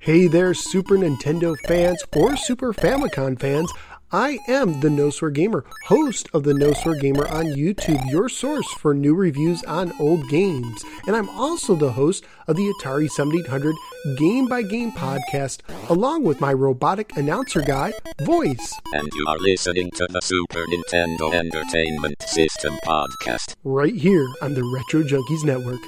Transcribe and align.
Hey 0.00 0.26
there, 0.26 0.54
Super 0.54 0.96
Nintendo 0.96 1.54
fans 1.66 2.02
or 2.16 2.36
Super 2.36 2.72
Famicom 2.72 3.38
fans. 3.38 3.70
I 4.10 4.38
am 4.48 4.80
the 4.80 4.88
No 4.88 5.10
Swear 5.10 5.30
Gamer, 5.30 5.66
host 5.84 6.30
of 6.32 6.42
the 6.42 6.54
No 6.54 6.72
Swear 6.72 6.94
Gamer 6.98 7.28
on 7.28 7.44
YouTube, 7.44 8.10
your 8.10 8.30
source 8.30 8.66
for 8.72 8.94
new 8.94 9.14
reviews 9.14 9.62
on 9.64 9.92
old 10.00 10.26
games. 10.30 10.82
And 11.06 11.14
I'm 11.14 11.28
also 11.28 11.74
the 11.74 11.92
host 11.92 12.24
of 12.46 12.56
the 12.56 12.72
Atari 12.80 13.10
7800 13.10 13.74
Game 14.16 14.46
by 14.46 14.62
Game 14.62 14.92
podcast, 14.92 15.60
along 15.90 16.24
with 16.24 16.40
my 16.40 16.54
robotic 16.54 17.14
announcer 17.18 17.60
guy, 17.60 17.92
Voice. 18.22 18.72
And 18.94 19.10
you 19.14 19.26
are 19.28 19.38
listening 19.40 19.90
to 19.96 20.06
the 20.08 20.22
Super 20.22 20.64
Nintendo 20.64 21.34
Entertainment 21.34 22.22
System 22.22 22.78
podcast. 22.86 23.56
Right 23.62 23.94
here 23.94 24.26
on 24.40 24.54
the 24.54 24.64
Retro 24.64 25.02
Junkies 25.02 25.44
Network. 25.44 25.80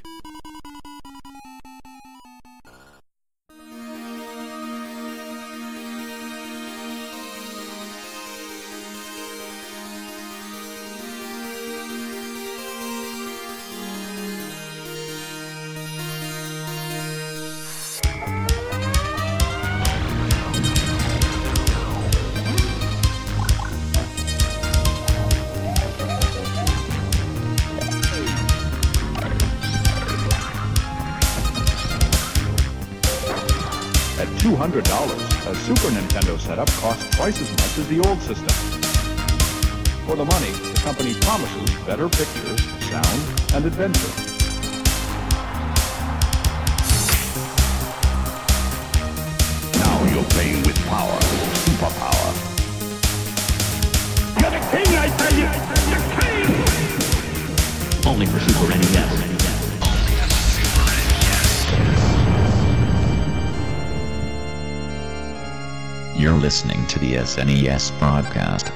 SNES 67.30 67.96
broadcast 68.00 68.72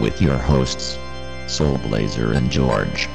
with 0.00 0.22
your 0.22 0.38
hosts, 0.38 0.96
Soul 1.46 1.76
Blazer 1.76 2.32
and 2.32 2.50
George. 2.50 3.06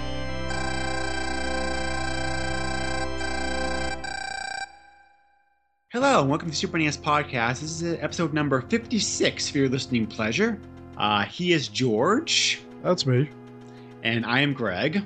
Hello, 5.91 6.21
and 6.21 6.29
welcome 6.29 6.49
to 6.49 6.55
Super 6.55 6.77
NES 6.77 6.97
Podcast. 6.97 7.61
This 7.61 7.81
is 7.81 7.93
episode 8.01 8.33
number 8.33 8.61
56 8.61 9.49
for 9.49 9.57
your 9.59 9.69
listening 9.69 10.05
pleasure. 10.07 10.59
Uh, 10.97 11.23
he 11.25 11.53
is 11.53 11.67
George, 11.67 12.61
That's 12.83 13.05
me. 13.05 13.29
and 14.03 14.25
I 14.25 14.41
am 14.41 14.53
Greg. 14.53 15.03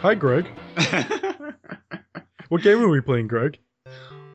Hi, 0.00 0.14
Greg. 0.14 0.46
What 2.48 2.62
game 2.62 2.82
are 2.82 2.88
we 2.88 3.02
playing, 3.02 3.26
Greg? 3.26 3.58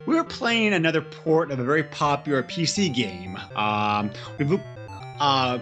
We're 0.06 0.24
playing 0.24 0.74
another 0.74 1.00
port 1.00 1.50
of 1.50 1.58
a 1.58 1.64
very 1.64 1.82
popular 1.82 2.42
PC 2.42 2.92
game. 2.94 3.38
Um, 3.56 4.10
we've, 4.38 4.50
look, 4.50 4.60
uh, 5.18 5.58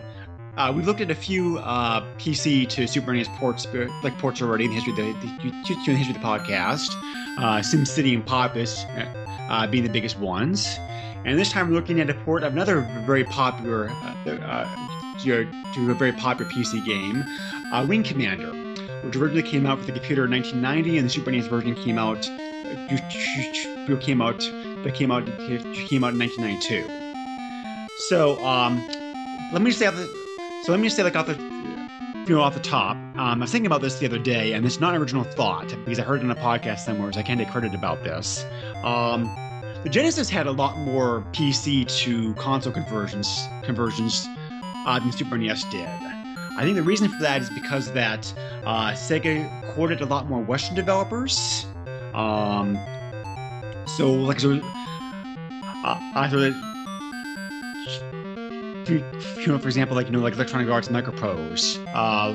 uh, 0.56 0.72
we've 0.74 0.84
looked 0.86 1.00
at 1.00 1.10
a 1.10 1.14
few 1.14 1.58
uh, 1.58 2.02
PC 2.18 2.68
to 2.70 2.86
Super 2.88 3.12
NES 3.12 3.28
ports, 3.38 3.66
uh, 3.66 3.88
like 4.02 4.18
ports 4.18 4.42
already 4.42 4.64
in 4.64 4.70
the 4.70 4.76
history 4.76 4.92
of 4.92 4.96
the, 4.96 5.28
the, 5.28 5.50
the 5.86 5.94
history 5.94 6.14
of 6.14 6.20
the 6.20 6.26
podcast. 6.26 6.90
Uh, 7.38 7.60
SimCity 7.60 8.14
and 8.14 8.26
Populous 8.26 8.84
uh, 9.48 9.66
being 9.68 9.84
the 9.84 9.90
biggest 9.90 10.18
ones. 10.18 10.76
And 11.24 11.38
this 11.38 11.50
time 11.50 11.68
we're 11.68 11.76
looking 11.76 12.00
at 12.00 12.10
a 12.10 12.14
port 12.14 12.42
of 12.42 12.52
another 12.52 12.80
very 13.06 13.24
popular, 13.24 13.88
uh, 13.90 14.30
uh, 14.30 15.18
to, 15.20 15.48
to 15.74 15.90
a 15.90 15.94
very 15.94 16.12
popular 16.12 16.50
PC 16.50 16.84
game, 16.84 17.22
uh, 17.72 17.86
Wing 17.88 18.02
Commander, 18.02 18.71
which 19.02 19.16
originally 19.16 19.42
came 19.42 19.66
out 19.66 19.78
for 19.80 19.86
the 19.86 19.92
computer 19.92 20.24
in 20.24 20.30
1990, 20.30 20.98
and 20.98 21.06
the 21.06 21.10
Super 21.10 21.30
NES 21.30 21.46
version 21.46 21.74
came 21.74 21.98
out 21.98 22.28
came 24.00 24.20
out 24.20 24.38
that 24.84 24.94
came 24.94 25.10
out 25.10 25.26
came 25.88 26.04
out 26.04 26.12
in 26.12 26.18
1992. 26.18 27.02
So 28.08 28.42
um, 28.44 28.86
let 29.52 29.62
me 29.62 29.70
just 29.70 29.78
say 29.78 29.90
the, 29.90 30.06
so 30.64 30.72
let 30.72 30.80
me 30.80 30.86
just 30.86 30.96
say 30.96 31.02
like 31.02 31.16
off 31.16 31.26
the 31.26 31.34
you 31.34 32.34
know 32.34 32.40
off 32.40 32.54
the 32.54 32.60
top. 32.60 32.96
Um, 32.96 33.18
I 33.18 33.36
was 33.36 33.50
thinking 33.50 33.66
about 33.66 33.80
this 33.80 33.98
the 33.98 34.06
other 34.06 34.18
day, 34.18 34.52
and 34.52 34.64
it's 34.64 34.80
not 34.80 34.94
an 34.94 35.00
original 35.00 35.24
thought 35.24 35.68
because 35.84 35.98
I 35.98 36.02
heard 36.02 36.20
it 36.20 36.24
in 36.24 36.30
a 36.30 36.36
podcast 36.36 36.80
somewhere, 36.80 37.12
so 37.12 37.20
I 37.20 37.22
can't 37.22 37.38
take 37.38 37.50
credit 37.50 37.74
about 37.74 38.02
this. 38.04 38.44
Um, 38.84 39.24
the 39.82 39.90
Genesis 39.90 40.30
had 40.30 40.46
a 40.46 40.52
lot 40.52 40.78
more 40.78 41.24
PC 41.32 41.86
to 42.04 42.34
console 42.34 42.72
conversions 42.72 43.46
conversions 43.62 44.26
uh, 44.86 44.98
than 44.98 45.12
Super 45.12 45.36
NES 45.36 45.64
did. 45.64 46.11
I 46.56 46.62
think 46.64 46.76
the 46.76 46.82
reason 46.82 47.08
for 47.08 47.22
that 47.22 47.40
is 47.40 47.50
because 47.50 47.92
that 47.92 48.32
uh, 48.64 48.90
Sega 48.92 49.74
courted 49.74 50.00
a 50.00 50.06
lot 50.06 50.28
more 50.28 50.40
Western 50.40 50.76
developers. 50.76 51.66
Um, 52.14 52.78
so 53.86 54.12
like 54.12 54.40
so, 54.40 54.60
uh, 55.84 55.98
that, 56.14 56.54
you 58.86 59.46
know, 59.46 59.58
for 59.58 59.68
example, 59.68 59.96
like 59.96 60.06
you 60.06 60.12
know, 60.12 60.20
like 60.20 60.34
Electronic 60.34 60.68
Arts 60.68 60.88
Microprose. 60.88 61.82
Uh, 61.94 62.34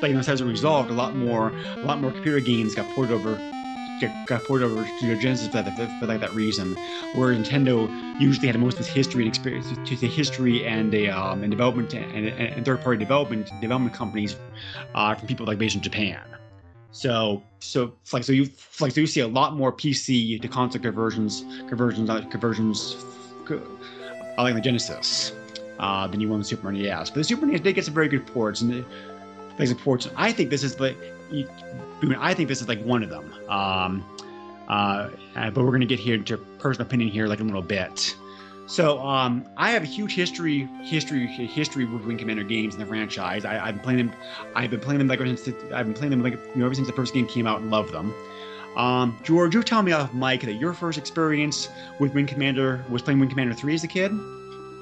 but 0.00 0.10
you 0.10 0.14
know, 0.14 0.20
as 0.20 0.40
a 0.40 0.44
result, 0.44 0.90
a 0.90 0.92
lot 0.92 1.14
more, 1.16 1.52
a 1.76 1.84
lot 1.84 2.00
more 2.00 2.10
computer 2.10 2.40
games 2.40 2.74
got 2.74 2.92
ported 2.94 3.12
over, 3.12 3.36
got, 4.26 4.44
ported 4.44 4.70
over 4.70 4.84
to 4.84 5.16
Genesis 5.16 5.48
for 5.48 5.62
that, 5.62 6.00
for 6.00 6.06
like 6.06 6.20
that 6.20 6.34
reason. 6.34 6.74
Where 7.14 7.34
Nintendo 7.34 7.88
usually 8.20 8.46
had 8.46 8.58
most 8.58 8.74
of 8.74 8.80
its 8.80 8.88
history 8.88 9.22
and 9.24 9.28
experience 9.28 9.68
to 9.88 9.96
the 9.96 10.08
history 10.08 10.66
and 10.66 10.94
a 10.94 11.08
um, 11.08 11.42
and 11.42 11.50
development 11.50 11.94
and, 11.94 12.28
and 12.28 12.64
third-party 12.64 12.98
development 12.98 13.50
development 13.60 13.94
companies 13.94 14.36
uh, 14.94 15.14
from 15.14 15.28
people 15.28 15.46
like 15.46 15.58
based 15.58 15.76
in 15.76 15.80
Japan. 15.80 16.20
So, 16.92 17.42
so 17.60 17.94
like 18.12 18.24
so 18.24 18.32
you 18.32 18.50
like 18.80 18.92
so 18.92 19.00
you 19.00 19.06
see 19.06 19.20
a 19.20 19.28
lot 19.28 19.54
more 19.54 19.72
PC 19.72 20.40
to 20.40 20.48
console 20.48 20.82
conversions, 20.82 21.44
conversions, 21.68 22.10
uh, 22.10 22.20
conversions, 22.30 22.96
co- 23.46 23.62
uh, 24.36 24.42
like 24.42 24.54
the 24.54 24.60
Genesis, 24.60 25.32
uh, 25.78 26.06
than 26.06 26.20
you 26.20 26.28
will 26.28 26.38
the 26.38 26.44
Super 26.44 26.70
NES. 26.70 27.08
But 27.08 27.16
the 27.16 27.24
Super 27.24 27.46
NES 27.46 27.60
did 27.60 27.74
get 27.74 27.84
some 27.86 27.94
very 27.94 28.08
good 28.08 28.26
ports, 28.26 28.60
and 28.60 28.84
the 29.58 29.74
ports. 29.74 30.08
I 30.16 30.32
think 30.32 30.50
this 30.50 30.62
is 30.62 30.80
like, 30.80 30.96
you- 31.32 31.48
I 32.18 32.34
think 32.34 32.48
this 32.48 32.60
is 32.60 32.68
like 32.68 32.82
one 32.84 33.02
of 33.02 33.10
them. 33.10 33.32
Um, 33.48 34.04
uh, 34.68 35.08
uh, 35.36 35.50
but 35.50 35.64
we're 35.64 35.72
gonna 35.72 35.86
get 35.86 35.98
here 36.00 36.14
into 36.14 36.36
personal 36.58 36.86
opinion 36.86 37.10
here 37.10 37.26
like 37.26 37.40
in 37.40 37.46
a 37.46 37.48
little 37.48 37.62
bit. 37.62 38.16
So 38.66 39.00
um, 39.00 39.44
I 39.56 39.70
have 39.70 39.82
a 39.82 39.86
huge 39.86 40.14
history, 40.14 40.68
history, 40.82 41.26
history 41.26 41.84
with 41.84 42.04
Wing 42.04 42.16
Commander 42.16 42.44
games 42.44 42.74
in 42.74 42.80
the 42.80 42.86
franchise. 42.86 43.44
I, 43.44 43.66
I've 43.66 43.74
been 43.74 43.82
playing 43.82 43.98
them. 44.06 44.12
I've 44.54 44.70
been 44.70 44.80
playing 44.80 44.98
them 44.98 45.08
like 45.08 45.20
ever 45.20 45.26
since 45.36 45.42
the, 45.42 45.76
I've 45.76 45.84
been 45.86 45.94
playing 45.94 46.10
them 46.10 46.22
like 46.22 46.34
you 46.34 46.56
know 46.56 46.66
ever 46.66 46.74
since 46.74 46.86
the 46.86 46.92
first 46.94 47.12
game 47.12 47.26
came 47.26 47.46
out 47.46 47.60
and 47.60 47.70
loved 47.70 47.92
them. 47.92 48.14
Um, 48.76 49.18
George, 49.22 49.54
you 49.54 49.62
tell 49.62 49.82
me 49.82 49.92
off 49.92 50.14
Mike 50.14 50.40
that 50.42 50.54
your 50.54 50.72
first 50.72 50.96
experience 50.96 51.68
with 51.98 52.14
Wing 52.14 52.26
Commander 52.26 52.82
was 52.88 53.02
playing 53.02 53.20
Wing 53.20 53.28
Commander 53.28 53.52
three 53.54 53.74
as 53.74 53.84
a 53.84 53.88
kid. 53.88 54.10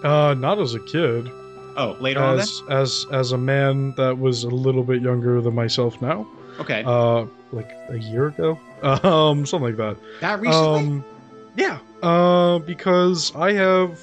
Uh, 0.04 0.34
not 0.38 0.58
as 0.60 0.74
a 0.74 0.80
kid. 0.80 1.28
Oh, 1.76 1.96
later 2.00 2.20
on 2.22 2.36
then. 2.36 2.42
As 2.44 2.62
as 2.68 3.06
as 3.12 3.32
a 3.32 3.38
man 3.38 3.92
that 3.96 4.16
was 4.18 4.44
a 4.44 4.50
little 4.50 4.84
bit 4.84 5.02
younger 5.02 5.40
than 5.40 5.54
myself 5.54 6.00
now. 6.00 6.26
Okay, 6.58 6.82
Uh, 6.86 7.26
like 7.52 7.70
a 7.88 7.96
year 7.98 8.28
ago. 8.28 8.58
Um, 8.82 9.44
something 9.44 9.76
like 9.76 9.76
that. 9.76 9.96
that 10.22 10.40
recently. 10.40 10.78
Um, 10.78 11.04
yeah. 11.54 11.80
uh, 12.02 12.58
because 12.60 13.30
I 13.36 13.52
have 13.52 14.00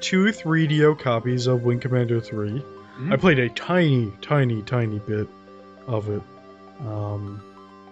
two 0.00 0.24
3DO 0.24 0.98
copies 0.98 1.46
of 1.46 1.62
Wing 1.62 1.78
Commander 1.78 2.20
3. 2.20 2.50
Mhm. 2.98 3.12
I 3.12 3.16
played 3.16 3.38
a 3.38 3.48
tiny, 3.50 4.12
tiny, 4.20 4.62
tiny 4.62 4.98
bit 4.98 5.28
of 5.86 6.08
it. 6.08 6.22
Um, 6.84 7.40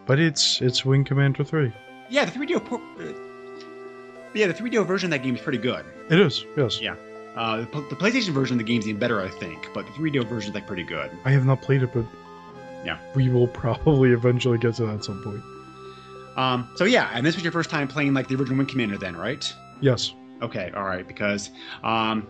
but 0.07 0.19
it's 0.19 0.61
it's 0.61 0.85
Wing 0.85 1.05
Commander 1.05 1.45
3. 1.45 1.73
Yeah, 2.11 2.25
the 2.25 2.33
3DO. 2.33 2.65
por- 2.67 2.81
uh, 2.99 3.13
yeah, 4.35 4.47
the 4.49 4.55
3DO 4.55 4.85
version 4.87 5.13
of 5.13 5.19
that 5.19 5.25
game 5.25 5.37
is 5.37 5.41
pretty 5.41 5.59
good. 5.59 5.85
It 6.11 6.19
is, 6.19 6.45
yes. 6.57 6.81
Yeah. 6.81 6.97
Uh, 7.37 7.59
the, 7.59 7.67
the 7.91 7.97
PlayStation 7.97 8.31
version 8.31 8.55
of 8.55 8.59
the 8.59 8.65
game's 8.65 8.89
even 8.89 8.99
better, 8.99 9.21
I 9.23 9.29
think, 9.29 9.69
but 9.73 9.87
the 9.87 9.93
3DO 9.93 10.27
version 10.29 10.51
is 10.51 10.55
like 10.55 10.67
pretty 10.67 10.83
good. 10.83 11.11
I 11.25 11.31
have 11.31 11.47
not 11.47 11.63
played 11.63 11.83
it, 11.85 11.91
but 11.95 12.05
Yeah. 12.85 12.99
we 13.15 13.29
will 13.29 13.49
probably 13.49 14.13
eventually 14.13 14.59
get 14.59 14.75
to 14.77 14.87
that 14.87 14.95
at 14.97 15.05
some 15.05 15.23
point. 15.23 15.43
Um, 16.37 16.71
so 16.77 16.85
yeah, 16.85 17.11
and 17.13 17.27
this 17.27 17.35
was 17.35 17.43
your 17.43 17.53
first 17.53 17.71
time 17.71 17.89
playing 17.89 18.15
like 18.15 18.29
the 18.29 18.37
original 18.37 18.59
Wing 18.59 18.67
Commander, 18.67 18.99
then, 18.99 19.17
right? 19.17 19.53
Yes. 19.81 20.15
Okay, 20.43 20.71
all 20.77 20.85
right, 20.85 21.07
because 21.07 21.51
um, 21.83 22.29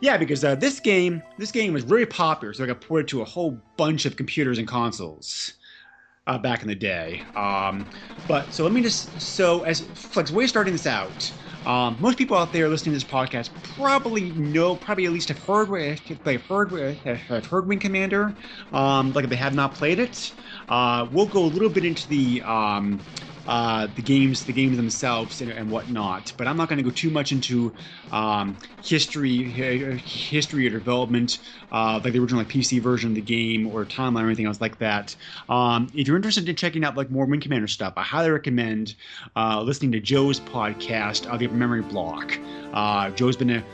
yeah, 0.00 0.16
because 0.16 0.44
uh, 0.44 0.54
this 0.56 0.80
game 0.80 1.22
this 1.38 1.52
game 1.52 1.72
was 1.72 1.84
very 1.84 2.06
popular, 2.06 2.52
so 2.54 2.64
it 2.64 2.66
got 2.68 2.80
ported 2.80 3.08
to 3.08 3.22
a 3.22 3.24
whole 3.24 3.60
bunch 3.76 4.06
of 4.06 4.16
computers 4.16 4.58
and 4.58 4.66
consoles. 4.66 5.54
uh, 6.26 6.38
back 6.38 6.62
in 6.62 6.68
the 6.68 6.74
day. 6.74 7.24
Um, 7.36 7.88
but 8.26 8.52
so 8.52 8.62
let 8.64 8.72
me 8.72 8.82
just 8.82 9.20
so 9.20 9.62
as 9.64 9.82
Flex, 9.94 10.30
way 10.30 10.46
starting 10.46 10.72
this 10.74 10.86
out. 10.86 11.32
Um, 11.66 11.96
most 12.00 12.18
people 12.18 12.36
out 12.36 12.52
there 12.52 12.68
listening 12.68 12.94
to 12.94 13.04
this 13.04 13.10
podcast 13.10 13.50
probably 13.76 14.30
know, 14.32 14.76
probably 14.76 15.06
at 15.06 15.12
least 15.12 15.28
have 15.28 15.38
heard, 15.38 15.70
if 15.72 16.22
they've 16.24 16.42
heard, 16.42 16.96
have 17.04 17.46
heard 17.46 17.66
Wing 17.66 17.78
Commander. 17.78 18.34
Um, 18.72 19.12
like 19.12 19.24
if 19.24 19.30
they 19.30 19.36
have 19.36 19.54
not 19.54 19.74
played 19.74 19.98
it, 19.98 20.32
uh, 20.68 21.06
we'll 21.12 21.26
go 21.26 21.44
a 21.44 21.46
little 21.46 21.68
bit 21.68 21.84
into 21.84 22.08
the 22.08 22.42
um, 22.42 23.00
uh, 23.48 23.88
the 23.96 24.02
games, 24.02 24.44
the 24.44 24.52
games 24.52 24.76
themselves, 24.76 25.40
and, 25.40 25.50
and 25.50 25.70
whatnot. 25.70 26.32
But 26.36 26.46
I'm 26.46 26.56
not 26.56 26.68
going 26.68 26.76
to 26.76 26.82
go 26.82 26.90
too 26.90 27.10
much 27.10 27.32
into 27.32 27.72
um, 28.12 28.56
history, 28.84 29.42
history 29.44 30.66
or 30.66 30.70
development, 30.70 31.38
uh, 31.72 31.98
like 32.04 32.12
the 32.12 32.18
original 32.18 32.42
like 32.42 32.48
PC 32.48 32.80
version 32.80 33.10
of 33.10 33.14
the 33.14 33.22
game 33.22 33.66
or 33.66 33.84
timeline 33.86 34.22
or 34.22 34.26
anything 34.26 34.46
else 34.46 34.60
like 34.60 34.78
that. 34.78 35.16
Um, 35.48 35.88
if 35.94 36.06
you're 36.06 36.16
interested 36.16 36.48
in 36.48 36.56
checking 36.56 36.84
out 36.84 36.96
like 36.96 37.10
more 37.10 37.24
Wing 37.24 37.40
Commander 37.40 37.68
stuff, 37.68 37.94
I 37.96 38.02
highly 38.02 38.30
recommend 38.30 38.94
uh, 39.34 39.62
listening 39.62 39.92
to 39.92 40.00
Joe's 40.00 40.40
podcast, 40.40 41.32
uh, 41.32 41.36
The 41.38 41.48
Memory 41.48 41.82
Block. 41.82 42.38
Uh, 42.72 43.10
Joe's 43.10 43.36
been 43.36 43.50
a 43.50 43.64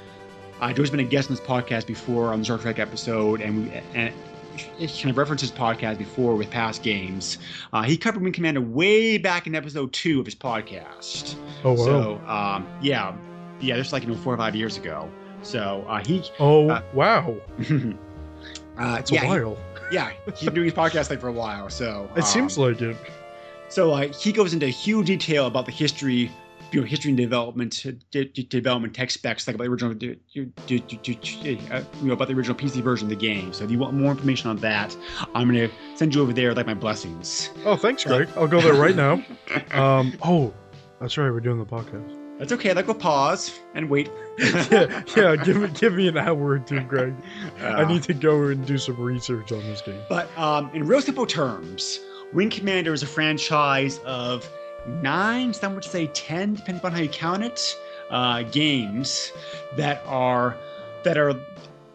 uh, 0.60 0.72
Joe's 0.72 0.88
been 0.88 1.00
a 1.00 1.04
guest 1.04 1.28
on 1.28 1.36
this 1.36 1.44
podcast 1.44 1.86
before 1.86 2.32
on 2.32 2.38
the 2.38 2.44
Star 2.44 2.58
Trek 2.58 2.78
episode, 2.78 3.40
and 3.40 3.64
we 3.64 3.82
and 3.94 4.14
kind 4.58 5.10
of 5.10 5.18
referenced 5.18 5.42
his 5.42 5.52
podcast 5.52 5.98
before 5.98 6.34
with 6.36 6.50
past 6.50 6.82
games. 6.82 7.38
Uh, 7.72 7.82
he 7.82 7.96
covered 7.96 8.22
Wing 8.22 8.32
Commander 8.32 8.60
way 8.60 9.18
back 9.18 9.46
in 9.46 9.54
episode 9.54 9.92
two 9.92 10.20
of 10.20 10.26
his 10.26 10.34
podcast. 10.34 11.34
Oh 11.64 11.72
wow! 11.72 11.84
So 11.84 12.20
um, 12.26 12.68
yeah, 12.80 13.14
yeah, 13.60 13.76
just 13.76 13.92
like 13.92 14.02
you 14.02 14.08
know 14.08 14.16
four 14.16 14.34
or 14.34 14.36
five 14.36 14.54
years 14.54 14.76
ago. 14.76 15.10
So 15.42 15.84
uh, 15.88 16.02
he. 16.04 16.22
Oh 16.38 16.70
uh, 16.70 16.82
wow! 16.92 17.36
uh, 18.78 18.96
It's 18.98 19.10
yeah, 19.10 19.20
a 19.22 19.24
he- 19.24 19.28
while. 19.28 19.58
yeah, 19.90 20.10
he's 20.36 20.44
been 20.44 20.54
doing 20.54 20.64
his 20.66 20.74
podcast 20.74 21.10
like 21.10 21.20
for 21.20 21.28
a 21.28 21.32
while. 21.32 21.68
So 21.70 22.08
it 22.16 22.24
seems 22.24 22.56
um, 22.58 22.64
like 22.64 22.80
it. 22.80 22.96
so 23.68 23.92
uh, 23.92 24.08
he 24.08 24.32
goes 24.32 24.52
into 24.54 24.66
huge 24.68 25.06
detail 25.06 25.46
about 25.46 25.66
the 25.66 25.72
history, 25.72 26.30
you 26.74 26.80
know, 26.80 26.86
history 26.86 27.10
and 27.10 27.18
development, 27.18 27.86
de- 28.10 28.24
de- 28.24 28.42
development 28.42 28.94
tech 28.94 29.10
specs, 29.10 29.46
like 29.46 29.54
about 29.54 29.64
the 29.64 29.70
original, 29.70 29.94
de- 29.94 30.18
uh, 31.70 31.82
you 32.00 32.06
know, 32.06 32.12
about 32.12 32.28
the 32.28 32.34
original 32.34 32.56
PC 32.56 32.82
version 32.82 33.06
of 33.06 33.10
the 33.10 33.16
game. 33.16 33.52
So 33.52 33.64
if 33.64 33.70
you 33.70 33.78
want 33.78 33.94
more 33.94 34.10
information 34.10 34.50
on 34.50 34.56
that, 34.58 34.96
I'm 35.34 35.46
gonna 35.46 35.68
send 35.94 36.14
you 36.14 36.22
over 36.22 36.32
there 36.32 36.52
like 36.54 36.66
my 36.66 36.74
blessings. 36.74 37.50
Oh, 37.64 37.76
thanks, 37.76 38.04
Greg. 38.04 38.28
I'll 38.36 38.48
go 38.48 38.60
there 38.60 38.74
right 38.74 38.96
now. 38.96 39.22
Um. 39.72 40.16
Oh, 40.22 40.52
that's 41.00 41.16
right. 41.16 41.30
We're 41.30 41.40
doing 41.40 41.58
the 41.58 41.64
podcast. 41.66 42.38
That's 42.38 42.52
okay. 42.52 42.72
Like 42.74 42.86
we'll 42.86 42.96
pause 42.96 43.58
and 43.74 43.88
wait. 43.88 44.10
yeah, 44.38 45.02
yeah. 45.16 45.36
Give 45.36 45.56
me, 45.58 45.68
give 45.68 45.94
me 45.94 46.08
an 46.08 46.16
hour 46.18 46.36
or 46.50 46.58
two, 46.58 46.80
Greg. 46.80 47.14
I 47.60 47.82
Uh, 47.82 47.88
need 47.88 48.02
to 48.04 48.14
go 48.14 48.44
and 48.44 48.66
do 48.66 48.78
some 48.78 48.96
research 48.96 49.52
on 49.52 49.60
this 49.60 49.80
game. 49.82 50.00
But 50.08 50.28
um, 50.36 50.70
in 50.74 50.86
real 50.86 51.00
simple 51.00 51.26
terms, 51.26 52.00
Wing 52.32 52.50
Commander 52.50 52.92
is 52.92 53.02
a 53.02 53.06
franchise 53.06 53.98
of 54.00 54.48
nine, 54.86 55.52
some 55.52 55.74
would 55.74 55.84
say 55.84 56.06
ten, 56.08 56.54
depending 56.54 56.78
upon 56.78 56.92
how 56.92 57.00
you 57.00 57.08
count 57.08 57.42
it, 57.42 57.76
uh, 58.10 58.42
games 58.42 59.32
that 59.76 60.02
are 60.06 60.56
that 61.04 61.18
are 61.18 61.34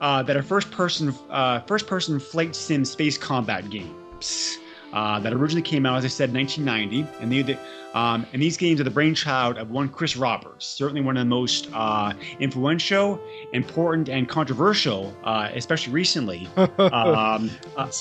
uh, 0.01 0.23
that 0.23 0.35
are 0.35 0.43
first 0.43 0.71
person 0.71 1.13
uh, 1.29 1.61
first 1.61 1.87
person 1.87 2.19
flight 2.19 2.55
sim 2.55 2.85
space 2.85 3.17
combat 3.17 3.69
games. 3.69 4.57
Uh, 4.91 5.19
that 5.19 5.33
originally 5.33 5.61
came 5.61 5.85
out, 5.85 5.99
as 5.99 6.05
I 6.05 6.07
said, 6.07 6.33
1990, 6.33 7.07
and 7.21 7.31
they, 7.31 7.43
they 7.43 7.59
um, 7.93 8.25
and 8.33 8.41
these 8.41 8.57
games 8.57 8.79
are 8.79 8.83
the 8.83 8.91
brainchild 8.91 9.57
of 9.57 9.71
one 9.71 9.89
Chris 9.89 10.15
Roberts, 10.15 10.65
certainly 10.65 11.01
one 11.01 11.17
of 11.17 11.21
the 11.21 11.29
most 11.29 11.69
uh, 11.73 12.13
influential, 12.39 13.19
important, 13.53 14.09
and 14.09 14.29
controversial, 14.29 15.15
uh, 15.23 15.49
especially 15.53 15.93
recently, 15.93 16.47
um, 16.57 17.49
uh, 17.77 17.91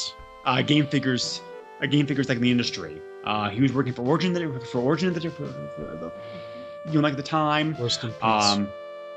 uh, 0.44 0.62
game 0.62 0.86
figures, 0.86 1.40
uh, 1.82 1.86
game 1.86 2.06
figures 2.06 2.28
like 2.28 2.36
in 2.36 2.42
the 2.42 2.50
industry. 2.50 3.00
Uh, 3.28 3.50
he 3.50 3.60
was 3.60 3.72
working 3.72 3.92
for 3.92 4.02
Origin, 4.02 4.34
for 4.72 4.78
Origin, 4.80 5.12
for, 5.12 5.20
for, 5.30 5.46
for, 5.46 6.12
you 6.86 6.94
know, 6.94 7.00
like 7.00 7.16
the 7.16 7.22
time. 7.22 7.76
Rest 7.78 8.02
in 8.02 8.10
peace. 8.10 8.18
Um, 8.22 8.68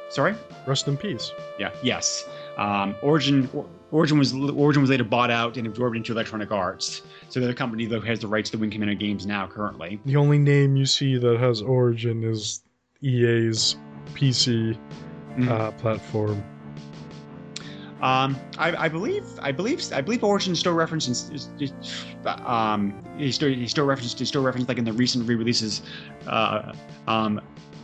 sorry. 0.10 0.36
Rest 0.68 0.88
in 0.88 0.98
peace. 0.98 1.32
Yeah. 1.58 1.72
Yes. 1.82 2.28
Um, 2.58 2.94
Origin. 3.02 3.50
Origin 3.92 4.18
was 4.18 4.34
Origin 4.34 4.82
was 4.82 4.90
later 4.90 5.04
bought 5.04 5.32
out 5.32 5.58
and 5.58 5.68
absorbed 5.68 5.98
into 5.98 6.12
Electronic 6.14 6.52
Arts. 6.52 7.02
So 7.30 7.40
the 7.40 7.54
company 7.54 7.86
though 7.86 8.00
has 8.02 8.20
the 8.20 8.28
rights 8.28 8.50
to 8.50 8.58
the 8.58 8.62
Wing 8.62 8.70
Commander 8.72 8.96
games 8.96 9.26
now 9.26 9.48
currently. 9.48 10.00
The 10.06 10.16
only 10.16 10.38
name 10.38 10.76
you 10.78 10.86
see 10.86 11.18
that 11.18 11.40
has 11.40 11.62
origin 11.62 12.24
is 12.24 12.62
EA's 13.02 13.76
PC 14.14 14.78
Mhm. 15.38 15.48
uh, 15.50 15.72
platform. 15.72 16.42
Um, 18.02 18.36
I, 18.58 18.86
I 18.86 18.90
believe, 18.90 19.24
I 19.42 19.52
believe, 19.52 19.82
I 19.94 20.02
believe 20.02 20.24
Origin 20.24 20.56
still 20.56 20.74
references, 20.74 21.30
is, 21.30 21.50
is, 21.60 21.72
um, 22.26 22.96
he 23.18 23.32
still, 23.32 23.50
he 23.50 23.68
still 23.68 23.86
referenced, 23.86 24.18
he 24.18 24.26
still 24.26 24.42
referenced 24.42 24.68
like 24.70 24.80
in 24.80 24.86
the 24.86 24.94
recent 24.94 25.28
re-releases, 25.28 25.84
uh, 26.28 26.74
um, 27.08 27.40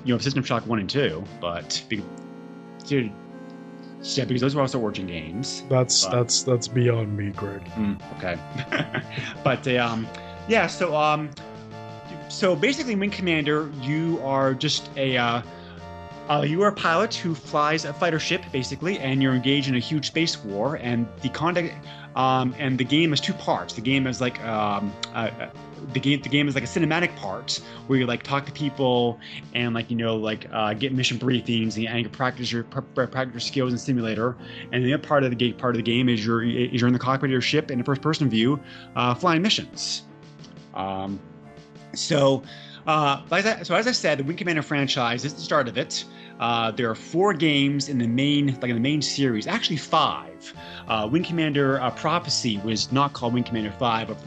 you 0.05 0.13
know, 0.13 0.17
System 0.17 0.43
Shock 0.43 0.65
one 0.65 0.79
and 0.79 0.89
two, 0.89 1.23
but 1.39 1.83
be, 1.87 2.03
dude, 2.87 3.11
yeah, 4.01 4.25
because 4.25 4.41
those 4.41 4.55
were 4.55 4.61
also 4.61 4.79
Origin 4.79 5.05
games. 5.07 5.63
That's 5.69 6.05
Wow. 6.05 6.11
that's 6.11 6.43
that's 6.43 6.67
beyond 6.67 7.15
me, 7.17 7.31
Greg. 7.31 7.63
Mm, 7.75 7.99
okay, 8.17 8.37
but 9.43 9.67
uh, 9.67 9.85
um, 9.85 10.07
yeah. 10.47 10.67
So 10.67 10.95
um, 10.95 11.29
so 12.29 12.55
basically, 12.55 12.95
Wing 12.95 13.09
Commander, 13.11 13.69
you 13.81 14.19
are 14.23 14.53
just 14.53 14.89
a 14.97 15.17
uh, 15.17 15.41
uh, 16.29 16.41
you 16.41 16.61
are 16.61 16.67
a 16.67 16.73
pilot 16.73 17.15
who 17.15 17.33
flies 17.33 17.85
a 17.85 17.93
fighter 17.93 18.19
ship, 18.19 18.43
basically, 18.51 18.99
and 18.99 19.21
you're 19.21 19.33
engaged 19.33 19.69
in 19.69 19.75
a 19.75 19.79
huge 19.79 20.07
space 20.07 20.43
war. 20.43 20.75
And 20.75 21.07
the 21.21 21.29
conduct, 21.29 21.73
um, 22.15 22.53
and 22.57 22.77
the 22.77 22.83
game 22.83 23.11
has 23.11 23.21
two 23.21 23.33
parts. 23.33 23.73
The 23.73 23.81
game 23.81 24.05
is 24.07 24.19
like 24.19 24.43
um, 24.43 24.93
uh, 25.13 25.29
uh, 25.39 25.49
the 25.93 25.99
game. 25.99 26.21
The 26.21 26.29
game 26.29 26.49
is 26.49 26.55
like 26.55 26.65
a 26.65 26.67
cinematic 26.67 27.15
part 27.15 27.61
where 27.87 27.97
you 27.97 28.05
like 28.05 28.23
talk 28.23 28.45
to 28.45 28.51
people 28.51 29.19
and 29.53 29.73
like 29.73 29.89
you 29.89 29.95
know 29.95 30.17
like 30.17 30.47
uh, 30.51 30.73
get 30.73 30.93
mission 30.93 31.17
briefings 31.17 31.77
and, 31.77 31.87
and 31.87 32.11
practice 32.11 32.51
your 32.51 32.65
pr- 32.65 32.81
pr- 32.81 33.05
practice 33.05 33.33
your 33.33 33.39
skills 33.39 33.71
in 33.71 33.79
simulator. 33.79 34.35
And 34.73 34.83
the 34.83 34.93
other 34.93 35.03
part 35.03 35.23
of 35.23 35.29
the 35.29 35.35
game 35.35 35.55
part 35.55 35.75
of 35.75 35.77
the 35.77 35.89
game 35.89 36.09
is 36.09 36.25
you're 36.25 36.43
is 36.43 36.81
you're 36.81 36.87
in 36.87 36.93
the 36.93 36.99
cockpit 36.99 37.29
of 37.29 37.31
your 37.31 37.41
ship 37.41 37.71
in 37.71 37.79
a 37.79 37.83
first 37.83 38.01
person 38.01 38.29
view, 38.29 38.59
uh, 38.97 39.15
flying 39.15 39.41
missions. 39.41 40.03
Um, 40.73 41.19
so. 41.93 42.43
Uh, 42.87 43.21
so 43.63 43.75
as 43.75 43.85
I 43.85 43.91
said, 43.91 44.17
the 44.17 44.23
Wing 44.23 44.37
Commander 44.37 44.61
franchise 44.61 45.25
is 45.25 45.33
the 45.33 45.41
start 45.41 45.67
of 45.67 45.77
it. 45.77 46.05
Uh, 46.39 46.71
there 46.71 46.89
are 46.89 46.95
four 46.95 47.33
games 47.33 47.89
in 47.89 47.97
the 47.97 48.07
main, 48.07 48.47
like 48.61 48.69
in 48.69 48.75
the 48.75 48.79
main 48.79 49.01
series, 49.01 49.45
actually 49.45 49.75
five. 49.75 50.53
Uh, 50.87 51.07
Wing 51.11 51.23
Commander 51.23 51.81
uh, 51.81 51.91
Prophecy 51.91 52.59
was 52.63 52.89
not 52.91 53.11
called 53.11 53.33
Wing 53.33 53.43
Commander 53.43 53.71
Five, 53.71 54.07
but, 54.07 54.17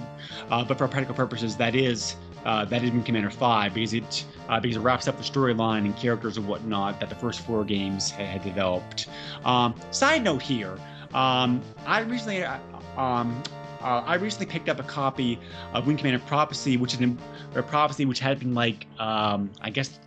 uh, 0.50 0.64
but 0.64 0.76
for 0.76 0.86
practical 0.88 1.14
purposes, 1.14 1.56
that 1.56 1.74
is 1.74 2.16
that 2.44 2.82
is 2.82 2.90
Wing 2.90 3.02
Commander 3.02 3.30
Five 3.30 3.72
because 3.74 3.94
it 3.94 4.26
because 4.60 4.76
it 4.76 4.80
wraps 4.80 5.08
up 5.08 5.16
the 5.16 5.22
storyline 5.22 5.86
and 5.86 5.96
characters 5.96 6.36
and 6.36 6.46
whatnot 6.46 7.00
that 7.00 7.08
the 7.08 7.14
first 7.14 7.40
four 7.40 7.64
games 7.64 8.10
had, 8.10 8.42
developed. 8.42 9.06
Um, 9.44 9.74
side 9.90 10.22
note 10.22 10.42
here, 10.42 10.76
um, 11.14 11.62
I 11.86 12.00
recently. 12.00 12.44
Um, 12.96 13.42
uh, 13.80 14.02
I 14.06 14.14
recently 14.16 14.46
picked 14.46 14.68
up 14.68 14.78
a 14.78 14.84
copy 14.84 15.38
of 15.72 15.86
Wing 15.86 15.96
Commander 15.96 16.18
Prophecy, 16.20 16.76
which 16.76 16.94
is 16.94 17.00
an, 17.00 17.18
a 17.54 17.62
prophecy 17.62 18.04
which 18.04 18.20
had 18.20 18.38
been 18.38 18.54
like, 18.54 18.86
um, 18.98 19.50
I 19.60 19.70
guess, 19.70 19.98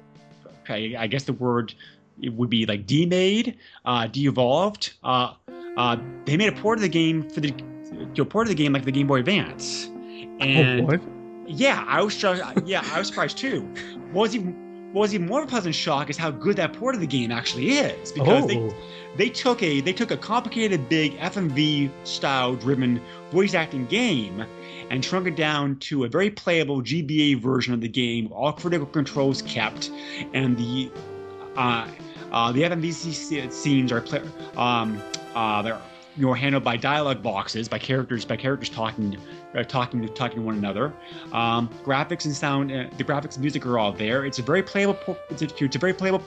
okay, 0.62 0.96
I 0.96 1.08
guess 1.08 1.24
the 1.24 1.34
word 1.34 1.74
it 2.22 2.34
would 2.34 2.50
be 2.50 2.66
like 2.66 2.86
demade, 2.86 3.58
uh, 3.86 4.08
de-evolved. 4.08 4.94
Uh, 5.04 5.34
uh, 5.78 5.98
they 6.26 6.38
made 6.38 6.54
a 6.54 6.56
port 6.62 6.78
of 6.78 6.84
the 6.84 6.90
game 6.90 7.28
for 7.30 7.40
the 7.40 7.54
to 8.16 8.22
a 8.22 8.26
port 8.26 8.46
of 8.46 8.50
the 8.50 8.56
game 8.56 8.74
like 8.74 8.86
the 8.86 8.92
Game 8.92 9.08
Boy 9.08 9.20
Advance, 9.20 9.86
and 10.40 10.82
oh, 10.82 10.84
what? 10.86 11.02
yeah, 11.48 11.84
I 11.88 12.02
was. 12.02 12.22
Yeah, 12.22 12.84
I 12.92 13.00
was 13.00 13.08
surprised 13.08 13.38
too. 13.38 13.62
What 14.12 14.22
was 14.22 14.36
even 14.36 14.63
what 14.94 15.02
was 15.02 15.14
even 15.16 15.28
more 15.28 15.42
of 15.42 15.48
a 15.48 15.50
pleasant 15.50 15.74
shock 15.74 16.10
is 16.12 16.18
how 16.18 16.30
good 16.30 16.56
that 16.58 16.74
port 16.74 16.94
of 16.94 17.02
the 17.02 17.08
game 17.08 17.32
actually 17.32 17.72
is 17.72 18.12
because 18.12 18.44
Oh, 18.44 18.48
they 18.48 18.74
they 19.16 19.30
took 19.30 19.62
a 19.64 19.82
they 19.82 19.92
took 19.92 20.12
a 20.12 20.18
complicated 20.18 20.88
big 20.88 21.18
FMV 21.18 21.90
style 22.04 22.56
driven 22.56 23.02
voice 23.32 23.56
acting 23.56 23.86
game 23.88 24.46
and 24.92 25.04
shrunk 25.04 25.26
it 25.28 25.36
down 25.36 25.78
to 25.78 26.04
a 26.04 26.08
very 26.08 26.30
playable 26.30 26.84
GBA 26.84 27.42
version 27.42 27.74
of 27.74 27.82
the 27.82 27.88
game, 27.88 28.32
all 28.32 28.54
critical 28.54 28.86
controls 28.86 29.42
kept, 29.42 29.90
and 30.34 30.56
the 30.58 30.92
uh, 31.58 31.88
uh, 32.32 32.52
the 32.52 32.62
FMV 32.62 33.52
scenes 33.52 33.92
are 33.92 34.02
play, 34.02 34.22
um, 34.56 35.02
uh, 35.34 35.62
they're 35.64 35.82
you 36.16 36.28
know 36.28 36.34
handled 36.34 36.64
by 36.64 36.78
dialogue 36.78 37.22
boxes 37.24 37.68
by 37.68 37.80
characters 37.80 38.26
by 38.26 38.36
characters 38.36 38.70
talking 38.70 39.18
uh, 39.56 39.64
talking 39.64 40.08
talking 40.14 40.38
to 40.38 40.44
one 40.44 40.56
another. 40.56 40.94
Um, 41.32 41.70
graphics 41.84 42.26
and 42.26 42.36
sound, 42.36 42.72
uh, 42.72 42.86
the 42.98 43.04
graphics 43.04 43.34
and 43.34 43.42
music 43.42 43.66
are 43.66 43.80
all 43.80 43.92
there. 43.92 44.26
It's 44.26 44.40
a 44.40 44.44
very 44.44 44.64
playable. 44.64 45.18
It's 45.30 45.42
a, 45.42 45.64
it's 45.64 45.76
a 45.76 45.80
very 45.80 45.94
playable 45.94 46.24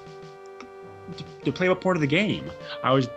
the 1.45 1.53
playable 1.53 1.77
port 1.77 1.97
of 1.97 2.01
the 2.01 2.07
game. 2.07 2.51
I 2.83 2.93
was 2.93 3.09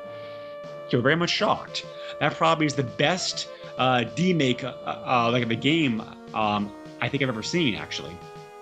you 0.91 0.97
know, 0.97 1.01
very 1.01 1.15
much 1.15 1.31
shocked. 1.31 1.85
That 2.19 2.35
probably 2.35 2.65
is 2.65 2.75
the 2.75 2.83
best 2.83 3.47
uh, 3.77 4.03
demake 4.15 4.63
uh, 4.63 4.73
uh, 4.85 5.29
like 5.31 5.43
of 5.43 5.51
a 5.51 5.55
game 5.55 6.01
um, 6.33 6.71
I 7.01 7.09
think 7.09 7.23
I've 7.23 7.29
ever 7.29 7.43
seen. 7.43 7.75
Actually, 7.75 8.15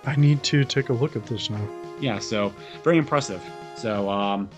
I 0.05 0.15
need 0.15 0.43
to 0.43 0.63
take 0.63 0.89
a 0.89 0.93
look 0.93 1.15
at 1.15 1.25
this 1.25 1.49
now. 1.49 1.67
yeah. 1.99 2.19
So 2.19 2.53
very 2.83 2.97
impressive. 2.97 3.41
So 3.75 4.09
um, 4.09 4.49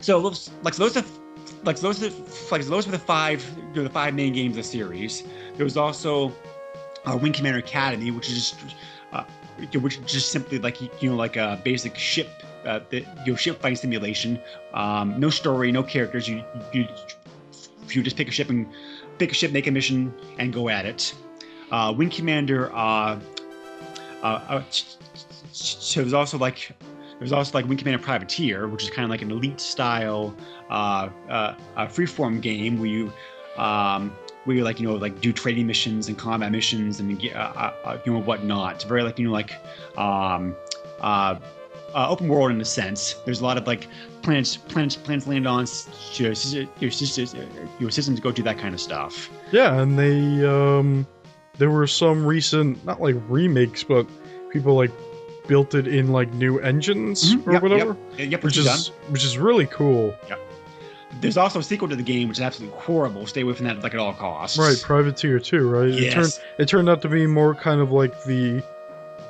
so 0.00 0.18
like 0.62 0.74
so 0.74 0.88
those 0.88 0.96
are 0.96 1.04
like 1.64 1.78
those 1.78 2.02
are 2.02 2.10
like 2.50 2.64
those 2.64 2.86
were 2.86 2.92
the 2.92 2.98
five 2.98 3.44
the 3.74 3.88
five 3.90 4.14
main 4.14 4.32
games 4.32 4.52
of 4.52 4.56
the 4.56 4.68
series. 4.68 5.22
There 5.56 5.64
was 5.64 5.76
also 5.76 6.32
uh, 7.04 7.16
Wing 7.16 7.32
Commander 7.32 7.58
Academy, 7.58 8.10
which 8.10 8.28
is 8.28 8.34
just, 8.34 8.74
uh, 9.12 9.24
which 9.80 9.98
is 9.98 10.12
just 10.12 10.32
simply 10.32 10.58
like 10.58 10.80
you 11.02 11.10
know 11.10 11.16
like 11.16 11.36
a 11.36 11.60
basic 11.64 11.96
ship, 11.96 12.28
uh, 12.64 12.80
the, 12.90 13.04
you 13.24 13.32
know, 13.32 13.36
ship 13.36 13.60
fighting 13.60 13.76
simulation. 13.76 14.40
Um, 14.74 15.18
no 15.18 15.30
story, 15.30 15.72
no 15.72 15.82
characters. 15.82 16.28
You 16.28 16.42
you 16.72 16.86
you 17.88 18.02
just 18.02 18.16
pick 18.16 18.28
a 18.28 18.32
ship 18.32 18.50
and 18.50 18.66
pick 19.18 19.30
a 19.30 19.34
ship, 19.34 19.52
make 19.52 19.66
a 19.66 19.70
mission, 19.70 20.12
and 20.38 20.52
go 20.52 20.68
at 20.68 20.86
it. 20.86 21.14
Uh, 21.70 21.92
Wing 21.96 22.10
Commander. 22.10 22.72
Uh, 22.74 23.18
uh, 24.22 24.26
uh, 24.48 24.62
so 25.50 26.16
also 26.16 26.38
like 26.38 26.70
there's 27.22 27.32
also 27.32 27.56
like 27.56 27.68
Wing 27.68 27.78
Commander 27.78 28.02
Privateer, 28.02 28.66
which 28.66 28.82
is 28.82 28.90
kind 28.90 29.04
of 29.04 29.10
like 29.10 29.22
an 29.22 29.30
elite 29.30 29.60
style 29.60 30.34
uh, 30.70 31.08
uh, 31.30 31.54
freeform 31.86 32.40
game 32.40 32.78
where 32.78 32.88
you 32.88 33.12
um, 33.56 34.12
where 34.42 34.56
you 34.56 34.64
like 34.64 34.80
you 34.80 34.88
know 34.88 34.96
like 34.96 35.20
do 35.20 35.32
trading 35.32 35.68
missions 35.68 36.08
and 36.08 36.18
combat 36.18 36.50
missions 36.50 36.98
and 36.98 37.24
uh, 37.24 37.38
uh, 37.38 37.74
uh, 37.84 37.98
you 38.04 38.12
know 38.12 38.20
whatnot. 38.20 38.74
It's 38.74 38.84
very 38.84 39.04
like 39.04 39.20
you 39.20 39.26
know 39.26 39.32
like 39.32 39.52
um, 39.96 40.56
uh, 41.00 41.38
open 41.94 42.26
world 42.26 42.50
in 42.50 42.60
a 42.60 42.64
sense. 42.64 43.14
There's 43.24 43.40
a 43.40 43.44
lot 43.44 43.56
of 43.56 43.68
like 43.68 43.86
planets 44.22 44.56
planets 44.56 44.96
planets 44.96 45.28
land 45.28 45.46
on 45.46 45.66
your 46.14 46.32
your 46.32 46.66
your 47.78 47.90
systems 47.92 48.18
go 48.18 48.32
do 48.32 48.42
that 48.42 48.58
kind 48.58 48.74
of 48.74 48.80
stuff. 48.80 49.30
Yeah, 49.52 49.80
and 49.80 49.96
they 49.96 50.44
um 50.44 51.06
there 51.56 51.70
were 51.70 51.86
some 51.86 52.26
recent 52.26 52.84
not 52.84 53.00
like 53.00 53.14
remakes, 53.28 53.84
but 53.84 54.08
people 54.50 54.74
like 54.74 54.90
built 55.46 55.74
it 55.74 55.86
in 55.88 56.08
like 56.12 56.32
new 56.34 56.58
engines 56.60 57.34
Mhm, 57.34 57.46
or 57.46 57.52
yep, 57.54 57.62
whatever. 57.62 57.96
Yep, 58.18 58.30
yep, 58.30 58.44
Which 58.44 58.56
is 58.58 58.88
which 59.08 59.24
is 59.24 59.38
really 59.38 59.66
cool. 59.66 60.14
There's 61.20 61.36
also 61.36 61.58
a 61.58 61.62
sequel 61.62 61.88
to 61.88 61.96
the 61.96 62.02
game, 62.02 62.28
which 62.28 62.38
is 62.38 62.42
absolutely 62.42 62.76
horrible. 62.80 63.26
Stay 63.26 63.42
away 63.42 63.52
from 63.52 63.66
that 63.66 63.82
like 63.82 63.92
at 63.94 64.00
all 64.00 64.14
costs. 64.14 64.58
Right, 64.58 64.80
Privateer 64.82 65.38
too, 65.40 65.68
right? 65.68 65.88
It 65.88 66.10
turned 66.12 66.26
Yes. 66.26 66.40
it 66.58 66.68
turned 66.68 66.88
out 66.88 67.02
to 67.02 67.08
be 67.08 67.26
more 67.26 67.54
kind 67.54 67.80
of 67.80 67.92
like 67.92 68.24
the 68.24 68.62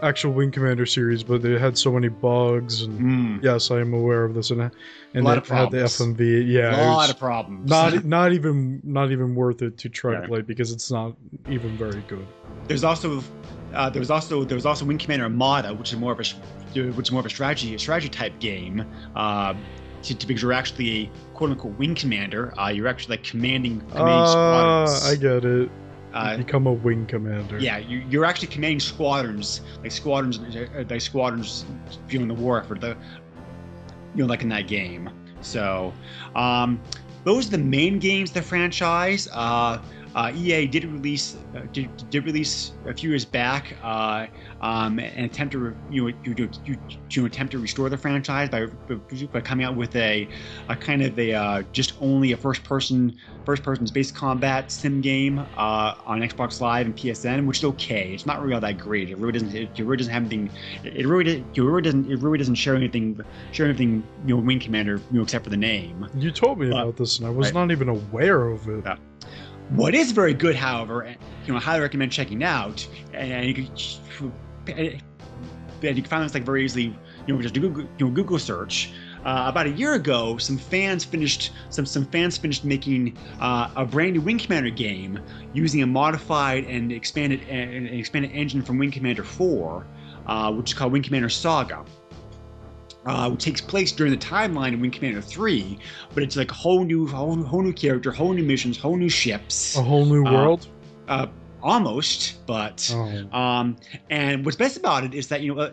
actual 0.00 0.33
Wing 0.33 0.50
Commander 0.50 0.87
series, 0.87 1.23
but 1.23 1.45
it 1.45 1.61
had 1.61 1.76
so 1.76 1.92
many 1.92 2.09
bugs 2.09 2.83
and 2.83 3.00
Mm, 3.40 3.42
yes, 3.42 3.71
I 3.71 3.81
am 3.81 3.95
aware 3.95 4.25
of 4.25 4.35
this 4.35 4.50
and 4.50 4.71
and 5.14 5.25
Lot 5.25 5.38
it 5.38 5.42
of 5.42 5.49
had 5.49 5.71
the. 5.73 5.78
FMV. 5.78 6.47
Yeah, 6.49 6.88
a 6.88 6.95
lot 6.95 7.11
of 7.11 7.19
problems. 7.19 7.69
not 7.69 8.04
not 8.04 8.33
even 8.33 8.81
not 8.85 9.11
even 9.11 9.35
worth 9.35 9.61
it 9.62 9.76
to 9.78 9.88
try 9.88 10.21
to 10.21 10.26
play 10.28 10.40
because 10.40 10.71
it's 10.73 10.90
not 10.90 11.14
even 11.49 11.76
very 11.76 12.02
good. 12.07 12.26
There's 12.69 12.85
also 12.85 13.23
uh, 13.75 13.91
there 13.91 14.00
was 14.00 14.11
also 14.11 14.45
there 14.45 14.57
was 14.57 14.67
also 14.67 14.85
Wing 14.85 14.99
Commander 14.99 15.25
Armada, 15.25 15.73
which 15.75 15.93
is 15.93 15.99
more 15.99 16.12
of 16.12 16.21
a 16.21 16.25
which 16.93 17.07
is 17.09 17.12
more 17.12 17.21
of 17.21 17.26
a 17.26 17.31
strategy 17.31 17.75
a 17.75 17.79
strategy 17.79 18.09
type 18.09 18.38
game. 18.41 18.85
Uh, 19.17 19.55
to, 20.02 20.17
to, 20.17 20.26
because 20.26 20.43
you're 20.43 20.52
actually 20.52 21.02
a 21.02 21.11
quote 21.35 21.50
unquote 21.50 21.79
wing 21.79 21.95
commander. 21.95 22.52
Uh, 22.59 22.69
you're 22.69 22.88
actually 22.88 23.17
like 23.17 23.25
commanding 23.25 23.79
commanding 23.91 24.25
Ah, 24.26 24.85
squadrons. 24.87 25.05
I 25.05 25.14
get 25.14 25.45
it. 25.45 25.71
uh, 26.12 26.37
Become 26.38 26.67
a 26.67 26.73
wing 26.73 27.07
commander. 27.07 27.59
yeah, 27.61 27.79
you, 27.79 28.05
you're 28.11 28.25
actually 28.25 28.49
commanding 28.49 28.81
squadrons, 28.81 29.61
like 29.81 29.93
squadrons, 29.93 30.38
uh, 30.57 30.85
like 30.91 31.00
squadrons, 31.00 31.64
in 32.11 32.26
the 32.26 32.35
war 32.35 32.61
effort. 32.61 32.81
The 32.81 32.97
you 34.14 34.25
know, 34.25 34.26
like 34.26 34.43
in 34.43 34.49
that 34.49 34.67
game. 34.67 35.09
So, 35.41 35.93
um, 36.35 36.81
those 37.25 37.47
are 37.49 37.52
the 37.52 37.59
main 37.59 37.99
games 38.00 38.33
the 38.33 38.43
franchise. 38.43 39.29
Uh, 39.33 39.79
uh, 40.14 40.33
EA 40.35 40.66
did 40.66 40.85
release 40.85 41.37
uh, 41.57 41.61
did, 41.73 41.88
did 42.11 42.25
release 42.25 42.73
a 42.87 42.95
few 42.95 43.11
years 43.11 43.25
back 43.25 43.75
uh, 43.83 44.26
um, 44.61 44.99
an 44.99 45.25
attempt 45.25 45.52
to 45.52 45.75
you 45.90 46.02
know 46.11 46.16
you, 46.25 46.49
you, 46.64 46.78
you, 47.11 47.26
attempt 47.26 47.52
to 47.52 47.59
restore 47.59 47.88
the 47.88 47.97
franchise 47.97 48.49
by, 48.49 48.66
by 49.33 49.40
coming 49.40 49.64
out 49.64 49.76
with 49.76 49.95
a, 49.97 50.28
a 50.69 50.76
kind 50.76 51.02
of 51.02 51.19
a 51.19 51.33
uh, 51.33 51.62
just 51.73 51.95
only 52.00 52.33
a 52.33 52.37
first 52.37 52.62
person 52.64 53.16
first 53.45 53.62
person 53.62 53.87
space 53.87 54.11
combat 54.11 54.71
sim 54.71 55.00
game 55.00 55.38
uh, 55.38 55.95
on 56.07 56.21
Xbox 56.21 56.61
Live 56.61 56.87
and 56.87 56.97
PSN, 56.97 57.47
which 57.47 57.59
is 57.59 57.64
okay. 57.64 58.12
It's 58.12 58.26
not 58.26 58.40
really 58.40 58.54
all 58.54 58.61
that 58.61 58.78
great. 58.78 59.11
It 59.11 59.19
really 59.19 59.33
doesn't. 59.33 59.54
It, 59.54 59.78
really 59.78 59.97
doesn't 59.97 60.12
have 60.12 60.23
anything. 60.23 60.50
It 60.85 61.07
really, 61.07 61.25
does- 61.25 61.45
it 61.54 61.61
really 61.61 61.83
doesn't. 61.83 62.11
It 62.11 62.19
really 62.19 62.38
doesn't 62.38 62.54
share 62.54 62.76
anything. 62.76 63.21
Share 63.52 63.66
anything. 63.66 64.04
You 64.26 64.37
know, 64.37 64.42
Wing 64.42 64.61
Commander. 64.61 65.00
You 65.11 65.19
know, 65.19 65.23
except 65.23 65.45
for 65.45 65.50
the 65.50 65.57
name. 65.57 66.09
You 66.16 66.31
told 66.31 66.59
me 66.59 66.69
about 66.69 66.97
this, 66.97 67.19
and 67.19 67.26
I 67.26 67.31
was 67.31 67.49
right. 67.49 67.54
not 67.54 67.71
even 67.71 67.88
aware 67.88 68.49
of 68.49 68.69
it. 68.69 68.83
Yeah. 68.85 68.97
What 69.71 69.95
is 69.95 70.12
very 70.12 70.35
good, 70.35 70.54
however, 70.54 71.02
and, 71.02 71.16
you 71.47 71.52
know, 71.52 71.59
I 71.59 71.62
highly 71.62 71.81
recommend 71.81 72.12
checking 72.12 72.42
out, 72.42 72.87
and 73.14 73.47
you 73.47 73.54
can, 73.54 74.33
and 74.66 75.97
you 75.97 76.02
can 76.02 76.04
find 76.04 76.25
this 76.25 76.35
like 76.35 76.45
very 76.45 76.64
easily, 76.64 76.97
you 77.26 77.35
know, 77.35 77.40
just 77.40 77.54
do 77.54 77.61
Google, 77.61 77.83
you 77.99 78.07
know, 78.07 78.11
Google 78.12 78.38
search. 78.38 78.92
Uh, 79.25 79.45
about 79.47 79.66
a 79.66 79.71
year 79.71 79.95
ago, 79.95 80.37
some 80.37 80.59
fans 80.59 81.04
finished 81.04 81.52
some 81.71 81.87
some 81.87 82.04
fans 82.07 82.37
finished 82.37 82.64
making 82.64 83.16
uh, 83.40 83.71
a 83.76 83.85
brand 83.85 84.14
new 84.14 84.21
Wing 84.21 84.38
Commander 84.38 84.71
game 84.71 85.21
using 85.52 85.83
a 85.83 85.87
modified 85.87 86.64
and 86.64 86.90
expanded 86.90 87.40
an 87.49 87.87
expanded 87.87 88.33
engine 88.33 88.62
from 88.62 88.78
Wing 88.78 88.90
Commander 88.90 89.23
4, 89.23 89.87
uh, 90.26 90.52
which 90.52 90.73
is 90.73 90.75
called 90.75 90.92
Wing 90.92 91.02
Commander 91.02 91.28
Saga. 91.28 91.85
Uh, 93.04 93.35
takes 93.37 93.61
place 93.61 93.90
during 93.90 94.12
the 94.12 94.18
timeline 94.18 94.75
of 94.75 94.80
Wing 94.80 94.90
Commander 94.92 95.21
3, 95.21 95.76
but 96.14 96.23
it's 96.23 96.37
like 96.37 96.52
a 96.52 96.54
whole 96.54 96.85
new, 96.85 97.04
whole, 97.09 97.35
whole 97.42 97.62
new 97.62 97.73
character, 97.73 98.12
whole 98.12 98.32
new 98.32 98.44
missions, 98.44 98.78
whole 98.78 98.97
new 98.97 99.09
ships. 99.09 99.76
A 99.76 99.82
whole 99.82 100.04
new 100.06 100.25
Uh, 100.25 100.32
world. 100.32 100.68
Uh, 101.09 101.26
almost, 101.62 102.47
but 102.47 102.88
Oh. 102.94 103.37
um, 103.37 103.76
and 104.11 104.44
what's 104.44 104.56
best 104.56 104.76
about 104.76 105.02
it 105.04 105.14
is 105.14 105.26
that 105.28 105.40
you 105.42 105.54
know, 105.54 105.61
uh, 105.62 105.71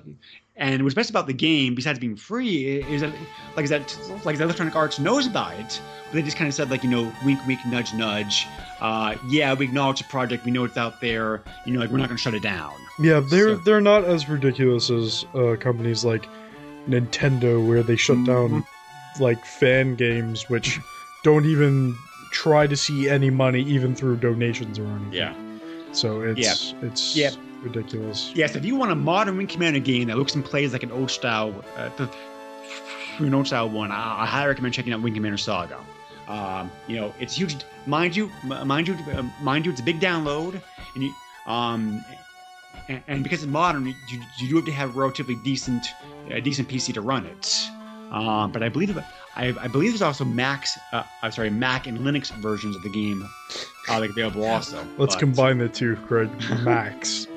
and 0.55 0.83
what's 0.83 0.95
best 0.95 1.09
about 1.09 1.27
the 1.27 1.33
game, 1.33 1.75
besides 1.75 1.99
being 1.99 2.15
free, 2.15 2.79
is 2.89 3.01
that 3.01 3.13
like 3.55 3.63
is 3.63 3.69
that 3.69 3.95
like 4.25 4.37
the 4.37 4.43
Electronic 4.43 4.75
Arts 4.75 4.97
knows 4.99 5.27
about 5.27 5.53
it, 5.59 5.79
but 6.07 6.13
they 6.13 6.21
just 6.23 6.35
kind 6.35 6.47
of 6.47 6.53
said 6.53 6.69
like 6.71 6.83
you 6.83 6.89
know, 6.89 7.11
wink, 7.23 7.39
wink, 7.47 7.59
nudge, 7.67 7.93
nudge. 7.93 8.47
Uh, 8.81 9.15
yeah, 9.29 9.53
we 9.53 9.65
acknowledge 9.65 9.99
the 9.99 10.03
project, 10.05 10.45
we 10.45 10.51
know 10.51 10.63
it's 10.65 10.77
out 10.77 10.99
there. 10.99 11.43
You 11.65 11.73
know, 11.73 11.79
like 11.79 11.91
we're 11.91 11.97
not 11.99 12.07
going 12.09 12.17
to 12.17 12.21
shut 12.23 12.33
it 12.33 12.41
down. 12.43 12.73
Yeah, 12.99 13.19
they're 13.19 13.55
So- 13.55 13.61
they're 13.63 13.81
not 13.81 14.03
as 14.03 14.27
ridiculous 14.27 14.89
as 14.89 15.25
uh, 15.35 15.55
companies 15.59 16.03
like 16.03 16.27
Nintendo, 16.87 17.65
where 17.65 17.83
they 17.83 17.95
shut 17.95 18.23
down 18.25 18.49
Mm-hmm. 18.49 19.23
like 19.23 19.43
fan 19.45 19.95
games, 19.95 20.49
which 20.49 20.79
don't 21.23 21.45
even 21.45 21.95
try 22.31 22.67
to 22.67 22.75
see 22.77 23.09
any 23.09 23.29
money, 23.29 23.61
even 23.63 23.95
through 23.95 24.17
donations 24.17 24.77
or 24.79 24.85
anything. 24.85 25.13
Yeah. 25.13 25.33
So 25.91 26.21
it's 26.21 26.39
yeah. 26.71 26.87
it's 26.87 27.15
Yeah. 27.15 27.31
ridiculous. 27.63 28.31
Yes, 28.35 28.55
if 28.55 28.63
you 28.65 28.75
want 28.75 28.91
a 28.91 28.95
modern 28.95 29.37
Wing 29.37 29.47
Commander 29.47 29.79
game 29.79 30.07
that 30.07 30.17
looks 30.17 30.35
and 30.35 30.45
plays 30.45 30.71
like 30.73 30.83
an 30.83 30.91
old 30.91 31.09
style, 31.11 31.53
uh, 31.77 31.89
the, 31.97 32.09
an 33.17 33.33
old 33.33 33.47
style 33.47 33.69
one, 33.69 33.91
I, 33.91 34.21
I 34.23 34.25
highly 34.25 34.47
recommend 34.49 34.73
checking 34.73 34.93
out 34.93 35.01
Wing 35.01 35.13
Commander 35.15 35.37
Saga. 35.37 35.79
Um, 36.27 36.69
you 36.87 36.95
know, 36.97 37.11
it's 37.19 37.35
huge. 37.35 37.55
Mind 37.87 38.15
you, 38.15 38.31
mind 38.63 38.87
you, 38.87 38.95
uh, 39.13 39.23
mind 39.41 39.65
you, 39.65 39.71
it's 39.71 39.81
a 39.81 39.83
big 39.83 39.99
download, 39.99 40.61
and 40.93 41.03
you, 41.03 41.11
um, 41.47 42.05
and, 42.89 43.01
and 43.07 43.23
because 43.23 43.43
it's 43.43 43.51
modern, 43.51 43.85
you, 43.87 43.93
you 44.39 44.49
do 44.49 44.55
have 44.57 44.65
to 44.65 44.71
have 44.71 44.95
a 44.95 44.99
relatively 44.99 45.35
decent, 45.45 45.85
a 46.29 46.41
decent 46.41 46.67
PC 46.67 46.93
to 46.95 47.01
run 47.01 47.25
it. 47.25 47.69
Um, 48.11 48.51
but 48.51 48.63
I 48.63 48.69
believe, 48.69 48.97
I, 49.35 49.53
I 49.61 49.67
believe 49.67 49.91
there's 49.91 50.01
also 50.01 50.25
Max, 50.25 50.77
uh, 50.91 51.03
I'm 51.21 51.31
sorry, 51.31 51.49
Mac 51.51 51.85
and 51.87 51.99
Linux 51.99 52.31
versions 52.41 52.75
of 52.75 52.81
the 52.81 52.89
game, 52.89 53.23
uh, 53.87 53.99
like 53.99 54.09
available 54.09 54.43
also. 54.45 54.83
Let's 54.97 55.15
But- 55.15 55.19
combine 55.19 55.59
the 55.59 55.69
two, 55.69 55.95
Craig. 56.07 56.29
Max. 56.63 57.27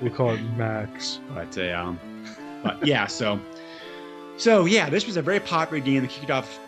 we'll 0.00 0.12
call 0.12 0.30
it 0.30 0.42
Max. 0.56 1.20
But 1.34 1.56
uh, 1.58 1.72
um, 1.78 1.98
but 2.62 2.86
yeah, 2.86 3.06
so 3.06 3.38
so 4.36 4.64
yeah, 4.66 4.88
this 4.90 5.06
was 5.06 5.16
a 5.16 5.22
very 5.22 5.40
popular 5.40 5.82
game 5.84 6.02
that 6.02 6.10
kicked 6.10 6.30
off 6.30 6.58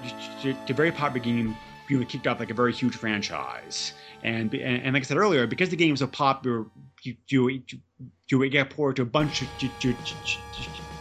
a 0.44 0.72
very 0.72 0.92
popular 0.92 1.24
game. 1.24 1.56
You 1.88 2.00
know, 2.00 2.06
kicked 2.06 2.26
off 2.26 2.40
like 2.40 2.50
a 2.50 2.54
very 2.54 2.72
huge 2.72 2.94
franchise, 2.96 3.92
and 4.22 4.52
and, 4.54 4.82
and 4.82 4.94
like 4.94 5.02
I 5.02 5.06
said 5.06 5.16
earlier, 5.16 5.46
because 5.46 5.68
the 5.70 5.76
game 5.76 5.92
was 5.92 6.00
so 6.00 6.06
popular, 6.06 6.66
you 7.04 7.16
you 7.28 7.48
you, 7.48 7.62
you 8.30 8.48
get 8.50 8.70
ported 8.70 8.96
to 8.96 9.02
a 9.02 9.06
bunch 9.06 9.42
of 9.42 9.56
to, 9.58 9.68
to, 9.68 9.94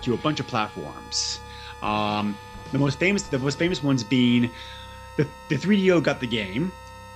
to, 0.01 0.13
a 0.13 0.17
bunch 0.17 0.39
of 0.39 0.47
platforms. 0.47 1.41
Um, 1.81 2.39
the 2.71 2.79
most 2.79 2.99
famous 2.99 3.29
the 3.29 3.39
most 3.39 3.59
famous 3.59 3.81
ones 3.81 4.03
being 4.03 4.53
the 5.17 5.31
the 5.49 5.57
3DO 5.57 6.01
got 6.01 6.19
the 6.19 6.27
game. 6.27 6.73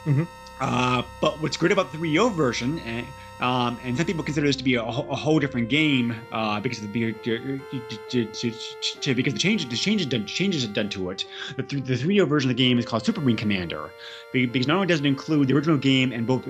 Mhm. 0.07 0.27
Uh, 0.61 1.03
but 1.21 1.41
what's 1.41 1.55
great 1.55 1.71
about 1.71 1.89
the 1.89 1.97
3DO 1.97 2.29
version, 2.29 2.79
and, 2.79 3.13
um, 3.39 3.79
and 3.81 3.95
some 3.95 4.05
people 4.05 4.25
consider 4.25 4.45
this 4.45 4.57
to 4.57 4.63
be 4.63 4.75
a, 4.75 4.83
whole- 4.83 5.09
a 5.09 5.15
whole 5.15 5.39
different 5.39 5.69
game 5.69 6.13
uh, 6.33 6.59
because 6.59 6.83
of 6.83 6.91
the 6.91 6.99
because 6.99 7.21
the 9.33 9.39
changes 9.39 9.69
the 9.69 9.77
changes 9.77 10.07
done 10.07 10.25
changes 10.25 10.67
done 10.67 10.89
to 10.89 11.11
it. 11.11 11.23
The, 11.55 11.63
th- 11.63 11.85
the 11.85 11.95
3DO 11.95 12.25
version 12.25 12.51
of 12.51 12.57
the 12.57 12.61
game 12.63 12.77
is 12.77 12.85
called 12.85 13.05
Super 13.05 13.21
Wing 13.21 13.37
Commander 13.37 13.95
because 14.33 14.67
not 14.67 14.75
only 14.75 14.87
does 14.87 14.99
it 14.99 15.05
include 15.05 15.47
the 15.47 15.53
original 15.53 15.77
game 15.77 16.11
and 16.11 16.27
both. 16.27 16.45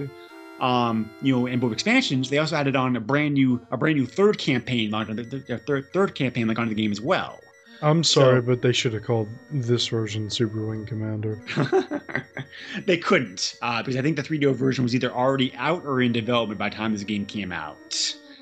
Um, 0.61 1.09
you 1.21 1.33
know, 1.35 1.47
and 1.47 1.61
both 1.61 1.71
expansions, 1.71 2.29
they 2.29 2.37
also 2.37 2.55
added 2.55 2.75
on 2.75 2.95
a 2.95 2.99
brand 2.99 3.33
new, 3.35 3.65
a 3.71 3.77
brand 3.77 3.97
new 3.97 4.05
third 4.05 4.37
campaign, 4.37 4.91
the, 4.91 5.43
the 5.47 5.57
third, 5.59 5.91
third 5.93 6.15
campaign, 6.15 6.47
like 6.47 6.59
onto 6.59 6.73
the 6.73 6.81
game 6.81 6.91
as 6.91 6.99
well. 7.01 7.39
I'm 7.81 8.03
sorry, 8.03 8.39
So- 8.41 8.41
but 8.41 8.61
they 8.61 8.73
should 8.73 8.93
have 8.93 9.03
called 9.03 9.29
this 9.51 9.87
version 9.87 10.29
Super 10.29 10.67
Wing 10.67 10.85
Commander. 10.85 11.41
they 12.85 12.97
couldn't 12.97 13.55
uh, 13.61 13.81
because 13.81 13.95
I 13.95 14.01
think 14.01 14.17
the 14.17 14.23
3DO 14.23 14.53
version 14.55 14.83
was 14.83 14.93
either 14.93 15.13
already 15.13 15.53
out 15.55 15.85
or 15.85 16.01
in 16.01 16.11
development 16.11 16.59
by 16.59 16.69
the 16.69 16.75
time 16.75 16.91
this 16.91 17.03
game 17.03 17.25
came 17.25 17.51
out. 17.53 17.95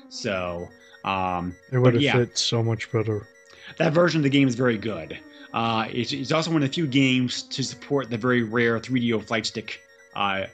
So 0.08 0.68
um, 1.04 1.54
It 1.70 1.78
would 1.78 1.94
have 1.94 2.02
yeah. 2.02 2.14
fit 2.16 2.36
so 2.36 2.62
much 2.62 2.90
better. 2.90 3.28
that 3.76 3.92
version 3.92 4.18
of 4.18 4.22
the 4.24 4.30
game 4.30 4.48
is 4.48 4.54
very 4.56 4.76
good. 4.78 5.18
Uh, 5.54 5.86
it's, 5.90 6.12
it's 6.12 6.32
also 6.32 6.50
one 6.50 6.62
of 6.62 6.68
the 6.68 6.74
few 6.74 6.86
games 6.86 7.42
to 7.44 7.62
support 7.62 8.10
the 8.10 8.18
very 8.18 8.42
rare 8.42 8.78
3DO 8.80 9.22
flight 9.24 9.46
stick 9.46 9.80
uh, 10.16 10.44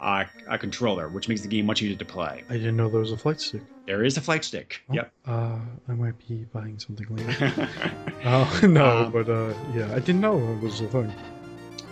uh, 0.00 0.24
a 0.48 0.58
controller, 0.58 1.08
which 1.08 1.28
makes 1.28 1.40
the 1.42 1.48
game 1.48 1.66
much 1.66 1.82
easier 1.82 1.96
to 1.96 2.04
play. 2.04 2.44
I 2.48 2.54
didn't 2.54 2.76
know 2.76 2.88
there 2.88 3.00
was 3.00 3.12
a 3.12 3.16
flight 3.16 3.40
stick. 3.40 3.62
There 3.86 4.04
is 4.04 4.16
a 4.16 4.20
flight 4.20 4.44
stick. 4.44 4.80
Oh, 4.90 4.94
Yep. 4.94 5.12
Uh, 5.26 5.58
I 5.88 5.92
might 5.92 6.18
be 6.28 6.44
buying 6.52 6.78
something 6.78 7.06
later. 7.14 7.70
Oh 8.24 8.60
no, 8.68 9.04
Um, 9.06 9.12
but 9.12 9.28
uh, 9.28 9.54
yeah, 9.74 9.90
I 9.94 10.00
didn't 10.00 10.20
know 10.20 10.36
it 10.52 10.60
was 10.60 10.80
a 10.80 10.88
thing. 10.88 11.12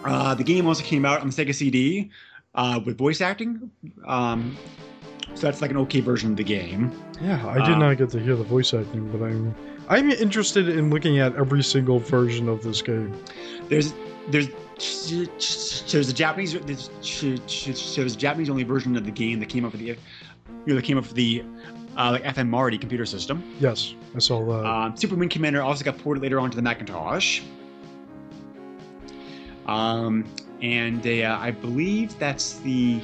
Uh, 0.04 0.34
the 0.34 0.44
game 0.44 0.66
also 0.66 0.82
came 0.82 1.04
out 1.04 1.20
on 1.20 1.28
the 1.30 1.32
Sega 1.32 1.54
CD 1.54 2.10
uh, 2.54 2.80
with 2.84 2.98
voice 2.98 3.20
acting. 3.20 3.70
Um, 4.06 4.56
so 5.34 5.46
that's 5.46 5.62
like 5.62 5.70
an 5.70 5.76
okay 5.78 6.00
version 6.00 6.30
of 6.32 6.36
the 6.36 6.44
game. 6.44 6.90
Yeah, 7.20 7.46
I 7.46 7.54
did 7.64 7.74
um, 7.74 7.78
not 7.80 7.96
get 7.96 8.10
to 8.10 8.20
hear 8.20 8.36
the 8.36 8.44
voice 8.44 8.72
acting, 8.74 9.10
but 9.10 9.24
I'm 9.24 9.54
I'm 9.88 10.10
interested 10.10 10.68
in 10.68 10.90
looking 10.90 11.18
at 11.20 11.36
every 11.36 11.62
single 11.62 11.98
version 12.00 12.48
of 12.48 12.62
this 12.62 12.82
game. 12.82 13.16
There's 13.68 13.94
there's 14.28 14.48
there's 14.76 16.08
a 16.08 16.12
Japanese 16.12 16.52
there's, 16.52 16.90
a 17.22 18.16
Japanese 18.16 18.50
only 18.50 18.62
version 18.62 18.96
of 18.96 19.04
the 19.04 19.10
game 19.10 19.40
that 19.40 19.48
came 19.48 19.64
up 19.64 19.72
with 19.72 19.80
the 19.80 19.86
you 19.88 19.96
know 20.66 20.74
that 20.74 20.82
came 20.84 20.98
up 20.98 21.04
with 21.04 21.14
the 21.14 21.42
uh, 21.96 22.10
like 22.12 22.24
FM 22.24 22.48
Marty 22.48 22.76
computer 22.76 23.06
system. 23.06 23.42
Yes, 23.58 23.94
I 24.14 24.18
saw 24.18 24.44
that. 24.44 24.66
Um, 24.68 24.96
Super 24.96 25.14
Wing 25.14 25.30
Commander 25.30 25.62
also 25.62 25.82
got 25.84 25.96
ported 25.98 26.22
later 26.22 26.38
on 26.38 26.50
to 26.50 26.56
the 26.56 26.62
Macintosh. 26.62 27.40
Um, 29.66 30.24
and 30.62 31.06
uh, 31.06 31.38
I 31.40 31.50
believe 31.52 32.18
that's 32.18 32.58
the. 32.58 33.00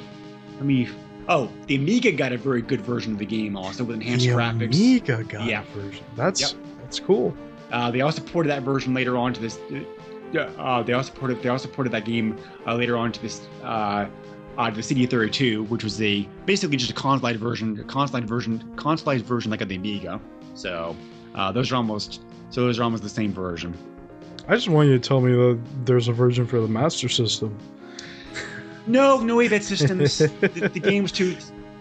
Let 0.56 0.64
me. 0.66 0.88
Oh, 1.28 1.50
the 1.68 1.76
Amiga 1.76 2.12
got 2.12 2.32
a 2.32 2.36
very 2.36 2.62
good 2.62 2.80
version 2.82 3.12
of 3.12 3.18
the 3.18 3.24
game 3.26 3.56
also 3.56 3.84
with 3.84 3.96
enhanced 3.96 4.26
the 4.26 4.32
graphics. 4.32 4.66
Amiga 4.76 5.24
got 5.24 5.46
Yeah. 5.46 5.62
a 5.62 5.78
version. 5.80 6.04
That's 6.16 6.40
Yep. 6.40 6.50
that's 6.82 7.00
cool. 7.00 7.34
Uh, 7.70 7.90
they 7.90 8.02
also 8.02 8.20
ported 8.22 8.50
that 8.50 8.62
version 8.62 8.92
later 8.92 9.16
on 9.16 9.32
to 9.32 9.40
this. 9.40 9.58
Uh, 10.34 10.38
uh, 10.58 10.82
they 10.82 10.92
also 10.92 11.12
ported. 11.12 11.42
They 11.42 11.48
also 11.48 11.68
ported 11.68 11.92
that 11.92 12.04
game 12.04 12.38
uh, 12.66 12.74
later 12.74 12.96
on 12.96 13.12
to 13.12 13.22
this. 13.22 13.46
Uh, 13.62 14.06
uh, 14.58 14.70
to 14.70 14.76
the 14.76 14.82
CD32, 14.82 15.66
which 15.68 15.82
was 15.82 16.00
a 16.02 16.28
basically 16.44 16.76
just 16.76 16.90
a 16.90 16.94
consolized 16.94 17.36
version, 17.36 17.78
a 17.80 17.84
consolized 17.84 18.24
version, 18.24 18.62
consolized 18.76 19.22
version 19.22 19.50
like 19.50 19.62
of 19.62 19.68
the 19.68 19.76
Amiga. 19.76 20.20
So 20.54 20.94
uh, 21.34 21.52
those 21.52 21.72
are 21.72 21.76
almost. 21.76 22.22
So 22.50 22.62
those 22.62 22.78
are 22.78 22.82
almost 22.82 23.02
the 23.02 23.08
same 23.08 23.32
version. 23.32 23.74
I 24.48 24.54
just 24.54 24.68
want 24.68 24.88
you 24.88 24.98
to 24.98 25.08
tell 25.08 25.20
me 25.20 25.32
that 25.32 25.60
there's 25.86 26.08
a 26.08 26.12
version 26.12 26.46
for 26.46 26.60
the 26.60 26.68
Master 26.68 27.08
System. 27.08 27.56
No, 28.86 29.20
no 29.20 29.36
8-bit 29.36 29.62
systems. 29.62 30.18
the, 30.40 30.70
the 30.72 30.80
game's 30.80 31.12
too. 31.12 31.36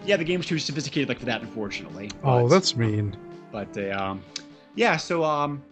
Yeah, 0.06 0.16
the 0.16 0.24
game's 0.24 0.46
too 0.46 0.58
sophisticated 0.58 1.08
like 1.08 1.18
for 1.18 1.26
that, 1.26 1.42
unfortunately. 1.42 2.10
Oh, 2.22 2.42
But- 2.42 2.48
that's 2.48 2.76
mean. 2.76 3.16
but 3.50 3.76
uh, 3.76 3.90
um, 3.90 4.22
yeah. 4.76 4.96
So 4.96 5.24
um, 5.24 5.62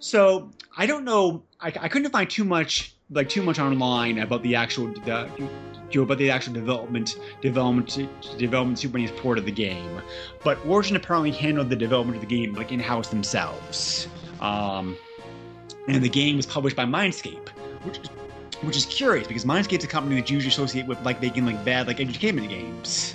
so 0.00 0.50
I 0.76 0.86
don't 0.86 1.04
know. 1.04 1.42
I, 1.60 1.68
I 1.80 1.88
couldn't 1.88 2.10
find 2.10 2.28
too 2.28 2.44
much 2.44 2.94
like 3.10 3.28
too 3.28 3.42
much 3.42 3.58
online 3.58 4.18
about 4.18 4.42
the 4.42 4.54
actual 4.56 4.88
the, 5.04 5.30
about 5.94 6.18
the 6.18 6.30
actual 6.30 6.52
development 6.52 7.18
development 7.40 7.98
development 8.36 8.78
Super 8.78 8.98
NES 8.98 9.12
port 9.16 9.38
of 9.38 9.44
the 9.44 9.52
game. 9.52 10.00
But 10.44 10.58
Origin 10.66 10.96
apparently 10.96 11.30
handled 11.30 11.70
the 11.70 11.76
development 11.76 12.16
of 12.16 12.28
the 12.28 12.36
game 12.36 12.54
like 12.54 12.72
in 12.72 12.80
house 12.80 13.08
themselves. 13.08 14.08
Um, 14.40 14.96
and 15.88 16.02
the 16.02 16.08
game 16.08 16.36
was 16.36 16.46
published 16.46 16.76
by 16.76 16.84
Mindscape, 16.84 17.48
which 17.84 17.98
which 18.62 18.76
is 18.76 18.86
curious 18.86 19.26
because 19.26 19.44
Mindscape's 19.44 19.84
a 19.84 19.88
company 19.88 20.20
that 20.20 20.28
you 20.28 20.34
usually 20.34 20.50
associate 20.50 20.86
with 20.86 21.00
like 21.02 21.20
making 21.22 21.46
like 21.46 21.64
bad 21.64 21.86
like 21.86 22.00
entertainment 22.00 22.48
games. 22.48 23.14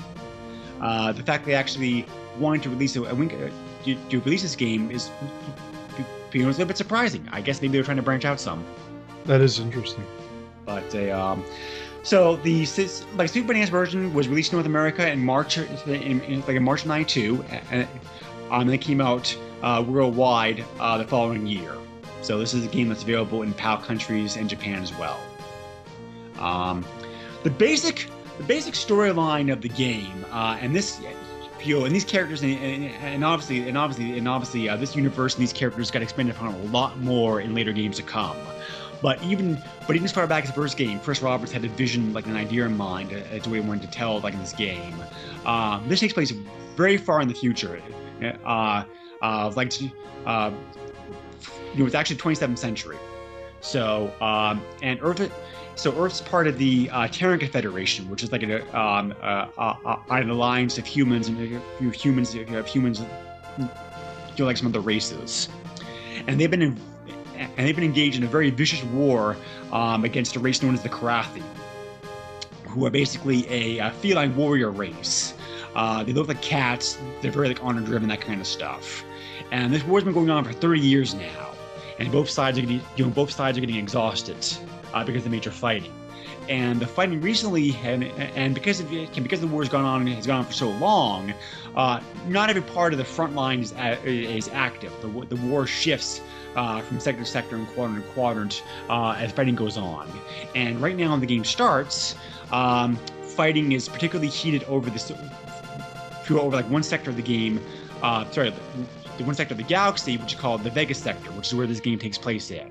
Uh, 0.79 1.11
the 1.11 1.21
fact 1.21 1.45
they 1.45 1.53
actually 1.53 2.07
wanted 2.39 2.63
to 2.63 2.69
release 2.69 2.95
a, 2.95 3.03
a 3.03 3.13
uh, 3.13 3.49
to, 3.83 3.95
to 4.09 4.19
release 4.21 4.41
this 4.41 4.55
game 4.55 4.89
is 4.89 5.11
know, 5.99 6.05
it's 6.33 6.35
a 6.35 6.39
little 6.39 6.65
bit 6.65 6.77
surprising. 6.77 7.27
I 7.31 7.41
guess 7.41 7.61
maybe 7.61 7.73
they're 7.73 7.83
trying 7.83 7.97
to 7.97 8.03
branch 8.03 8.25
out 8.25 8.39
some. 8.39 8.65
That 9.25 9.41
is 9.41 9.59
interesting. 9.59 10.05
But 10.65 10.93
uh, 10.95 11.11
um, 11.11 11.43
so 12.03 12.37
the 12.37 12.65
like 13.15 13.29
Super 13.29 13.53
NES 13.53 13.69
version 13.69 14.13
was 14.13 14.27
released 14.27 14.51
in 14.51 14.57
North 14.57 14.65
America 14.65 15.09
in 15.09 15.23
March, 15.23 15.57
in, 15.57 16.21
in, 16.21 16.41
like 16.41 16.55
in 16.55 16.63
March 16.63 16.85
'92, 16.85 17.43
and 17.71 17.87
um, 18.49 18.61
and 18.61 18.71
it 18.71 18.79
came 18.79 19.01
out 19.01 19.35
uh, 19.61 19.83
worldwide 19.85 20.65
uh, 20.79 20.97
the 20.97 21.05
following 21.05 21.45
year. 21.47 21.75
So 22.21 22.37
this 22.37 22.53
is 22.53 22.65
a 22.65 22.67
game 22.67 22.89
that's 22.89 23.03
available 23.03 23.41
in 23.41 23.53
PAL 23.53 23.77
countries 23.79 24.37
and 24.37 24.49
Japan 24.49 24.81
as 24.83 24.95
well. 24.97 25.19
Um, 26.39 26.85
the 27.43 27.49
basic 27.49 28.07
the 28.37 28.43
basic 28.43 28.73
storyline 28.73 29.51
of 29.51 29.61
the 29.61 29.69
game, 29.69 30.25
uh, 30.31 30.57
and 30.59 30.75
this 30.75 30.99
and 31.65 31.95
these 31.95 32.05
characters, 32.05 32.41
and, 32.41 32.57
and, 32.57 32.85
and 32.85 33.23
obviously, 33.23 33.67
and 33.67 33.77
obviously, 33.77 34.17
and 34.17 34.27
obviously, 34.27 34.67
uh, 34.67 34.75
this 34.75 34.95
universe 34.95 35.35
and 35.35 35.41
these 35.41 35.53
characters 35.53 35.91
got 35.91 36.01
expanded 36.01 36.35
upon 36.35 36.53
a 36.53 36.57
lot 36.65 36.99
more 36.99 37.41
in 37.41 37.53
later 37.53 37.71
games 37.71 37.97
to 37.97 38.03
come. 38.03 38.37
But 39.01 39.21
even, 39.23 39.61
but 39.87 39.95
even 39.95 40.05
as 40.05 40.11
far 40.11 40.27
back 40.27 40.43
as 40.43 40.49
the 40.49 40.55
first 40.55 40.77
game, 40.77 40.99
Chris 40.99 41.21
Roberts 41.21 41.51
had 41.51 41.65
a 41.65 41.69
vision, 41.69 42.13
like 42.13 42.27
an 42.27 42.35
idea 42.35 42.65
in 42.65 42.77
mind 42.77 43.11
as 43.11 43.43
to 43.43 43.49
what 43.49 43.59
he 43.59 43.61
wanted 43.61 43.83
to 43.83 43.89
tell, 43.89 44.19
like 44.19 44.33
in 44.33 44.39
this 44.39 44.53
game. 44.53 44.93
Um, 45.45 45.87
this 45.87 45.99
takes 45.99 46.13
place 46.13 46.31
very 46.75 46.97
far 46.97 47.21
in 47.21 47.27
the 47.27 47.33
future, 47.33 47.81
uh, 48.45 48.83
uh, 49.21 49.53
like, 49.55 49.73
uh, 50.25 50.51
you 51.73 51.79
know, 51.79 51.85
it's 51.85 51.95
actually 51.95 52.17
27th 52.17 52.57
century. 52.57 52.97
So, 53.61 54.13
um, 54.21 54.63
and 54.81 54.99
Earth, 55.01 55.31
so 55.81 55.91
Earth's 55.99 56.21
part 56.21 56.45
of 56.45 56.59
the 56.59 56.91
uh, 56.91 57.07
Terran 57.07 57.39
Confederation, 57.39 58.07
which 58.07 58.21
is 58.21 58.31
like 58.31 58.43
a, 58.43 58.61
um, 58.79 59.15
uh, 59.19 59.47
uh, 59.57 59.75
uh, 59.83 59.97
an 60.11 60.29
alliance 60.29 60.77
of 60.77 60.85
humans 60.85 61.27
and 61.27 61.55
a 61.55 61.59
few 61.79 61.89
humans, 61.89 62.35
you 62.35 62.45
have 62.45 62.67
humans, 62.67 63.01
you 63.57 63.67
know, 64.37 64.45
like 64.45 64.57
some 64.57 64.67
other 64.67 64.79
races, 64.79 65.49
and 66.27 66.39
they've 66.39 66.51
been 66.51 66.61
in, 66.61 66.79
and 67.35 67.57
they've 67.57 67.75
been 67.75 67.83
engaged 67.83 68.15
in 68.15 68.23
a 68.23 68.27
very 68.27 68.51
vicious 68.51 68.83
war 68.83 69.35
um, 69.71 70.05
against 70.05 70.35
a 70.35 70.39
race 70.39 70.61
known 70.61 70.75
as 70.75 70.83
the 70.83 70.89
Kilrathi, 70.89 71.41
who 72.67 72.85
are 72.85 72.91
basically 72.91 73.49
a, 73.49 73.79
uh 73.79 73.89
feline 73.89 74.35
warrior 74.35 74.69
race. 74.69 75.33
Uh, 75.73 76.03
they 76.03 76.13
look 76.13 76.27
like 76.27 76.43
cats. 76.43 76.99
They're 77.23 77.31
very 77.31 77.47
like 77.47 77.63
honor 77.63 77.81
driven, 77.81 78.07
that 78.09 78.21
kind 78.21 78.39
of 78.39 78.45
stuff. 78.45 79.03
And 79.49 79.73
this 79.73 79.83
war's 79.83 80.03
been 80.03 80.13
going 80.13 80.29
on 80.29 80.45
for 80.45 80.53
30 80.53 80.79
years 80.79 81.15
now, 81.15 81.49
and 81.97 82.11
both 82.11 82.29
sides 82.29 82.59
are 82.59 82.61
getting, 82.61 82.81
you 82.97 83.05
know, 83.05 83.09
both 83.09 83.31
sides 83.31 83.57
are 83.57 83.61
getting 83.61 83.77
exhausted 83.77 84.45
uh, 84.93 85.03
because 85.03 85.19
of 85.19 85.25
the 85.25 85.29
major 85.29 85.51
fighting. 85.51 85.93
And 86.49 86.79
the 86.79 86.87
fighting 86.87 87.21
recently, 87.21 87.75
and, 87.83 88.03
and 88.03 88.53
because 88.55 88.79
of 88.79 88.91
it, 88.91 89.13
because 89.23 89.39
the 89.39 89.47
war 89.47 89.61
has 89.61 89.69
gone 89.69 89.85
on 89.85 90.07
has 90.07 90.27
gone 90.27 90.39
on 90.39 90.45
for 90.45 90.53
so 90.53 90.69
long, 90.71 91.33
uh, 91.75 92.01
not 92.27 92.49
every 92.49 92.61
part 92.63 92.93
of 92.93 92.97
the 92.97 93.05
front 93.05 93.35
line 93.35 93.61
is, 93.61 93.73
is 94.03 94.49
active. 94.49 94.91
The, 95.01 95.25
the 95.33 95.35
war 95.47 95.67
shifts 95.67 96.19
uh, 96.55 96.81
from 96.81 96.99
sector 96.99 97.23
to 97.23 97.29
sector 97.29 97.55
and 97.55 97.67
quadrant 97.69 98.05
to 98.05 98.11
quadrant 98.11 98.63
uh, 98.89 99.15
as 99.17 99.31
fighting 99.31 99.55
goes 99.55 99.77
on. 99.77 100.09
And 100.55 100.81
right 100.81 100.95
now, 100.95 101.11
when 101.11 101.19
the 101.19 101.27
game 101.27 101.45
starts, 101.45 102.15
um, 102.51 102.97
fighting 103.23 103.71
is 103.71 103.87
particularly 103.87 104.29
heated 104.29 104.63
over 104.65 104.89
this, 104.89 105.11
over 106.29 106.55
like 106.55 106.69
one 106.69 106.83
sector 106.83 107.11
of 107.11 107.15
the 107.15 107.21
game. 107.21 107.61
Uh, 108.01 108.29
sorry, 108.31 108.49
the, 108.49 108.61
the 109.17 109.23
one 109.23 109.35
sector 109.35 109.53
of 109.53 109.57
the 109.59 109.63
galaxy, 109.63 110.17
which 110.17 110.33
is 110.33 110.39
called 110.39 110.63
the 110.63 110.71
Vega 110.71 110.95
sector, 110.95 111.31
which 111.31 111.47
is 111.47 111.55
where 111.55 111.67
this 111.67 111.79
game 111.79 111.99
takes 111.99 112.17
place 112.17 112.49
in 112.51 112.70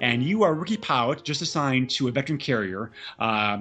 and 0.00 0.22
you 0.22 0.42
are 0.42 0.54
rookie 0.54 0.76
pilot 0.76 1.24
just 1.24 1.42
assigned 1.42 1.90
to 1.90 2.08
a 2.08 2.10
veteran 2.10 2.38
carrier, 2.38 2.90
uh, 3.18 3.58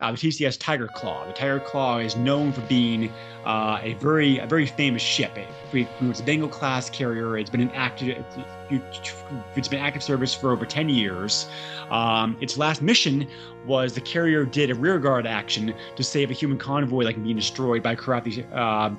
uh, 0.00 0.12
the 0.12 0.16
TCS 0.16 0.58
Tiger 0.58 0.88
Claw. 0.88 1.26
The 1.26 1.32
Tiger 1.32 1.60
Claw 1.60 1.98
is 1.98 2.16
known 2.16 2.52
for 2.52 2.62
being 2.62 3.12
uh, 3.44 3.78
a 3.82 3.94
very 3.94 4.38
a 4.38 4.46
very 4.46 4.66
famous 4.66 5.02
ship. 5.02 5.36
It, 5.36 5.88
it's 6.00 6.20
a 6.20 6.22
Bengal 6.22 6.48
class 6.48 6.88
carrier. 6.88 7.36
It's 7.36 7.50
been 7.50 7.60
in 7.60 7.70
active 7.72 8.24
it's 8.70 9.68
been 9.68 9.80
active 9.80 10.02
service 10.02 10.34
for 10.34 10.52
over 10.52 10.64
10 10.64 10.88
years. 10.88 11.48
Um, 11.90 12.36
its 12.40 12.56
last 12.56 12.80
mission 12.82 13.26
was 13.66 13.92
the 13.92 14.00
carrier 14.00 14.44
did 14.44 14.70
a 14.70 14.74
rearguard 14.74 15.26
action 15.26 15.74
to 15.96 16.02
save 16.02 16.30
a 16.30 16.34
human 16.34 16.56
convoy 16.56 17.04
that 17.04 17.14
can 17.14 17.22
be 17.22 17.34
destroyed 17.34 17.82
by 17.82 17.94
Kilrathi's 17.94 18.38
uh, 18.54 18.96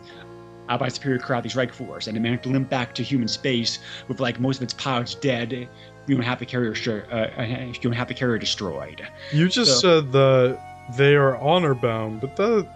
uh, 0.69 0.78
by 0.78 0.88
Superior 0.88 1.19
Kilrathi's 1.19 1.56
Reich 1.56 1.74
Force, 1.74 2.08
and 2.08 2.15
it 2.15 2.19
managed 2.19 2.43
to 2.43 2.50
limp 2.50 2.69
back 2.69 2.95
to 2.95 3.04
human 3.04 3.28
space 3.28 3.80
with 4.08 4.19
like 4.19 4.39
most 4.39 4.58
of 4.58 4.63
its 4.63 4.74
pilots 4.74 5.15
dead. 5.15 5.67
You 6.08 6.18
know, 6.18 6.24
half 6.24 6.40
the 6.40 6.46
carrier, 6.46 6.74
sh- 6.76 6.88
uh, 6.88 7.30
uh, 7.38 7.44
you 7.82 7.90
know, 7.90 7.96
half 7.96 8.08
the 8.08 8.14
carrier 8.14 8.38
destroyed. 8.40 9.06
You 9.32 9.48
just 9.48 9.80
So- 9.80 10.02
said 10.02 10.12
that 10.14 10.60
they 10.98 11.16
are 11.16 11.38
honor 11.38 11.74
bound, 11.76 12.22
but 12.22 12.36
that 12.38 12.68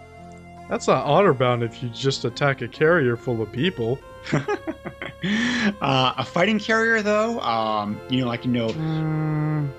that's 0.70 0.88
not 0.88 1.06
honor 1.06 1.34
bound 1.34 1.64
if 1.64 1.82
you 1.84 1.90
just 1.90 2.24
attack 2.26 2.62
a 2.62 2.68
carrier 2.68 3.16
full 3.18 3.42
of 3.42 3.52
people. 3.52 4.00
uh, 4.34 6.14
a 6.18 6.24
fighting 6.26 6.60
carrier, 6.60 7.02
though, 7.02 7.40
um, 7.42 8.00
you 8.10 8.22
know, 8.22 8.28
like 8.28 8.46
you 8.46 8.52
know, 8.52 8.68
Mm, 8.70 9.70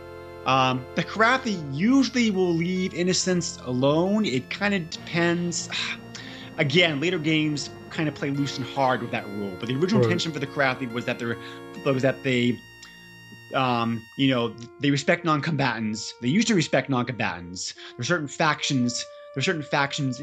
Um, 0.46 0.86
the 0.94 1.02
Kilrathi 1.02 1.58
usually 1.74 2.30
will 2.30 2.54
leave 2.54 2.94
innocents 2.94 3.58
alone. 3.64 4.24
It 4.24 4.48
kind 4.48 4.74
of 4.74 4.88
depends. 4.90 5.68
Again, 6.58 7.00
later 7.00 7.18
games 7.18 7.68
kind 7.90 8.08
of 8.08 8.14
play 8.14 8.30
loose 8.30 8.56
and 8.56 8.66
hard 8.66 9.02
with 9.02 9.10
that 9.10 9.26
rule, 9.28 9.54
but 9.58 9.68
the 9.68 9.74
original 9.74 10.00
Right. 10.00 10.04
intention 10.06 10.30
for 10.32 10.38
the 10.38 10.46
Kilrathi 10.46 10.90
was 10.92 11.04
that 11.06 11.18
they're 11.18 11.36
was 11.84 12.02
that 12.02 12.22
they, 12.22 12.60
um, 13.54 14.02
you 14.16 14.28
know, 14.28 14.54
they 14.80 14.90
respect 14.90 15.24
non-combatants. 15.24 16.14
They 16.20 16.28
used 16.28 16.48
to 16.48 16.54
respect 16.54 16.88
non-combatants. 16.88 17.74
There's 17.96 18.08
certain 18.08 18.28
factions. 18.28 19.04
There's 19.34 19.44
certain 19.44 19.62
factions 19.62 20.20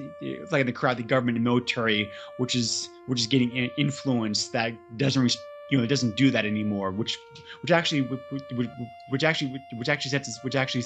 like 0.51 0.61
in 0.61 0.67
the 0.67 0.73
Kilrathi 0.73 1.07
government 1.07 1.37
and 1.37 1.43
military, 1.43 2.09
which 2.37 2.55
is 2.55 2.89
which 3.07 3.19
is 3.19 3.27
getting 3.27 3.51
influence 3.77 4.47
that 4.49 4.73
doesn't. 4.97 5.35
You 5.71 5.79
know, 5.79 5.87
doesn't 5.87 6.17
do 6.17 6.29
that 6.29 6.45
anymore, 6.45 6.91
which 6.91 7.17
which 7.61 7.71
actually 7.71 8.01
which, 8.01 8.67
which 9.09 9.23
actually 9.23 9.59
which 9.73 9.89
actually 9.89 10.11
sets 10.11 10.37
which 10.43 10.55
actually 10.55 10.83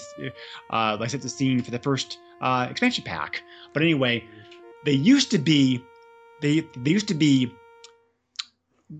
uh, 0.69 0.95
like 0.99 1.09
sets 1.09 1.23
the 1.23 1.29
scene 1.29 1.61
for 1.61 1.71
the 1.71 1.79
first 1.79 2.17
uh, 2.41 2.67
expansion 2.69 3.03
pack. 3.03 3.41
But 3.73 3.81
anyway, 3.81 4.23
they 4.85 4.93
used 4.93 5.29
to 5.31 5.39
be 5.39 5.83
they 6.41 6.61
they 6.77 6.91
used 6.91 7.07
to 7.09 7.15
be 7.15 7.51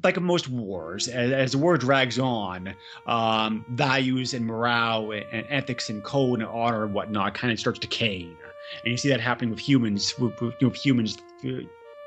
like 0.03 0.19
most 0.19 0.49
wars, 0.49 1.07
as, 1.07 1.31
as 1.31 1.51
the 1.53 1.57
war 1.57 1.77
drags 1.77 2.19
on, 2.19 2.73
um, 3.05 3.65
values 3.69 4.33
and 4.33 4.45
morale 4.45 5.11
and, 5.11 5.45
ethics 5.49 5.89
and 5.89 6.03
code 6.03 6.39
and 6.41 6.49
honor 6.49 6.83
and 6.85 6.93
whatnot 6.93 7.33
kind 7.33 7.53
of 7.53 7.59
starts 7.59 7.79
decaying, 7.79 8.35
and 8.83 8.91
you 8.91 8.97
see 8.97 9.09
that 9.09 9.21
happening 9.21 9.49
with 9.49 9.59
humans, 9.59 10.13
with, 10.19 10.39
with, 10.41 10.53
with 10.61 10.75
humans, 10.75 11.17
uh, 11.45 11.49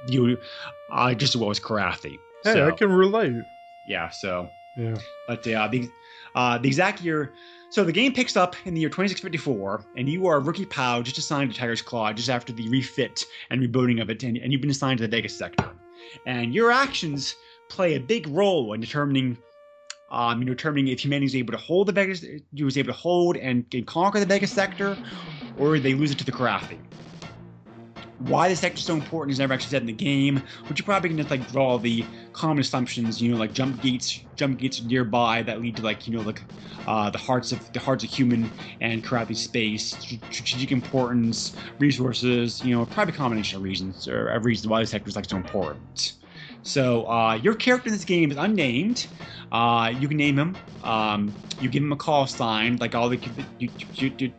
you 0.09 0.37
uh, 0.93 1.14
just 1.14 1.35
as 1.35 1.40
well 1.40 1.51
as 1.51 1.59
Kilrathi. 1.61 2.19
Hey, 2.45 2.53
So, 2.55 2.69
I 2.69 2.73
can 2.73 2.90
relate. 2.93 3.35
yeah, 3.87 4.09
so 4.11 4.49
Yeah. 4.77 4.97
but 5.27 5.47
uh, 5.49 5.69
the 5.69 5.88
uh, 6.35 6.59
the 6.59 6.69
exact 6.69 7.01
year. 7.03 7.33
So 7.71 7.85
the 7.85 7.93
game 7.93 8.12
picks 8.12 8.37
up 8.37 8.57
in 8.64 8.75
the 8.75 8.81
year 8.81 8.88
2654, 8.88 9.85
and 9.97 10.09
you 10.09 10.27
are 10.27 10.37
a 10.37 10.40
rookie 10.40 10.64
POW 10.66 11.03
just 11.03 11.19
assigned 11.19 11.53
to 11.53 11.57
Tiger's 11.57 11.81
Claw 11.83 12.12
just 12.12 12.29
after 12.29 12.53
the 12.53 12.69
refit 12.69 13.25
and 13.51 13.61
rebuilding 13.61 14.01
of 14.01 14.11
it, 14.11 14.23
and, 14.25 14.37
and 14.38 14.51
you've 14.53 14.61
been 14.61 14.71
assigned 14.71 14.99
to 14.99 15.05
the 15.07 15.09
Vegas 15.16 15.38
sector. 15.38 15.71
And 16.27 16.53
your 16.53 16.73
actions 16.73 17.37
play 17.70 17.94
a 17.94 18.00
big 18.00 18.26
role 18.28 18.74
in 18.74 18.80
determining, 18.80 19.38
um, 20.11 20.40
you 20.40 20.44
know, 20.44 20.52
determining 20.52 20.88
if 20.88 21.02
humanity 21.02 21.26
is 21.26 21.37
able 21.37 21.52
to 21.52 21.59
hold 21.59 21.88
the 21.88 21.92
Vegas, 21.92 22.24
was 22.61 22.76
able 22.76 22.88
to 22.88 22.98
hold 22.98 23.37
and, 23.38 23.64
and 23.72 23.87
conquer 23.87 24.20
the 24.20 24.26
Vegas 24.26 24.52
sector, 24.52 24.98
or 25.59 25.78
they 25.78 25.94
lose 25.94 26.11
it 26.11 26.18
to 26.18 26.24
the 26.24 26.33
Kilrathi. 26.33 26.78
Why 28.18 28.50
the 28.50 28.56
sector 28.56 28.76
is 28.76 28.85
so 28.85 28.92
important 28.92 29.33
is 29.33 29.38
never 29.38 29.54
actually 29.54 29.70
said 29.70 29.80
in 29.80 29.87
the 29.87 29.94
game, 29.94 30.42
but 30.68 30.78
you 30.78 30.85
probably 30.85 31.09
can 31.09 31.16
just 31.16 31.30
like 31.30 31.50
draw 31.50 31.78
the 31.78 32.04
common 32.35 32.59
assumptions, 32.59 33.22
you 33.22 33.33
know, 33.33 33.38
like 33.38 33.54
jump 33.54 33.80
gates, 33.80 34.20
jump 34.37 34.59
gates 34.59 34.83
nearby 34.83 35.40
that 35.42 35.62
lead 35.62 35.76
to 35.76 35.83
like 35.83 36.06
you 36.06 36.14
know 36.14 36.22
like 36.22 36.42
uh, 36.87 37.09
the 37.09 37.16
hearts 37.16 37.50
of 37.50 37.72
the 37.72 37.80
hearts 37.80 38.04
of 38.04 38.11
human 38.11 38.50
and 38.83 39.02
Kilrathi 39.02 39.35
space, 39.35 39.96
strategic 40.30 40.70
importance, 40.70 41.56
resources, 41.78 42.62
you 42.62 42.76
know, 42.76 42.85
probably 42.85 43.14
a 43.14 43.16
combination 43.16 43.56
of 43.56 43.62
reasons 43.62 44.06
or 44.06 44.28
of 44.28 44.44
reasons 44.44 44.66
why 44.66 44.80
the 44.80 44.87
sector 44.87 45.09
is 45.09 45.16
like 45.16 45.24
so 45.24 45.38
important. 45.38 46.19
So 46.62 47.09
uh, 47.09 47.35
your 47.35 47.55
character 47.55 47.88
in 47.88 47.94
this 47.94 48.05
game 48.05 48.31
is 48.31 48.37
unnamed. 48.37 49.07
Uh, 49.51 49.92
you 49.99 50.09
can 50.09 50.16
name 50.16 50.38
him. 50.38 50.57
Um, 50.85 51.35
you 51.61 51.68
give 51.68 51.83
him 51.83 51.92
a 51.92 51.96
call 51.96 52.27
sign, 52.27 52.77
like 52.77 52.94
all 52.94 53.09
the 53.09 53.18
you, 53.59 53.68
you, 53.94 54.33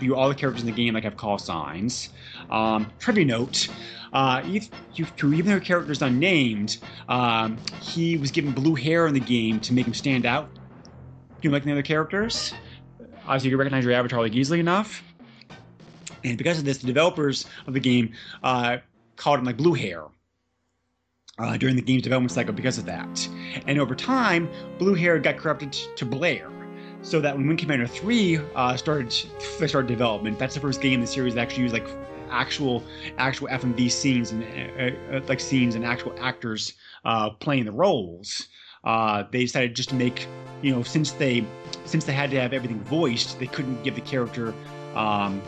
you, 0.00 0.14
all 0.14 0.28
the 0.28 0.34
characters 0.34 0.62
in 0.62 0.66
the 0.66 0.72
game 0.72 0.94
like 0.94 1.04
have 1.04 1.16
call 1.16 1.38
signs. 1.38 2.08
Um, 2.50 2.90
trivia 2.98 3.24
note: 3.24 3.68
uh, 4.12 4.42
even 4.44 4.68
though 5.22 5.52
your 5.52 5.60
character 5.60 5.92
is 5.92 6.02
unnamed, 6.02 6.78
um, 7.08 7.56
he 7.80 8.16
was 8.16 8.30
given 8.30 8.52
blue 8.52 8.74
hair 8.74 9.06
in 9.06 9.14
the 9.14 9.20
game 9.20 9.60
to 9.60 9.72
make 9.72 9.86
him 9.86 9.94
stand 9.94 10.26
out. 10.26 10.48
You 11.42 11.50
like 11.50 11.64
the 11.64 11.72
other 11.72 11.82
characters. 11.82 12.52
Obviously, 13.24 13.50
you 13.50 13.56
can 13.56 13.58
recognize 13.58 13.84
your 13.84 13.92
avatar 13.92 14.20
like 14.20 14.34
easily 14.34 14.60
enough. 14.60 15.02
And 16.24 16.38
because 16.38 16.58
of 16.58 16.64
this, 16.64 16.78
the 16.78 16.86
developers 16.86 17.46
of 17.66 17.74
the 17.74 17.80
game 17.80 18.12
uh, 18.42 18.78
called 19.16 19.40
him 19.40 19.44
like 19.44 19.56
blue 19.56 19.74
hair 19.74 20.04
uh, 21.42 21.56
during 21.56 21.76
the 21.76 21.82
game's 21.82 22.02
development 22.02 22.30
cycle 22.30 22.54
because 22.54 22.78
of 22.78 22.84
that. 22.86 23.28
And 23.66 23.78
over 23.78 23.94
time, 23.94 24.48
Blue 24.78 24.94
Hair 24.94 25.18
got 25.18 25.36
corrupted 25.36 25.72
to 25.72 26.06
Blair. 26.06 26.48
So 27.02 27.20
that 27.20 27.36
when 27.36 27.48
Wing 27.48 27.56
Commander 27.56 27.86
3 27.86 28.38
uh, 28.54 28.76
started 28.76 29.12
started 29.12 29.88
development, 29.88 30.38
that's 30.38 30.54
the 30.54 30.60
first 30.60 30.80
game 30.80 30.94
in 30.94 31.00
the 31.00 31.06
series 31.06 31.34
that 31.34 31.40
actually 31.40 31.64
used 31.64 31.74
like 31.74 31.88
actual 32.30 32.84
actual 33.18 33.48
FMV 33.48 33.90
scenes 33.90 34.30
and 34.30 34.44
uh, 34.44 35.16
uh, 35.16 35.20
like 35.26 35.40
scenes 35.40 35.74
and 35.74 35.84
actual 35.84 36.14
actors 36.20 36.74
uh, 37.04 37.30
playing 37.30 37.64
the 37.64 37.72
roles. 37.72 38.46
Uh, 38.84 39.24
they 39.32 39.40
decided 39.40 39.74
just 39.74 39.88
to 39.88 39.96
make 39.96 40.28
you 40.62 40.72
know 40.72 40.84
since 40.84 41.10
they 41.10 41.44
since 41.86 42.04
they 42.04 42.12
had 42.12 42.30
to 42.30 42.40
have 42.40 42.52
everything 42.52 42.80
voiced, 42.84 43.40
they 43.40 43.48
couldn't 43.48 43.82
give 43.82 43.96
the 43.96 44.00
character 44.02 44.54
um, 44.94 45.42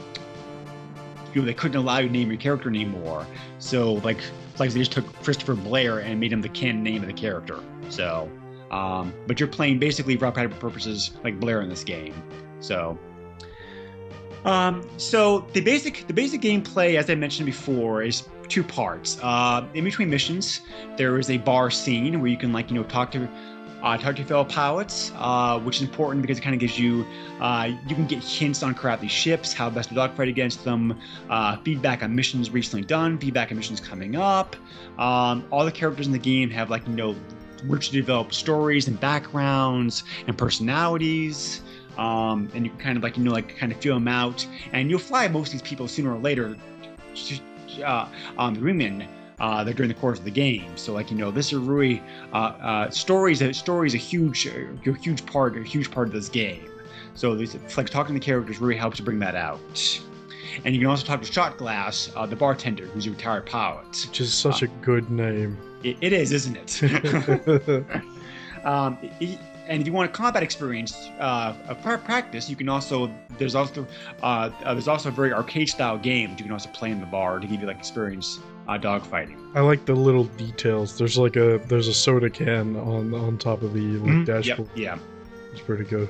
you 1.33 1.41
know 1.41 1.47
they 1.47 1.55
couldn't 1.55 1.77
allow 1.77 1.99
you 1.99 2.09
to 2.09 2.13
name 2.13 2.31
your 2.33 2.41
character 2.41 2.69
anymore. 2.69 3.25
So 3.61 3.95
like 3.95 4.19
it's 4.55 4.61
like 4.61 4.71
they 4.71 4.79
just 4.79 4.93
took 4.93 5.13
Christopher 5.25 5.57
Blair 5.57 5.99
and 5.99 6.21
made 6.21 6.33
him 6.33 6.41
the 6.41 6.49
canon 6.49 6.85
name 6.85 7.03
of 7.03 7.09
the 7.09 7.13
character. 7.13 7.59
So, 7.89 8.31
um, 8.71 9.13
but 9.27 9.41
you're 9.41 9.49
playing 9.49 9.81
basically 9.81 10.15
for 10.15 10.31
practical 10.31 10.57
purposes 10.59 11.11
like 11.25 11.41
Blair 11.41 11.61
in 11.61 11.69
this 11.69 11.83
game. 11.83 12.15
So, 12.61 12.97
um, 14.45 14.89
so 14.97 15.41
the 15.55 15.61
basic 15.61 16.07
the 16.07 16.13
basic 16.13 16.41
gameplay, 16.41 16.95
as 16.95 17.11
I 17.11 17.17
mentioned 17.17 17.47
before, 17.47 18.05
is 18.05 18.29
two 18.47 18.63
parts. 18.63 19.19
Uh, 19.25 19.67
in 19.75 19.83
between 19.83 20.09
missions, 20.09 20.61
there 20.97 21.19
is 21.19 21.31
a 21.31 21.39
bar 21.39 21.69
scene 21.69 22.21
where 22.21 22.31
you 22.31 22.37
can 22.37 22.53
like 22.53 22.71
you 22.71 22.77
know 22.77 22.85
talk 22.85 23.11
to 23.11 23.29
uh, 23.85 23.99
talk 23.99 24.17
to 24.17 24.23
your 24.23 24.27
fellow 24.27 24.45
pilots, 24.45 25.13
uh, 25.17 25.61
which 25.61 25.77
is 25.77 25.83
important 25.83 26.23
because 26.23 26.39
it 26.39 26.41
kind 26.41 26.55
of 26.55 26.61
gives 26.61 26.79
you 26.79 27.07
uh, 27.41 27.71
you 27.87 27.95
can 27.95 28.07
get 28.07 28.25
hints 28.25 28.63
on 28.63 28.75
Kilrathi 28.75 29.11
ships, 29.11 29.53
how 29.53 29.69
best 29.69 29.91
to 29.91 29.95
dogfight 29.95 30.29
against 30.29 30.65
them, 30.65 30.99
uh, 31.29 31.59
feedback 31.59 32.03
on 32.03 32.15
missions 32.15 32.51
recently 32.51 32.85
done, 32.85 33.19
feedback 33.19 33.51
on 33.51 33.59
missions 33.59 33.81
coming 33.81 34.17
up. 34.17 34.57
Um, 34.99 35.47
all 35.51 35.67
the 35.67 35.73
characters 35.73 36.07
in 36.07 36.13
the 36.13 36.19
game 36.19 36.49
have 36.51 36.71
like 36.71 36.87
you 36.89 36.95
know 36.95 37.15
richly 37.65 38.01
developed 38.01 38.35
stories 38.35 38.89
and 38.89 38.99
backgrounds 38.99 40.05
and 40.27 40.37
personalities. 40.37 41.61
Um, 41.99 42.51
and 42.55 42.65
you 42.65 42.71
can 42.71 42.81
kind 42.81 42.97
of 42.97 43.03
like 43.03 43.19
you 43.19 43.23
know 43.23 43.33
like 43.33 43.57
kind 43.59 43.71
of 43.71 43.79
feel 43.79 43.95
them 43.95 44.09
out, 44.09 44.47
and 44.73 44.89
you'll 44.89 44.99
fly 44.99 45.29
most 45.29 45.49
of 45.49 45.53
these 45.53 45.63
people 45.63 45.87
sooner 45.89 46.15
or 46.15 46.19
later. 46.19 46.57
Uh, 47.85 48.09
um, 48.39 48.55
the 48.55 48.61
Ringmen 48.61 49.07
uh, 49.41 49.65
during 49.65 49.89
the 49.89 49.95
course 49.95 50.19
of 50.19 50.25
the 50.25 50.31
game. 50.31 50.77
So 50.77 50.93
like 50.93 51.11
you 51.11 51.17
know, 51.17 51.31
this 51.31 51.47
is 51.53 51.55
really 51.55 52.03
uh, 52.33 52.37
uh, 52.37 52.91
stories. 52.91 53.43
Stories 53.57 53.95
a 53.95 53.99
huge, 53.99 54.47
a 54.47 54.93
huge 55.01 55.27
part, 55.27 55.57
a 55.57 55.63
huge 55.63 55.91
part 55.91 56.07
of 56.09 56.13
this 56.13 56.29
game. 56.29 56.69
So 57.15 57.35
this, 57.37 57.57
like 57.77 57.89
talking 57.91 58.15
to 58.15 58.21
the 58.21 58.25
characters 58.25 58.59
really 58.59 58.77
helps 58.77 58.97
to 58.99 59.03
bring 59.03 59.19
that 59.21 59.35
out. 59.37 59.61
And 60.65 60.75
you 60.75 60.81
can 60.81 60.89
also 60.89 61.05
talk 61.07 61.21
to 61.23 61.33
Shot 61.33 61.57
Glass, 61.57 62.11
uh, 62.15 62.27
the 62.27 62.37
bartender, 62.37 62.87
who's 62.87 63.07
a 63.07 63.11
retired 63.11 63.47
pilot. 63.47 63.87
Which 64.09 64.21
is 64.21 64.33
such 64.33 64.63
a 64.63 64.67
good 64.67 65.11
name. 65.11 65.59
It, 65.83 65.97
it 66.01 66.13
is, 66.13 66.33
isn't 66.33 66.57
it? 66.57 67.85
um, 68.65 68.99
it- 69.21 69.39
and 69.67 69.81
if 69.81 69.87
you 69.87 69.95
want 69.95 70.11
a 70.11 70.13
combat 70.13 70.43
experience 70.43 70.95
uh, 71.19 71.55
of 71.69 71.81
practice, 72.05 72.51
you 72.51 72.57
can 72.57 72.69
also 72.69 73.11
there's 73.39 73.55
also 73.55 73.87
uh, 74.23 74.51
uh, 74.63 74.75
there's 74.75 74.89
also 74.89 75.09
a 75.09 75.13
very 75.13 75.33
arcade 75.33 75.71
style 75.71 75.97
game 75.97 76.31
that 76.31 76.39
you 76.39 76.45
can 76.45 76.53
also 76.53 76.69
play 76.69 76.91
in 76.91 77.01
the 77.01 77.07
bar 77.07 77.39
to 77.39 77.47
give 77.47 77.63
you 77.63 77.67
like 77.67 77.79
experience 77.79 78.41
uh, 78.69 78.79
dogfighting. 78.79 79.37
I 79.55 79.61
like 79.61 79.85
the 79.85 79.95
little 79.95 80.25
details. 80.25 80.97
There's 80.99 81.17
like 81.19 81.37
a 81.37 81.61
there's 81.69 81.89
a 81.89 81.95
soda 81.95 82.31
can 82.31 82.77
on 82.77 83.15
on 83.15 83.39
top 83.39 83.63
of 83.63 83.73
the 83.75 83.81
like, 83.99 84.11
Mhm. 84.11 84.27
dashboard. 84.27 84.69
Yep, 84.75 84.79
yeah. 84.79 84.99
It's 85.53 85.61
pretty 85.61 85.85
good. 85.85 86.09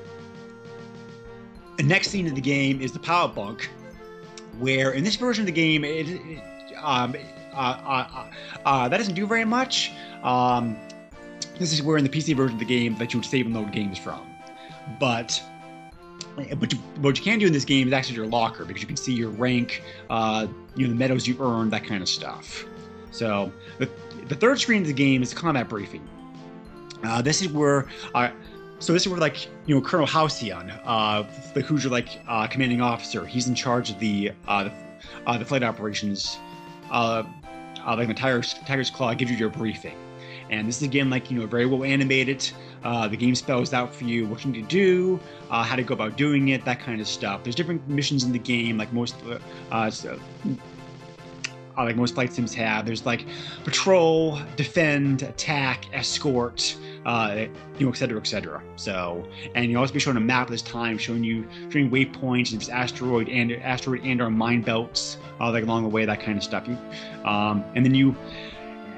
The 1.77 1.83
next 1.83 2.09
scene 2.11 2.27
in 2.27 2.35
the 2.35 2.41
game 2.41 2.81
is 2.81 2.93
the 2.93 2.99
power 3.01 3.29
bunk, 3.29 3.69
where 4.59 4.93
in 4.93 5.03
this 5.05 5.17
version 5.17 5.43
of 5.43 5.47
the 5.47 5.53
game, 5.53 5.85
it, 5.85 6.09
it 6.09 6.43
um, 6.83 7.15
uh, 7.53 7.57
uh, 7.57 8.27
uh, 8.65 8.89
that 8.89 8.97
doesn't 8.99 9.15
do 9.15 9.27
very 9.27 9.45
much. 9.45 9.91
Um, 10.23 10.77
this 11.59 11.73
is 11.73 11.83
where 11.83 11.97
in 11.99 12.05
the 12.05 12.11
PC 12.11 12.35
version 12.37 12.55
of 12.55 12.59
the 12.61 12.65
game 12.65 12.97
that 12.99 13.13
you 13.13 13.19
would 13.21 13.27
save 13.27 13.47
and 13.47 13.55
load 13.55 13.73
games 13.73 13.99
from. 13.99 14.21
But 15.01 15.43
but 16.59 16.73
you, 16.73 16.79
what 17.01 17.17
you 17.19 17.25
can 17.25 17.39
do 17.39 17.47
in 17.47 17.53
this 17.53 17.65
game 17.65 17.87
is 17.89 17.93
access 17.93 18.15
your 18.17 18.27
locker 18.27 18.65
because 18.65 18.81
you 18.83 18.89
can 18.89 18.97
see 18.97 19.13
your 19.13 19.31
rank, 19.31 19.83
uh, 20.11 20.47
you 20.77 20.87
know, 20.87 20.93
the 20.93 20.99
medals 20.99 21.27
you 21.27 21.37
earned, 21.41 21.73
that 21.73 21.85
kind 21.85 22.03
of 22.03 22.09
stuff. 22.09 22.65
So 23.11 23.53
the, 23.79 23.89
the 24.29 24.35
third 24.35 24.61
screen 24.61 24.83
of 24.83 24.89
the 24.89 24.95
game 24.95 25.23
is 25.23 25.33
combat 25.33 25.69
briefing. 25.69 26.07
Uh, 27.05 27.23
this 27.23 27.43
is 27.43 27.49
where 27.49 27.87
uh, 28.15 28.31
so 28.85 28.93
this 28.93 29.03
is 29.03 29.09
where 29.09 29.21
like 29.21 29.49
you 29.67 29.75
know 29.75 29.81
Colonel 29.81 30.07
Halcyon, 30.07 30.71
uh, 30.85 31.25
the 31.55 31.63
your 31.63 31.91
like 31.91 32.21
uh, 32.29 32.47
commanding 32.47 32.81
officer. 32.81 33.25
He's 33.25 33.47
in 33.47 33.55
charge 33.55 33.91
of 33.91 33.99
the 33.99 34.33
uh, 34.47 34.65
the, 34.65 34.73
uh, 35.27 35.39
the 35.39 35.45
flight 35.45 35.63
operations. 35.63 36.39
Uh, 36.91 37.23
uh, 37.87 37.97
like 37.97 38.09
the 38.09 38.15
Tiger's 38.15 38.55
Tiger's 38.67 38.91
Claw 38.91 39.15
gives 39.15 39.31
you 39.31 39.37
your 39.37 39.49
briefing, 39.49 39.97
and 40.51 40.69
this 40.69 40.79
is 40.79 40.83
again 40.83 41.09
like 41.09 41.31
you 41.31 41.41
know 41.41 41.47
very 41.47 41.67
well 41.67 41.85
animated. 41.85 42.51
Uh, 42.85 43.09
the 43.09 43.17
game 43.17 43.35
spells 43.35 43.73
out 43.73 43.95
for 43.95 44.05
you 44.05 44.27
what 44.27 44.45
you 44.45 44.53
need 44.53 44.69
to 44.69 44.69
do, 44.69 45.21
uh, 45.51 45.63
how 45.63 45.75
to 45.75 45.83
go 45.83 45.95
about 45.95 46.17
doing 46.17 46.49
it, 46.49 46.65
that 46.65 46.79
kind 46.81 47.01
of 47.01 47.09
stuff. 47.09 47.43
There's 47.43 47.55
different 47.55 47.89
missions 47.89 48.25
in 48.25 48.33
the 48.33 48.39
game, 48.39 48.77
like 48.77 48.93
most 48.93 49.17
uh, 49.27 49.39
uh, 49.73 49.91
so- 49.91 50.19
uh, 51.77 51.83
like 51.85 51.97
most 51.97 52.15
flight 52.15 52.33
sims 52.33 52.55
have. 52.55 52.87
There's 52.87 53.05
like 53.05 53.27
patrol, 53.65 54.39
defend, 54.57 55.23
attack, 55.23 55.87
escort, 55.93 56.77
uh, 57.05 57.47
you 57.79 57.87
know, 57.87 57.93
et 57.93 57.97
cetera, 57.97 58.21
et 58.21 58.27
cetera. 58.27 58.63
So, 58.77 59.27
and 59.55 59.71
you'll 59.71 59.81
also 59.81 59.93
be 59.93 59.99
shown 59.99 60.17
a 60.17 60.21
map 60.21 60.49
this 60.49 60.63
time, 60.63 60.99
showing 60.99 61.25
you 61.25 61.49
showing 61.71 61.91
waypoints 61.91 62.53
and 62.53 62.71
asteroid 62.71 63.29
and 63.29 63.51
asteroid 63.53 64.05
and 64.05 64.23
our 64.23 64.31
mine 64.31 64.63
belts, 64.63 65.19
uh, 65.41 65.51
like 65.51 65.65
along 65.65 65.83
the 65.83 65.89
way, 65.89 66.05
that 66.05 66.21
kind 66.21 66.39
of 66.39 66.45
stuff. 66.45 66.69
You, 66.69 66.79
um, 67.25 67.65
and 67.75 67.85
then 67.85 67.95
you, 67.95 68.15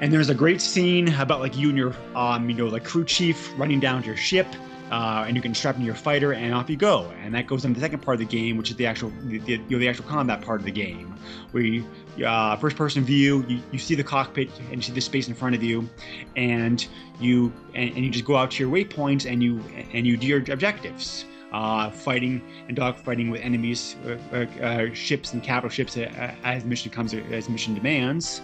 and 0.00 0.12
there's 0.12 0.28
a 0.28 0.34
great 0.34 0.60
scene 0.60 1.12
about 1.14 1.40
like 1.40 1.56
you 1.56 1.68
and 1.68 1.78
your, 1.78 1.94
um, 2.14 2.48
you 2.48 2.56
know, 2.56 2.66
like 2.66 2.84
crew 2.84 3.04
chief 3.04 3.52
running 3.58 3.80
down 3.80 4.02
to 4.02 4.08
your 4.08 4.16
ship. 4.16 4.46
Uh, 4.90 5.24
and 5.26 5.34
you 5.34 5.42
can 5.42 5.52
strap 5.52 5.74
into 5.74 5.84
your 5.84 5.96
fighter, 5.96 6.32
and 6.32 6.54
off 6.54 6.70
you 6.70 6.76
go. 6.76 7.12
And 7.20 7.34
that 7.34 7.48
goes 7.48 7.64
into 7.64 7.80
the 7.80 7.84
second 7.84 8.02
part 8.02 8.14
of 8.14 8.18
the 8.20 8.24
game, 8.24 8.56
which 8.56 8.70
is 8.70 8.76
the 8.76 8.86
actual, 8.86 9.12
the, 9.24 9.38
the, 9.38 9.52
you 9.54 9.64
know, 9.70 9.78
the 9.78 9.88
actual 9.88 10.04
combat 10.04 10.42
part 10.42 10.60
of 10.60 10.64
the 10.64 10.70
game, 10.70 11.12
where 11.50 11.64
you, 11.64 11.84
uh, 12.24 12.56
first 12.56 12.76
person 12.76 13.04
view 13.04 13.44
you, 13.48 13.60
you 13.72 13.80
see 13.80 13.96
the 13.96 14.04
cockpit 14.04 14.48
and 14.70 14.76
you 14.76 14.82
see 14.82 14.92
the 14.92 15.00
space 15.00 15.26
in 15.26 15.34
front 15.34 15.56
of 15.56 15.62
you 15.62 15.88
and 16.36 16.86
you 17.18 17.52
and, 17.74 17.90
and 17.90 18.04
you 18.04 18.10
just 18.10 18.24
go 18.24 18.36
out 18.36 18.52
to 18.52 18.62
your 18.62 18.72
waypoints 18.72 19.30
and 19.30 19.42
you 19.42 19.60
and 19.92 20.06
you 20.06 20.16
do 20.16 20.26
your 20.26 20.38
objectives 20.52 21.24
uh, 21.56 21.90
fighting 21.90 22.42
and 22.68 22.76
dogfighting 22.76 23.30
with 23.30 23.40
enemies, 23.40 23.96
uh, 24.04 24.36
uh, 24.36 24.92
ships 24.92 25.32
and 25.32 25.42
capital 25.42 25.70
ships 25.70 25.96
uh, 25.96 26.34
as 26.44 26.66
mission 26.66 26.90
comes 26.90 27.14
as 27.14 27.48
mission 27.48 27.74
demands, 27.74 28.42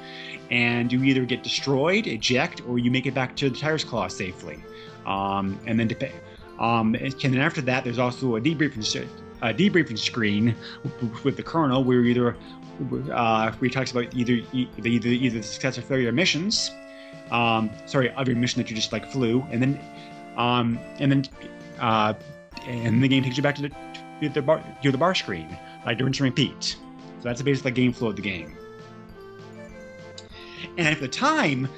and 0.50 0.90
you 0.90 1.02
either 1.04 1.26
get 1.26 1.42
destroyed, 1.42 2.06
eject, 2.06 2.62
or 2.66 2.78
you 2.78 2.90
make 2.90 3.04
it 3.04 3.12
back 3.12 3.36
to 3.36 3.50
the 3.50 3.56
Tiger's 3.56 3.84
Claw 3.84 4.08
safely. 4.08 4.64
Um, 5.04 5.60
and 5.66 5.78
then, 5.78 5.88
dep- 5.88 6.10
um, 6.58 6.94
and 6.94 7.14
then 7.20 7.38
after 7.38 7.60
that, 7.60 7.84
there's 7.84 7.98
also 7.98 8.36
a 8.36 8.40
debriefing, 8.40 9.06
a 9.42 9.52
debriefing 9.52 9.98
screen 9.98 10.56
with, 11.22 11.36
the 11.36 11.42
colonel, 11.42 11.84
where 11.84 12.00
either 12.00 12.34
uh, 13.12 13.52
where 13.52 13.68
he 13.68 13.68
talks 13.68 13.90
about 13.90 14.14
either 14.14 14.40
the 14.52 14.68
either 14.78 15.08
either 15.08 15.36
the 15.36 15.42
success 15.42 15.76
or 15.76 15.82
failure 15.82 16.08
of 16.08 16.14
missions, 16.14 16.70
um, 17.30 17.68
sorry, 17.84 18.08
of 18.12 18.26
your 18.26 18.38
mission 18.38 18.62
that 18.62 18.70
you 18.70 18.76
just 18.76 18.90
like 18.90 19.04
flew, 19.04 19.44
and 19.50 19.60
then 19.60 19.78
um, 20.38 20.78
and 20.98 21.12
then 21.12 21.24
uh, 21.78 22.14
and 22.66 23.02
the 23.02 23.08
game 23.08 23.22
takes 23.22 23.36
you 23.36 23.42
back 23.42 23.54
to 23.56 23.62
the 23.62 23.70
to 24.20 24.28
the 24.28 24.42
bar 24.42 24.62
to 24.82 24.92
the 24.92 24.98
bar 24.98 25.14
screen, 25.14 25.56
like 25.84 26.00
and 26.00 26.20
repeat. 26.20 26.76
So 27.22 27.28
that's 27.28 27.40
basically 27.40 27.42
the 27.42 27.44
basic 27.44 27.64
like, 27.64 27.74
game 27.74 27.92
flow 27.92 28.08
of 28.08 28.16
the 28.16 28.22
game. 28.22 28.56
And 30.76 30.88
at 30.88 31.00
the 31.00 31.08
time, 31.08 31.68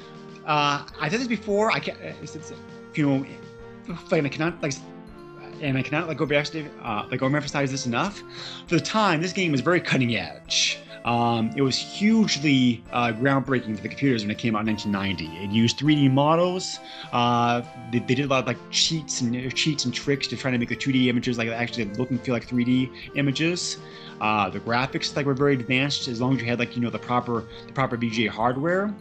uh, 0.47 0.87
I 1.01 1.09
said 1.09 1.21
this 1.21 1.29
before. 1.29 1.71
I 1.71 1.81
can't, 1.81 1.99
it's, 2.01 2.37
it's, 2.37 2.53
you 2.95 3.09
know, 3.09 3.27
like 4.11 4.25
I 4.25 4.29
cannot 4.29 4.63
like, 4.63 4.75
and 5.61 5.77
I 5.77 5.83
cannot 5.83 6.09
like 6.09 6.17
go 6.17 6.27
back 6.27 6.47
to 6.47 6.69
uh, 6.83 7.07
like 7.11 7.21
overemphasize 7.21 7.71
this 7.71 7.87
enough. 7.87 8.23
For 8.67 8.77
the 8.77 8.81
time, 8.81 9.21
this 9.21 9.33
game 9.33 9.53
was 9.53 9.61
very 9.61 9.81
cutting 9.81 10.17
edge. 10.17 10.79
Um, 11.05 11.51
it 11.55 11.61
was 11.61 11.77
hugely 11.77 12.83
uh, 12.93 13.13
groundbreaking 13.13 13.77
for 13.77 13.83
the 13.83 13.89
computers 13.89 14.23
when 14.23 14.31
it 14.31 14.39
came 14.39 14.57
out 14.57 14.61
in 14.61 14.69
1990. 14.69 15.45
It 15.45 15.51
used 15.51 15.79
3D 15.79 16.11
models. 16.11 16.79
Uh, 17.13 17.61
they, 17.93 17.99
they, 17.99 18.15
did 18.15 18.25
a 18.25 18.29
lot 18.29 18.41
of 18.41 18.47
like 18.47 18.57
cheats 18.71 19.21
and 19.21 19.37
uh, 19.37 19.51
cheats 19.51 19.85
and 19.85 19.93
tricks 19.93 20.27
to 20.29 20.37
try 20.37 20.51
to 20.51 20.57
make 20.57 20.71
the 20.71 20.77
2D 20.77 21.09
images 21.09 21.37
like 21.37 21.49
actually 21.49 21.85
look 21.97 22.11
and 22.11 22.19
feel 22.23 22.33
like 22.33 22.49
3D 22.49 22.91
images. 23.17 23.77
Uh, 24.23 24.49
the 24.49 24.61
graphics 24.61 25.15
like 25.15 25.27
were 25.27 25.35
very 25.35 25.53
advanced 25.53 26.09
as 26.09 26.23
long 26.23 26.37
as 26.37 26.41
you 26.41 26.47
had 26.47 26.59
like 26.59 26.75
you 26.75 26.81
know 26.81 26.91
the 26.91 26.99
proper 26.99 27.45
the 27.67 27.73
proper 27.73 27.99
VGA 27.99 28.29
hardware. 28.29 28.95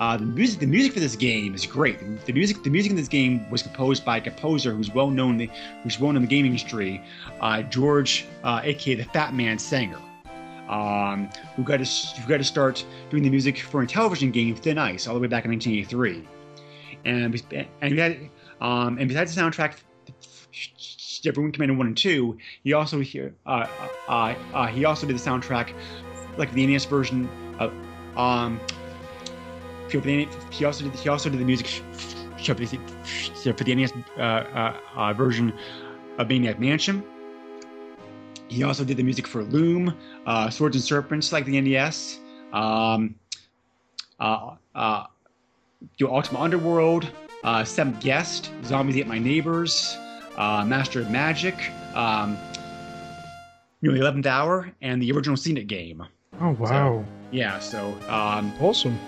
Uh, 0.00 0.16
the 0.16 0.24
music, 0.24 0.58
the 0.58 0.66
music 0.66 0.94
for 0.94 1.00
this 1.00 1.16
game 1.16 1.54
is 1.54 1.66
great. 1.66 2.24
The 2.24 2.32
music, 2.32 2.62
the 2.62 2.70
music 2.70 2.90
in 2.90 2.96
this 2.96 3.08
game 3.08 3.48
was 3.50 3.62
composed 3.62 4.06
by 4.06 4.16
a 4.16 4.20
composer 4.22 4.72
who's 4.72 4.90
well 4.90 5.10
known, 5.10 5.38
who's 5.82 6.00
well 6.00 6.12
known 6.12 6.22
in 6.22 6.22
the 6.22 6.28
gaming 6.28 6.52
industry, 6.52 7.04
uh, 7.42 7.60
George, 7.62 8.24
uh, 8.42 8.62
aka 8.64 8.94
the 8.94 9.04
Fat 9.04 9.34
Man 9.34 9.58
Sanger 9.58 9.98
um, 10.72 11.28
who 11.54 11.62
got 11.62 11.84
to 11.84 12.22
got 12.26 12.38
to 12.38 12.44
start 12.44 12.84
doing 13.10 13.22
the 13.22 13.30
music 13.30 13.58
for 13.58 13.82
a 13.82 13.86
television 13.86 14.30
game 14.30 14.56
Thin 14.56 14.78
Ice 14.78 15.06
all 15.06 15.14
the 15.14 15.20
way 15.20 15.28
back 15.28 15.44
in 15.44 15.50
1983, 15.50 16.26
and 17.04 17.70
and 17.82 18.30
um, 18.60 18.98
and 18.98 19.08
besides 19.08 19.34
the 19.34 19.40
soundtrack. 19.40 19.76
Everyone 21.24 21.52
Commander 21.52 21.74
One 21.74 21.86
and 21.86 21.96
Two. 21.96 22.36
He 22.64 22.72
also 22.72 23.00
uh, 23.00 23.66
uh, 24.08 24.34
uh, 24.52 24.66
he 24.66 24.84
also 24.84 25.06
did 25.06 25.16
the 25.16 25.20
soundtrack, 25.20 25.72
like 26.36 26.52
the 26.52 26.66
NES 26.66 26.84
version 26.86 27.28
of 27.60 27.72
um. 28.16 28.58
He 29.88 30.64
also 30.64 30.84
did 30.84 30.94
he 30.96 31.08
also 31.08 31.30
did 31.30 31.38
the 31.38 31.44
music 31.44 31.66
for 32.42 32.54
the 32.54 33.74
NES 33.74 33.92
uh, 34.16 34.20
uh, 34.20 34.80
uh, 34.96 35.12
version 35.12 35.52
of 36.18 36.28
Maniac 36.28 36.58
Mansion. 36.58 37.04
He 38.52 38.64
also 38.64 38.84
did 38.84 38.98
the 38.98 39.02
music 39.02 39.26
for 39.26 39.42
Loom, 39.44 39.96
uh, 40.26 40.50
Swords 40.50 40.76
and 40.76 40.84
Serpents, 40.84 41.32
like 41.32 41.46
the 41.46 41.58
NES, 41.58 42.20
um, 42.52 43.14
uh, 44.20 44.56
uh, 44.74 45.04
Ultima 46.02 46.38
Underworld, 46.38 47.10
uh, 47.44 47.64
Seventh 47.64 48.00
Guest, 48.00 48.50
Zombies 48.62 48.98
Ate 48.98 49.06
My 49.06 49.18
Neighbors, 49.18 49.96
uh, 50.36 50.66
Master 50.66 51.00
of 51.00 51.10
Magic, 51.10 51.54
um, 51.94 52.36
you 53.80 53.88
know, 53.88 53.94
The 53.94 54.02
Eleventh 54.02 54.26
Hour, 54.26 54.70
and 54.82 55.00
the 55.00 55.10
original 55.12 55.38
Scenic 55.38 55.66
game. 55.66 56.04
Oh 56.38 56.50
wow! 56.50 56.66
So, 56.66 57.04
yeah, 57.30 57.58
so 57.58 57.96
um, 58.08 58.52
awesome. 58.60 58.98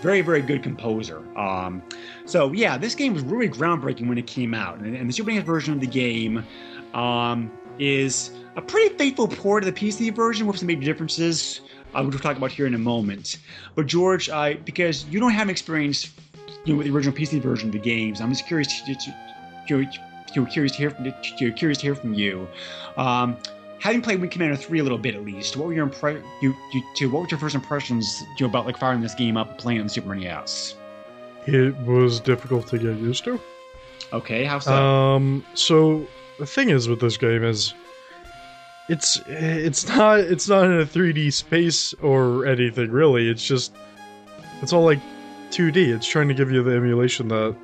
Very, 0.00 0.22
very 0.22 0.40
good 0.40 0.62
composer. 0.62 1.22
Um, 1.38 1.82
so 2.24 2.52
yeah, 2.52 2.78
this 2.78 2.94
game 2.94 3.12
was 3.12 3.22
really 3.22 3.50
groundbreaking 3.50 4.08
when 4.08 4.16
it 4.16 4.26
came 4.26 4.54
out, 4.54 4.78
and, 4.78 4.96
and 4.96 5.10
the 5.10 5.12
Super 5.12 5.30
NES 5.30 5.44
version 5.44 5.74
of 5.74 5.80
the 5.80 5.86
game 5.86 6.42
um, 6.94 7.50
is 7.78 8.30
a 8.56 8.62
pretty 8.62 8.94
faithful 8.96 9.28
port 9.28 9.64
of 9.64 9.74
the 9.74 9.80
PC 9.80 10.14
version 10.14 10.46
with 10.46 10.58
some 10.58 10.66
major 10.66 10.82
differences, 10.82 11.60
uh, 11.94 12.02
which 12.02 12.14
we'll 12.14 12.22
talk 12.22 12.36
about 12.36 12.52
here 12.52 12.66
in 12.66 12.74
a 12.74 12.78
moment. 12.78 13.38
But 13.74 13.86
George, 13.86 14.28
uh, 14.28 14.54
because 14.64 15.04
you 15.06 15.20
don't 15.20 15.32
have 15.32 15.48
experience 15.48 16.12
you 16.64 16.72
know, 16.72 16.78
with 16.78 16.86
the 16.86 16.92
original 16.92 17.14
PC 17.14 17.40
version 17.40 17.68
of 17.68 17.72
the 17.72 17.78
games, 17.78 18.20
I'm 18.20 18.30
just 18.30 18.46
curious 18.46 18.82
to, 18.82 18.94
to, 18.94 19.16
to, 19.68 19.86
to 20.34 20.46
curious 20.46 20.72
to 20.72 20.78
hear 20.78 20.90
from 20.90 21.04
to, 21.04 21.52
curious 21.52 21.78
to 21.78 21.82
hear 21.82 21.94
from 21.94 22.14
you. 22.14 22.48
Um, 22.96 23.36
having 23.80 24.00
played 24.02 24.20
Wing 24.20 24.30
Commander 24.30 24.56
3 24.56 24.78
a 24.78 24.82
little 24.82 24.98
bit 24.98 25.14
at 25.14 25.24
least, 25.24 25.56
what 25.56 25.66
were 25.66 25.74
your 25.74 25.86
impre- 25.86 26.22
you, 26.40 26.54
you, 26.72 26.82
to, 26.96 27.10
what 27.10 27.22
were 27.22 27.28
your 27.28 27.38
first 27.38 27.54
impressions 27.54 28.22
you 28.38 28.46
know, 28.46 28.50
about 28.50 28.66
like 28.66 28.78
firing 28.78 29.00
this 29.00 29.14
game 29.14 29.36
up 29.36 29.50
and 29.50 29.58
playing 29.58 29.80
on 29.80 29.86
the 29.86 29.90
Super 29.90 30.14
NES? 30.14 30.76
It 31.46 31.76
was 31.78 32.20
difficult 32.20 32.68
to 32.68 32.78
get 32.78 32.96
used 32.96 33.24
to. 33.24 33.38
Okay, 34.12 34.44
how 34.44 34.58
so? 34.58 34.72
Um, 34.72 35.44
so 35.54 36.06
the 36.38 36.46
thing 36.46 36.70
is 36.70 36.88
with 36.88 37.00
this 37.00 37.16
game 37.16 37.44
is 37.44 37.74
it's 38.88 39.20
it's 39.26 39.88
not 39.88 40.20
it's 40.20 40.48
not 40.48 40.64
in 40.66 40.80
a 40.80 40.84
3D 40.84 41.32
space 41.32 41.94
or 41.94 42.46
anything 42.46 42.90
really. 42.90 43.28
It's 43.28 43.44
just 43.44 43.74
it's 44.60 44.72
all 44.72 44.84
like 44.84 45.00
2D. 45.50 45.94
It's 45.94 46.06
trying 46.06 46.28
to 46.28 46.34
give 46.34 46.50
you 46.50 46.62
the 46.62 46.72
emulation 46.72 47.28
that 47.28 47.56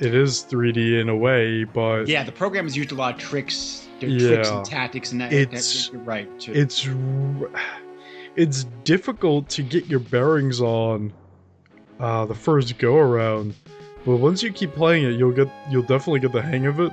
it 0.00 0.14
is 0.14 0.44
3D 0.50 1.00
in 1.00 1.08
a 1.08 1.16
way, 1.16 1.64
but 1.64 2.08
yeah, 2.08 2.24
the 2.24 2.32
program 2.32 2.64
has 2.64 2.76
used 2.76 2.92
a 2.92 2.94
lot 2.94 3.14
of 3.14 3.20
tricks, 3.20 3.86
yeah, 4.00 4.08
tricks 4.08 4.48
and 4.48 4.64
tactics, 4.64 5.12
and 5.12 5.20
that. 5.20 5.32
It's 5.32 5.90
that, 5.90 5.98
right. 5.98 6.28
It's 6.48 6.88
it's 8.34 8.64
difficult 8.84 9.48
to 9.50 9.62
get 9.62 9.86
your 9.86 10.00
bearings 10.00 10.60
on 10.60 11.12
uh, 12.00 12.24
the 12.24 12.34
first 12.34 12.78
go 12.78 12.96
around, 12.96 13.54
but 14.04 14.16
once 14.16 14.42
you 14.42 14.52
keep 14.52 14.74
playing 14.74 15.04
it, 15.04 15.10
you'll 15.10 15.32
get 15.32 15.48
you'll 15.70 15.82
definitely 15.82 16.20
get 16.20 16.32
the 16.32 16.42
hang 16.42 16.66
of 16.66 16.80
it. 16.80 16.92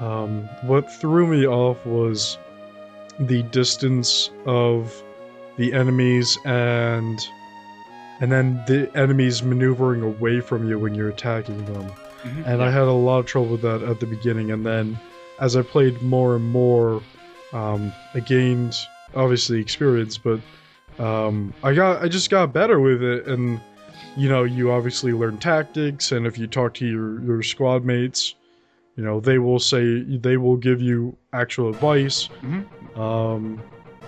Um, 0.00 0.48
what 0.62 0.90
threw 0.90 1.26
me 1.26 1.46
off 1.46 1.84
was 1.84 2.38
the 3.18 3.42
distance 3.44 4.30
of 4.46 5.02
the 5.56 5.74
enemies 5.74 6.38
and 6.44 7.20
and 8.20 8.32
then 8.32 8.62
the 8.66 8.90
enemies 8.94 9.42
maneuvering 9.42 10.02
away 10.02 10.40
from 10.40 10.68
you 10.68 10.78
when 10.78 10.94
you're 10.94 11.08
attacking 11.08 11.64
them. 11.66 11.84
Mm-hmm, 12.22 12.42
and 12.44 12.60
yeah. 12.60 12.66
I 12.66 12.70
had 12.70 12.82
a 12.82 12.92
lot 12.92 13.20
of 13.20 13.26
trouble 13.26 13.48
with 13.52 13.62
that 13.62 13.82
at 13.82 14.00
the 14.00 14.06
beginning 14.06 14.50
and 14.50 14.64
then 14.64 14.98
as 15.38 15.56
I 15.56 15.62
played 15.62 16.00
more 16.02 16.36
and 16.36 16.44
more 16.44 17.02
um, 17.52 17.92
I 18.14 18.20
gained 18.20 18.74
obviously 19.14 19.60
experience 19.60 20.18
but 20.18 20.40
um, 20.98 21.54
I 21.62 21.74
got 21.74 22.02
I 22.02 22.08
just 22.08 22.30
got 22.30 22.52
better 22.52 22.78
with 22.78 23.02
it 23.02 23.26
and 23.26 23.60
you 24.16 24.28
know 24.28 24.44
you 24.44 24.70
obviously 24.70 25.12
learn 25.12 25.38
tactics 25.38 26.12
and 26.12 26.26
if 26.26 26.36
you 26.36 26.46
talk 26.46 26.74
to 26.74 26.86
your, 26.86 27.22
your 27.22 27.42
squad 27.42 27.84
mates 27.84 28.34
you 28.96 29.04
know 29.04 29.20
they 29.20 29.38
will 29.38 29.58
say 29.58 30.02
they 30.02 30.36
will 30.36 30.56
give 30.56 30.80
you 30.80 31.16
actual 31.32 31.68
advice 31.68 32.28
mm-hmm. 32.42 33.00
um, 33.00 33.60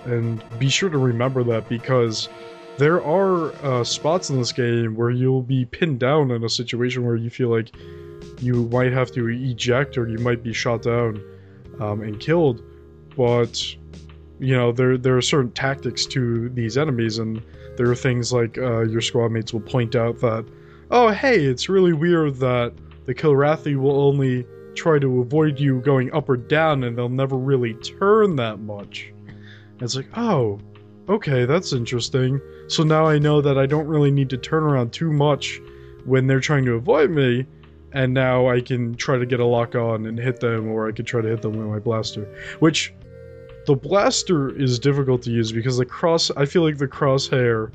and 0.05 0.43
be 0.59 0.69
sure 0.69 0.89
to 0.89 0.97
remember 0.97 1.43
that 1.43 1.67
because 1.69 2.29
there 2.77 3.03
are 3.03 3.53
uh, 3.63 3.83
spots 3.83 4.29
in 4.29 4.37
this 4.37 4.51
game 4.51 4.95
where 4.95 5.11
you'll 5.11 5.43
be 5.43 5.65
pinned 5.65 5.99
down 5.99 6.31
in 6.31 6.43
a 6.43 6.49
situation 6.49 7.05
where 7.05 7.15
you 7.15 7.29
feel 7.29 7.49
like 7.49 7.73
you 8.39 8.65
might 8.69 8.91
have 8.91 9.11
to 9.11 9.29
eject 9.29 9.97
or 9.97 10.07
you 10.07 10.17
might 10.19 10.43
be 10.43 10.53
shot 10.53 10.81
down 10.81 11.21
um, 11.79 12.01
and 12.01 12.19
killed 12.19 12.61
but 13.15 13.63
you 14.39 14.55
know 14.55 14.71
there 14.71 14.97
there 14.97 15.15
are 15.15 15.21
certain 15.21 15.51
tactics 15.51 16.05
to 16.05 16.49
these 16.49 16.77
enemies 16.77 17.19
and 17.19 17.41
there 17.77 17.89
are 17.89 17.95
things 17.95 18.33
like 18.33 18.57
uh, 18.57 18.81
your 18.81 19.01
squad 19.01 19.29
mates 19.29 19.53
will 19.53 19.61
point 19.61 19.95
out 19.95 20.19
that 20.19 20.45
oh 20.91 21.09
hey 21.09 21.43
it's 21.45 21.69
really 21.69 21.93
weird 21.93 22.35
that 22.35 22.73
the 23.05 23.13
Kilrathi 23.13 23.75
will 23.75 24.01
only 24.01 24.45
try 24.75 24.99
to 24.99 25.21
avoid 25.21 25.59
you 25.59 25.81
going 25.81 26.13
up 26.13 26.29
or 26.29 26.37
down 26.37 26.83
and 26.83 26.97
they'll 26.97 27.09
never 27.09 27.37
really 27.37 27.73
turn 27.75 28.35
that 28.37 28.59
much. 28.59 29.13
And 29.27 29.81
it's 29.81 29.95
like, 29.95 30.17
oh, 30.17 30.59
okay, 31.09 31.45
that's 31.45 31.73
interesting. 31.73 32.39
So 32.67 32.83
now 32.83 33.05
I 33.05 33.19
know 33.19 33.41
that 33.41 33.57
I 33.57 33.65
don't 33.65 33.87
really 33.87 34.11
need 34.11 34.29
to 34.31 34.37
turn 34.37 34.63
around 34.63 34.93
too 34.93 35.11
much 35.11 35.59
when 36.05 36.27
they're 36.27 36.39
trying 36.39 36.65
to 36.65 36.73
avoid 36.73 37.11
me, 37.11 37.45
and 37.93 38.13
now 38.13 38.49
I 38.49 38.61
can 38.61 38.95
try 38.95 39.17
to 39.17 39.25
get 39.25 39.39
a 39.39 39.45
lock 39.45 39.75
on 39.75 40.05
and 40.05 40.17
hit 40.17 40.39
them, 40.39 40.69
or 40.69 40.87
I 40.87 40.91
could 40.91 41.07
try 41.07 41.21
to 41.21 41.27
hit 41.27 41.41
them 41.41 41.53
with 41.53 41.67
my 41.67 41.79
blaster. 41.79 42.27
Which, 42.59 42.93
the 43.65 43.75
blaster 43.75 44.49
is 44.59 44.79
difficult 44.79 45.21
to 45.23 45.31
use 45.31 45.51
because 45.51 45.77
the 45.77 45.85
cross, 45.85 46.29
I 46.31 46.45
feel 46.45 46.63
like 46.63 46.77
the 46.77 46.87
crosshair 46.87 47.71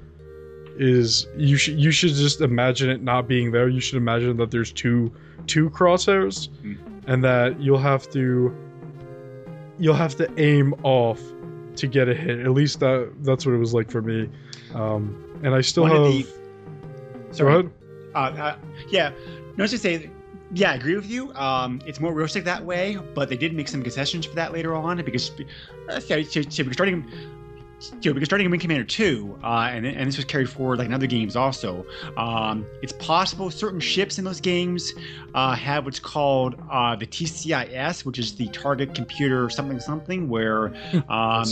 is 0.79 1.27
you 1.37 1.57
should 1.57 1.79
you 1.79 1.91
should 1.91 2.15
just 2.15 2.41
imagine 2.41 2.89
it 2.89 3.03
not 3.03 3.27
being 3.27 3.51
there. 3.51 3.69
You 3.69 3.81
should 3.81 3.97
imagine 3.97 4.37
that 4.37 4.51
there's 4.51 4.73
two 4.73 5.13
two 5.47 5.71
crosshairs, 5.71 6.49
mm-hmm. 6.49 6.88
And 7.09 7.25
that 7.25 7.61
you'll 7.61 7.79
have 7.79 8.09
to 8.11 8.55
you'll 9.79 9.95
have 9.95 10.15
to 10.17 10.31
aim 10.41 10.75
off 10.85 11.21
to 11.77 11.87
get 11.89 12.09
a 12.09 12.15
hit. 12.15 12.39
At 12.41 12.53
least 12.53 12.81
that 12.81 13.11
that's 13.21 13.45
what 13.45 13.55
it 13.55 13.59
was 13.59 13.75
like 13.75 13.91
for 13.91 14.03
me. 14.03 14.29
Um, 14.75 15.41
and 15.43 15.55
I 15.55 15.63
still 15.63 15.85
One 15.85 15.93
have. 15.93 16.03
The... 16.03 16.27
Sorry. 17.33 17.69
Uh, 18.15 18.19
uh, 18.19 18.57
yeah, 18.91 19.13
no, 19.57 19.67
just 19.67 19.83
say 19.83 20.11
Yeah, 20.53 20.73
I 20.73 20.75
agree 20.75 20.97
with 20.97 21.11
you. 21.11 21.33
Um, 21.35 21.81
it's 21.87 22.01
more 22.01 22.13
realistic 22.13 22.45
that 22.45 22.65
way, 22.65 22.99
but 23.15 23.29
they 23.29 23.37
did 23.37 23.55
make 23.55 23.69
some 23.69 23.83
concessions 23.83 24.27
for 24.27 24.35
that 24.35 24.53
later 24.53 24.75
on 24.75 25.03
because, 25.05 25.31
uh, 25.89 26.01
starting, 26.01 27.07
you 28.03 28.11
know, 28.11 28.15
because 28.15 28.27
starting 28.27 28.45
in 28.45 28.51
Wing 28.51 28.61
Commander 28.61 28.85
2, 28.85 29.39
uh, 29.43 29.71
and, 29.71 29.87
and 29.87 30.09
this 30.09 30.17
was 30.17 30.25
carried 30.25 30.51
forward 30.51 30.79
like 30.79 30.87
in 30.87 30.95
other 30.95 31.07
games 31.07 31.37
also, 31.37 31.87
um, 32.17 32.67
it's 32.83 32.93
possible 32.95 33.51
certain 33.51 33.81
ships 33.81 34.19
in 34.19 34.25
those 34.25 34.41
games 34.41 34.93
uh, 35.35 35.55
have 35.55 35.85
what's 35.85 36.01
called 36.01 36.57
uh, 36.71 36.97
the 36.97 37.07
TCIS, 37.07 38.05
which 38.05 38.19
is 38.19 38.35
the 38.35 38.49
Target 38.49 38.95
Computer 38.95 39.49
something 39.49 39.79
something, 39.79 40.29
where 40.29 40.75
um, 41.09 41.45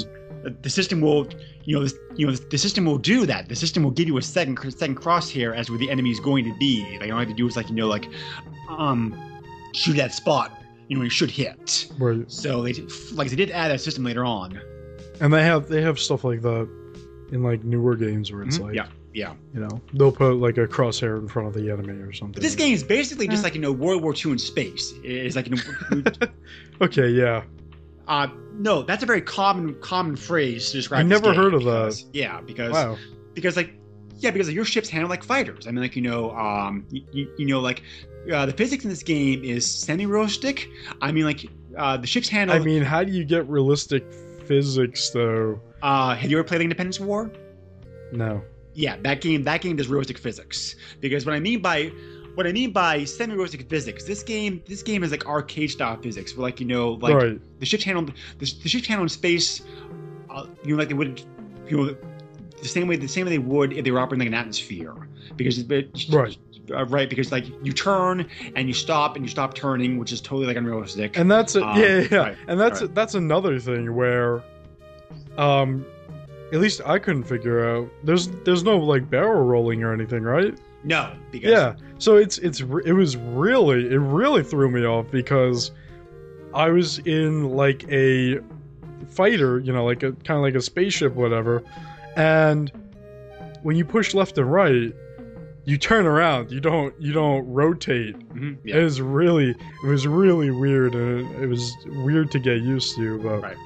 the 0.63 0.71
system 0.71 1.01
will, 1.01 1.29
you 1.65 1.77
know, 1.77 1.83
this, 1.83 1.95
you 2.17 2.27
know, 2.27 2.33
the 2.33 2.59
system 2.59 2.85
will 2.85 2.99
do 2.99 3.25
that. 3.27 3.49
The 3.49 3.57
system 3.57 3.85
will 3.85 3.93
give 3.93 4.09
you 4.09 4.19
a 4.19 4.23
second 4.23 4.59
second 4.73 4.97
crosshair 4.97 5.57
as 5.57 5.71
where 5.71 5.79
the 5.79 5.91
enemy 5.91 6.11
is 6.11 6.21
going 6.21 6.45
to 6.45 6.57
be. 6.59 6.85
Like 7.01 7.03
all 7.03 7.07
you 7.07 7.15
have 7.15 7.29
to 7.29 7.35
do 7.35 7.47
is 7.47 7.57
like 7.57 7.69
you 7.69 7.75
know 7.77 7.87
like, 7.87 8.09
um, 8.69 9.43
shoot 9.75 9.97
that 9.97 10.13
spot. 10.13 10.53
You 10.89 10.97
know, 10.97 11.03
you 11.03 11.11
should 11.11 11.31
hit. 11.31 11.89
Right. 11.99 12.31
So 12.31 12.63
they 12.63 12.73
like 13.13 13.31
they 13.31 13.37
did 13.37 13.51
add 13.51 13.71
that 13.71 13.81
system 13.81 14.05
later 14.05 14.25
on. 14.25 14.61
And 15.21 15.33
they 15.33 15.43
have 15.43 15.69
they 15.69 15.83
have 15.83 15.99
stuff 15.99 16.25
like 16.25 16.43
that 16.43 16.69
in 17.33 17.43
like 17.43 17.65
newer 17.65 17.97
games 17.97 18.31
where 18.33 18.43
it's 18.43 18.59
Mhm. 18.59 18.63
like 18.65 18.75
yeah, 18.75 18.87
yeah. 19.15 19.33
you 19.55 19.61
know 19.61 19.81
they'll 19.95 20.13
put 20.13 20.35
like 20.37 20.59
a 20.59 20.67
crosshair 20.67 21.19
in 21.19 21.29
front 21.29 21.49
of 21.49 21.55
the 21.55 21.71
enemy 21.71 21.95
or 22.03 22.13
something. 22.13 22.33
But 22.35 22.43
this 22.43 22.55
game 22.55 22.73
is 22.75 22.85
basically 22.85 23.27
just 23.29 23.43
like 23.43 23.55
you 23.55 23.61
know 23.61 23.73
World 23.73 24.03
War 24.03 24.15
II 24.15 24.33
in 24.33 24.39
space. 24.39 24.93
It's 25.03 25.35
like 25.37 25.49
you 25.49 25.57
know, 25.57 26.03
Okay, 26.83 27.09
yeah. 27.11 27.43
uh, 28.09 28.29
no, 28.59 28.83
that's 28.83 29.03
a 29.03 29.07
very 29.07 29.23
common 29.23 29.75
common 29.81 30.17
phrase 30.17 30.71
to 30.71 30.77
describe. 30.79 31.01
I 31.01 31.03
this 31.09 31.11
never 31.21 31.33
game 31.33 31.43
heard 31.43 31.55
of 31.55 31.61
because- 31.61 32.05
that. 32.05 32.15
Yeah, 32.15 32.41
because 32.43 32.73
Wow. 32.73 32.97
because 33.35 33.57
like 33.57 33.73
yeah 34.19 34.31
because 34.31 34.51
your 34.51 34.65
ships 34.65 34.89
handle 34.89 35.11
like 35.11 35.23
fighters 35.23 35.67
i 35.67 35.71
mean 35.71 35.83
like 35.83 35.95
you 35.95 36.01
know 36.01 36.31
um 36.31 36.87
you, 36.91 37.05
you, 37.13 37.31
you 37.37 37.45
know 37.45 37.61
like 37.61 37.83
uh, 38.33 38.47
the 38.47 38.53
physics 38.55 38.83
in 38.83 38.89
this 38.89 39.03
game 39.03 39.45
is 39.45 39.71
semi-realistic 39.71 40.71
i 41.03 41.13
mean 41.13 41.25
like 41.27 41.45
uh 41.77 41.99
the 41.99 42.07
ships 42.07 42.27
handle 42.27 42.57
I 42.57 42.61
mean, 42.61 42.83
how 42.83 43.05
do 43.05 43.13
you 43.13 43.25
get 43.25 43.47
realistic 43.47 44.05
physics 44.47 45.11
though? 45.11 45.61
uh 45.83 46.15
have 46.15 46.31
you 46.31 46.39
ever 46.39 46.47
played 46.47 46.61
independence 46.61 46.99
war 46.99 47.31
No. 48.13 48.43
yeah 48.75 48.97
that 49.03 49.21
game 49.21 49.43
that 49.45 49.61
game 49.61 49.77
does 49.77 49.89
realistic 49.89 50.19
physics 50.19 50.77
because 51.01 51.27
what 51.27 51.35
i 51.35 51.41
mean 51.41 51.61
by 51.61 51.93
what 52.35 52.47
i 52.47 52.53
mean 52.53 52.73
by 52.73 53.05
semi-realistic 53.05 53.69
physics 53.69 54.05
this 54.05 54.23
game 54.23 54.63
this 54.67 54.83
game 54.83 55.03
is 55.03 55.11
like 55.11 55.27
arcade 55.27 55.71
style 55.71 55.97
physics 56.01 56.37
where 56.37 56.43
like 56.43 56.61
you 56.61 56.67
know 56.67 56.93
like 56.95 57.15
right. 57.15 57.61
the 57.61 57.67
ships 57.67 57.85
handle 57.85 58.05
the, 58.05 58.13
the 58.63 58.69
ships 58.69 58.87
handle 58.87 59.03
in 59.05 59.09
space 59.09 59.63
uh, 60.31 60.47
you 60.65 60.73
know 60.73 60.79
like 60.79 60.89
they 60.89 60.95
would 60.95 61.23
you 61.69 61.77
know 61.77 61.97
the 62.63 62.69
same 62.69 62.89
way 62.89 62.97
the 62.97 63.09
same 63.09 63.27
way 63.27 63.31
they 63.31 63.39
would 63.39 63.73
if 63.73 63.85
they 63.85 63.91
were 63.91 64.01
operating 64.01 64.21
like 64.21 64.29
an 64.29 64.35
atmosphere 64.35 64.95
because 65.37 65.59
it, 65.59 65.91
Right. 66.11 66.37
Uh, 66.71 66.85
right 66.87 67.09
because 67.09 67.33
like 67.33 67.45
you 67.65 67.73
turn 67.73 68.27
and 68.55 68.69
you 68.69 68.75
stop 68.75 69.17
and 69.17 69.25
you 69.25 69.29
stop 69.29 69.55
turning 69.55 69.99
which 69.99 70.13
is 70.13 70.21
totally 70.21 70.47
like 70.47 70.57
unrealistic 70.57 71.17
And 71.17 71.31
that's 71.31 71.55
a, 71.57 71.65
Um, 71.65 71.81
yeah, 71.81 71.87
yeah, 71.87 72.09
yeah. 72.11 72.19
right, 72.19 72.37
and 72.49 72.61
that's 72.61 72.81
right. 72.83 72.95
that's 72.95 73.15
another 73.15 73.59
thing 73.59 73.95
where, 73.95 74.43
um, 75.39 75.85
at 76.53 76.61
least 76.61 76.81
I 76.87 76.99
couldn't 76.99 77.25
figure 77.25 77.69
out. 77.69 77.89
There's 78.05 78.29
there's 78.45 78.63
no 78.63 78.79
like 78.79 79.11
barrel 79.11 79.45
rolling 79.45 79.83
or 79.83 79.93
anything, 79.93 80.23
right? 80.23 80.57
no 80.85 81.11
because 81.33 81.51
Yeah. 81.51 81.75
So 81.99 82.17
it's 82.17 82.39
it's 82.39 82.61
it 82.61 82.93
was 82.93 83.17
really 83.17 83.87
it 83.91 83.99
really 83.99 84.45
threw 84.45 84.71
me 84.71 84.85
off 84.87 85.11
because 85.11 85.73
I 86.55 86.69
was 86.71 86.99
in 87.01 87.51
like 87.51 87.85
a 87.91 88.39
fighter, 89.09 89.59
you 89.59 89.73
know, 89.73 89.85
like 89.85 90.03
a 90.05 90.13
kind 90.13 90.39
of 90.39 90.43
like 90.43 90.55
a 90.55 90.61
spaceship, 90.61 91.15
whatever, 91.15 91.63
and 92.17 92.71
when 93.63 93.75
you 93.77 93.85
push 93.85 94.15
left 94.15 94.39
and 94.39 94.51
right, 94.51 94.95
you 95.67 95.77
turn 95.77 96.07
around. 96.07 96.51
You 96.51 96.61
don't 96.61 96.95
you 96.99 97.13
don't 97.13 97.47
rotate. 97.47 98.17
Mhm, 98.31 98.59
yeah. 98.65 98.77
It 98.77 98.85
was 98.85 99.01
really 99.01 99.51
it 99.51 99.87
was 99.87 100.07
really 100.07 100.51
weird, 100.51 100.95
and 100.95 101.31
it, 101.43 101.47
was 101.49 101.75
weird 101.87 102.31
to 102.31 102.39
get 102.39 102.63
used 102.63 102.97
to. 102.97 103.19
But 103.19 103.43
Right. 103.43 103.57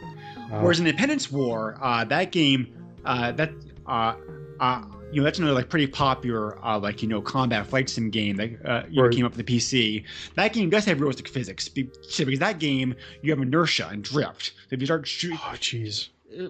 uh, 0.50 0.60
Whereas 0.60 0.80
in 0.80 0.86
Independence 0.86 1.30
War, 1.30 1.78
uh, 1.80 2.04
that 2.04 2.32
game, 2.32 2.66
uh, 3.04 3.32
that 3.32 3.52
uh, 3.86 4.14
uh, 4.58 4.82
you 5.12 5.20
know, 5.20 5.24
that's 5.24 5.38
another 5.38 5.54
like 5.54 5.68
pretty 5.68 5.86
popular 5.88 6.64
uh, 6.64 6.78
like 6.78 7.02
you 7.02 7.08
know 7.08 7.20
combat 7.20 7.66
fight 7.66 7.90
sim 7.90 8.10
game 8.10 8.36
that 8.36 8.50
uh, 8.64 8.82
you 8.88 9.02
know, 9.02 9.08
came 9.10 9.26
up 9.26 9.36
with 9.36 9.44
the 9.46 9.56
PC. 9.58 10.04
That 10.36 10.52
game 10.52 10.70
does 10.70 10.84
have 10.86 11.00
realistic 11.00 11.28
physics 11.28 11.68
because 11.68 12.38
that 12.38 12.58
game 12.58 12.94
you 13.22 13.30
have 13.30 13.40
inertia 13.40 13.88
and 13.90 14.02
drift. 14.02 14.52
So 14.68 14.74
if 14.74 14.80
you 14.80 14.86
start 14.86 15.06
shooting, 15.06 15.38
oh 15.42 15.54
jeez, 15.56 16.08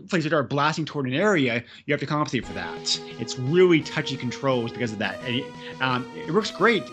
places 0.09 0.31
that 0.31 0.37
are 0.37 0.43
blasting 0.43 0.85
toward 0.85 1.07
an 1.07 1.15
area, 1.15 1.65
you 1.87 1.93
have 1.93 2.01
to 2.01 2.07
compensate 2.07 2.47
for 2.47 2.53
that. 2.53 3.01
It's 3.19 3.39
really 3.39 3.81
touchy 3.81 4.17
controls 4.17 4.71
because 4.73 4.93
of 4.93 4.99
that. 4.99 5.19
And 5.25 5.37
it, 5.37 5.45
um, 5.81 6.07
it 6.17 6.33
works 6.33 6.51
great, 6.51 6.85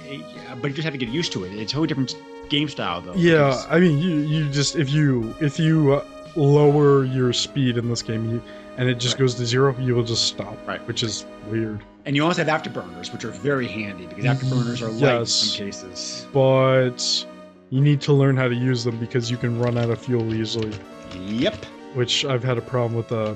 but 0.61 0.69
you 0.69 0.73
just 0.73 0.83
have 0.85 0.93
to 0.93 0.97
get 0.97 1.09
used 1.09 1.31
to 1.33 1.43
it. 1.43 1.53
It's 1.53 1.73
a 1.73 1.75
whole 1.75 1.85
different 1.85 2.15
game 2.49 2.69
style, 2.69 3.01
though. 3.01 3.13
yeah. 3.15 3.47
because- 3.49 3.67
I 3.69 3.79
mean, 3.79 3.97
you 3.99 4.19
you 4.21 4.49
just 4.49 4.75
if 4.77 4.89
you 4.91 5.35
if 5.41 5.59
you 5.59 5.93
uh, 5.95 6.05
lower 6.37 7.03
your 7.03 7.33
speed 7.33 7.77
in 7.77 7.89
this 7.89 8.01
game, 8.01 8.29
you 8.29 8.41
and 8.77 8.87
it 8.87 8.99
just 8.99 9.15
Right. 9.15 9.19
goes 9.21 9.35
to 9.35 9.45
zero, 9.45 9.75
you 9.79 9.95
will 9.95 10.03
just 10.03 10.25
stop. 10.27 10.55
Right. 10.67 10.85
Which 10.87 11.03
is 11.03 11.25
weird. 11.49 11.81
and 12.05 12.15
you 12.15 12.23
also 12.23 12.45
have 12.45 12.61
afterburners, 12.61 13.11
which 13.11 13.25
are 13.25 13.31
very 13.31 13.67
handy 13.67 14.05
because 14.05 14.23
afterburners 14.23 14.81
are 14.81 14.87
light 14.89 15.19
in 15.19 15.25
some 15.25 15.57
cases. 15.65 16.25
But 16.31 17.25
you 17.69 17.81
need 17.81 17.99
to 18.01 18.13
learn 18.13 18.37
how 18.37 18.47
to 18.47 18.55
use 18.55 18.85
them 18.85 18.97
because 18.97 19.29
you 19.29 19.35
can 19.35 19.59
run 19.59 19.77
out 19.77 19.89
of 19.89 19.99
fuel 19.99 20.33
easily. 20.33 20.71
Yep. 21.19 21.65
Which 21.97 22.23
I've 22.25 22.43
had 22.43 22.57
a 22.57 22.61
problem 22.61 22.95
with. 22.95 23.11
Uh, 23.11 23.33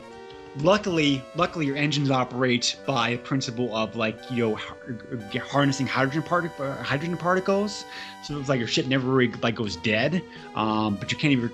Luckily, 0.58 1.24
luckily 1.38 1.66
your 1.66 1.78
engines 1.78 2.12
operate 2.12 2.76
by 2.86 3.10
a 3.12 3.18
principle 3.18 3.74
of 3.74 3.96
like 3.96 4.20
you 4.30 4.50
know 4.50 4.56
har- 4.56 5.40
harnessing 5.50 5.88
hydrogen 5.88 6.22
partic- 6.22 6.60
uh, 6.60 6.76
hydrogen 6.84 7.16
particles. 7.16 7.86
So 8.26 8.38
it's 8.38 8.50
like 8.50 8.60
your 8.60 8.68
ship 8.68 8.86
never 8.86 9.10
really 9.10 9.34
like 9.42 9.56
goes 9.56 9.78
dead, 9.78 10.22
um, 10.56 10.96
but 10.98 11.10
you 11.10 11.18
can't 11.18 11.32
even 11.32 11.50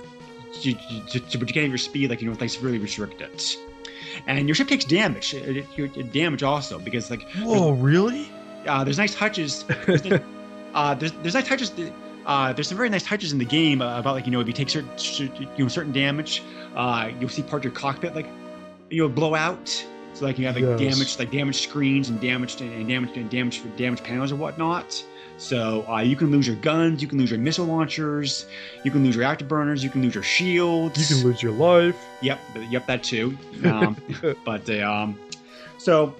you, 0.61 0.75
you, 0.89 1.01
you- 1.11 1.21
but 1.39 1.47
you 1.47 1.53
can't 1.53 1.57
even 1.67 1.77
speed 1.77 2.09
like 2.09 2.21
you 2.21 2.25
know 2.25 2.31
it's 2.33 2.41
like 2.41 2.49
severely 2.49 2.79
restricted. 2.79 3.29
And 4.25 4.47
your 4.47 4.55
ship 4.55 4.67
takes 4.67 4.83
damage, 4.83 5.35
damage 6.11 6.41
also 6.43 6.79
because 6.79 7.11
like 7.11 7.21
Whoa, 7.43 7.71
really? 7.73 8.27
uh, 8.65 8.83
there's 8.83 8.97
nice 8.97 9.13
touches. 9.13 9.63
There's, 9.85 10.01
uh, 10.73 10.95
there's, 10.95 11.11
there's 11.21 11.35
nice 11.35 11.47
touches. 11.47 11.71
Uh, 12.27 12.51
there's 12.53 12.67
some 12.67 12.77
very 12.77 12.89
nice 12.89 13.03
touches 13.03 13.31
in 13.31 13.39
the 13.39 13.45
game 13.45 13.81
uh, 13.81 13.97
about 13.99 14.13
like 14.13 14.25
you 14.25 14.31
know 14.31 14.41
if 14.41 14.47
you 14.47 14.53
take 14.53 14.69
certain 14.69 14.89
you 15.57 15.63
know 15.63 15.67
certain 15.67 15.93
damage, 15.93 16.43
uh, 16.75 17.09
you'll 17.19 17.29
see 17.29 17.41
part 17.41 17.61
of 17.61 17.63
your 17.63 17.73
cockpit 17.73 18.13
like 18.15 18.27
you 18.89 19.01
know 19.01 19.09
blow 19.09 19.33
out. 19.33 19.67
So 20.13 20.25
like 20.25 20.37
you 20.37 20.45
have 20.45 20.55
like 20.55 20.63
Yes. 20.63 20.79
damaged 20.79 21.19
like 21.19 21.31
damaged 21.31 21.63
screens 21.63 22.09
and 22.09 22.19
damaged 22.19 22.61
and 22.61 22.87
damaged 22.87 23.15
and 23.17 23.29
damaged 23.29 23.77
damaged 23.77 24.03
panels 24.03 24.31
or 24.31 24.35
whatnot. 24.35 25.03
So 25.37 25.85
uh, 25.87 25.99
you 25.99 26.15
can 26.15 26.31
lose 26.31 26.47
your 26.47 26.55
guns, 26.57 27.01
you 27.01 27.07
can 27.07 27.19
lose 27.19 27.29
your 27.29 27.39
missile 27.39 27.65
launchers, 27.67 28.47
you 28.83 28.89
can 28.89 29.03
lose 29.03 29.15
your 29.15 29.23
afterburners, 29.23 29.83
you 29.83 29.89
can 29.89 30.01
lose 30.01 30.15
your 30.15 30.23
shields. 30.23 30.97
You 30.99 31.15
can 31.15 31.23
lose 31.25 31.43
your 31.43 31.51
life. 31.51 31.95
Yep, 32.21 32.39
yep, 32.69 32.87
that 32.87 33.03
too. 33.03 33.37
Um, 33.63 33.95
but 34.43 34.67
uh, 34.69 34.91
um, 34.91 35.19
so 35.77 36.15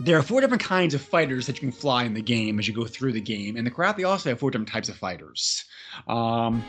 there 0.00 0.16
are 0.18 0.22
four 0.22 0.40
different 0.40 0.62
kinds 0.62 0.94
of 0.94 1.02
fighters 1.02 1.46
that 1.46 1.56
you 1.56 1.60
can 1.60 1.72
fly 1.72 2.04
in 2.04 2.14
the 2.14 2.22
game 2.22 2.58
as 2.58 2.66
you 2.66 2.74
go 2.74 2.86
through 2.86 3.12
the 3.12 3.20
game, 3.20 3.56
and 3.56 3.66
the 3.66 3.70
Kilrathi 3.70 4.06
also 4.08 4.30
have 4.30 4.40
four 4.40 4.50
different 4.50 4.68
types 4.68 4.88
of 4.88 4.96
fighters. 4.96 5.64
Um, 6.08 6.64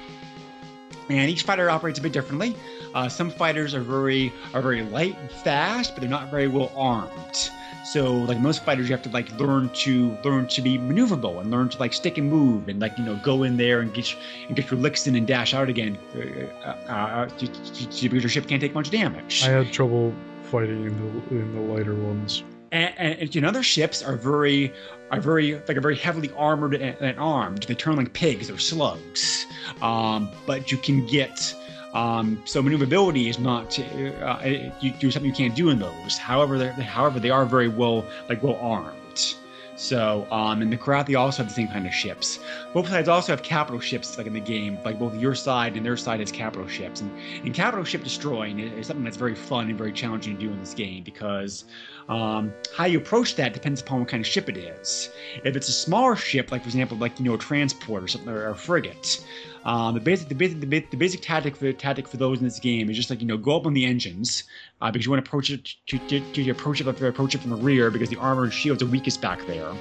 and 1.10 1.30
each 1.30 1.44
fighter 1.44 1.70
operates 1.70 1.98
a 2.00 2.02
bit 2.02 2.12
differently. 2.14 2.56
Uh, 2.94 3.08
some 3.10 3.30
fighters 3.32 3.74
are 3.74 3.82
very 3.82 4.32
are 4.54 4.62
very 4.62 4.82
light 4.84 5.18
and 5.18 5.32
fast, 5.32 5.94
but 5.94 6.02
they're 6.02 6.10
not 6.10 6.30
very 6.30 6.48
well 6.48 6.72
armed. 6.76 7.50
So, 7.86 8.14
like 8.14 8.40
most 8.40 8.64
fighters, 8.64 8.88
you 8.88 8.96
have 8.96 9.04
to 9.04 9.10
like 9.10 9.32
learn 9.40 9.70
to 9.70 10.16
learn 10.24 10.48
to 10.48 10.62
be 10.62 10.78
maneuverable 10.78 11.42
and 11.42 11.50
learn 11.50 11.70
to 11.70 11.78
like 11.80 11.94
stick 11.94 12.18
and 12.18 12.30
move 12.30 12.68
and 12.70 12.80
like 12.80 12.98
you 12.98 13.04
know 13.04 13.16
go 13.24 13.44
in 13.44 13.58
there 13.58 13.80
and 13.82 13.94
get 13.94 14.12
your, 14.12 14.22
and 14.48 14.56
get 14.56 14.70
your 14.70 14.80
licks 14.80 15.08
in 15.08 15.16
and 15.16 15.26
dash 15.26 15.54
out 15.54 15.68
again 15.70 15.98
uh, 16.16 16.68
uh, 16.68 16.92
uh, 16.92 17.26
to- 17.28 17.48
to- 17.48 17.90
to- 17.90 18.10
because 18.10 18.24
your 18.24 18.30
ship 18.30 18.48
can't 18.48 18.62
take 18.62 18.74
much 18.76 18.92
damage. 18.92 19.44
I 19.44 19.50
had 19.50 19.72
trouble 19.74 20.14
fighting 20.44 20.86
in 20.86 20.96
the 21.30 21.36
in 21.36 21.56
the 21.56 21.74
lighter 21.74 21.96
ones. 21.96 22.44
And, 22.72 22.94
and, 22.98 23.36
and 23.36 23.46
other 23.46 23.64
ships 23.64 24.02
are 24.02 24.16
very 24.16 24.74
are 25.12 25.20
very 25.20 25.56
like 25.68 25.78
are 25.78 25.82
very 25.82 25.98
heavily 25.98 26.32
armored 26.38 26.76
and, 26.76 26.98
and 27.00 27.20
armed. 27.20 27.64
They 27.64 27.76
turn 27.76 27.96
like 27.98 28.14
pigs 28.14 28.50
or 28.50 28.58
slugs, 28.58 29.46
um, 29.82 30.30
but 30.46 30.72
you 30.72 30.78
can 30.78 31.06
get 31.06 31.54
um, 31.94 32.42
so 32.46 32.62
maneuverability 32.62 33.28
is 33.30 33.40
not 33.40 33.78
uh, 33.80 34.40
you 34.80 34.92
do 34.92 35.12
something 35.12 35.30
you 35.30 35.36
can't 35.36 35.56
do 35.56 35.70
in 35.70 35.80
those. 35.80 36.18
However, 36.18 36.72
however 36.72 37.20
they 37.20 37.30
are 37.30 37.46
very 37.46 37.68
well 37.68 38.06
like 38.30 38.42
well 38.42 38.58
armed. 38.62 39.36
So, 39.76 40.28
um, 40.32 40.62
and 40.62 40.72
the 40.72 40.78
Kilrathi 40.78 41.18
also 41.18 41.44
have 41.44 41.50
the 41.50 41.56
same 41.56 41.68
kind 41.68 41.88
of 41.88 41.94
ships. 41.94 42.40
Both 42.74 42.90
sides 42.90 43.10
also 43.10 43.32
have 43.32 43.42
capital 43.44 43.80
ships, 43.80 44.18
like 44.18 44.28
in 44.28 44.34
the 44.34 44.40
game. 44.40 44.78
Like 44.84 45.00
both 45.00 45.16
your 45.16 45.36
side 45.36 45.76
and 45.76 45.86
their 45.86 45.98
side 45.98 46.20
has 46.20 46.32
capital 46.32 46.68
ships. 46.68 47.02
And, 47.02 47.12
and 47.44 47.54
capital 47.54 47.84
ship 47.84 48.04
destroying 48.04 48.60
is 48.60 48.72
is 48.74 48.88
something 48.88 49.04
that's 49.04 49.18
very 49.18 49.36
fun 49.36 49.70
and 49.70 49.78
very 49.78 49.94
challenging 49.94 50.36
to 50.36 50.42
do 50.42 50.52
in 50.52 50.60
this 50.60 50.74
game 50.74 51.04
because 51.04 51.66
um, 52.10 52.54
how 52.76 52.86
you 52.86 52.98
approach 52.98 53.36
that 53.36 53.54
depends 53.54 53.82
upon 53.82 54.00
what 54.00 54.10
kind 54.10 54.22
of 54.22 54.28
ship 54.28 54.50
it 54.50 54.58
is. 54.58 55.10
If 55.44 55.56
it's 55.56 55.70
a 55.70 55.74
smaller 55.74 56.16
ship, 56.16 56.52
like 56.52 56.64
for 56.64 56.68
example, 56.68 56.98
like 56.98 57.18
you 57.20 57.26
know, 57.26 57.36
a 57.36 57.38
transport 57.38 58.04
or 58.04 58.08
something, 58.08 58.30
or 58.30 58.50
a 58.50 58.56
frigate, 58.56 59.24
um, 59.64 59.94
the 59.94 60.00
basic, 60.00 60.28
the 60.28 60.36
basic, 60.36 60.60
the, 60.60 60.80
the 60.80 60.98
basic 60.98 61.22
tactic 61.22 61.56
for 61.56 61.72
tactic 61.72 62.08
for 62.08 62.18
those 62.18 62.40
in 62.40 62.44
this 62.44 62.60
game 62.60 62.90
is 62.90 62.96
just 62.98 63.10
like 63.10 63.22
you 63.22 63.28
know, 63.28 63.38
go 63.38 63.56
up 63.56 63.66
on 63.66 63.74
the 63.74 63.86
engines 63.86 64.44
uh, 64.82 64.92
because 64.92 65.06
you 65.06 65.12
want 65.12 65.24
to 65.24 65.30
approach 65.30 65.50
it 65.50 65.76
to, 65.88 66.00
to, 66.00 66.20
to 66.34 66.50
approach 66.50 66.82
it, 66.82 66.88
approach 66.88 67.36
it 67.36 67.42
from 67.42 67.52
the 67.52 67.56
rear 67.58 67.92
because 67.92 68.10
the 68.10 68.18
armor 68.18 68.44
and 68.44 68.54
shields 68.54 68.82
are 68.82 68.88
weakest 68.88 69.22
back 69.22 69.46
there. 69.46 69.72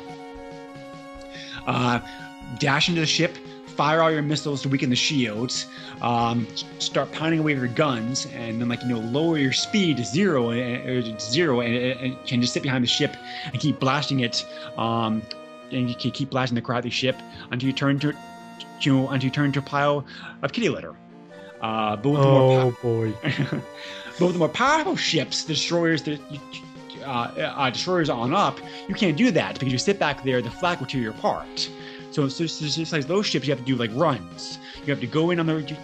Uh, 1.66 2.00
dash 2.58 2.88
into 2.88 3.00
the 3.00 3.06
ship, 3.06 3.36
fire 3.68 4.02
all 4.02 4.10
your 4.10 4.22
missiles 4.22 4.60
to 4.62 4.68
weaken 4.68 4.90
the 4.90 4.96
shields, 4.96 5.66
um, 6.02 6.46
start 6.78 7.10
pounding 7.12 7.40
away 7.40 7.54
with 7.54 7.62
your 7.62 7.72
guns, 7.72 8.26
and 8.34 8.60
then 8.60 8.68
like 8.68 8.82
you 8.82 8.88
know 8.88 8.98
lower 8.98 9.38
your 9.38 9.52
speed 9.52 9.96
to 9.96 10.04
zero 10.04 10.50
and, 10.50 10.88
or 10.88 11.18
zero, 11.18 11.60
and, 11.60 11.74
and 11.74 12.26
can 12.26 12.40
just 12.40 12.52
sit 12.52 12.62
behind 12.62 12.84
the 12.84 12.88
ship 12.88 13.16
and 13.44 13.58
keep 13.60 13.78
blasting 13.80 14.20
it. 14.20 14.44
Um, 14.76 15.22
and 15.72 15.88
you 15.88 15.94
can 15.94 16.10
keep 16.10 16.30
blasting 16.30 16.56
the 16.56 16.62
crowd 16.62 16.82
the 16.82 16.90
ship 16.90 17.16
until 17.50 17.68
you 17.68 17.72
turn 17.72 17.98
to, 18.00 18.12
you 18.84 18.94
know, 18.94 19.08
until 19.08 19.26
you 19.26 19.30
turn 19.30 19.52
to 19.52 19.58
a 19.58 19.62
pile 19.62 20.04
of 20.42 20.52
kitty 20.52 20.68
litter. 20.68 20.94
Uh, 21.60 21.96
but 21.96 22.10
with 22.10 22.20
the 22.20 22.26
more 22.26 22.60
Oh 22.60 22.76
boy. 22.82 23.14
but 23.22 24.20
with 24.20 24.32
the 24.32 24.38
more 24.38 24.48
powerful 24.48 24.96
ships, 24.96 25.44
the 25.44 25.54
destroyers, 25.54 26.02
the 26.02 26.18
uh, 27.02 27.06
uh, 27.06 27.70
destroyers 27.70 28.08
on 28.08 28.34
up, 28.34 28.58
you 28.88 28.94
can't 28.94 29.16
do 29.16 29.30
that 29.30 29.58
because 29.58 29.72
you 29.72 29.78
sit 29.78 29.98
back 29.98 30.22
there, 30.24 30.40
the 30.42 30.50
flak 30.50 30.80
will 30.80 30.86
tear 30.86 31.00
you 31.00 31.10
apart. 31.10 31.70
So 32.10 32.24
it's 32.24 32.38
just 32.38 32.92
like 32.92 33.06
those 33.06 33.26
ships, 33.26 33.46
you 33.46 33.52
have 33.52 33.60
to 33.60 33.64
do 33.64 33.76
like 33.76 33.90
runs. 33.94 34.58
You 34.84 34.86
have 34.86 35.00
to 35.00 35.06
go 35.06 35.30
in 35.30 35.38
on 35.38 35.46
the, 35.46 35.58
you, 35.60 35.76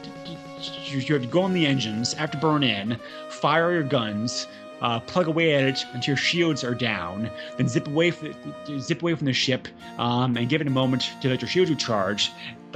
you, 0.99 1.15
have 1.15 1.23
to 1.23 1.29
go 1.29 1.43
on 1.43 1.53
the 1.53 1.67
engines, 1.67 2.15
after 2.15 2.37
burn 2.39 2.65
in, 2.65 2.99
fire 3.29 3.73
your 3.73 3.83
guns, 3.85 4.47
uh, 4.81 5.01
plug 5.01 5.29
away 5.29 5.55
at 5.55 5.65
it 5.65 5.85
until 5.93 6.13
your 6.13 6.17
shields 6.17 6.65
are 6.65 6.75
down, 6.75 7.31
then 7.57 7.69
zip 7.69 7.87
away 7.87 8.11
from 8.11 8.35
zip 8.81 9.03
away 9.03 9.15
from 9.15 9.27
the 9.27 9.33
ship, 9.33 9.69
um, 9.99 10.37
and 10.37 10.49
give 10.49 10.61
it 10.61 10.67
a 10.67 10.71
moment 10.71 11.11
to 11.23 11.29
let 11.29 11.41
your 11.41 11.49
shields 11.49 11.71
recharge. 11.71 12.33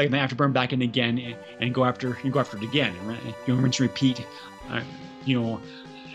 Like 0.09 0.31
to 0.31 0.35
burn 0.35 0.53
back 0.53 0.73
in 0.73 0.83
again 0.83 1.19
and, 1.19 1.37
and 1.61 1.75
go 1.75 1.85
after 1.85 2.19
you 2.25 2.31
go 2.31 2.41
after 2.41 2.57
it 2.57 2.63
again. 2.63 2.95
And? 3.03 3.19
You 3.47 3.55
know, 3.55 3.61
rinse 3.61 3.81
and 3.81 3.89
repeat. 3.89 4.25
Uh, 4.71 4.83
you 5.25 5.41
know, 5.41 5.61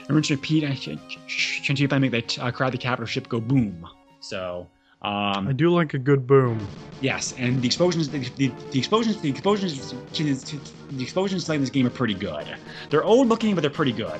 and 0.07 0.15
rinse 0.15 0.29
and 0.29 0.39
repeat. 0.39 0.63
I 0.63 0.69
Until 0.69 1.83
you 1.83 1.87
finally 1.87 2.09
make 2.09 2.27
that 2.27 2.39
uh, 2.39 2.51
crowd 2.51 2.73
the 2.73 2.77
capital 2.77 3.05
ship 3.05 3.29
go 3.29 3.39
boom. 3.39 3.87
So. 4.19 4.67
Um, 5.01 5.47
I 5.47 5.53
do 5.53 5.69
like 5.69 5.93
a 5.93 5.99
good 5.99 6.25
boom. 6.25 6.67
Yes, 6.99 7.35
and 7.37 7.61
the 7.61 7.67
explosions, 7.67 8.09
the, 8.09 8.19
the, 8.37 8.51
the 8.71 8.79
explosions, 8.79 9.21
the 9.21 9.29
explosions, 9.29 9.93
the 10.13 11.03
explosions 11.03 11.47
in 11.47 11.61
this 11.61 11.69
game 11.69 11.85
are 11.85 11.91
pretty 11.91 12.15
good. 12.15 12.47
They're 12.89 13.03
old 13.03 13.27
looking, 13.27 13.53
but 13.53 13.61
they're 13.61 13.69
pretty 13.69 13.91
good. 13.91 14.19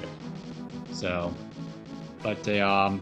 So, 0.92 1.34
but 2.22 2.44
they 2.44 2.62
um. 2.62 3.02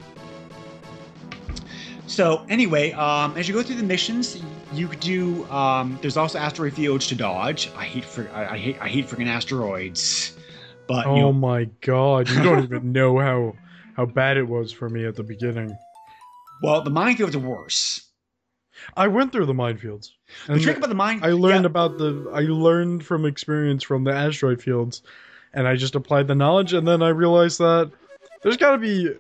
So 2.08 2.46
anyway, 2.48 2.94
um, 2.94 3.36
as 3.36 3.50
you 3.50 3.54
go 3.54 3.64
through 3.64 3.78
the 3.78 3.84
missions, 3.84 4.42
you 4.76 4.88
could 4.88 5.00
do. 5.00 5.46
Um, 5.50 5.98
there's 6.02 6.18
also 6.18 6.40
asteroid 6.40 6.74
fields 6.74 7.08
to 7.08 7.16
dodge. 7.16 7.70
I 7.76 7.86
hate 7.86 8.06
for 8.06 8.30
I, 8.32 8.54
I 8.54 8.58
hate 8.58 8.78
I 8.82 8.88
hate 8.88 9.08
freaking 9.08 9.28
asteroids. 9.28 10.34
But 10.88 11.06
Oh 11.08 11.16
you 11.16 11.22
know, 11.22 11.34
my 11.34 11.66
god, 11.82 12.30
you 12.30 12.42
don't 12.44 12.64
even 12.64 12.92
know 12.92 13.20
how 13.20 13.56
how 13.96 14.06
bad 14.06 14.38
it 14.38 14.48
was 14.48 14.72
for 14.72 14.90
me 14.90 15.06
at 15.06 15.16
the 15.16 15.24
beginning. 15.24 15.76
well, 16.62 16.82
the 16.82 16.92
minefields 16.92 17.36
are 17.36 17.40
worse. 17.40 18.10
I 18.98 19.08
went 19.08 19.32
through 19.32 19.46
the 19.46 19.54
minefields. 19.54 20.10
The 20.48 20.60
trick 20.60 20.78
about 20.78 20.90
the 20.90 20.96
mine, 20.96 21.20
I 21.24 21.32
learned 21.32 21.64
yeah, 21.64 21.68
about 21.68 21.98
the 21.98 22.30
I 22.34 22.42
learned 22.42 23.06
from 23.06 23.26
experience 23.26 23.84
from 23.84 24.04
the 24.04 24.12
asteroid 24.12 24.62
fields 24.62 25.04
and 25.54 25.68
I 25.68 25.76
just 25.76 25.96
applied 25.96 26.28
the 26.28 26.36
knowledge 26.36 26.74
and 26.74 26.88
then 26.88 27.02
I 27.02 27.10
realized 27.10 27.60
that 27.60 27.92
there's 28.42 28.58
got 28.58 28.72
to 28.72 28.78
be 28.78 29.14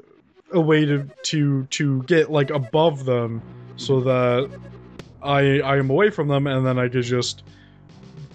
a 0.52 0.60
way 0.60 0.86
to 0.86 1.08
to 1.24 1.66
to 1.66 2.04
get 2.04 2.32
like 2.32 2.50
above 2.50 3.06
them 3.06 3.42
so 3.78 4.02
that 4.02 4.50
I 5.24 5.60
I 5.60 5.78
am 5.78 5.90
away 5.90 6.10
from 6.10 6.28
them 6.28 6.48
and 6.48 6.66
then 6.66 6.78
I 6.78 6.88
could 6.90 7.04
just 7.04 7.44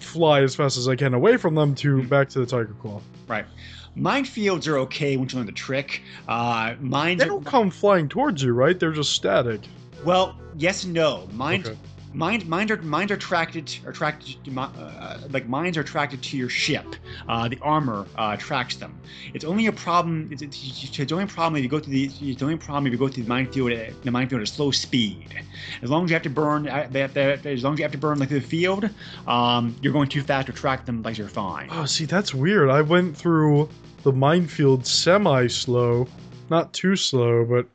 fly 0.01 0.41
as 0.43 0.55
fast 0.55 0.79
as 0.79 0.89
I 0.89 0.97
can 0.97 1.15
away 1.15 1.37
from 1.37 1.55
them 1.55 1.75
to 1.77 1.97
Mhm. 1.99 2.09
back 2.09 2.29
to 2.31 2.41
the 2.41 2.47
tiger 2.47 2.75
claw. 2.81 3.01
right. 3.27 3.45
Minefields 3.97 4.69
are 4.69 4.79
okay 4.79 5.17
once 5.17 5.33
you 5.33 5.39
learn 5.39 5.47
the 5.47 5.53
trick. 5.53 6.03
Uh, 6.29 6.75
mines. 6.81 7.19
They 7.21 7.27
don't 7.27 7.45
come 7.45 7.69
flying 7.71 8.09
towards 8.09 8.43
you, 8.43 8.53
right? 8.53 8.79
They're 8.79 8.93
just 8.93 9.11
static. 9.13 9.61
Well, 10.05 10.37
yes 10.57 10.85
and 10.85 10.95
no. 10.95 11.27
Mines, 11.33 11.67
Okay. 11.69 11.77
Mines, 12.19 12.45
mines 12.47 12.71
are 12.73 12.83
mines 12.83 13.11
are 13.13 13.15
attracted 13.15 13.79
are 13.87 13.91
attracted 13.91 14.45
to, 14.45 14.61
uh, 14.61 15.21
like 15.31 15.49
mines 15.49 15.77
are 15.77 15.83
attracted 15.83 16.21
to 16.21 16.37
your 16.37 16.49
ship. 16.49 16.85
Uh, 17.29 17.49
the 17.49 17.59
armor 17.63 18.07
uh, 18.17 18.35
attracts 18.37 18.77
them. 18.77 18.99
It's 19.35 19.45
only 19.45 19.67
a 19.67 19.73
problem. 19.73 20.29
It's, 20.33 20.43
it's, 20.43 20.99
it's 20.99 21.13
only 21.13 21.25
a 21.25 21.29
problem 21.29 21.57
if 21.57 21.63
you 21.63 21.69
go 21.69 21.79
through 21.79 21.93
the. 21.93 22.11
It's 22.21 22.43
only 22.43 22.55
a 22.55 22.59
problem 22.59 22.87
if 22.87 22.93
you 22.93 22.99
go 22.99 23.09
through 23.09 23.23
the 23.23 23.29
minefield. 23.29 23.73
At, 23.73 24.03
the 24.03 24.11
minefield 24.11 24.43
at 24.43 24.49
slow 24.49 24.73
speed. 24.73 25.29
As 25.81 25.91
long 25.91 26.05
as 26.05 26.11
you 26.11 26.15
have 26.15 26.23
to 26.25 26.31
burn, 26.31 26.69
uh, 26.69 26.89
as 26.93 27.63
long 27.63 27.75
as 27.75 27.79
you 27.79 27.85
have 27.85 27.93
to 27.93 27.99
burn 27.99 28.19
like 28.19 28.31
the 28.31 28.41
field, 28.41 28.91
um, 29.29 29.77
you're 29.81 29.93
going 29.93 30.09
too 30.09 30.23
fast 30.23 30.47
to 30.47 30.53
attract 30.53 30.87
them. 30.87 31.03
Like 31.03 31.19
you're 31.19 31.29
fine. 31.29 31.69
Oh, 31.71 31.85
see, 31.85 32.05
that's 32.05 32.35
weird. 32.35 32.69
I 32.69 32.83
went 32.83 33.17
through 33.17 33.69
the 34.03 34.13
minefield 34.13 34.85
semi 34.87 35.47
slow, 35.47 36.09
not 36.51 36.73
too 36.73 36.97
slow, 36.97 37.45
but 37.45 37.67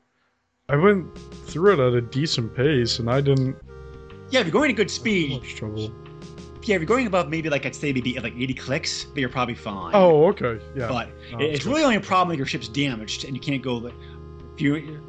I 0.68 0.76
went 0.76 1.18
through 1.48 1.74
it 1.74 1.80
at 1.80 1.94
a 1.94 2.02
decent 2.02 2.56
pace, 2.56 3.00
and 3.00 3.10
I 3.10 3.22
didn't 3.22 3.56
Yeah, 4.34 4.40
if 4.40 4.48
you're 4.48 4.52
going 4.52 4.72
at 4.72 4.78
good 4.78 4.90
speed, 4.90 5.44
trouble. 5.44 5.94
yeah, 6.64 6.74
if 6.76 6.82
you're 6.82 6.86
going 6.88 7.06
above 7.06 7.30
maybe 7.30 7.52
like 7.52 7.68
I'd 7.68 7.76
say 7.76 7.94
maybe 7.94 8.18
at 8.18 8.24
like 8.24 8.34
80 8.36 8.56
clicks, 8.56 9.04
then 9.04 9.18
you're 9.18 9.30
probably 9.30 9.54
fine. 9.54 9.92
Oh, 9.94 10.26
okay, 10.30 10.60
yeah. 10.76 10.88
But 10.88 11.10
No, 11.34 11.38
it's 11.40 11.68
really 11.68 11.84
only 11.84 11.98
a 11.98 12.02
problem 12.02 12.34
if 12.34 12.40
your 12.40 12.48
ship's 12.48 12.68
damaged 12.68 13.26
and 13.26 13.36
you 13.36 13.40
can't 13.40 13.62
go. 13.62 13.86
If, 13.86 13.94
you, 14.60 15.00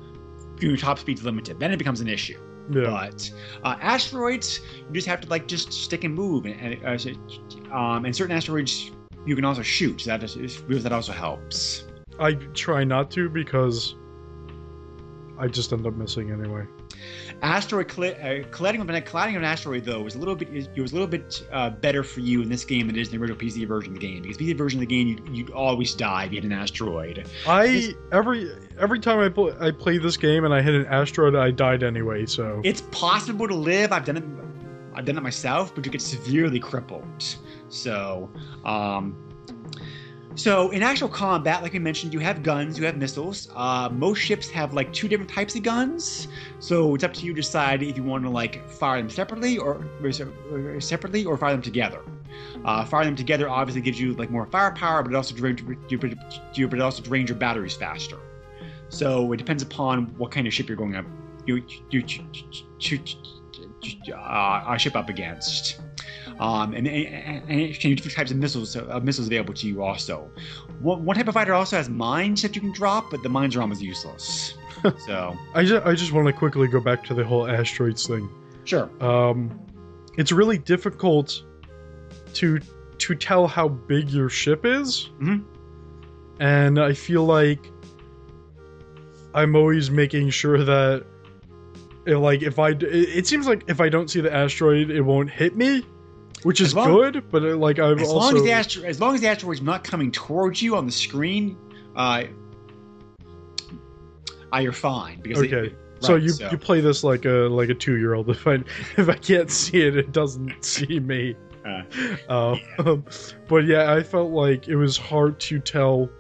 if 0.57 0.63
your 0.63 0.77
top 0.77 0.99
speed's 0.99 1.25
limited, 1.25 1.59
then 1.59 1.73
it 1.73 1.79
becomes 1.79 2.03
an 2.03 2.09
issue. 2.09 2.39
yeah. 2.71 2.83
But 2.83 3.31
uh, 3.65 3.77
asteroids, 3.81 4.61
you 4.89 4.93
just 4.93 5.07
have 5.07 5.23
to 5.23 5.29
like 5.31 5.49
just 5.49 5.73
stick 5.73 6.05
and 6.05 6.15
move, 6.15 6.45
and, 6.45 6.85
and, 6.85 7.19
uh, 7.73 7.75
um, 7.75 8.05
and 8.05 8.15
certain 8.15 8.37
asteroids 8.37 8.91
you 9.25 9.35
can 9.35 9.47
also 9.47 9.63
shoot. 9.63 10.03
So 10.03 10.11
that 10.11 10.23
is, 10.23 10.63
that 10.69 10.93
also 10.93 11.13
helps. 11.13 11.87
I 12.21 12.35
try 12.53 12.85
not 12.85 13.11
to 13.13 13.31
because 13.31 13.95
I 15.39 15.49
just 15.49 15.73
end 15.73 15.87
up 15.87 15.95
missing 15.95 16.31
anyway. 16.31 16.67
Asteroid 17.43 17.91
uh, 17.99 18.47
colliding 18.51 18.81
with 18.81 18.91
an, 18.91 19.03
colliding 19.03 19.35
with 19.35 19.43
an 19.43 19.51
asteroid 19.51 19.85
though 19.85 20.01
was 20.01 20.15
a 20.15 20.19
little 20.19 20.35
bit 20.35 20.49
it 20.53 20.81
was 20.81 20.93
a 20.93 20.95
little 20.95 21.09
bit 21.09 21.47
uh, 21.53 21.71
better 21.71 22.03
for 22.03 22.21
you 22.21 22.43
in 22.43 22.49
this 22.49 22.65
game 22.65 22.87
than 22.87 22.97
it 22.97 23.01
is 23.01 23.09
in 23.09 23.19
the 23.19 23.23
original 23.23 23.39
PC 23.39 23.67
version 23.67 23.95
of 23.95 24.01
the 24.01 24.07
game 24.07 24.23
because 24.23 24.39
PC 24.39 24.57
version 24.57 24.79
of 24.79 24.89
the 24.89 24.95
game 24.95 25.09
you 25.09 25.35
you'd 25.35 25.51
always 25.51 25.95
die 25.95 26.25
if 26.25 26.33
you 26.33 26.41
hit 26.41 26.45
an 26.45 26.53
asteroid. 26.53 27.29
I 27.47 27.95
every 28.13 28.51
every 28.81 29.01
time 29.01 29.19
I 29.19 29.29
play 29.29 29.53
I 29.61 29.71
play 29.71 29.99
this 29.99 30.17
game 30.17 30.45
and 30.45 30.55
I 30.55 30.63
hit 30.63 30.75
an 30.75 30.87
asteroid, 30.87 31.35
I 31.35 31.51
died 31.51 31.83
anyway. 31.83 32.27
So 32.27 32.61
It's 32.65 32.83
possible 32.93 33.49
to 33.49 33.55
live. 33.55 33.93
I've 33.93 34.05
done 34.05 34.17
it. 34.17 34.25
I've 34.95 35.05
done 35.05 35.19
it 35.19 35.23
myself, 35.23 35.75
but 35.75 35.85
you 35.85 35.91
get 35.91 36.01
severely 36.01 36.61
crippled. 36.61 37.37
So, 37.69 38.31
um, 38.65 39.17
so 40.37 40.71
in 40.71 40.83
actual 40.83 41.09
combat, 41.09 41.63
like 41.63 41.75
I 41.75 41.79
mentioned, 41.79 42.13
you 42.13 42.19
have 42.21 42.43
guns, 42.43 42.79
you 42.79 42.85
have 42.87 42.97
missiles. 42.97 43.49
Uh, 43.55 43.89
most 43.93 44.19
ships 44.19 44.49
have 44.51 44.75
like 44.75 44.93
two 44.93 45.09
different 45.09 45.31
types 45.31 45.55
of 45.55 45.63
guns. 45.63 46.29
So 46.59 46.95
it's 46.95 47.05
up 47.05 47.13
to 47.15 47.25
you 47.25 47.33
to 47.35 47.41
decide 47.41 47.83
if 47.83 47.97
you 47.97 48.03
want 48.03 48.25
to 48.25 48.31
like 48.31 48.69
fire 48.69 48.99
them 48.99 49.11
separately 49.11 49.59
or, 49.59 49.87
or 50.03 50.81
separately 50.81 51.25
or 51.25 51.37
fire 51.37 51.53
them 51.53 51.63
together. 51.63 52.01
Uh, 52.65 52.85
fire 52.85 53.05
them 53.05 53.15
together 53.15 53.49
obviously 53.49 53.81
gives 53.81 54.01
you 54.01 54.15
like 54.15 54.31
more 54.31 54.47
firepower, 54.47 55.03
but 55.03 55.13
it 55.13 55.17
also 55.17 55.35
drains, 55.35 55.63
but 55.63 56.11
it 56.11 56.81
also 56.81 57.03
drains 57.03 57.29
your 57.29 57.39
batteries 57.39 57.75
faster. 57.75 58.19
So 58.89 59.33
it 59.33 59.37
depends 59.37 59.63
upon 59.63 60.07
what 60.19 60.31
kind 60.31 60.47
of 60.47 60.55
ship 60.55 60.69
you're 60.69 60.77
going 60.77 60.97
up. 60.97 61.07
You 61.47 61.63
you 61.91 62.05
you 62.81 63.01
uh, 64.13 64.17
uh, 64.17 64.77
ship 64.77 64.97
up 64.97 65.09
against. 65.09 65.81
Um, 66.41 66.75
and, 66.75 66.87
and, 66.89 67.49
it 67.49 67.81
be 67.81 67.95
different 67.95 68.17
types 68.17 68.31
of 68.33 68.37
missiles 68.39 68.75
uh, 68.77 69.01
missiles 69.03 69.29
available 69.29 69.55
to 69.55 69.69
you 69.69 69.83
also. 69.83 70.29
One, 70.81 71.05
one 71.05 71.17
type 71.17 71.29
of 71.29 71.35
fighter 71.35 71.55
also 71.55 71.77
has 71.77 71.89
mines 71.89 72.43
that 72.43 72.55
you 72.57 72.61
can 72.61 72.73
drop, 72.73 73.11
but 73.11 73.23
the 73.23 73.29
mines 73.29 73.55
are 73.57 73.61
almost 73.61 73.81
useless. 73.81 74.55
so 75.07 75.37
I 75.55 75.65
just 75.65 75.87
I 75.87 75.95
just 75.95 76.13
want 76.13 76.27
to 76.27 76.33
quickly 76.33 76.67
go 76.69 76.81
back 76.81 77.05
to 77.05 77.15
the 77.15 77.25
whole 77.25 77.47
asteroids 77.49 78.07
thing. 78.07 78.29
sure, 78.65 78.91
Um, 79.01 79.61
it's 80.17 80.33
really 80.33 80.59
difficult 80.59 81.43
to 82.35 82.59
to 82.99 83.15
tell 83.15 83.47
how 83.47 83.69
big 83.69 84.11
your 84.11 84.29
ship 84.29 84.65
is, 84.65 85.11
Mhm. 85.21 85.45
and 86.41 86.79
I 86.79 86.93
feel 86.95 87.25
like 87.25 87.71
I'm 89.35 89.57
always 89.57 89.91
making 89.91 90.31
sure 90.31 90.63
that, 90.65 91.05
eh, 92.07 92.17
like, 92.17 92.43
if 92.43 92.59
I 92.59 92.71
it 92.71 92.83
it 92.83 93.27
seems 93.27 93.47
like 93.47 93.65
if 93.69 93.81
I 93.81 93.89
don't 93.89 94.09
see 94.11 94.21
the 94.21 94.33
asteroid, 94.35 94.91
it 94.91 95.03
won't 95.03 95.31
hit 95.31 95.57
me, 95.57 95.85
which 96.45 96.61
is 96.61 96.75
long- 96.75 96.89
good. 96.89 97.25
But 97.31 97.43
uh, 97.43 97.57
like 97.57 97.79
I've 97.79 98.01
as 98.01 98.09
also 98.09 98.19
long 98.19 98.37
as 98.37 98.43
the 98.45 98.53
astro- 98.53 98.85
as 98.85 99.01
long 99.01 99.15
as 99.15 99.21
the 99.21 99.27
asteroid's 99.29 99.63
not 99.63 99.83
coming 99.83 100.13
towards 100.13 100.63
you 100.63 100.77
on 100.77 100.87
the 100.87 100.93
screen, 100.93 101.57
uh, 101.97 102.25
uh 104.53 104.59
you're 104.59 104.73
fine 104.73 105.21
because 105.21 105.43
it- 105.43 105.53
Okay. 105.53 105.75
so 106.01 106.15
right, 106.15 106.23
you 106.23 106.33
you 106.51 106.59
play 106.59 106.81
this 106.81 107.03
like 107.03 107.25
a 107.25 107.49
like 107.51 107.69
a 107.71 107.75
two 107.75 107.97
year 107.97 108.15
old. 108.15 108.29
If 108.31 108.47
I 108.47 108.55
if 108.97 109.09
I 109.09 109.17
can't 109.17 109.51
see 109.51 109.83
it, 109.83 109.97
it 109.97 110.13
doesn't 110.13 110.53
see 110.65 111.01
me. 111.01 111.35
Uh, 111.65 111.83
Um, 112.29 113.05
but 113.49 113.65
yeah, 113.65 113.93
I 113.93 114.03
felt 114.03 114.31
like 114.31 114.69
it 114.69 114.77
was 114.77 114.97
hard 114.99 115.41
to 115.41 115.59
tell 115.59 116.11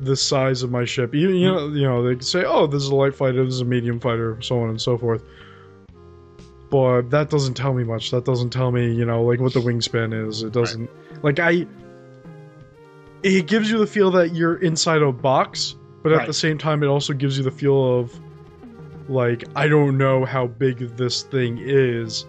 the 0.00 0.16
size 0.16 0.64
of 0.64 0.72
my 0.72 0.84
ship. 0.84 1.14
You, 1.14 1.30
you 1.30 1.46
know, 1.46 1.68
you 1.68 1.82
know, 1.82 2.02
they 2.02 2.14
could 2.16 2.24
say, 2.24 2.44
"Oh, 2.44 2.66
this 2.66 2.82
is 2.82 2.88
a 2.88 2.94
light 2.94 3.14
fighter, 3.14 3.44
this 3.44 3.54
is 3.54 3.60
a 3.60 3.64
medium 3.64 4.00
fighter," 4.00 4.36
so 4.42 4.60
on 4.60 4.68
and 4.70 4.80
so 4.80 4.98
forth. 4.98 5.22
But 6.74 7.10
that 7.10 7.30
doesn't 7.30 7.54
tell 7.54 7.72
me 7.72 7.84
much. 7.84 8.10
That 8.10 8.24
doesn't 8.24 8.50
tell 8.50 8.72
me, 8.72 8.92
you 8.92 9.04
know, 9.04 9.22
like 9.22 9.38
what 9.38 9.52
the 9.52 9.60
wingspan 9.60 10.26
is. 10.26 10.42
It 10.42 10.52
doesn't 10.52 10.90
like 11.22 11.38
I. 11.38 11.68
It 13.22 13.46
gives 13.46 13.70
you 13.70 13.78
the 13.78 13.86
feel 13.86 14.10
that 14.10 14.34
you're 14.34 14.56
inside 14.56 15.00
a 15.00 15.12
box, 15.12 15.76
but 16.02 16.10
at 16.10 16.18
Right. 16.18 16.26
the 16.26 16.34
same 16.34 16.58
time, 16.58 16.82
it 16.82 16.86
also 16.86 17.12
gives 17.12 17.38
you 17.38 17.44
the 17.44 17.52
feel 17.52 18.00
of, 18.00 18.12
like, 19.08 19.44
I 19.54 19.68
don't 19.68 19.96
know 19.96 20.24
how 20.24 20.48
big 20.48 20.78
this 20.96 21.22
thing 21.22 21.58
is 21.62 22.26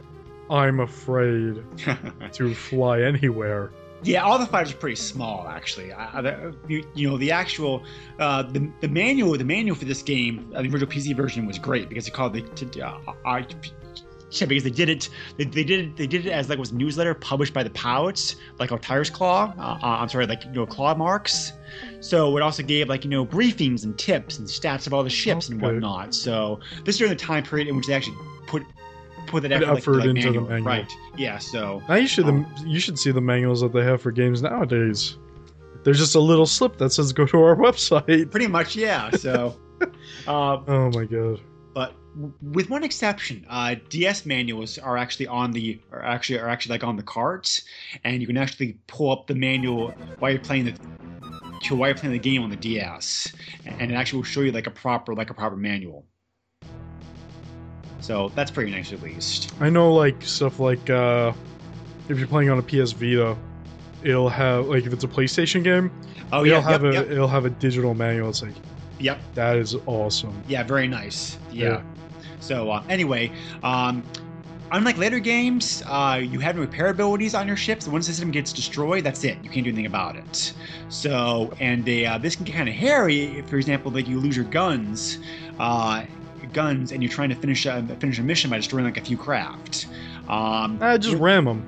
I'm 0.52 0.80
afraid 0.80 1.64
to 2.34 2.54
fly 2.54 3.02
anywhere. 3.02 3.72
Yeah, 4.04 4.22
all 4.24 4.38
the 4.38 4.46
fighters 4.46 4.74
are 4.74 4.78
pretty 4.78 4.98
small, 4.98 5.48
actually. 5.48 5.92
Uh, 5.92 6.52
you, 6.68 6.86
you 6.94 7.10
know, 7.10 7.18
the 7.18 7.32
actual 7.32 7.84
uh, 8.20 8.44
the 8.44 8.70
the 8.82 8.90
manual 8.90 9.36
the 9.36 9.44
manual 9.44 9.76
for 9.76 9.86
this 9.86 10.04
game, 10.04 10.52
uh, 10.54 10.62
the 10.62 10.70
original 10.70 10.86
PC 10.88 11.16
version, 11.16 11.48
was 11.48 11.58
great 11.58 11.90
because 11.90 12.08
it 12.08 12.12
called 12.14 12.34
the 12.34 12.44
uh, 12.84 13.00
yeah, 14.42 14.48
because 14.48 14.64
they 14.64 14.70
did 14.70 14.90
it 14.90 15.10
they, 15.38 15.44
they 15.46 15.64
did 15.64 15.80
it 15.82 15.98
they 15.98 16.08
did 16.08 16.26
it 16.26 16.32
as 16.32 16.50
like 16.50 16.58
it 16.58 16.60
was 16.60 16.72
a 16.72 16.76
newsletter 16.76 17.14
published 17.14 17.54
by 17.54 17.64
the 17.64 17.70
Powits, 17.72 18.36
like 18.60 18.70
Tiger's 18.82 19.10
Claw. 19.10 19.54
Uh, 19.58 19.62
uh, 19.62 19.78
I'm 20.02 20.10
sorry, 20.10 20.26
like 20.28 20.44
you 20.46 20.52
know 20.52 20.66
claw 20.66 20.94
marks. 20.96 21.54
So 22.00 22.36
it 22.38 22.42
also 22.42 22.64
gave 22.64 22.90
like 22.90 23.04
you 23.04 23.10
know 23.10 23.26
briefings 23.26 23.84
and 23.84 23.98
tips 23.98 24.38
and 24.40 24.48
stats 24.48 24.88
of 24.88 24.94
all 24.94 25.04
the 25.04 25.10
ships 25.10 25.50
and 25.50 25.62
Okay. 25.64 25.74
whatnot. 25.74 26.14
So 26.16 26.60
this 26.84 26.96
is 26.96 27.00
during 27.00 27.12
the 27.14 27.20
time 27.20 27.44
period 27.44 27.68
in 27.68 27.76
which 27.76 27.88
they 27.88 27.94
actually 27.94 28.18
put 28.48 28.64
put 29.28 29.42
that 29.44 29.52
Put 29.52 29.62
effort, 29.64 29.68
like, 29.70 29.78
effort 29.80 29.96
like 29.98 30.06
into 30.10 30.22
the 30.22 30.26
manual. 30.42 30.48
manual. 30.50 30.66
right? 30.68 30.92
Yeah. 31.18 31.38
So 31.40 31.82
Now 31.90 31.96
you 31.96 32.08
should 32.08 32.46
you 32.66 32.80
should 32.80 33.00
see 33.00 33.12
the 33.12 33.22
manuals 33.22 33.62
that 33.62 33.74
they 33.74 33.84
have 33.84 34.02
for 34.02 34.12
games 34.12 34.42
nowadays. 34.42 35.18
There's 35.84 36.00
just 36.00 36.16
a 36.16 36.20
little 36.20 36.46
slip 36.48 36.78
that 36.78 36.92
says 36.92 37.14
go 37.14 37.26
to 37.28 37.38
our 37.42 37.56
website. 37.68 38.32
pretty 38.32 38.48
much, 38.48 38.76
yeah. 38.76 39.10
So. 39.12 39.56
Uh, 40.26 40.62
Oh 40.68 40.90
my 40.92 41.04
god. 41.06 41.42
but 41.74 41.94
with 42.42 42.70
one 42.70 42.84
exception, 42.84 43.46
uh, 43.50 43.76
DS 43.90 44.26
manuals 44.26 44.78
are 44.78 44.98
actually 44.98 45.28
on 45.28 45.52
the 45.52 45.80
are 45.92 46.04
actually 46.04 46.40
are 46.40 46.50
actually 46.50 46.74
like 46.74 46.84
on 46.84 46.96
the 46.96 47.04
carts, 47.04 47.64
and 48.04 48.22
you 48.22 48.28
can 48.28 48.38
actually 48.38 48.78
pull 48.88 49.12
up 49.12 49.28
the 49.28 49.36
manual 49.36 49.92
while 50.20 50.32
you're 50.32 50.40
playing 50.40 50.66
the 50.66 50.74
to 51.64 51.76
while 51.76 51.90
you're 51.90 51.98
playing 51.98 52.14
the 52.14 52.20
game 52.20 52.44
on 52.44 52.50
the 52.50 52.56
DS, 52.56 53.34
and 53.66 53.92
it 53.92 53.96
actually 53.96 54.18
will 54.18 54.24
show 54.24 54.42
you 54.42 54.52
like 54.52 54.68
a 54.68 54.72
proper 54.72 55.14
like 55.14 55.30
a 55.30 55.34
proper 55.34 55.56
manual. 55.56 56.06
So 58.00 58.32
that's 58.36 58.52
pretty 58.52 58.72
nice 58.72 58.94
at 58.94 59.02
least. 59.02 59.52
I 59.60 59.70
know 59.70 59.94
like 59.94 60.22
stuff 60.22 60.60
like 60.60 60.90
uh 60.90 61.34
if 62.08 62.20
you're 62.20 62.28
playing 62.28 62.50
on 62.50 62.60
a 62.60 62.64
PS 62.64 62.92
Vita, 62.92 63.36
it'll 64.04 64.30
have 64.30 64.68
like 64.68 64.86
if 64.86 64.94
it's 64.94 65.04
a 65.04 65.08
PlayStation 65.08 65.64
game, 65.64 65.92
Oh 66.32 66.46
it'll 66.46 66.48
yeah, 66.48 66.62
have 66.62 66.84
yep, 66.84 66.94
a 66.94 66.94
yep, 66.94 67.12
it'll 67.12 67.28
have 67.28 67.46
a 67.46 67.50
digital 67.50 67.94
manual. 67.94 68.30
It's 68.30 68.42
like 68.42 68.54
yep, 69.00 69.20
that 69.34 69.58
is 69.58 69.76
awesome. 69.86 70.44
yeah, 70.48 70.64
very 70.64 70.88
nice. 70.88 71.38
Yeah. 71.52 71.82
So 72.40 72.72
uh, 72.72 72.84
anyway, 72.90 73.32
um, 73.64 74.04
unlike 74.72 74.98
later 74.98 75.20
games, 75.20 75.84
uh, 75.86 76.20
you 76.22 76.40
have 76.40 76.56
no 76.56 76.62
repair 76.62 76.88
abilities 76.88 77.36
on 77.36 77.48
your 77.48 77.58
ships. 77.58 77.88
Once 77.88 78.08
the 78.08 78.14
system 78.14 78.32
gets 78.32 78.52
destroyed, 78.54 79.04
that's 79.04 79.24
it. 79.24 79.38
You 79.44 79.50
can't 79.50 79.64
do 79.64 79.70
anything 79.70 79.86
about 79.86 80.16
it. 80.16 80.54
So, 80.90 81.54
and 81.60 81.84
they, 81.86 82.06
uh, 82.06 82.18
this 82.18 82.36
can 82.36 82.46
get 82.46 82.56
kind 82.56 82.70
of 82.70 82.76
hairy. 82.76 83.38
If, 83.40 83.50
for 83.50 83.58
example, 83.58 83.92
like 83.92 84.08
you 84.08 84.20
lose 84.20 84.36
your 84.36 84.46
guns, 84.46 85.20
uh, 85.60 86.04
guns, 86.54 86.92
and 86.92 87.02
you're 87.04 87.12
trying 87.12 87.30
to 87.30 87.36
finish 87.36 87.66
a, 87.66 87.84
finish 88.00 88.20
a 88.20 88.24
mission 88.24 88.50
by 88.50 88.58
destroying 88.58 88.86
like 88.86 88.98
a 88.98 89.02
few 89.02 89.18
craft. 89.18 89.88
Um, 90.30 90.80
Ah, 90.82 90.98
just 90.98 91.18
ram 91.18 91.46
them. 91.46 91.66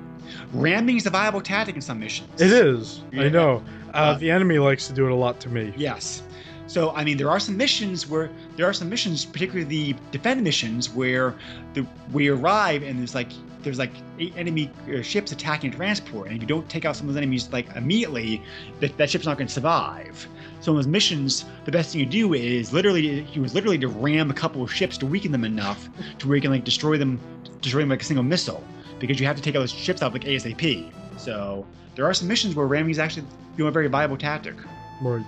ramming 0.54 0.98
is 0.98 1.06
a 1.06 1.10
viable 1.10 1.42
tactic 1.42 1.76
in 1.76 1.82
some 1.82 2.00
missions. 2.00 2.42
It 2.42 2.52
is. 2.52 3.02
Yeah. 3.12 3.24
I 3.24 3.30
know. 3.30 3.64
Uh, 3.94 3.98
Uh, 3.98 4.18
the 4.18 4.30
enemy 4.32 4.60
likes 4.60 4.88
to 4.88 4.94
do 4.94 5.06
it 5.06 5.12
a 5.12 5.16
lot 5.16 5.40
to 5.42 5.50
me. 5.50 5.74
Yes. 5.78 6.22
So 6.68 6.92
I 6.92 7.04
mean, 7.04 7.18
there 7.18 7.30
are 7.30 7.40
some 7.40 7.58
missions 7.58 8.08
where 8.08 8.30
there 8.56 8.68
are 8.68 8.74
some 8.74 8.90
missions, 8.90 9.26
particularly 9.26 9.64
the 9.64 9.96
defend 10.12 10.44
missions, 10.44 10.90
where 10.90 11.34
the 11.74 11.86
we 12.12 12.28
arrive 12.28 12.84
and 12.84 13.00
there's 13.00 13.16
like 13.16 13.32
there's 13.64 13.80
like 13.80 13.92
eight 14.20 14.34
enemy 14.38 14.72
uh, 14.94 15.02
ships 15.02 15.32
attacking 15.32 15.74
a 15.74 15.76
transport, 15.76 16.28
and 16.28 16.36
if 16.36 16.42
you 16.42 16.48
don't 16.48 16.68
take 16.70 16.86
out 16.86 16.96
some 16.96 17.08
of 17.08 17.14
those 17.14 17.22
enemies 17.22 17.50
like 17.52 17.74
immediately, 17.76 18.42
that, 18.80 18.98
that 18.98 19.10
ship's 19.10 19.26
not 19.26 19.38
going 19.38 19.48
to 19.48 19.54
survive. 19.54 20.28
So 20.62 20.72
in 20.72 20.78
those 20.78 20.88
missions, 20.88 21.46
the 21.66 21.72
best 21.72 21.92
thing 21.92 22.00
you 22.00 22.06
do 22.06 22.34
is 22.34 22.74
literally 22.74 23.22
you 23.34 23.42
was 23.42 23.54
literally 23.54 23.78
to 23.80 23.88
ram 23.88 24.30
a 24.30 24.34
couple 24.34 24.62
of 24.62 24.74
ships 24.74 24.98
to 25.00 25.06
weaken 25.06 25.32
them 25.32 25.44
enough 25.44 25.90
to 26.20 26.28
where 26.28 26.36
you 26.36 26.42
can 26.42 26.52
like 26.52 26.64
destroy 26.64 26.98
them, 26.98 27.20
destroy 27.62 27.82
them 27.82 27.90
like 27.90 28.02
a 28.02 28.06
single 28.06 28.24
missile, 28.24 28.64
because 29.00 29.20
you 29.20 29.26
have 29.26 29.36
to 29.36 29.42
take 29.42 29.56
out 29.56 29.60
those 29.60 29.72
ships 29.72 30.02
out 30.02 30.14
like 30.14 30.24
ASAP. 30.24 30.92
So 31.18 31.66
there 31.96 32.06
are 32.06 32.14
some 32.14 32.28
missions 32.28 32.56
where 32.56 32.68
ramming 32.68 32.92
is 32.92 33.00
actually 33.00 33.26
you 33.58 33.64
know 33.64 33.68
a 33.68 33.72
very 33.72 33.88
viable 33.88 34.18
tactic. 34.18 34.56
Right. 35.02 35.26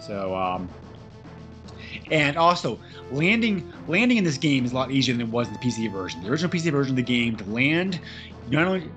So, 0.00 0.34
um, 0.36 0.68
and 2.10 2.36
also 2.36 2.78
landing 3.10 3.72
landing 3.86 4.18
in 4.18 4.24
this 4.24 4.38
game 4.38 4.64
is 4.64 4.72
a 4.72 4.74
lot 4.74 4.90
easier 4.90 5.14
than 5.14 5.26
it 5.26 5.30
was 5.30 5.48
in 5.48 5.54
the 5.54 5.58
PC 5.58 5.90
version. 5.90 6.22
The 6.22 6.30
original 6.30 6.50
PC 6.50 6.70
version 6.70 6.92
of 6.92 6.96
the 6.96 7.02
game 7.02 7.36
to 7.36 7.44
land, 7.44 8.00
not 8.50 8.66
only 8.66 8.90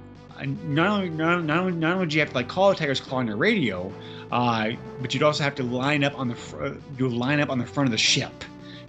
not 0.64 0.88
only 0.88 1.10
not, 1.10 1.44
not 1.44 1.58
only 1.60 1.74
not 1.74 1.96
only 1.96 2.08
do 2.08 2.16
you 2.16 2.20
have 2.22 2.30
to 2.30 2.36
like 2.36 2.48
call 2.48 2.72
a 2.72 2.76
tiger's 2.76 3.00
claw 3.00 3.20
on 3.20 3.28
your 3.28 3.38
radio, 3.38 3.92
uh, 4.32 4.72
but 5.02 5.14
you'd 5.14 5.24
also 5.24 5.44
have 5.44 5.56
to 5.56 5.64
line 5.64 6.04
up 6.04 6.18
on 6.18 6.28
the 6.28 6.36
fr- 6.36 6.74
you 6.98 7.10
line 7.10 7.40
up 7.40 7.50
on 7.50 7.60
the 7.60 7.66
front 7.66 7.88
of 7.88 7.92
the 7.92 7.98
ship 7.98 8.32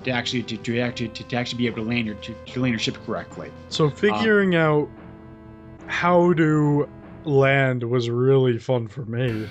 to 0.05 0.11
actually 0.11 0.43
to, 0.43 0.57
to 0.57 0.79
actually 0.81 1.09
to, 1.09 1.25
to 1.25 1.37
actually 1.37 1.59
be 1.59 1.67
able 1.67 1.83
to 1.83 1.89
land 1.89 2.07
your 2.07 2.17
to, 2.17 2.35
to 2.47 2.61
land 2.61 2.73
your 2.73 2.79
ship 2.79 2.97
correctly. 3.05 3.51
So 3.69 3.91
figuring 3.91 4.55
out 4.55 4.89
how 5.87 6.33
to 6.35 6.89
land 7.25 7.85
was 7.85 8.09
really 8.09 8.59
fun 8.59 8.89
for 8.89 9.05
me. 9.05 9.49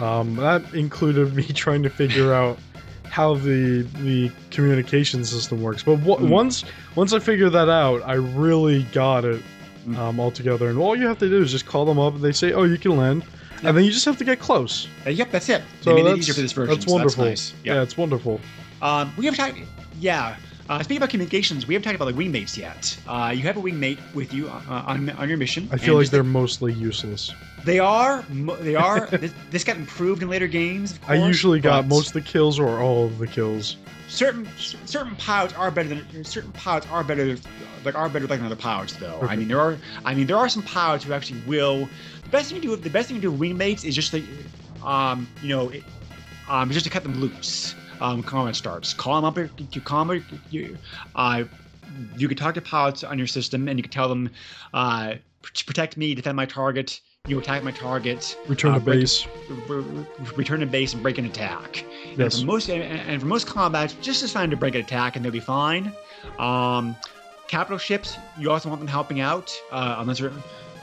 Um, 0.00 0.36
that 0.36 0.62
included 0.74 1.34
me 1.34 1.42
trying 1.54 1.82
to 1.82 1.90
figure 1.90 2.32
out 2.32 2.58
how 3.04 3.34
the 3.34 3.82
the 4.02 4.30
communication 4.50 5.24
system 5.24 5.60
works. 5.62 5.82
But 5.82 5.96
w- 6.04 6.16
Mm. 6.26 6.30
once 6.30 6.64
once 6.94 7.12
I 7.12 7.18
figured 7.18 7.52
that 7.52 7.68
out, 7.68 8.02
I 8.06 8.14
really 8.14 8.84
got 8.92 9.24
it 9.24 9.42
Mm. 9.86 9.98
um, 9.98 10.20
all 10.20 10.30
together. 10.30 10.68
And 10.68 10.78
all 10.78 10.94
you 10.96 11.06
have 11.08 11.18
to 11.18 11.28
do 11.28 11.42
is 11.42 11.50
just 11.50 11.66
call 11.66 11.84
them 11.84 11.98
up, 11.98 12.14
and 12.14 12.22
they 12.22 12.30
say, 12.32 12.52
"Oh, 12.52 12.62
you 12.62 12.78
can 12.78 12.96
land," 12.96 13.24
and 13.64 13.76
then 13.76 13.84
you 13.84 13.90
just 13.90 14.04
have 14.04 14.16
to 14.18 14.24
get 14.24 14.38
close. 14.38 14.86
Uh, 15.06 15.10
yep, 15.10 15.30
that's 15.32 15.48
it. 15.48 15.60
So 15.80 15.90
they 15.90 15.96
made 15.96 16.08
it 16.08 16.16
that's, 16.16 16.18
easier 16.20 16.34
for 16.34 16.40
this 16.40 16.52
version. 16.52 16.74
that's 16.74 16.86
so 16.86 16.92
wonderful. 16.92 17.24
nice. 17.24 17.52
Yeah. 17.64 17.74
Yeah. 17.74 17.82
it's 17.82 17.96
wonderful. 17.96 18.40
Um, 18.80 19.12
we 19.16 19.26
have 19.26 19.36
time. 19.36 19.66
Yeah. 20.00 20.36
Uh, 20.68 20.82
speaking 20.82 20.98
about 20.98 21.10
communications, 21.10 21.66
we 21.66 21.74
haven't 21.74 21.84
talked 21.84 21.96
about 21.96 22.06
like 22.06 22.14
wingmates 22.14 22.56
yet. 22.56 22.96
Uh, 23.06 23.32
you 23.34 23.42
have 23.42 23.56
a 23.56 23.60
wingmate 23.60 23.98
with 24.14 24.32
you 24.32 24.48
uh, 24.48 24.84
on 24.86 25.10
on 25.10 25.28
your 25.28 25.38
mission. 25.38 25.68
I 25.72 25.76
feel 25.76 25.96
like 25.96 26.08
they're 26.10 26.22
mostly 26.22 26.72
useless. 26.72 27.32
they 27.64 27.78
are 27.78 28.22
they 28.60 28.74
are. 28.76 29.06
this, 29.10 29.32
this 29.50 29.64
got 29.64 29.76
improved 29.76 30.22
in 30.22 30.28
later 30.28 30.46
games. 30.46 30.92
Of 30.92 31.10
I 31.10 31.14
usually 31.26 31.60
got 31.60 31.86
most 31.86 32.08
of 32.08 32.12
the 32.14 32.20
kills 32.22 32.58
or 32.58 32.78
all 32.80 33.04
of 33.06 33.18
the 33.18 33.26
kills. 33.26 33.76
certain 34.08 34.46
certain 34.56 35.16
pilots 35.16 35.54
are 35.54 35.70
better 35.70 35.88
than 35.90 36.24
certain 36.24 36.52
pilots 36.52 36.86
are 36.90 37.02
better 37.04 37.36
like 37.84 37.94
are 37.96 38.08
better 38.08 38.26
than 38.26 38.44
other 38.44 38.56
pilots 38.56 38.94
though. 38.94 39.18
I 39.22 39.36
mean 39.36 39.48
there 39.48 39.60
are 39.60 39.76
I 40.04 40.14
mean 40.14 40.26
there 40.26 40.36
are 40.36 40.48
some 40.48 40.62
pilots 40.62 41.04
who 41.04 41.12
actually 41.12 41.40
will. 41.46 41.88
The 42.22 42.28
best 42.30 42.48
thing 42.50 42.60
to 42.60 42.62
do 42.62 42.70
with 42.70 42.82
the 42.82 42.90
best 42.90 43.08
thing 43.08 43.16
to 43.16 43.20
do 43.22 43.30
with 43.32 43.40
wingmates 43.40 43.84
is 43.84 43.94
just 43.94 44.12
to, 44.12 44.22
um 44.84 45.26
you 45.42 45.48
know 45.48 45.68
it, 45.70 45.82
um 46.48 46.70
just 46.70 46.84
to 46.86 46.90
cut 46.90 47.02
them 47.02 47.20
loose. 47.20 47.74
Um, 48.02 48.22
combat 48.22 48.56
starts. 48.56 48.92
Call 48.92 49.20
them 49.20 49.24
up. 49.24 49.50
You 49.74 49.80
call 49.80 50.04
them. 50.04 50.24
You, 50.50 50.76
uh, 51.14 51.44
you 52.16 52.26
can 52.28 52.36
talk 52.36 52.54
to 52.54 52.60
pilots 52.60 53.04
on 53.04 53.16
your 53.16 53.26
system, 53.28 53.68
and 53.68 53.78
you 53.78 53.82
can 53.82 53.92
tell 53.92 54.08
them, 54.08 54.28
uh, 54.74 55.14
protect 55.66 55.96
me, 55.96 56.14
defend 56.14 56.36
my 56.36 56.46
target. 56.46 57.00
You 57.28 57.38
attack 57.38 57.62
my 57.62 57.70
target. 57.70 58.36
Return 58.48 58.72
uh, 58.72 58.74
to 58.74 58.80
break- 58.80 59.00
base. 59.00 59.26
re- 59.68 59.76
re- 59.78 60.06
return 60.36 60.58
to 60.60 60.66
base 60.66 60.92
and 60.94 61.02
break 61.02 61.18
an 61.18 61.26
attack. 61.26 61.84
And 62.08 62.18
Yes. 62.18 62.40
for 62.40 62.46
most 62.46 62.68
and, 62.68 62.82
and 62.82 63.20
for 63.20 63.26
most 63.28 63.46
combats, 63.46 63.94
just 64.02 64.24
as 64.24 64.32
fine 64.32 64.50
to 64.50 64.56
break 64.56 64.74
an 64.74 64.80
attack 64.80 65.14
and 65.14 65.24
they'll 65.24 65.30
be 65.30 65.38
fine. 65.38 65.92
Um, 66.40 66.96
capital 67.46 67.78
ships, 67.78 68.16
you 68.36 68.50
also 68.50 68.68
want 68.68 68.80
them 68.80 68.88
helping 68.88 69.20
out, 69.20 69.52
uh, 69.70 69.96
unless 70.00 70.18
they're 70.18 70.32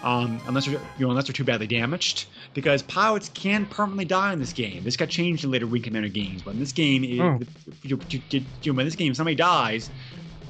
um, 0.04 0.40
unless 0.48 0.66
they're 0.66 0.80
you 0.98 1.06
know 1.06 1.10
unless 1.12 1.26
they're 1.28 1.34
too 1.34 1.44
badly 1.44 1.68
damaged, 1.68 2.26
because 2.54 2.82
pilots 2.84 3.30
can 3.34 3.66
permanently 3.66 4.06
die 4.06 4.34
in 4.34 4.40
this 4.40 4.54
game. 4.54 4.84
This 4.84 4.96
got 4.98 5.10
changed 5.10 5.44
in 5.44 5.52
later 5.52 5.68
Wing 5.68 5.82
Commander 5.82 6.10
games, 6.10 6.42
but 6.42 6.54
in 6.54 6.60
this 6.60 6.72
game, 6.72 7.04
it, 7.04 7.20
Oh. 7.20 7.40
you, 7.84 8.00
you, 8.10 8.42
you, 8.64 8.74
when 8.74 8.86
this 8.86 8.96
game 8.96 9.14
somebody 9.14 9.36
dies, 9.36 9.90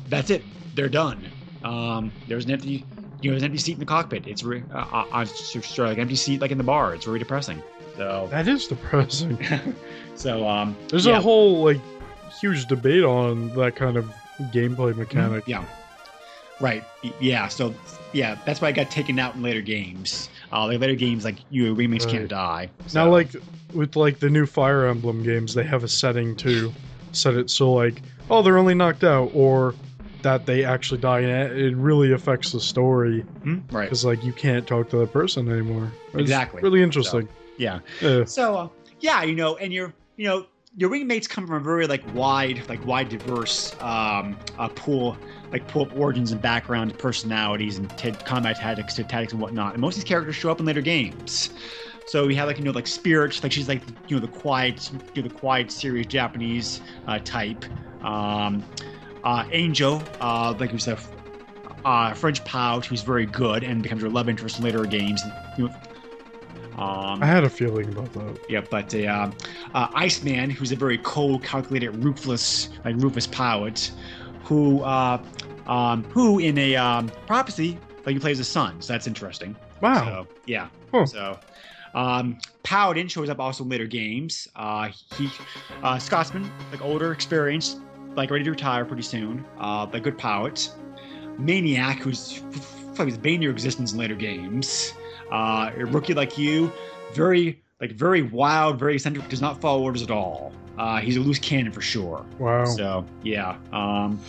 that's 0.08 0.30
it. 0.30 0.44
They're 0.76 0.90
done. 0.90 1.24
Um, 1.64 2.12
there's 2.28 2.46
an 2.46 2.52
empty. 2.52 2.86
You 3.22 3.32
know, 3.32 3.34
there's 3.34 3.44
an 3.44 3.48
empty 3.48 3.58
seat 3.58 3.74
in 3.74 3.80
the 3.80 3.86
cockpit. 3.86 4.28
It's 4.28 4.44
re- 4.44 4.64
uh, 4.74 4.78
uh, 4.78 5.06
uh, 5.12 5.26
sorry, 5.26 5.90
like 5.90 5.98
empty 5.98 6.16
seat 6.16 6.40
like 6.40 6.52
in 6.52 6.58
the 6.58 6.64
bar. 6.64 6.94
It's 6.96 7.04
very 7.06 7.20
depressing. 7.20 7.62
So, 7.98 8.30
That 8.32 8.48
is 8.48 8.66
depressing. 8.68 9.38
so 10.16 10.48
um, 10.48 10.78
There's 10.88 11.06
yeah. 11.06 11.18
a 11.18 11.22
whole 11.22 11.66
like 11.66 11.82
huge 12.40 12.66
debate 12.68 13.04
on 13.04 13.50
that 13.56 13.76
kind 13.76 13.98
of 13.98 14.10
gameplay 14.54 14.96
mechanic. 14.96 15.44
Yeah. 15.48 15.66
Right. 16.60 16.84
Yeah. 17.20 17.48
So 17.48 17.74
yeah, 18.14 18.38
that's 18.46 18.60
why 18.62 18.70
I 18.70 18.72
got 18.72 18.90
taken 18.90 19.20
out 19.20 19.36
in 19.36 19.42
later 19.44 19.62
games. 19.62 20.30
Uh, 20.52 20.66
like 20.66 20.80
later 20.80 20.96
games, 20.96 21.24
like 21.24 21.38
you 21.50 21.74
remakes 21.74 22.06
Right. 22.06 22.12
can't 22.16 22.28
die. 22.28 22.70
Now, 22.94 23.10
like 23.10 23.30
with 23.74 23.96
like 23.96 24.20
the 24.20 24.30
new 24.30 24.46
Fire 24.46 24.86
Emblem 24.88 25.24
games, 25.24 25.54
they 25.54 25.64
have 25.64 25.84
a 25.84 25.88
setting 25.88 26.36
to 26.38 26.74
set 27.12 27.36
it 27.36 27.50
so 27.50 27.72
like, 27.72 28.02
oh, 28.30 28.42
they're 28.42 28.58
only 28.58 28.74
knocked 28.74 29.04
out, 29.04 29.32
or 29.34 29.76
that 30.22 30.46
they 30.46 30.66
actually 30.66 31.00
die, 31.00 31.20
and 31.22 31.58
it 31.58 31.76
really 31.76 32.12
affects 32.12 32.52
the 32.52 32.60
story 32.60 33.22
Hmm? 33.44 33.60
right. 33.72 33.86
because 33.86 34.04
like 34.04 34.24
you 34.24 34.34
can't 34.34 34.68
talk 34.68 34.90
to 34.90 34.98
that 34.98 35.14
person 35.14 35.50
anymore. 35.50 35.92
It's 36.14 36.22
Exactly. 36.22 36.62
Really 36.62 36.82
interesting. 36.82 37.28
Yeah. 37.58 37.80
Yeah. 38.02 38.26
So 38.26 38.56
uh, 38.56 38.68
yeah, 39.00 39.24
you 39.24 39.36
know, 39.36 39.56
and 39.58 39.72
you're 39.72 39.94
you 40.18 40.28
know 40.28 40.46
your 40.80 40.90
wingmates 40.90 41.28
come 41.28 41.46
from 41.46 41.58
a 41.58 41.60
very 41.60 41.88
like 41.88 42.02
wide 42.16 42.64
like 42.70 42.84
wide 42.86 43.10
diverse 43.10 43.76
um, 43.82 44.38
uh, 44.58 44.70
pool 44.70 45.18
like 45.52 45.68
pool 45.68 45.82
of 45.82 45.94
origins 46.00 46.32
and 46.32 46.42
background, 46.42 46.98
personalities, 46.98 47.78
and 47.78 47.98
t- 47.98 48.12
combat 48.24 48.56
tactics, 48.56 48.96
tactics 48.96 49.34
and 49.34 49.42
whatnot. 49.42 49.74
And 49.74 49.82
most 49.82 49.96
of 49.96 50.04
these 50.04 50.08
characters 50.08 50.38
show 50.38 50.50
up 50.50 50.62
in 50.62 50.66
later 50.66 50.82
games. 50.82 51.50
So 52.06 52.26
we 52.26 52.34
have 52.36 52.48
like 52.48 52.58
you 52.58 52.64
know 52.64 52.72
like 52.72 52.88
Spirit, 52.88 53.44
like 53.44 53.52
she's 53.52 53.68
like 53.68 53.84
you 54.08 54.16
know 54.16 54.22
the 54.22 54.32
quiet, 54.32 54.90
you 55.14 55.22
know 55.22 55.28
the 55.28 55.36
quiet, 55.36 55.70
serious 55.70 56.08
Japanese 56.08 56.80
uh, 57.08 57.20
type. 57.20 57.66
Um, 58.02 58.64
uh, 59.26 59.44
Angel, 59.52 60.02
uh, 60.22 60.56
like 60.58 60.72
you 60.72 60.80
said, 60.80 60.98
uh, 61.84 62.14
French 62.14 62.42
Pout, 62.46 62.86
who's 62.86 63.02
very 63.02 63.26
good 63.26 63.66
and 63.66 63.84
becomes 63.84 64.02
your 64.02 64.12
love 64.12 64.30
interest 64.30 64.60
in 64.60 64.64
later 64.64 64.86
games. 64.86 65.22
You 65.58 65.68
know, 65.68 65.76
um, 66.80 67.22
I 67.22 67.26
had 67.26 67.44
a 67.44 67.50
feeling 67.50 67.90
about 67.90 68.14
that. 68.14 68.40
yeah, 68.48 68.62
but 68.62 68.94
a 68.94 69.06
uh, 69.06 69.32
uh, 69.74 69.88
Iceman, 69.94 70.50
who's 70.50 70.72
a 70.72 70.76
very 70.76 70.98
cold, 71.00 71.44
calculated, 71.44 71.92
ruthless, 72.04 72.70
like 72.86 72.96
Rufus 72.98 73.28
Powett, 73.28 73.92
who 74.44 74.82
uh, 74.82 75.22
um, 75.68 76.04
who 76.06 76.40
in 76.40 76.58
a 76.58 76.76
um, 76.76 77.10
prophecy, 77.28 77.78
like 78.06 78.14
he 78.14 78.20
plays 78.20 78.38
the 78.38 78.44
son. 78.44 78.82
So 78.82 78.94
that's 78.94 79.08
interesting. 79.08 79.56
Wow. 79.82 80.06
So 80.06 80.28
yeah. 80.46 80.70
Huh. 80.92 81.06
So 81.06 81.40
um, 81.94 82.38
Paladin 82.64 83.08
shows 83.08 83.30
up 83.30 83.40
also 83.40 83.64
in 83.64 83.70
later 83.70 83.88
games. 83.88 84.48
Uh, 84.56 84.90
he 85.18 85.30
uh, 85.84 86.00
Scotsman, 86.00 86.50
like 86.72 86.82
older, 86.82 87.12
experienced, 87.12 87.80
like 88.16 88.32
ready 88.32 88.44
to 88.44 88.52
retire 88.52 88.86
pretty 88.86 89.04
soon. 89.04 89.46
Uh, 89.60 89.86
but 89.86 90.04
good 90.04 90.18
Powett. 90.18 90.70
Maniac, 91.38 92.00
who's 92.00 92.42
like 92.98 93.08
his 93.08 93.18
bane 93.18 93.42
your 93.42 93.52
existence 93.52 93.94
in 93.94 93.98
later 93.98 94.16
games. 94.16 94.94
Uh, 95.32 95.72
a 95.78 95.86
rookie 95.86 96.14
like 96.14 96.38
you, 96.38 96.72
very 97.14 97.62
like 97.80 97.92
very 97.92 98.22
wild, 98.22 98.80
very 98.80 98.96
eccentric, 98.96 99.30
does 99.30 99.42
not 99.42 99.62
follow 99.62 99.82
orders 99.82 100.02
at 100.02 100.12
all. 100.12 100.52
Uh, 100.78 101.00
he's 101.00 101.18
a 101.18 101.20
loose 101.20 101.40
cannon 101.40 101.72
for 101.72 101.82
sure. 101.82 102.26
Wow. 102.38 102.66
So 102.66 103.06
yeah. 103.24 103.58
Um, 103.72 104.20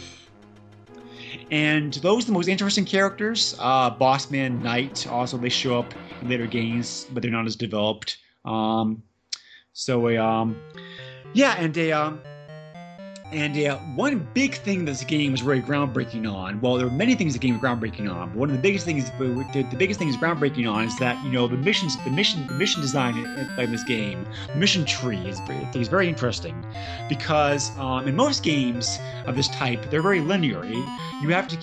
and 1.50 1.94
those 1.94 2.24
are 2.24 2.26
the 2.26 2.32
most 2.32 2.48
interesting 2.48 2.84
characters. 2.84 3.56
Uh, 3.58 3.90
Bossman, 3.90 4.62
Knight, 4.62 5.06
also 5.08 5.36
they 5.36 5.48
show 5.48 5.78
up 5.78 5.92
in 6.22 6.28
later 6.28 6.46
games, 6.46 7.06
but 7.12 7.22
they're 7.22 7.32
not 7.32 7.46
as 7.46 7.56
developed. 7.56 8.18
Um, 8.44 9.02
so 9.72 10.08
a 10.08 10.16
um, 10.16 10.60
yeah, 11.32 11.54
and 11.58 11.76
a 11.76 11.92
um, 11.92 12.20
and 13.32 13.56
uh, 13.56 13.78
one 13.94 14.28
big 14.34 14.54
thing 14.54 14.84
this 14.84 15.04
game 15.04 15.32
was 15.32 15.42
really 15.42 15.62
groundbreaking 15.62 16.30
on. 16.30 16.60
Well, 16.60 16.76
there 16.76 16.86
are 16.86 16.90
many 16.90 17.14
things 17.14 17.32
the 17.32 17.38
game 17.38 17.58
was 17.58 17.62
groundbreaking 17.62 18.12
on. 18.12 18.30
But 18.30 18.36
one 18.38 18.50
of 18.50 18.56
the 18.56 18.62
biggest 18.62 18.84
things, 18.84 19.10
the, 19.18 19.66
the 19.70 19.76
biggest 19.76 19.98
thing 19.98 20.08
is 20.08 20.16
groundbreaking 20.16 20.70
on 20.70 20.84
is 20.84 20.98
that 20.98 21.22
you 21.24 21.30
know 21.30 21.46
the 21.46 21.56
missions, 21.56 21.96
the 22.04 22.10
mission, 22.10 22.46
the 22.46 22.54
mission 22.54 22.80
design 22.80 23.16
in, 23.58 23.70
this 23.70 23.84
game, 23.84 24.26
mission 24.56 24.84
tree 24.84 25.18
is 25.28 25.40
is 25.74 25.88
very 25.88 26.08
interesting, 26.08 26.64
because 27.08 27.76
um, 27.78 28.08
in 28.08 28.16
most 28.16 28.42
games 28.42 28.98
of 29.26 29.36
this 29.36 29.48
type, 29.48 29.90
they're 29.90 30.02
very 30.02 30.20
linear. 30.20 30.64
You 30.64 31.28
have 31.28 31.46
to, 31.48 31.56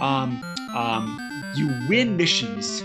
um, 0.00 0.42
um, 0.74 1.18
you 1.54 1.68
win 1.88 2.16
missions. 2.16 2.82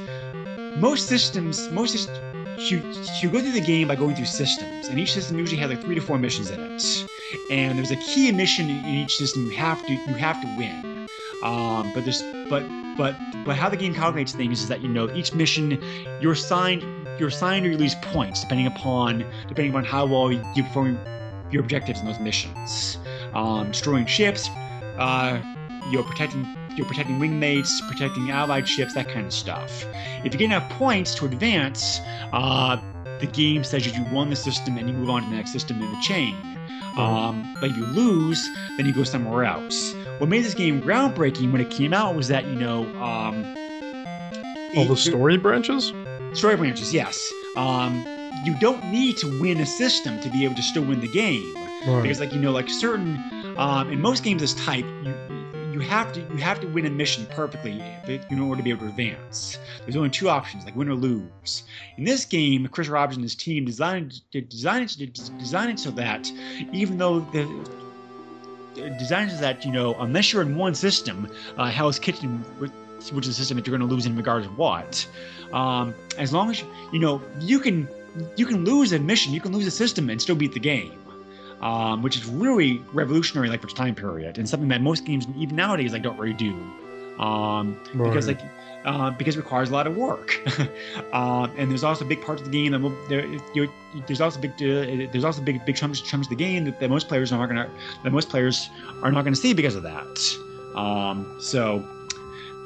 Most 0.77 1.07
systems, 1.07 1.69
most 1.71 1.91
systems. 1.91 2.28
You, 2.60 3.30
go 3.30 3.39
through 3.39 3.51
the 3.51 3.62
game 3.62 3.88
by 3.88 3.95
going 3.95 4.16
through 4.16 4.26
systems, 4.26 4.88
and 4.88 4.99
each 4.99 5.14
system 5.14 5.39
usually 5.39 5.60
has 5.62 5.70
like 5.70 5.82
three 5.82 5.95
to 5.95 6.01
four 6.01 6.18
missions 6.18 6.51
in 6.51 6.60
it 6.60 7.10
and 7.49 7.78
there's 7.78 7.91
a 7.91 7.95
key 7.97 8.32
mission 8.32 8.70
in 8.70 8.86
each 8.86 9.18
system 9.18 9.45
you 9.45 9.51
have 9.51 9.86
to 9.86 9.93
you 9.93 10.14
have 10.14 10.39
to 10.41 10.47
win. 10.57 11.07
Um, 11.43 11.91
but 11.93 12.03
there's 12.03 12.22
but 12.49 12.64
but 12.97 13.16
but 13.45 13.55
how 13.55 13.70
the 13.70 13.78
game 13.78 13.93
calculates 13.93 14.34
things 14.34 14.62
is 14.62 14.68
that 14.68 14.82
you 14.82 14.88
know 14.88 15.10
each 15.14 15.34
mission 15.34 15.82
you're 16.22 16.34
assigned 16.34 16.84
you're 17.20 17.30
assigned 17.30 17.66
or 17.66 17.70
you 17.70 17.78
lose 17.78 17.95
points 17.95 18.41
depending 18.41 18.68
upon 18.68 19.20
depending 19.47 19.70
upon 19.72 19.86
how 19.86 20.05
well 20.05 20.32
you 20.32 20.64
perform 20.64 20.99
your 21.51 21.62
objectives 21.62 21.99
in 21.99 22.05
those 22.05 22.20
missions. 22.20 22.97
Um, 23.34 23.72
destroying 23.72 24.05
ships, 24.05 24.49
uh, 24.99 25.41
you're 25.89 26.03
protecting 26.03 26.45
you're 26.78 26.88
protecting 26.88 27.20
wingmates, 27.20 27.86
protecting 27.89 28.32
allied 28.32 28.67
ships, 28.67 28.93
that 28.93 29.07
kind 29.09 29.26
of 29.26 29.34
stuff. 29.34 29.86
If 30.24 30.34
you 30.34 30.39
get 30.39 30.45
enough 30.45 30.70
points 30.72 31.13
to 31.15 31.26
advance, 31.26 31.99
uh, 32.34 32.78
the 33.20 33.28
game 33.28 33.63
says 33.63 33.84
that 33.86 33.95
you 33.95 34.05
won 34.13 34.30
the 34.30 34.36
system 34.36 34.78
and 34.78 34.88
you 34.89 34.95
move 34.95 35.09
on 35.09 35.24
to 35.24 35.30
the 35.30 35.36
next 35.36 35.51
system 35.51 35.82
in 35.82 35.91
the 35.91 35.99
chain. 36.01 36.36
Um, 36.97 37.55
but 37.61 37.70
if 37.72 37.78
you 37.78 37.86
lose, 37.86 38.45
then 38.78 38.86
you 38.86 38.93
go 38.93 39.03
somewhere 39.03 39.43
else. 39.45 39.93
What 40.17 40.30
made 40.30 40.43
this 40.43 40.53
game 40.53 40.82
groundbreaking 40.82 41.51
when 41.51 41.61
it 41.61 41.70
came 41.70 41.93
out 41.93 42.15
was 42.15 42.28
that 42.30 42.45
you 42.45 42.55
know 42.55 42.84
um, 43.01 43.45
All 44.76 44.86
the 44.86 44.95
story 44.97 45.38
branches? 45.38 45.93
story 46.34 46.55
branches. 46.57 46.93
Yes, 46.93 47.32
um, 47.55 48.05
you 48.45 48.55
don't 48.59 48.84
need 48.91 49.17
to 49.17 49.41
win 49.41 49.59
a 49.59 49.65
system 49.65 50.20
to 50.22 50.30
be 50.30 50.43
able 50.45 50.55
to 50.55 50.61
still 50.61 50.84
win 50.84 50.99
the 50.99 51.07
game 51.07 51.53
Right. 51.88 52.01
because 52.01 52.20
like 52.20 52.34
you 52.34 52.39
know 52.39 52.51
like 52.51 52.70
certain 52.70 53.17
um, 53.57 53.89
in 53.89 54.01
most 54.01 54.24
games 54.24 54.41
this 54.41 54.53
type 54.65 54.86
you 55.03 55.13
you 55.80 55.88
have 55.88 56.11
to 56.13 56.19
you 56.19 56.38
have 56.38 56.59
to 56.59 56.67
win 56.67 56.86
a 56.86 56.89
mission 56.89 57.25
perfectly 57.27 57.82
in 58.30 58.39
order 58.39 58.57
to 58.57 58.63
be 58.63 58.69
able 58.69 58.82
to 58.82 58.88
advance. 58.88 59.57
There's 59.82 59.95
only 59.95 60.09
two 60.09 60.30
options 60.30 60.65
like 60.65 60.75
win 60.75 60.89
or 60.89 60.95
lose. 60.95 61.63
In 61.97 62.03
this 62.03 62.25
game 62.25 62.67
chris 62.67 62.89
roberts 62.89 63.15
and 63.15 63.23
his 63.23 63.36
team 63.36 63.65
designed 63.65 64.21
designed 64.32 64.95
it 64.99 65.13
designed 65.38 65.71
it 65.71 65.80
so 65.80 65.91
that 65.91 66.32
even 66.73 66.97
though 66.97 67.21
the 67.21 67.45
designed 68.97 69.32
so 69.32 69.38
that 69.38 69.65
you 69.65 69.71
know 69.71 69.95
unless 69.99 70.34
you're 70.34 70.41
in 70.41 70.55
one 70.55 70.75
system 70.75 71.30
uh, 71.57 71.65
hell's 71.69 71.99
kitchen 71.99 72.39
which 72.59 73.27
is 73.27 73.30
a 73.30 73.34
system 73.34 73.57
that 73.57 73.65
you're 73.65 73.77
going 73.77 73.88
to 73.88 73.93
lose 73.93 74.05
in 74.05 74.15
regards 74.15 74.45
to 74.45 74.51
what 74.53 75.07
um, 75.53 75.93
as 76.17 76.34
long 76.34 76.49
as 76.49 76.63
you 76.91 76.99
know 76.99 77.21
you 77.39 77.59
can 77.59 77.88
you 78.36 78.45
can 78.45 78.65
lose 78.65 78.91
a 78.93 78.99
mission 78.99 79.34
you 79.34 79.41
can 79.41 79.51
lose 79.51 79.65
a 79.65 79.71
system 79.71 80.09
and 80.09 80.21
still 80.21 80.36
beat 80.36 80.53
the 80.53 80.59
game 80.59 80.99
um, 81.62 82.01
which 82.01 82.16
is 82.16 82.26
really 82.26 82.82
revolutionary 82.93 83.49
like 83.49 83.62
for 83.62 83.68
its 83.68 83.74
time 83.74 83.95
period 83.95 84.38
and 84.38 84.47
something 84.47 84.70
that 84.70 84.82
most 84.82 85.05
games 85.05 85.28
even 85.38 85.55
nowadays 85.55 85.93
like 85.93 86.03
don't 86.03 86.18
really 86.18 86.34
do. 86.34 86.53
Um, 87.20 87.78
because 87.93 88.28
like 88.28 88.39
uh, 88.86 89.12
because 89.12 89.36
it 89.36 89.39
requires 89.39 89.70
a 89.70 89.74
lot 89.74 89.88
of 89.88 89.97
work. 89.97 90.39
Um, 91.12 91.51
and 91.57 91.70
there's 91.70 91.84
also 91.84 92.05
big 92.05 92.22
parts 92.22 92.41
of 92.41 92.49
the 92.49 92.51
game 92.51 92.72
that 92.72 92.80
will, 92.80 92.95
there, 93.10 93.26
you 93.53 93.70
there's 94.07 94.22
also 94.22 94.39
big 94.39 94.51
uh, 94.51 95.12
there's 95.12 95.26
also 95.26 95.41
big 95.41 95.66
big 95.66 95.76
chunks 95.76 95.99
chunks 96.01 96.28
of 96.28 96.30
the 96.30 96.36
game 96.36 96.64
that, 96.64 96.80
that 96.80 96.89
most 96.89 97.07
players 97.07 97.32
are 97.34 97.38
not 97.38 97.47
gonna 97.47 97.70
that 98.03 98.12
most 98.12 98.30
players 98.30 98.70
are 99.03 99.12
not 99.12 99.24
gonna 99.24 99.36
see 99.36 99.53
because 99.53 99.76
of 99.76 99.84
that. 99.84 100.36
Um, 100.76 101.38
so 101.39 101.84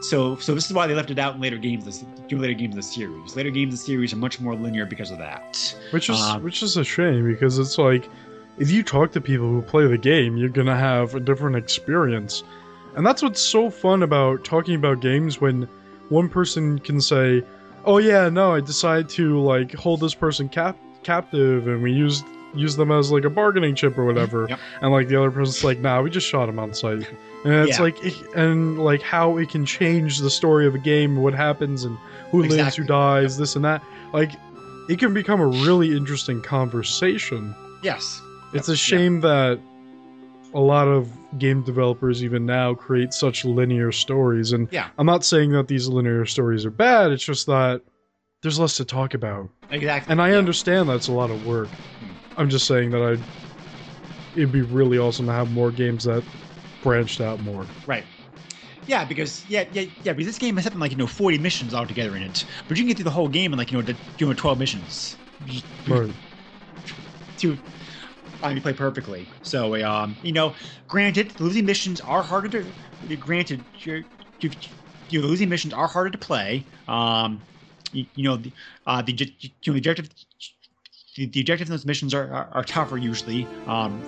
so 0.01 0.35
so 0.35 0.53
this 0.53 0.65
is 0.65 0.73
why 0.73 0.85
they 0.85 0.93
left 0.93 1.09
it 1.09 1.17
out 1.17 1.35
in 1.35 1.41
later 1.41 1.57
games 1.57 1.85
this 1.85 2.03
later 2.29 2.53
games 2.53 2.73
of 2.73 2.77
the 2.77 2.83
series. 2.83 3.35
Later 3.35 3.49
games 3.49 3.73
of 3.73 3.79
the 3.79 3.85
series 3.85 4.13
are 4.13 4.17
much 4.17 4.39
more 4.39 4.55
linear 4.55 4.85
because 4.85 5.09
of 5.11 5.17
that. 5.17 5.75
Which 5.91 6.09
is 6.09 6.19
Um, 6.21 6.43
which 6.43 6.61
is 6.61 6.77
a 6.77 6.83
shame 6.83 7.25
because 7.25 7.57
it's 7.57 7.77
like 7.77 8.07
if 8.57 8.69
you 8.71 8.83
talk 8.83 9.11
to 9.13 9.21
people 9.21 9.47
who 9.47 9.61
play 9.61 9.87
the 9.87 9.97
game, 9.97 10.37
you're 10.37 10.49
gonna 10.49 10.77
have 10.77 11.15
a 11.15 11.19
different 11.19 11.55
experience. 11.55 12.43
And 12.95 13.05
that's 13.05 13.21
what's 13.23 13.41
so 13.41 13.69
fun 13.69 14.03
about 14.03 14.43
talking 14.43 14.75
about 14.75 14.99
games 15.01 15.41
when 15.41 15.67
one 16.09 16.29
person 16.29 16.77
can 16.79 17.01
say, 17.01 17.43
"Oh 17.85 17.97
yeah, 17.97 18.29
no, 18.29 18.53
I 18.53 18.59
decided 18.61 19.09
to 19.09 19.39
like 19.39 19.73
hold 19.73 19.99
this 20.01 20.13
person 20.13 20.47
cap- 20.49 20.77
captive 21.03 21.67
and 21.67 21.81
we 21.81 21.91
used 21.91 22.23
use 22.55 22.75
them 22.75 22.91
as 22.91 23.11
like 23.11 23.23
a 23.25 23.31
bargaining 23.31 23.73
chip 23.73 23.97
or 23.97 24.05
whatever." 24.05 24.45
Yep. 24.47 24.59
And 24.81 24.91
like 24.91 25.07
the 25.07 25.17
other 25.17 25.31
person's 25.31 25.63
like, 25.63 25.79
"Nah, 25.79 26.01
we 26.01 26.09
just 26.11 26.27
shot 26.27 26.47
him 26.47 26.59
on 26.59 26.73
sight." 26.75 27.07
And 27.45 27.53
it's 27.67 27.77
Yeah. 27.79 27.83
like 27.83 28.05
it, 28.05 28.13
and 28.35 28.77
like 28.79 29.01
how 29.01 29.37
it 29.37 29.49
can 29.49 29.65
change 29.65 30.19
the 30.19 30.29
story 30.29 30.67
of 30.67 30.75
a 30.75 30.79
game, 30.79 31.17
what 31.17 31.33
happens 31.33 31.83
and 31.83 31.97
who 32.31 32.43
lives, 32.43 32.75
who 32.75 32.83
dies, 32.83 33.37
this 33.37 33.55
and 33.55 33.65
that. 33.65 33.81
Like 34.13 34.31
it 34.87 34.99
can 34.99 35.13
become 35.15 35.39
a 35.41 35.47
really 35.47 35.97
interesting 35.97 36.41
conversation. 36.41 37.55
yes 37.81 38.21
It's 38.53 38.69
a 38.69 38.77
shame 38.77 39.21
that 39.21 39.59
a 40.53 40.59
lot 40.59 40.87
of 40.87 41.11
game 41.39 41.63
developers 41.63 42.23
even 42.23 42.45
now 42.45 42.75
create 42.75 43.13
such 43.13 43.43
linear 43.43 43.91
stories 43.91 44.51
and 44.51 44.67
Yeah. 44.71 44.89
I'm 44.99 45.07
not 45.07 45.25
saying 45.25 45.51
that 45.53 45.67
these 45.67 45.87
linear 45.87 46.25
stories 46.25 46.63
are 46.65 46.69
bad, 46.71 47.11
it's 47.11 47.23
just 47.23 47.47
that 47.47 47.81
there's 48.43 48.59
less 48.59 48.77
to 48.77 48.85
talk 48.85 49.13
about. 49.15 49.49
exactly 49.71 50.11
And 50.11 50.21
I 50.21 50.31
yeah. 50.31 50.37
understand 50.37 50.87
that's 50.89 51.07
a 51.07 51.11
lot 51.11 51.31
of 51.31 51.47
work. 51.47 51.69
Hmm. 51.69 52.39
I'm 52.39 52.49
just 52.49 52.67
saying 52.67 52.91
that 52.91 53.01
I 53.01 53.17
it'd 54.37 54.51
be 54.51 54.61
really 54.61 54.97
awesome 54.99 55.25
to 55.27 55.31
have 55.33 55.51
more 55.51 55.71
games 55.71 56.03
that 56.03 56.23
branched 56.83 57.21
out 57.21 57.39
more. 57.41 57.65
Right. 57.87 58.03
Yeah, 58.85 59.05
because 59.05 59.43
yeah, 59.47 59.63
yeah, 59.71 59.83
yeah. 60.03 60.11
Because 60.13 60.25
this 60.25 60.37
game 60.37 60.55
has 60.57 60.65
something 60.65 60.79
like 60.79 60.91
you 60.91 60.97
know 60.97 61.07
forty 61.07 61.37
missions 61.37 61.73
altogether 61.73 62.15
in 62.17 62.23
it, 62.23 62.45
but 62.67 62.77
you 62.77 62.83
can 62.83 62.89
get 62.89 62.97
through 62.97 63.05
the 63.05 63.11
whole 63.11 63.29
game 63.29 63.53
in 63.53 63.57
like 63.57 63.71
you 63.71 63.77
know 63.77 63.81
the, 63.81 63.95
you 64.17 64.27
know 64.27 64.33
twelve 64.33 64.59
missions. 64.59 65.15
You- 65.47 65.61
Right. 65.87 66.11
To 67.37 67.57
you 68.51 68.61
play 68.61 68.73
perfectly. 68.73 69.27
So 69.41 69.81
um, 69.83 70.15
you 70.23 70.31
know, 70.31 70.53
granted, 70.87 71.39
losing 71.39 71.65
missions 71.65 72.01
are 72.01 72.23
harder 72.23 72.49
to. 72.49 72.65
Granted, 73.17 73.63
you 73.79 74.03
you 74.39 74.51
you 75.09 75.21
losing 75.21 75.49
missions 75.49 75.73
are 75.73 75.87
harder 75.87 76.09
to 76.09 76.17
play. 76.17 76.63
Um, 76.87 77.41
you, 77.91 78.05
you 78.15 78.23
know 78.23 78.37
the 78.37 78.51
uh 78.87 79.01
the 79.01 79.13
you 79.13 79.49
know 79.67 79.73
the 79.73 79.79
objective. 79.79 80.09
The, 81.15 81.27
the 81.27 81.41
objectives 81.41 81.69
in 81.69 81.73
those 81.73 81.85
missions 81.85 82.15
are, 82.15 82.33
are, 82.33 82.49
are 82.53 82.63
tougher 82.63 82.97
usually. 82.97 83.47
Um, 83.67 84.01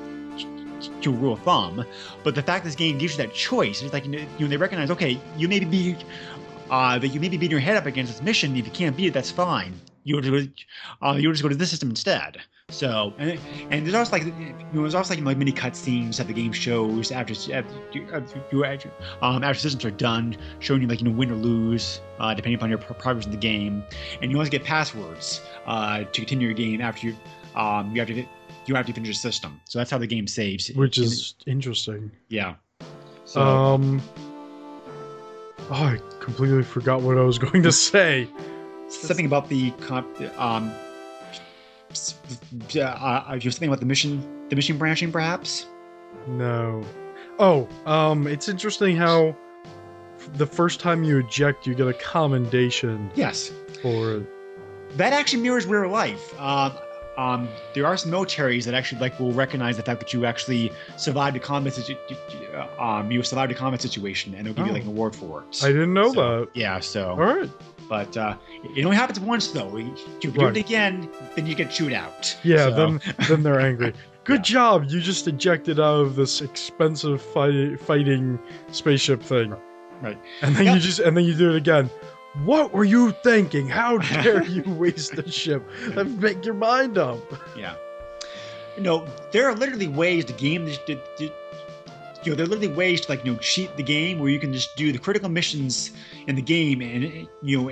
to 1.01 1.11
rule 1.11 1.33
of 1.33 1.39
thumb, 1.39 1.85
but 2.23 2.35
the 2.35 2.43
fact 2.43 2.63
this 2.63 2.75
game 2.75 2.97
gives 2.97 3.17
you 3.17 3.25
that 3.25 3.33
choice, 3.33 3.81
it's 3.81 3.93
like 3.93 4.05
you 4.05 4.11
know, 4.39 4.47
they 4.47 4.57
recognize, 4.57 4.91
okay, 4.91 5.19
you 5.37 5.47
may 5.47 5.59
be, 5.59 5.95
uh, 6.69 6.99
that 6.99 7.07
you 7.07 7.19
may 7.19 7.29
be 7.29 7.37
beating 7.37 7.51
your 7.51 7.59
head 7.59 7.77
up 7.77 7.85
against 7.85 8.11
this 8.11 8.21
mission. 8.21 8.55
If 8.55 8.65
you 8.65 8.71
can't 8.71 8.95
beat 8.95 9.07
it, 9.07 9.13
that's 9.13 9.31
fine. 9.31 9.73
You 10.03 10.21
to, 10.21 10.49
uh, 11.01 11.13
you 11.13 11.31
just 11.31 11.41
go 11.41 11.49
to 11.49 11.55
this 11.55 11.71
system 11.71 11.89
instead. 11.89 12.41
So, 12.69 13.13
and, 13.19 13.39
and 13.69 13.85
there's 13.85 13.93
also 13.93 14.11
like, 14.13 14.23
you 14.25 14.31
know, 14.73 14.81
there's 14.81 14.95
also 14.95 15.13
like, 15.13 15.23
like 15.23 15.37
mini 15.37 15.51
cutscenes 15.51 16.17
that 16.17 16.25
the 16.27 16.33
game 16.33 16.51
shows 16.51 17.11
after 17.11 17.33
after, 17.53 18.15
after, 18.15 18.65
after, 18.65 18.91
um, 19.21 19.43
after 19.43 19.59
systems 19.59 19.85
are 19.85 19.91
done, 19.91 20.35
showing 20.59 20.81
you 20.81 20.87
like 20.87 20.99
you 20.99 21.05
know 21.07 21.15
win 21.15 21.29
or 21.29 21.35
lose, 21.35 22.01
uh, 22.19 22.33
depending 22.33 22.55
upon 22.55 22.69
your 22.69 22.79
progress 22.79 23.25
in 23.25 23.31
the 23.31 23.37
game, 23.37 23.83
and 24.21 24.31
you 24.31 24.37
always 24.37 24.49
get 24.49 24.63
passwords 24.63 25.41
uh, 25.67 25.99
to 26.05 26.21
continue 26.21 26.47
your 26.47 26.55
game 26.55 26.81
after 26.81 27.07
you, 27.07 27.15
um, 27.55 27.91
you 27.93 27.99
have 28.01 28.07
to. 28.09 28.25
You 28.67 28.73
have 28.73 28.87
to 28.87 28.93
finish 28.93 29.09
the 29.09 29.13
system, 29.13 29.61
so 29.65 29.77
that's 29.77 29.91
how 29.91 29.99
the 29.99 30.07
game 30.07 30.25
saves. 30.25 30.69
Which 30.69 30.97
And- 30.97 31.05
is 31.05 31.35
interesting. 31.45 32.09
yeah. 32.29 32.55
So 33.25 33.41
Um 33.41 34.01
Oh, 35.69 35.73
I 35.73 35.99
completely 36.19 36.63
forgot 36.63 37.03
what 37.03 37.15
I 37.15 37.21
was 37.21 37.37
going 37.45 37.61
to 37.61 37.71
say. 37.71 38.27
Something 38.87 39.27
about 39.27 39.49
the 39.49 39.69
comp, 39.81 40.07
um, 40.39 40.71
uh, 42.75 42.79
uh, 42.81 43.37
just 43.37 43.57
something 43.57 43.69
about 43.69 43.79
the 43.79 43.85
mission, 43.85 44.47
the 44.49 44.55
mission 44.55 44.77
branching, 44.77 45.11
perhaps. 45.11 45.65
No. 46.27 46.83
Oh, 47.39 47.67
um, 47.85 48.27
it's 48.27 48.47
interesting 48.49 48.95
how 48.95 49.35
the 50.37 50.45
first 50.45 50.79
time 50.79 51.03
you 51.03 51.19
eject, 51.19 51.67
you 51.67 51.75
get 51.75 51.87
a 51.87 51.93
commendation 51.93 53.11
Yes, 53.15 53.51
for 53.81 54.25
that 54.95 55.13
actually 55.13 55.41
mirrors 55.43 55.65
real 55.65 55.89
life. 55.89 56.39
Um, 56.39 56.71
um, 57.17 57.47
there 57.73 57.85
are 57.85 57.95
some 57.95 58.11
militaries 58.11 58.65
that 58.65 58.73
actually 58.73 58.99
like 59.01 59.17
will 59.19 59.31
recognize 59.33 59.77
the 59.77 59.83
fact 59.83 59.99
that 59.99 60.13
you 60.13 60.25
actually 60.25 60.71
survived 60.97 61.35
a 61.37 61.39
combat 61.39 61.73
situ- 61.73 61.95
uh, 62.53 62.67
um, 62.81 63.11
you 63.11 63.21
survived 63.23 63.51
a 63.51 63.55
combat 63.55 63.81
situation, 63.81 64.33
and 64.35 64.45
they'll 64.47 64.53
give 64.53 64.65
you 64.65 64.71
Oh. 64.71 64.75
like 64.75 64.83
an 64.83 64.89
award 64.89 65.15
for 65.15 65.43
it. 65.43 65.63
I 65.63 65.67
didn't 65.67 65.93
know 65.93 66.13
So, 66.13 66.39
that. 66.39 66.49
Yeah, 66.55 66.79
so 66.79 67.09
All 67.11 67.15
right. 67.17 67.49
But 67.89 68.15
uh, 68.17 68.35
it 68.75 68.83
only 68.85 68.97
happens 68.97 69.19
once 69.19 69.47
though. 69.49 69.77
You 69.77 69.95
do 70.19 70.31
Right. 70.31 70.55
it 70.55 70.59
again, 70.65 71.09
then 71.35 71.45
you 71.47 71.55
get 71.55 71.71
chewed 71.71 71.93
out. 71.93 72.35
Yeah, 72.43 72.69
So, 72.69 72.71
then 72.71 73.01
then 73.27 73.43
they're 73.43 73.59
angry. 73.59 73.93
Good 74.23 74.37
Yeah. 74.49 74.53
job. 74.55 74.85
You 74.89 74.99
just 75.01 75.27
ejected 75.27 75.79
out 75.79 75.99
of 76.01 76.15
this 76.15 76.41
expensive 76.41 77.21
fight, 77.21 77.79
fighting 77.79 78.39
spaceship 78.71 79.21
thing. 79.21 79.55
Right. 80.01 80.17
And 80.41 80.55
then 80.55 80.65
Yeah. 80.65 80.73
you 80.75 80.79
just 80.79 80.99
and 80.99 81.15
then 81.15 81.23
you 81.25 81.33
do 81.35 81.51
it 81.51 81.55
again. 81.57 81.89
What 82.43 82.73
were 82.73 82.83
you 82.83 83.11
thinking? 83.23 83.67
How 83.67 83.97
dare 84.23 84.43
you 84.43 84.63
waste 84.65 85.15
the 85.15 85.29
ship? 85.31 85.63
Make 86.19 86.43
your 86.43 86.55
mind 86.55 86.97
up. 86.97 87.19
yeah. 87.57 87.75
You 88.75 88.83
know, 88.83 89.07
there 89.31 89.47
are 89.49 89.55
literally 89.55 89.87
ways 89.87 90.25
to 90.25 90.33
game 90.33 90.65
this. 90.65 90.77
To, 90.87 90.95
to, 91.17 91.31
you 92.25 92.31
know, 92.31 92.35
there 92.35 92.45
are 92.45 92.49
literally 92.49 92.73
ways 92.75 93.01
to 93.01 93.09
like 93.11 93.23
you 93.25 93.33
know 93.33 93.39
cheat 93.39 93.75
the 93.77 93.83
game 93.83 94.19
where 94.19 94.29
you 94.29 94.39
can 94.39 94.51
just 94.53 94.75
do 94.75 94.91
the 94.91 94.97
critical 94.99 95.29
missions 95.29 95.91
in 96.27 96.35
the 96.35 96.41
game 96.41 96.81
and 96.81 97.27
you 97.43 97.61
know. 97.61 97.71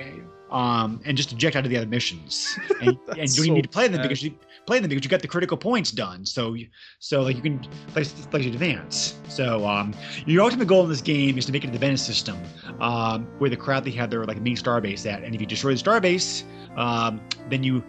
Um, 0.50 1.00
and 1.04 1.16
just 1.16 1.32
eject 1.32 1.56
out 1.56 1.64
of 1.64 1.70
the 1.70 1.76
other 1.76 1.86
missions, 1.86 2.56
and, 2.80 2.90
and 3.08 3.16
you 3.16 3.16
don't 3.16 3.28
so 3.28 3.54
need 3.54 3.62
to 3.62 3.68
play 3.68 3.88
them 3.88 3.96
bad. 3.96 4.02
because 4.04 4.22
you 4.22 4.38
play 4.66 4.78
them 4.78 4.88
because 4.88 5.02
you 5.02 5.10
got 5.10 5.20
the 5.20 5.26
critical 5.26 5.56
points 5.56 5.90
done. 5.90 6.24
So, 6.24 6.54
you- 6.54 6.68
so 7.00 7.22
like 7.22 7.34
you 7.34 7.42
can 7.42 7.58
play 7.88 8.04
like 8.30 8.44
you 8.44 8.50
advance. 8.52 9.18
So, 9.28 9.66
um, 9.66 9.92
your 10.26 10.42
ultimate 10.44 10.68
goal 10.68 10.84
in 10.84 10.90
this 10.90 11.00
game 11.00 11.38
is 11.38 11.46
to 11.46 11.52
make 11.52 11.64
it 11.64 11.68
to 11.68 11.72
the 11.72 11.78
Venice 11.78 12.02
system, 12.06 12.36
um, 12.78 13.26
where 13.38 13.50
the 13.50 13.56
crowd 13.56 13.84
they 13.84 13.90
have 13.92 14.10
their 14.10 14.24
like 14.26 14.40
main 14.40 14.54
starbase 14.56 15.10
at. 15.10 15.24
And 15.24 15.34
if 15.34 15.40
you 15.40 15.46
destroy 15.46 15.74
the 15.74 15.82
starbase, 15.82 16.44
um, 16.76 17.20
then 17.50 17.64
you, 17.64 17.82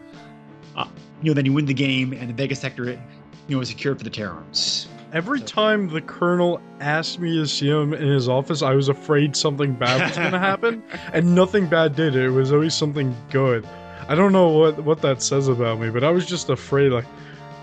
uh, 0.75 0.87
you 1.21 1.29
know, 1.29 1.35
then 1.35 1.45
you 1.45 1.53
win 1.53 1.65
the 1.65 1.73
game, 1.73 2.13
and 2.13 2.27
the 2.29 2.33
Vega 2.33 2.55
sector, 2.55 2.89
you 2.89 3.55
know, 3.55 3.59
is 3.61 3.67
secured 3.69 3.99
for 3.99 4.05
the 4.05 4.09
Terrans. 4.09 4.87
Every 5.13 5.39
time 5.39 5.87
the 5.87 6.01
colonel 6.01 6.59
asked 6.81 7.19
me 7.19 7.37
to 7.37 7.47
see 7.47 7.69
him 7.69 7.93
in 7.93 8.07
his 8.07 8.27
office, 8.27 8.61
I 8.61 8.73
was 8.73 8.89
afraid 8.89 9.35
something 9.35 9.73
bad 9.73 10.09
was 10.09 10.17
going 10.17 10.31
to 10.33 10.39
happen, 10.39 10.83
and 11.13 11.33
nothing 11.33 11.67
bad 11.67 11.95
did. 11.95 12.15
It 12.15 12.29
was 12.31 12.51
always 12.51 12.73
something 12.73 13.15
good. 13.29 13.65
I 14.09 14.15
don't 14.15 14.33
know 14.33 14.49
what 14.49 14.83
what 14.83 15.01
that 15.01 15.21
says 15.21 15.47
about 15.47 15.79
me, 15.79 15.89
but 15.89 16.03
I 16.03 16.11
was 16.11 16.25
just 16.25 16.49
afraid, 16.49 16.91
like, 16.91 17.05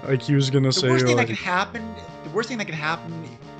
like 0.08 0.22
he 0.22 0.34
was 0.34 0.48
going 0.50 0.64
to 0.64 0.72
say 0.72 0.86
The 0.88 0.92
worst 0.94 1.06
thing 1.06 1.16
that 1.16 1.26
could 1.26 1.36
happen, 1.36 1.94
the 2.24 2.30
worst 2.30 2.48
thing 2.48 2.58
that 2.58 2.64
could 2.64 2.74
happen, 2.74 3.12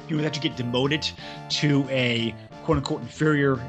you 0.09 0.17
would 0.17 0.25
that 0.25 0.35
you 0.37 0.43
get 0.43 0.57
demoted 0.57 1.09
to 1.51 1.87
a 1.91 2.35
quote 2.65 2.79
unquote 2.79 3.03
inferior, 3.03 3.61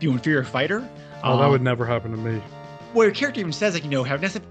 you 0.00 0.10
inferior 0.12 0.44
fighter. 0.44 0.86
"Oh, 1.24 1.38
that 1.38 1.44
Um, 1.44 1.50
would 1.52 1.62
never 1.62 1.86
happen 1.86 2.10
to 2.10 2.16
me." 2.18 2.40
well, 2.94 3.06
your 3.06 3.14
character 3.14 3.40
even 3.40 3.52
says 3.52 3.74
like 3.74 3.84
you 3.84 3.90
know 3.90 4.02
have 4.04 4.20
necessary. 4.20 4.44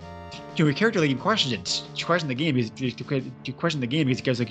You 0.58 0.64
know, 0.64 0.70
your 0.70 0.78
character 0.78 1.00
like 1.00 1.20
questions 1.20 1.54
it. 1.54 2.00
You 2.00 2.06
question 2.06 2.28
the 2.28 2.36
game 2.36 2.56
because 2.56 2.72
you 2.82 3.32
you 3.46 3.54
question 3.54 3.80
the 3.80 3.88
game 3.88 4.08
because 4.08 4.20
it 4.20 4.26
goes 4.26 4.40
like, 4.40 4.50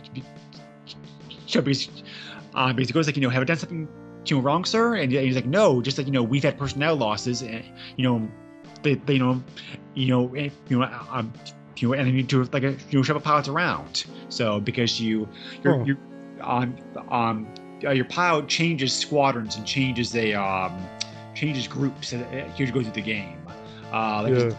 know, 1.54 1.62
because, 1.62 1.88
uh, 2.54 2.72
because 2.72 2.90
it 2.90 2.92
goes 2.92 3.06
like 3.06 3.16
you 3.16 3.22
know 3.22 3.28
have 3.30 3.42
I 3.42 3.44
done 3.44 3.56
something 3.56 3.88
you 4.24 4.36
know 4.36 4.42
wrong, 4.42 4.64
sir? 4.64 4.94
And 4.94 5.10
he's 5.10 5.34
like 5.34 5.46
no, 5.46 5.82
just 5.82 5.98
like 5.98 6.06
you 6.06 6.12
know 6.12 6.22
we've 6.22 6.44
had 6.44 6.56
personnel 6.58 6.94
losses, 6.94 7.42
and 7.42 7.64
you 7.96 8.04
know 8.04 8.28
they, 8.82 8.94
they 8.94 9.14
you 9.14 9.18
know 9.18 9.42
you 9.94 10.06
know 10.06 10.34
eh, 10.34 10.50
you 10.68 10.78
know 10.78 10.84
um 11.10 11.32
you 11.76 11.88
know 11.88 11.94
and 11.94 12.06
they 12.06 12.12
need 12.12 12.28
to 12.28 12.44
like 12.52 12.62
a, 12.62 12.70
you 12.90 12.98
know 12.98 13.02
shove 13.02 13.22
pilots 13.24 13.48
around. 13.48 14.04
So 14.28 14.60
because 14.60 15.00
you 15.00 15.28
you're 15.64 15.74
Oh. 15.74 15.84
you 15.84 15.96
um 16.40 16.76
um 17.08 17.48
uh, 17.84 17.90
your 17.90 18.04
pilot 18.04 18.48
changes 18.48 18.94
squadrons 18.94 19.56
and 19.56 19.66
changes 19.66 20.14
a 20.14 20.34
um 20.34 20.88
changes 21.34 21.66
groups 21.66 22.12
as 22.12 22.22
as 22.32 22.58
you 22.60 22.66
go 22.70 22.80
through 22.82 22.92
the 22.92 23.02
game. 23.02 23.38
Uh, 23.92 24.22
like 24.22 24.34
Yeah. 24.34 24.56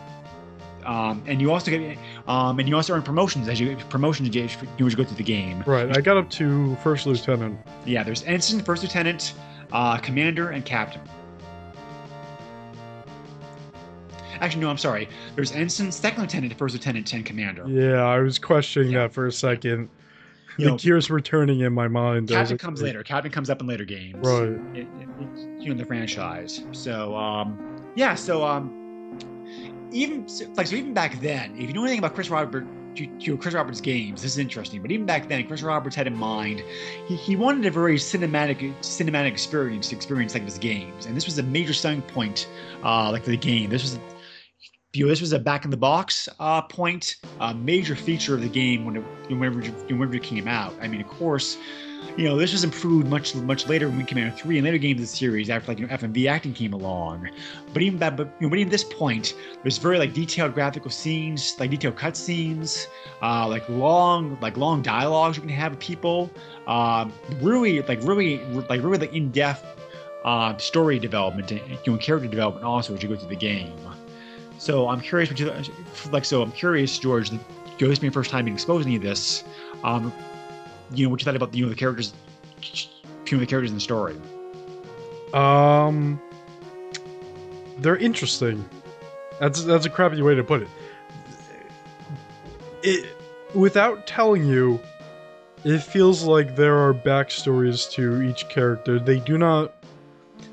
Um, 0.88 1.22
and 1.28 1.42
you 1.42 1.52
also 1.52 1.70
get 1.70 1.98
um, 2.28 2.58
and 2.60 2.68
you 2.68 2.76
also 2.76 2.94
earn 2.94 3.04
promotions 3.04 3.48
as 3.50 3.60
you 3.60 3.76
promotions 3.90 4.28
you, 4.28 4.34
get- 4.34 4.58
you 4.80 4.88
as 4.88 4.94
you 4.94 4.98
go 4.98 5.04
through 5.04 5.18
the 5.18 5.24
game. 5.24 5.62
Right, 5.68 5.96
I 5.96 6.02
got 6.02 6.18
up 6.18 6.30
to 6.32 6.76
first 6.78 7.06
lieutenant. 7.06 7.60
Yeah, 7.86 8.04
there's 8.04 8.24
ensign, 8.24 8.64
first 8.64 8.82
lieutenant, 8.84 9.34
uh, 9.72 9.98
commander, 9.98 10.50
and 10.50 10.66
captain. 10.66 11.02
Actually, 14.40 14.62
no, 14.62 14.70
I'm 14.70 14.78
sorry. 14.78 15.10
There's 15.36 15.52
ensign, 15.52 15.92
second 15.92 16.22
lieutenant, 16.22 16.54
first 16.58 16.74
lieutenant, 16.74 17.12
and 17.14 17.26
commander. 17.26 17.66
Yeah, 17.68 18.04
I 18.04 18.20
was 18.20 18.38
questioning 18.40 18.92
Yeah. 18.92 19.00
that 19.04 19.14
for 19.14 19.26
a 19.28 19.32
second. 19.32 19.90
You 20.58 20.66
the 20.66 20.72
know, 20.72 20.78
gears 20.78 21.10
were 21.10 21.20
turning 21.22 21.60
in 21.62 21.74
my 21.74 21.88
mind. 21.88 22.30
Captain 22.30 22.54
like, 22.54 22.60
comes 22.62 22.82
later. 22.82 23.04
Captain 23.04 23.32
comes 23.32 23.50
up 23.50 23.62
in 23.62 23.68
later 23.68 23.86
games. 23.86 24.16
Right. 24.26 24.44
in, 24.44 24.88
in, 25.20 25.58
you 25.62 25.70
know, 25.74 25.76
the 25.78 25.86
franchise. 25.86 26.64
So, 26.72 27.16
um, 27.16 27.78
yeah. 27.96 28.16
So, 28.16 28.44
um, 28.44 28.87
even 29.92 30.28
like 30.56 30.68
so, 30.68 30.76
even 30.76 30.94
back 30.94 31.20
then, 31.22 31.56
if 31.58 31.68
you 31.68 31.74
know 31.74 31.82
anything 31.82 32.00
about 32.00 32.16
Chris 32.16 32.30
Robert, 32.30 32.66
know, 32.96 33.38
Chris 33.38 33.54
Roberts' 33.54 33.82
games, 33.82 34.22
this 34.22 34.34
is 34.34 34.38
interesting. 34.38 34.82
But 34.82 34.92
even 34.92 35.06
back 35.06 35.30
then, 35.30 35.46
Chris 35.48 35.62
Roberts 35.62 35.96
had 35.96 36.08
in 36.08 36.16
mind 36.16 36.64
he, 37.08 37.16
he 37.16 37.36
wanted 37.36 37.66
a 37.66 37.72
very 37.72 37.98
cinematic 37.98 38.74
cinematic 38.80 39.32
experience 39.32 39.90
to 39.90 39.96
experience 39.96 40.34
like 40.34 40.44
his 40.44 40.58
games, 40.58 41.06
and 41.06 41.16
this 41.16 41.26
was 41.26 41.38
a 41.38 41.44
major 41.44 41.74
selling 41.74 42.02
point, 42.02 42.50
uh, 42.84 43.12
like 43.12 43.24
for 43.24 43.32
the 43.32 43.38
game. 43.38 43.70
This 43.70 43.84
was. 43.84 44.00
You 44.94 45.04
know, 45.04 45.10
this 45.10 45.22
was 45.22 45.32
a 45.34 45.38
back 45.38 45.64
in 45.64 45.70
the 45.70 45.78
box 45.78 46.28
uh, 46.40 46.62
point, 46.62 47.18
a 47.40 47.54
major 47.54 47.96
feature 47.96 48.34
of 48.34 48.42
the 48.42 48.48
game 48.50 48.84
when 48.84 48.96
it, 48.96 49.04
whenever, 49.30 49.60
whenever 49.60 50.16
it 50.16 50.24
came 50.24 50.48
out. 50.48 50.74
I 50.82 50.88
mean, 50.88 51.02
of 51.02 51.08
course, 51.08 51.58
you 52.16 52.26
know, 52.26 52.38
this 52.38 52.52
was 52.52 52.64
improved 52.64 53.08
much 53.08 53.36
much 53.36 53.68
later 53.68 53.90
when 53.90 54.06
Commander 54.06 54.36
Three 54.36 54.58
and 54.58 54.66
later 54.66 54.78
games 54.78 55.00
of 55.00 55.02
the 55.02 55.16
series 55.16 55.50
after 55.50 55.72
like 55.72 55.80
you 55.80 55.88
know 55.88 55.94
FMV 55.94 56.30
acting 56.30 56.54
came 56.54 56.74
along. 56.74 57.30
But 57.74 57.82
even 57.82 58.00
that, 58.00 58.16
but 58.16 58.28
you 58.40 58.48
know, 58.48 58.50
but 58.50 58.60
even 58.60 58.70
this 58.72 58.84
point, 58.84 59.36
there's 59.64 59.78
very 59.78 59.98
like 59.98 60.14
detailed 60.14 60.54
graphical 60.54 60.92
scenes, 60.92 61.56
like 61.60 61.70
detailed 61.72 61.98
cut 61.98 62.16
scenes, 62.16 62.88
uh, 63.22 63.48
like 63.48 63.68
long 63.70 64.38
like 64.42 64.58
long 64.58 64.82
dialogues 64.82 65.38
you 65.38 65.42
can 65.42 65.50
have 65.50 65.72
with 65.72 65.80
people. 65.80 66.32
Uh, 66.66 67.10
really 67.42 67.82
like 67.84 68.02
really 68.04 68.40
like 68.70 68.82
really 68.82 68.98
like 68.98 69.14
in 69.14 69.32
depth 69.32 69.66
uh, 70.26 70.56
story 70.58 71.00
development 71.00 71.52
and 71.52 71.62
you 71.86 71.94
know 71.94 71.98
character 71.98 72.28
development 72.28 72.66
also 72.66 72.94
as 72.94 73.04
you 73.04 73.10
go 73.10 73.16
through 73.16 73.30
the 73.30 73.36
game. 73.36 73.74
So 74.58 74.90
I'm 74.90 75.02
curious 75.02 75.30
what 75.30 75.40
you 75.40 75.52
like. 76.12 76.26
So 76.26 76.42
I'm 76.42 76.52
curious, 76.52 76.98
George. 76.98 77.30
That 77.30 77.40
you 77.80 77.88
this 77.88 78.00
being 78.00 78.12
first 78.12 78.32
time 78.32 78.46
being 78.46 78.56
exposed 78.56 78.84
to 78.84 78.90
any 78.90 78.96
of 78.96 79.04
this. 79.04 79.44
Um, 79.84 80.12
you 80.94 81.06
know 81.06 81.10
what 81.10 81.22
you 81.22 81.26
thought 81.26 81.36
about 81.36 81.54
you 81.54 81.64
know 81.64 81.70
the 81.70 81.76
characters, 81.76 82.14
you 82.62 83.38
know 83.38 83.40
the 83.40 83.46
characters 83.46 83.70
in 83.70 83.76
the 83.76 83.82
story. 83.82 84.16
Um, 85.34 86.22
they're 87.80 87.98
interesting. 87.98 88.68
That's 89.40 89.64
that's 89.64 89.86
a 89.86 89.90
crappy 89.90 90.22
way 90.22 90.36
to 90.36 90.44
put 90.44 90.64
it. 90.64 90.68
It 92.84 93.06
without 93.54 94.08
telling 94.08 94.46
you, 94.46 94.80
it 95.64 95.80
feels 95.80 96.24
like 96.24 96.56
there 96.56 96.78
are 96.78 96.94
backstories 96.94 97.90
to 97.92 98.22
each 98.24 98.48
character. 98.50 99.00
They 99.00 99.20
do 99.20 99.38
not. 99.38 99.74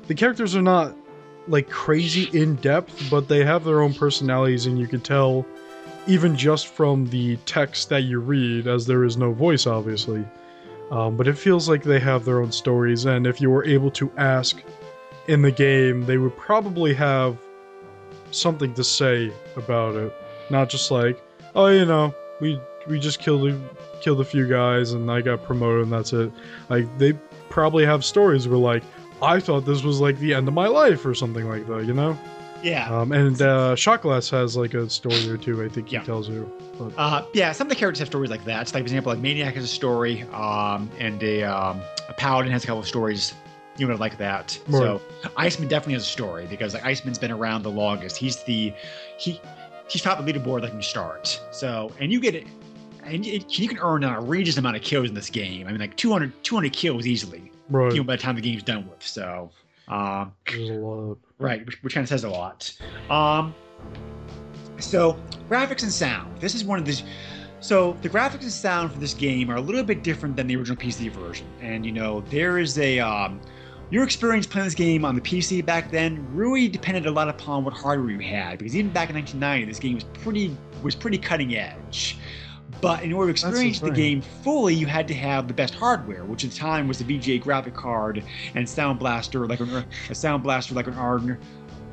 The 0.07 0.15
characters 0.15 0.55
are 0.55 0.61
not 0.61 0.95
like 1.47 1.69
crazy 1.69 2.29
in 2.37 2.55
depth, 2.55 3.09
but 3.09 3.27
they 3.27 3.43
have 3.43 3.63
their 3.63 3.81
own 3.81 3.93
personalities, 3.93 4.65
and 4.65 4.77
you 4.77 4.87
can 4.87 5.01
tell 5.01 5.45
even 6.07 6.35
just 6.35 6.67
from 6.67 7.07
the 7.07 7.37
text 7.45 7.89
that 7.89 8.03
you 8.03 8.19
read, 8.19 8.67
as 8.67 8.85
there 8.85 9.03
is 9.03 9.17
no 9.17 9.31
voice, 9.31 9.65
obviously. 9.67 10.25
Um, 10.91 11.17
but 11.17 11.27
it 11.27 11.37
feels 11.37 11.67
like 11.67 11.83
they 11.83 11.99
have 11.99 12.25
their 12.25 12.41
own 12.41 12.51
stories, 12.51 13.05
and 13.05 13.25
if 13.25 13.41
you 13.41 13.49
were 13.49 13.65
able 13.65 13.89
to 13.91 14.11
ask 14.17 14.61
in 15.27 15.41
the 15.41 15.51
game, 15.51 16.05
they 16.05 16.17
would 16.17 16.37
probably 16.37 16.93
have 16.93 17.37
something 18.31 18.73
to 18.75 18.83
say 18.83 19.31
about 19.55 19.95
it. 19.95 20.13
Not 20.49 20.69
just 20.69 20.91
like, 20.91 21.21
oh, 21.55 21.67
you 21.67 21.85
know, 21.85 22.13
we 22.39 22.59
we 22.87 22.99
just 22.99 23.19
killed 23.19 23.49
a, 23.49 23.59
killed 24.01 24.21
a 24.21 24.25
few 24.25 24.47
guys 24.47 24.91
and 24.91 25.09
I 25.09 25.21
got 25.21 25.43
promoted 25.43 25.83
and 25.85 25.93
that's 25.93 26.13
it. 26.13 26.31
Like 26.69 26.85
they 26.99 27.13
probably 27.49 27.85
have 27.85 28.05
stories 28.05 28.47
where 28.47 28.59
like, 28.59 28.83
I 29.21 29.39
thought 29.39 29.65
this 29.65 29.83
was 29.83 29.99
like 29.99 30.19
the 30.19 30.33
end 30.33 30.47
of 30.47 30.53
my 30.53 30.67
life 30.67 31.05
or 31.05 31.15
something 31.15 31.47
like 31.47 31.67
that, 31.67 31.85
you 31.85 31.93
know? 31.93 32.17
Yeah. 32.63 32.89
Um, 32.89 33.11
and 33.11 33.39
uh, 33.41 33.75
Shotglass 33.75 34.29
has 34.31 34.57
like 34.57 34.73
a 34.73 34.89
story 34.89 35.29
or 35.29 35.37
two. 35.37 35.63
I 35.63 35.69
think 35.69 35.91
Yeah. 35.91 35.99
he 35.99 36.05
tells 36.05 36.27
you. 36.29 36.51
Uh, 36.97 37.23
yeah, 37.33 37.51
some 37.51 37.67
of 37.67 37.69
the 37.69 37.75
characters 37.75 37.99
have 37.99 38.07
stories 38.07 38.29
like 38.31 38.43
that. 38.45 38.67
So 38.67 38.75
like, 38.75 38.83
for 38.83 38.85
example, 38.87 39.11
like 39.13 39.21
Maniac 39.21 39.53
has 39.55 39.63
a 39.63 39.67
story, 39.67 40.23
um, 40.33 40.89
and 40.99 41.21
a, 41.23 41.43
um, 41.43 41.81
a 42.09 42.13
Paladin 42.13 42.51
has 42.51 42.63
a 42.63 42.67
couple 42.67 42.81
of 42.81 42.87
stories, 42.87 43.33
you 43.77 43.87
know, 43.87 43.95
like 43.95 44.17
that. 44.17 44.59
So 44.71 45.01
Iceman 45.37 45.67
definitely 45.69 45.93
has 45.93 46.03
a 46.03 46.07
story 46.07 46.47
because 46.49 46.73
like 46.73 46.83
Iceman's 46.85 47.19
been 47.19 47.31
around 47.31 47.63
the 47.63 47.71
longest. 47.71 48.17
He's 48.17 48.43
the 48.43 48.73
he 49.17 49.39
he's 49.87 50.01
top 50.01 50.17
of 50.19 50.25
the 50.25 50.33
leaderboard 50.33 50.61
like 50.63 50.73
you 50.73 50.81
start. 50.81 51.39
So 51.51 51.91
and 51.99 52.11
you 52.11 52.19
get 52.19 52.35
it, 52.35 52.47
and 53.03 53.25
you, 53.25 53.41
you 53.47 53.67
can 53.67 53.77
earn 53.79 54.03
an 54.03 54.09
outrageous 54.09 54.57
amount 54.57 54.75
of 54.75 54.81
kills 54.81 55.07
in 55.07 55.13
this 55.15 55.29
game. 55.29 55.67
I 55.67 55.71
mean, 55.71 55.79
like 55.79 55.95
200, 55.97 56.43
200 56.43 56.73
kills 56.73 57.05
easily. 57.05 57.51
Right. 57.69 57.91
You 57.93 57.99
know, 57.99 58.03
by 58.03 58.15
the 58.15 58.21
time 58.21 58.35
the 58.35 58.41
game's 58.41 58.63
done 58.63 58.87
with. 58.89 59.01
So 59.05 59.51
Um, 59.87 60.33
There's 60.47 60.69
a 60.71 60.73
lot. 60.73 61.17
Right, 61.39 61.65
which, 61.65 61.81
which 61.83 61.93
kind 61.93 62.03
of 62.03 62.09
says 62.09 62.23
a 62.23 62.29
lot. 62.29 62.71
Um, 63.09 63.53
so 64.79 65.19
graphics 65.49 65.83
and 65.83 65.91
sound. 65.91 66.39
This 66.39 66.55
is 66.55 66.63
one 66.63 66.79
of 66.79 66.85
the. 66.85 67.01
So 67.61 67.97
the 68.01 68.09
graphics 68.09 68.43
and 68.43 68.51
sound 68.51 68.91
for 68.91 68.99
this 68.99 69.13
game 69.13 69.49
are 69.49 69.55
a 69.55 69.61
little 69.61 69.83
bit 69.83 70.03
different 70.03 70.35
than 70.35 70.47
the 70.47 70.55
original 70.55 70.77
PC 70.77 71.11
version, 71.11 71.47
and 71.61 71.85
you 71.85 71.91
know 71.91 72.21
there 72.29 72.59
is 72.59 72.77
a. 72.77 72.99
Um, 72.99 73.39
your 73.91 74.03
experience 74.03 74.47
playing 74.47 74.65
this 74.65 74.73
game 74.73 75.05
on 75.05 75.13
the 75.13 75.21
PC 75.21 75.63
back 75.63 75.91
then 75.91 76.25
really 76.35 76.67
depended 76.67 77.05
a 77.05 77.11
lot 77.11 77.29
upon 77.29 77.63
what 77.63 77.73
hardware 77.73 78.09
you 78.09 78.19
had, 78.19 78.57
because 78.57 78.75
even 78.75 78.91
back 78.91 79.09
in 79.09 79.15
1990, 79.15 79.65
this 79.71 79.79
game 79.79 79.93
was 79.93 80.03
pretty 80.21 80.55
was 80.81 80.95
pretty 80.95 81.17
cutting 81.17 81.55
edge. 81.55 82.17
But 82.81 83.03
in 83.03 83.13
order 83.13 83.31
to 83.33 83.47
experience 83.47 83.79
the 83.79 83.91
game 83.91 84.21
fully, 84.21 84.73
you 84.73 84.85
had 84.85 85.07
to 85.07 85.13
have 85.13 85.47
the 85.47 85.53
best 85.53 85.73
hardware, 85.73 86.23
which 86.25 86.43
at 86.43 86.51
the 86.51 86.57
time 86.57 86.87
was 86.87 86.99
the 86.99 87.05
VGA 87.05 87.41
graphic 87.41 87.73
card 87.73 88.23
and 88.53 88.67
Sound 88.67 88.99
Blaster, 88.99 89.47
like 89.47 89.59
an, 89.59 89.85
a 90.09 90.15
Sound 90.15 90.43
Blaster, 90.43 90.75
like 90.75 90.87
an 90.87 90.93
ARM, 90.93 91.37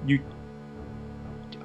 you, 0.06 0.20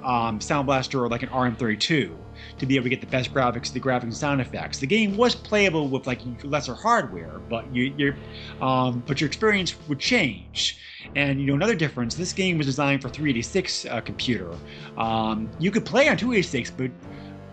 um, 0.03 0.39
Sound 0.39 0.65
Blaster, 0.65 1.03
or 1.03 1.09
like 1.09 1.23
an 1.23 1.29
RM32, 1.29 2.15
to 2.59 2.65
be 2.65 2.75
able 2.75 2.83
to 2.83 2.89
get 2.89 3.01
the 3.01 3.07
best 3.07 3.33
graphics, 3.33 3.71
the 3.71 3.79
graphics 3.79 4.03
and 4.03 4.15
sound 4.15 4.41
effects. 4.41 4.79
The 4.79 4.87
game 4.87 5.17
was 5.17 5.35
playable 5.35 5.87
with 5.87 6.07
like 6.07 6.21
lesser 6.43 6.73
hardware, 6.73 7.39
but 7.49 7.73
you, 7.73 7.93
your, 7.97 8.15
um, 8.61 9.03
but 9.05 9.19
your 9.19 9.27
experience 9.27 9.75
would 9.87 9.99
change. 9.99 10.79
And 11.15 11.39
you 11.39 11.47
know 11.47 11.55
another 11.55 11.75
difference. 11.75 12.15
This 12.15 12.33
game 12.33 12.57
was 12.57 12.67
designed 12.67 13.01
for 13.01 13.09
386 13.09 13.85
uh, 13.85 14.01
computer. 14.01 14.51
Um, 14.97 15.49
you 15.59 15.71
could 15.71 15.85
play 15.85 16.09
on 16.09 16.17
286, 16.17 16.71
but 16.71 16.91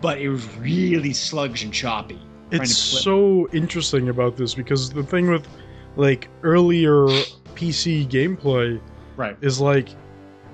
but 0.05 0.19
it 0.19 0.29
was 0.29 0.47
really 0.59 1.15
sluggish 1.15 1.65
and 1.65 1.73
choppy. 1.73 2.21
It's 2.51 2.77
so 2.77 3.49
interesting 3.55 4.11
about 4.11 4.37
this 4.37 4.55
because 4.55 4.91
the 4.91 5.03
thing 5.03 5.31
with 5.31 5.49
like 5.97 6.29
earlier 6.43 7.07
PC 7.55 8.07
gameplay 8.09 8.79
right. 9.17 9.35
is 9.41 9.63
like 9.63 9.89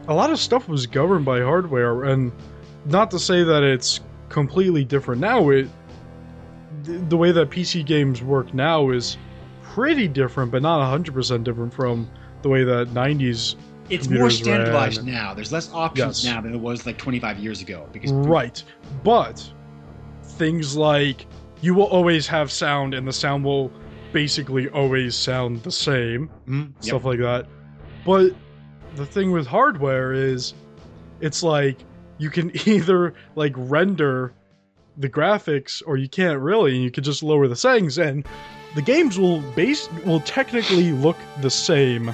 a 0.06 0.14
lot 0.14 0.30
of 0.30 0.38
stuff 0.38 0.68
was 0.68 0.86
governed 0.86 1.24
by 1.24 1.40
hardware 1.40 2.04
and 2.04 2.30
not 2.84 3.10
to 3.10 3.18
say 3.18 3.42
that 3.42 3.64
it's 3.64 3.98
completely 4.28 4.84
different 4.84 5.20
now 5.20 5.50
it 5.50 5.68
th- 6.84 7.00
the 7.08 7.16
way 7.16 7.32
that 7.32 7.50
PC 7.50 7.84
games 7.84 8.22
work 8.22 8.54
now 8.54 8.90
is 8.90 9.18
pretty 9.64 10.06
different 10.06 10.52
but 10.52 10.62
not 10.62 10.80
100% 10.80 11.42
different 11.42 11.74
from 11.74 12.08
the 12.42 12.48
way 12.48 12.62
that 12.62 12.88
90s 12.90 13.56
It's 13.90 14.08
more 14.08 14.28
computers 14.28 14.46
ran. 14.46 14.60
standardized 14.66 15.04
now. 15.06 15.34
There's 15.34 15.52
less 15.52 15.70
options 15.72 16.24
Yes. 16.24 16.32
now 16.34 16.40
than 16.40 16.54
it 16.54 16.60
was 16.60 16.86
like 16.86 16.96
25 16.96 17.38
years 17.38 17.60
ago. 17.60 17.88
Because 17.92 18.12
Right. 18.12 18.62
But 19.04 19.48
things 20.22 20.76
like 20.76 21.26
you 21.60 21.74
will 21.74 21.84
always 21.84 22.26
have 22.28 22.50
sound 22.50 22.94
and 22.94 23.06
the 23.06 23.12
sound 23.12 23.44
will 23.44 23.70
basically 24.12 24.68
always 24.70 25.14
sound 25.14 25.62
the 25.62 25.70
same, 25.70 26.30
Mhm, 26.48 26.72
yep. 26.76 26.84
stuff 26.84 27.04
like 27.04 27.18
that. 27.20 27.46
But 28.04 28.32
the 28.96 29.06
thing 29.06 29.30
with 29.32 29.46
hardware 29.46 30.12
is 30.12 30.54
it's 31.20 31.42
like 31.42 31.78
you 32.18 32.30
can 32.30 32.50
either 32.66 33.14
like 33.36 33.52
render 33.56 34.32
the 34.96 35.08
graphics 35.08 35.82
or 35.86 35.96
you 35.96 36.08
can't 36.08 36.38
really 36.40 36.74
and 36.74 36.82
you 36.82 36.90
can 36.90 37.04
just 37.04 37.22
lower 37.22 37.46
the 37.48 37.56
settings 37.56 37.98
and 37.98 38.26
the 38.74 38.82
games 38.82 39.18
will 39.18 39.40
base 39.54 39.88
will 40.04 40.20
technically 40.20 40.92
look 40.92 41.16
the 41.40 41.50
same 41.50 42.12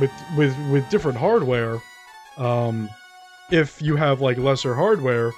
with 0.00 0.10
with 0.36 0.56
with 0.70 0.88
different 0.90 1.18
hardware 1.18 1.78
um 2.36 2.88
if 3.50 3.80
you 3.82 3.96
have 3.96 4.20
like 4.20 4.36
lesser 4.38 4.74
hardware. 4.74 5.32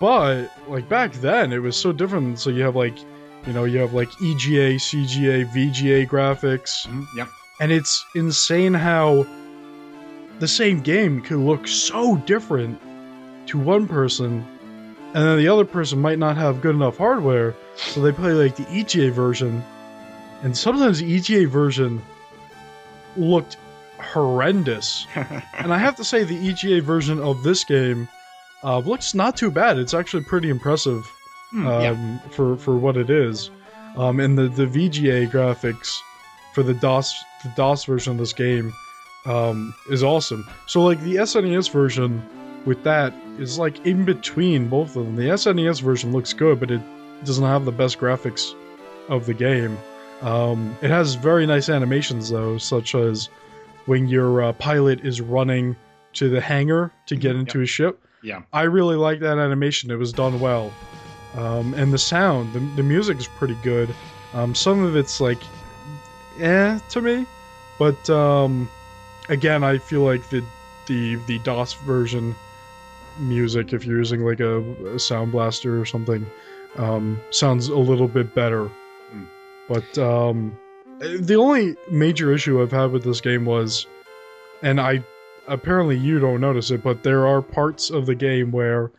But 0.00 0.50
like 0.68 0.88
back 0.88 1.12
then 1.14 1.52
it 1.52 1.58
was 1.58 1.76
so 1.76 1.92
different. 1.92 2.38
So 2.38 2.50
you 2.50 2.62
have 2.62 2.76
like 2.76 2.96
you 3.46 3.52
know 3.52 3.64
you 3.64 3.78
have 3.78 3.92
like 3.94 4.08
EGA, 4.22 4.76
CGA, 4.78 5.44
VGA 5.52 6.06
graphics. 6.08 6.86
Mhm, 6.86 7.06
Yep. 7.16 7.28
and 7.60 7.72
it's 7.72 8.04
insane 8.14 8.74
how 8.74 9.26
the 10.38 10.48
same 10.48 10.80
game 10.80 11.20
could 11.20 11.38
look 11.38 11.66
so 11.66 12.16
different 12.18 12.80
to 13.46 13.58
one 13.58 13.88
person 13.88 14.44
and 15.14 15.26
then 15.26 15.38
the 15.38 15.48
other 15.48 15.64
person 15.64 15.98
might 16.00 16.18
not 16.18 16.36
have 16.36 16.60
good 16.60 16.74
enough 16.74 16.98
hardware 16.98 17.54
so 17.76 18.00
they 18.02 18.12
play 18.12 18.32
like 18.32 18.54
the 18.56 18.66
EGA 18.70 19.10
version. 19.10 19.64
And 20.42 20.56
sometimes 20.56 21.00
the 21.00 21.06
EGA 21.10 21.48
version 21.48 22.00
looked 23.16 23.56
horrendous 24.00 25.06
and 25.58 25.72
I 25.72 25.78
have 25.78 25.96
to 25.96 26.04
say 26.04 26.24
the 26.24 26.36
EGA 26.48 26.80
version 26.82 27.18
of 27.20 27.42
this 27.42 27.64
game 27.64 28.08
uh, 28.64 28.78
looks 28.78 29.14
not 29.14 29.36
too 29.36 29.50
bad 29.50 29.78
it's 29.78 29.94
actually 29.94 30.24
pretty 30.24 30.50
impressive 30.50 31.10
Hmm, 31.50 31.66
um, 31.66 31.82
yeah. 31.82 32.18
for 32.30 32.56
for 32.56 32.76
what 32.76 32.96
it 32.96 33.08
is. 33.08 33.50
Um, 33.96 34.20
and 34.20 34.36
the 34.36 34.48
the 34.48 34.66
VGA 34.66 35.30
graphics 35.30 35.96
for 36.52 36.62
the 36.62 36.74
DOS 36.74 37.24
the 37.42 37.48
DOS 37.56 37.84
version 37.84 38.12
of 38.12 38.18
this 38.18 38.32
game 38.34 38.72
um, 39.24 39.74
is 39.90 40.02
awesome. 40.02 40.46
So 40.66 40.82
like 40.82 41.00
the 41.00 41.16
SNES 41.16 41.70
version 41.70 42.22
with 42.66 42.82
that 42.84 43.14
is 43.38 43.58
like 43.58 43.84
in 43.86 44.04
between 44.04 44.68
both 44.68 44.94
of 44.96 45.06
them. 45.06 45.16
The 45.16 45.30
SNES 45.30 45.80
version 45.80 46.12
looks 46.12 46.32
good, 46.34 46.60
but 46.60 46.70
it 46.70 46.82
doesn't 47.24 47.44
have 47.44 47.64
the 47.64 47.72
best 47.72 47.98
graphics 47.98 48.54
of 49.08 49.24
the 49.24 49.34
game. 49.34 49.78
Um, 50.20 50.76
it 50.82 50.90
has 50.90 51.14
very 51.14 51.46
nice 51.46 51.68
animations 51.70 52.28
though, 52.28 52.58
such 52.58 52.94
as 52.94 53.30
when 53.88 54.06
your 54.06 54.42
uh, 54.42 54.52
pilot 54.52 55.00
is 55.04 55.20
running 55.20 55.74
to 56.12 56.28
the 56.28 56.40
hangar 56.40 56.92
to 57.06 57.16
get 57.16 57.34
Mhm, 57.34 57.40
into 57.40 57.58
his 57.60 57.70
ship. 57.70 57.98
Yeah. 58.22 58.42
I 58.52 58.62
really 58.62 58.96
like 58.96 59.20
that 59.20 59.38
animation. 59.38 59.90
It 59.90 59.96
was 59.96 60.12
done 60.12 60.38
well. 60.40 60.72
Um, 61.36 61.72
and 61.74 61.92
the 61.92 61.98
sound, 61.98 62.52
the, 62.52 62.60
the 62.76 62.82
music 62.82 63.18
is 63.18 63.28
pretty 63.28 63.56
good. 63.62 63.88
Um, 64.34 64.54
some 64.54 64.82
of 64.84 64.94
it's 64.96 65.20
like, 65.20 65.38
eh, 66.38 66.78
to 66.90 67.00
me. 67.00 67.26
But 67.78 68.10
um, 68.10 68.68
again, 69.28 69.62
I 69.64 69.78
feel 69.78 70.02
like 70.02 70.28
the 70.28 70.44
the 70.86 71.16
the 71.26 71.38
DOS 71.38 71.74
version 71.74 72.34
music, 73.18 73.72
if 73.72 73.84
you're 73.84 73.98
using 73.98 74.24
like 74.24 74.40
a, 74.40 74.60
a 74.94 74.98
sound 74.98 75.32
blaster 75.32 75.80
or 75.80 75.84
something, 75.84 76.26
um, 76.76 77.20
sounds 77.30 77.68
a 77.68 77.78
little 77.78 78.08
bit 78.08 78.34
better. 78.34 78.68
Hmm. 79.12 79.24
But 79.68 79.98
um, 79.98 80.58
the 81.00 81.36
only 81.36 81.76
major 81.90 82.32
issue 82.32 82.60
I've 82.62 82.72
had 82.72 82.90
with 82.90 83.04
this 83.04 83.20
game 83.20 83.44
was, 83.44 83.86
and 84.62 84.80
I 84.80 85.04
apparently 85.46 85.96
you 85.96 86.18
don't 86.18 86.40
notice 86.40 86.70
it, 86.70 86.82
but 86.82 87.02
there 87.02 87.26
are 87.26 87.40
parts 87.42 87.90
of 87.90 88.06
the 88.06 88.14
game 88.14 88.50
where 88.50 88.90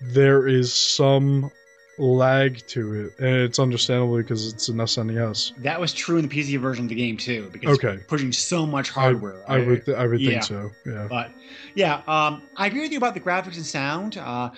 there 0.00 0.46
is 0.46 0.72
some 0.72 1.50
lag 1.98 2.66
to 2.66 2.92
it, 3.06 3.12
and 3.18 3.36
it's 3.36 3.58
understandable 3.58 4.16
because 4.16 4.52
it's 4.52 4.68
an 4.68 4.76
SNES. 4.76 5.52
That 5.62 5.80
was 5.80 5.92
true 5.92 6.18
in 6.18 6.26
the 6.26 6.34
PC 6.42 6.58
version 6.58 6.86
of 6.86 6.88
the 6.88 6.94
game 6.94 7.16
too, 7.16 7.48
because 7.52 7.78
Okay. 7.78 8.02
pushing 8.08 8.32
so 8.32 8.66
much 8.66 8.90
hardware. 8.90 9.42
I 9.48 9.58
would 9.58 9.88
I 9.88 10.06
would 10.06 10.20
yeah. 10.20 10.30
think 10.30 10.42
so. 10.44 10.70
Yeah. 10.86 11.06
But 11.08 11.30
yeah, 11.74 12.02
um, 12.08 12.42
I 12.56 12.66
agree 12.66 12.80
with 12.80 12.90
you 12.92 12.98
about 12.98 13.14
the 13.14 13.20
graphics 13.20 13.56
and 13.56 13.66
sound. 13.66 14.18
Uh, 14.18 14.50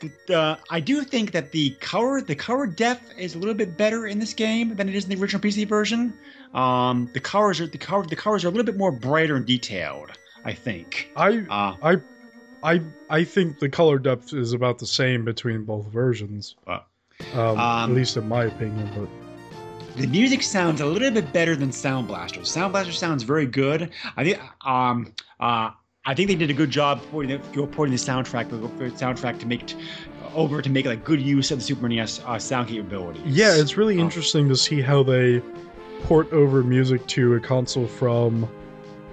the, 0.00 0.58
I 0.70 0.80
do 0.80 1.02
think 1.02 1.32
that 1.32 1.50
the 1.52 1.70
color 1.80 2.20
the 2.20 2.34
color 2.34 2.66
depth 2.66 3.12
is 3.18 3.34
a 3.34 3.38
little 3.38 3.54
bit 3.54 3.76
better 3.76 4.06
in 4.06 4.18
this 4.18 4.34
game 4.34 4.76
than 4.76 4.88
it 4.88 4.94
is 4.94 5.04
in 5.04 5.10
the 5.10 5.20
original 5.20 5.42
PC 5.42 5.66
version. 5.66 6.14
Um, 6.54 7.10
the 7.12 7.20
colors 7.20 7.60
are 7.60 7.66
the 7.66 7.78
color 7.78 8.04
the 8.06 8.16
colors 8.16 8.44
are 8.44 8.48
a 8.48 8.50
little 8.50 8.64
bit 8.64 8.76
more 8.76 8.92
brighter 8.92 9.36
and 9.36 9.46
detailed. 9.46 10.10
I 10.44 10.54
think. 10.54 11.10
I 11.16 11.38
Uh, 11.50 11.76
I 11.82 11.96
I 12.62 12.80
I 13.10 13.24
think 13.24 13.58
the 13.58 13.68
color 13.68 13.98
depth 13.98 14.32
is 14.32 14.52
about 14.52 14.78
the 14.78 14.86
same 14.86 15.24
between 15.24 15.64
both 15.64 15.86
versions. 15.92 16.56
Um, 16.66 16.80
Um, 17.34 17.58
at 17.58 17.90
least 17.90 18.16
in 18.16 18.28
my 18.28 18.44
opinion, 18.44 18.88
but 18.96 19.08
the 19.96 20.06
music 20.06 20.42
sounds 20.42 20.80
a 20.80 20.86
little 20.86 21.10
bit 21.10 21.32
better 21.32 21.56
than 21.56 21.72
Sound 21.72 22.06
Blaster. 22.06 22.44
Sound 22.44 22.72
Blaster 22.72 22.92
sounds 22.92 23.24
very 23.24 23.46
good. 23.46 23.90
I 24.16 24.24
think 24.24 24.40
um 24.64 25.12
uh 25.40 25.70
I 26.08 26.14
think 26.14 26.28
they 26.28 26.34
did 26.36 26.48
a 26.48 26.54
good 26.54 26.70
job 26.70 27.02
porting 27.10 27.38
the, 27.38 27.66
porting 27.66 27.92
the 27.94 27.98
soundtrack 28.00 28.48
the 28.48 28.56
soundtrack 28.96 29.38
to 29.40 29.46
make 29.46 29.62
it 29.62 29.76
over 30.34 30.62
to 30.62 30.70
make 30.70 30.86
like 30.86 31.04
good 31.04 31.20
use 31.20 31.50
of 31.50 31.58
the 31.58 31.64
Super 31.64 31.86
NES 31.86 32.22
uh, 32.26 32.38
sound 32.38 32.68
capabilities. 32.68 33.20
yeah, 33.26 33.54
it's 33.54 33.76
really 33.76 33.98
Oh. 33.98 34.04
interesting 34.04 34.48
to 34.48 34.56
see 34.56 34.80
how 34.80 35.02
they 35.02 35.42
port 36.04 36.32
over 36.32 36.62
music 36.62 37.06
to 37.08 37.34
a 37.34 37.40
console 37.40 37.86
from 37.86 38.48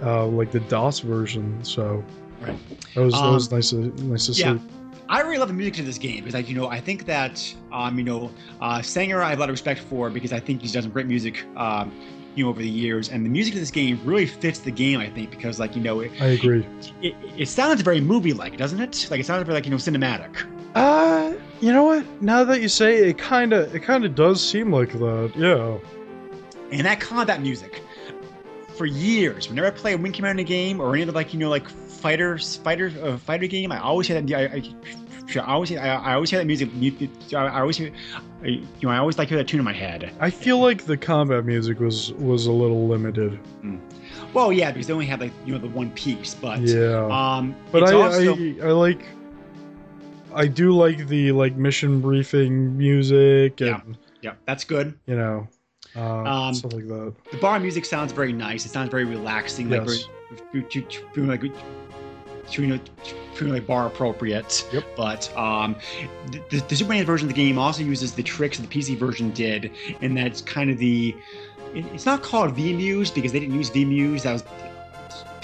uh, 0.04 0.26
like 0.28 0.52
the 0.52 0.62
DOS 0.62 1.02
version. 1.02 1.62
So 1.64 2.02
Right. 2.40 2.56
that 2.96 3.02
was 3.02 3.14
that 3.14 3.24
Um, 3.24 3.34
was 3.34 3.52
nice 3.52 3.70
to 3.72 3.78
nice 4.06 4.28
to 4.28 4.32
yeah. 4.32 4.54
see. 4.56 4.62
I 5.10 5.20
really 5.22 5.38
love 5.38 5.50
the 5.50 5.54
music 5.54 5.74
to 5.76 5.84
this 5.84 5.98
game 5.98 6.20
because, 6.20 6.34
like, 6.34 6.48
you 6.50 6.56
know, 6.56 6.68
I 6.68 6.80
think 6.80 7.06
that, 7.06 7.54
um, 7.74 7.98
you 8.00 8.04
know, 8.06 8.32
uh, 8.62 8.82
Sanger 8.82 9.22
I 9.22 9.30
have 9.32 9.38
a 9.38 9.42
lot 9.42 9.50
of 9.50 9.54
respect 9.54 9.82
for 9.82 10.10
because 10.10 10.32
I 10.34 10.40
think 10.40 10.62
he's 10.62 10.72
done 10.72 10.82
some 10.84 10.92
great 10.92 11.08
music, 11.08 11.44
um, 11.58 11.92
you 12.36 12.44
know, 12.44 12.50
over 12.50 12.62
the 12.62 12.70
years, 12.70 13.10
and 13.10 13.26
the 13.26 13.30
music 13.30 13.54
to 13.54 13.60
this 13.60 13.72
game 13.72 14.00
really 14.04 14.26
fits 14.26 14.60
the 14.60 14.72
game. 14.72 15.00
I 15.00 15.10
think 15.10 15.30
because, 15.32 15.60
like, 15.60 15.76
you 15.76 15.82
know, 15.82 16.02
it 16.02 16.12
I 16.22 16.28
agree. 16.28 16.68
it, 17.02 17.16
it 17.38 17.48
sounds 17.48 17.82
very 17.82 18.02
movie-like, 18.02 18.58
doesn't 18.58 18.80
it? 18.80 19.08
Like, 19.10 19.20
it 19.20 19.26
sounds 19.26 19.44
very 19.44 19.56
like 19.56 19.66
you 19.66 19.72
know 19.72 19.78
cinematic. 19.78 20.46
Uh, 20.76 21.34
you 21.62 21.72
know 21.72 21.84
what? 21.84 22.06
Now 22.22 22.44
that 22.44 22.62
you 22.62 22.68
say 22.68 22.98
it, 22.98 23.08
it 23.08 23.18
kind 23.18 23.54
of 23.54 23.74
it 23.74 23.80
kind 23.80 24.06
of 24.06 24.14
does 24.16 24.48
seem 24.48 24.72
like 24.72 24.92
that. 24.94 25.32
Yeah. 25.36 25.78
And 26.72 26.86
that 26.86 27.00
combat 27.00 27.42
music, 27.42 27.82
for 28.76 28.86
years, 28.86 29.48
whenever 29.48 29.68
I 29.68 29.72
play 29.72 29.94
a 29.94 29.98
Wing 29.98 30.12
Commander 30.12 30.44
game 30.44 30.82
or 30.82 30.94
any 30.94 31.04
other 31.04 31.12
like 31.12 31.34
you 31.34 31.40
know 31.40 31.50
like 31.50 31.70
fighter 31.70 32.38
fighter 32.38 32.92
uh, 33.02 33.18
fighter 33.18 33.48
game, 33.48 33.72
I 33.72 33.80
always 33.80 34.08
hear 34.08 34.22
that. 34.22 34.34
I, 34.36 34.58
I 34.58 34.74
I 35.36 35.40
always 35.40 35.72
I, 35.72 35.88
I 35.88 36.14
always 36.14 36.30
hear 36.30 36.40
that 36.40 36.46
music. 36.46 36.74
mu- 36.74 37.38
I 37.38 37.60
always 37.60 37.78
hear, 37.78 37.92
you 38.44 38.66
know, 38.84 38.90
I 38.90 38.98
always 38.98 39.18
like 39.18 39.28
hear 39.30 39.38
that 39.38 39.48
tune 39.48 39.60
in 39.60 39.66
my 39.66 39.74
head. 39.74 40.12
I 40.20 40.30
feel 40.30 40.60
like 40.60 40.86
the 40.86 40.98
combat 40.98 41.46
music 41.46 41.80
was 41.80 42.14
was 42.14 42.46
a 42.46 42.52
little 42.52 42.88
limited. 42.88 43.40
Well, 44.34 44.52
yeah, 44.54 44.72
because 44.72 44.88
they 44.88 44.94
only 44.94 45.06
have 45.08 45.22
like 45.22 45.34
you 45.46 45.54
know 45.54 45.60
the 45.60 45.68
one 45.68 45.90
piece, 45.92 46.36
but 46.36 46.60
Yeah. 46.60 47.08
um, 47.08 47.56
But 47.72 47.84
I, 47.84 47.94
also, 47.94 48.36
I 48.36 48.56
I 48.64 48.72
like 48.72 49.02
I 50.34 50.48
do 50.48 50.72
like 50.76 51.08
the 51.08 51.32
like 51.32 51.56
mission 51.56 52.02
briefing 52.02 52.78
music 52.78 53.62
and 53.62 53.70
Yeah. 53.70 53.82
yeah, 54.22 54.34
that's 54.46 54.64
good. 54.64 54.94
you 55.08 55.16
know 55.16 55.48
uh, 55.96 56.24
Um, 56.24 56.54
stuff 56.54 56.74
like 56.74 56.88
that. 56.88 57.14
The 57.32 57.38
bar 57.38 57.60
music 57.60 57.86
sounds 57.86 58.12
very 58.12 58.34
nice. 58.34 58.66
It 58.66 58.70
sounds 58.70 58.90
very 58.92 59.06
relaxing, 59.06 59.70
like 59.70 59.86
very, 59.86 60.00
to, 60.52 60.62
to, 60.62 60.82
to, 60.82 61.26
like 61.26 61.42
to, 61.42 62.62
you 62.62 62.68
know, 62.68 62.80
to, 63.36 63.62
bar 63.62 63.88
appropriate. 63.88 64.68
Yep. 64.72 64.84
But 64.96 65.36
um, 65.38 65.76
the, 66.32 66.42
the, 66.50 66.60
the 66.68 66.76
Super 66.76 67.04
version 67.04 67.28
of 67.30 67.36
the 67.36 67.42
game 67.42 67.58
also 67.58 67.84
uses 67.84 68.14
the 68.14 68.24
tricks 68.24 68.58
the 68.58 68.68
PC 68.68 68.98
version 68.98 69.32
did, 69.32 69.72
and 70.02 70.18
that's 70.18 70.42
kind 70.42 70.70
of 70.70 70.78
the. 70.78 71.16
it- 71.74 71.86
It's 71.94 72.06
not 72.06 72.24
called 72.24 72.56
VMuse 72.56 73.14
because 73.14 73.32
they 73.32 73.40
didn't 73.40 73.56
use 73.56 73.70
VMuse. 73.70 74.24
That 74.24 74.34
was 74.34 74.44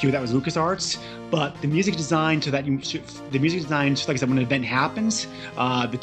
that 0.02 0.20
was 0.20 0.34
LucasArts, 0.34 0.98
but 1.30 1.60
the 1.62 1.68
music 1.68 1.96
design 1.96 2.40
to 2.42 2.50
that 2.50 2.66
the 2.66 3.40
music 3.40 3.62
design 3.62 3.94
just 3.96 4.08
like 4.08 4.18
I 4.18 4.20
said 4.20 4.30
when 4.30 4.40
an 4.40 4.44
event 4.44 4.66
happens, 4.66 5.28
uh, 5.58 5.86
the, 5.86 6.00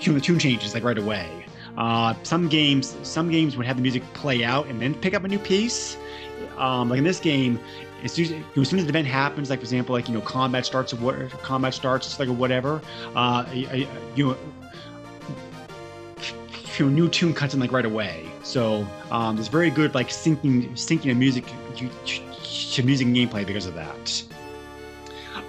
you 0.00 0.08
know, 0.12 0.18
the 0.18 0.20
tune 0.20 0.40
changes 0.40 0.74
like 0.74 0.82
right 0.82 0.98
away. 0.98 1.28
Uh, 1.78 2.14
some 2.24 2.48
games, 2.48 2.96
some 3.04 3.30
games 3.30 3.56
would 3.56 3.64
have 3.64 3.76
the 3.76 3.82
music 3.82 4.02
play 4.12 4.42
out 4.42 4.66
and 4.66 4.82
then 4.82 4.92
pick 4.94 5.14
up 5.14 5.22
a 5.22 5.28
new 5.28 5.38
piece. 5.38 5.96
Um, 6.58 6.88
like 6.90 6.98
in 6.98 7.04
this 7.04 7.20
game, 7.20 7.60
as 8.04 8.12
soon 8.12 8.24
as, 8.24 8.32
as 8.56 8.68
soon 8.68 8.78
as 8.78 8.84
the 8.84 8.90
event 8.90 9.06
happens, 9.06 9.50
like 9.50 9.60
for 9.60 9.64
example, 9.64 9.94
like 9.94 10.08
you 10.08 10.14
know, 10.14 10.20
combat 10.20 10.66
starts 10.66 10.92
or 10.92 10.96
what, 10.96 11.30
combat 11.42 11.74
starts 11.74 12.06
it's 12.06 12.18
like 12.18 12.28
or 12.28 12.32
whatever, 12.32 12.80
uh, 13.14 13.44
you 13.52 13.66
know, 14.26 14.36
you 16.78 16.86
know, 16.86 16.88
new 16.88 17.08
tune 17.08 17.34
cuts 17.34 17.54
in 17.54 17.60
like 17.60 17.72
right 17.72 17.84
away. 17.84 18.26
So 18.42 18.86
um, 19.10 19.36
there's 19.36 19.48
very 19.48 19.70
good 19.70 19.94
like 19.94 20.08
syncing, 20.08 20.70
syncing 20.72 21.10
of 21.10 21.16
music 21.16 21.44
to, 21.76 22.82
music 22.82 23.06
and 23.06 23.16
gameplay 23.16 23.46
because 23.46 23.66
of 23.66 23.74
that. 23.74 24.24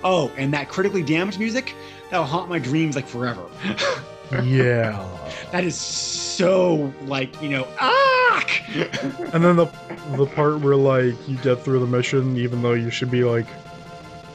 Oh, 0.04 0.32
and 0.38 0.54
that 0.54 0.68
critically 0.70 1.04
damaged 1.04 1.39
music 1.39 1.74
that 2.10 2.18
will 2.18 2.26
haunt 2.26 2.49
my 2.49 2.60
dreams 2.60 2.95
like 2.95 3.08
forever. 3.08 3.43
yeah. 4.44 5.08
That 5.52 5.64
is 5.64 5.76
so 5.78 6.94
like 7.06 7.40
you 7.42 7.50
know 7.50 7.68
ah. 7.80 8.46
And 9.34 9.44
then 9.44 9.56
the 9.58 9.66
the 10.16 10.26
part 10.26 10.60
where 10.62 10.76
like 10.76 11.16
you 11.28 11.38
get 11.38 11.64
through 11.64 11.80
the 11.80 11.88
mission, 11.88 12.38
even 12.38 12.62
though 12.62 12.74
you 12.74 12.90
should 12.90 13.12
be 13.12 13.24
like 13.24 13.46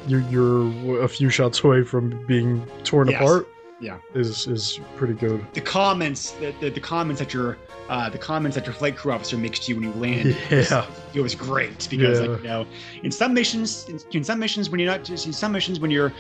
you're 0.06 0.20
you're 0.30 1.02
a 1.02 1.08
few 1.08 1.30
shots 1.30 1.62
away 1.64 1.82
from 1.82 2.24
being 2.26 2.64
torn 2.84 3.08
Yes. 3.08 3.20
apart. 3.20 3.48
Yeah. 3.78 3.98
is 4.14 4.46
is 4.46 4.80
pretty 4.96 5.12
good. 5.14 5.44
the 5.52 5.60
comments, 5.60 6.30
the, 6.32 6.54
the, 6.60 6.70
the 6.70 6.80
comments 6.80 7.20
that 7.20 7.34
your 7.34 7.58
uh, 7.90 8.08
the 8.08 8.16
comments 8.18 8.54
that 8.56 8.64
your 8.64 8.72
flight 8.74 8.96
crew 8.96 9.12
officer 9.12 9.36
makes 9.36 9.58
to 9.60 9.72
you 9.74 9.80
when 9.80 9.84
you 9.92 10.00
land. 10.00 10.36
Yeah. 10.50 10.86
it 11.12 11.20
was 11.20 11.34
great 11.34 11.86
because 11.90 12.20
Yeah. 12.20 12.26
like 12.26 12.42
you 12.42 12.48
know 12.48 12.66
in 13.02 13.10
some 13.10 13.34
missions 13.34 13.86
in, 13.88 14.00
in 14.12 14.24
some 14.24 14.38
missions 14.38 14.70
when 14.70 14.80
you're 14.80 14.90
not 14.90 15.04
just 15.04 15.26
in 15.26 15.32
some 15.32 15.52
missions 15.52 15.78
when 15.78 15.90
you're 15.90 16.12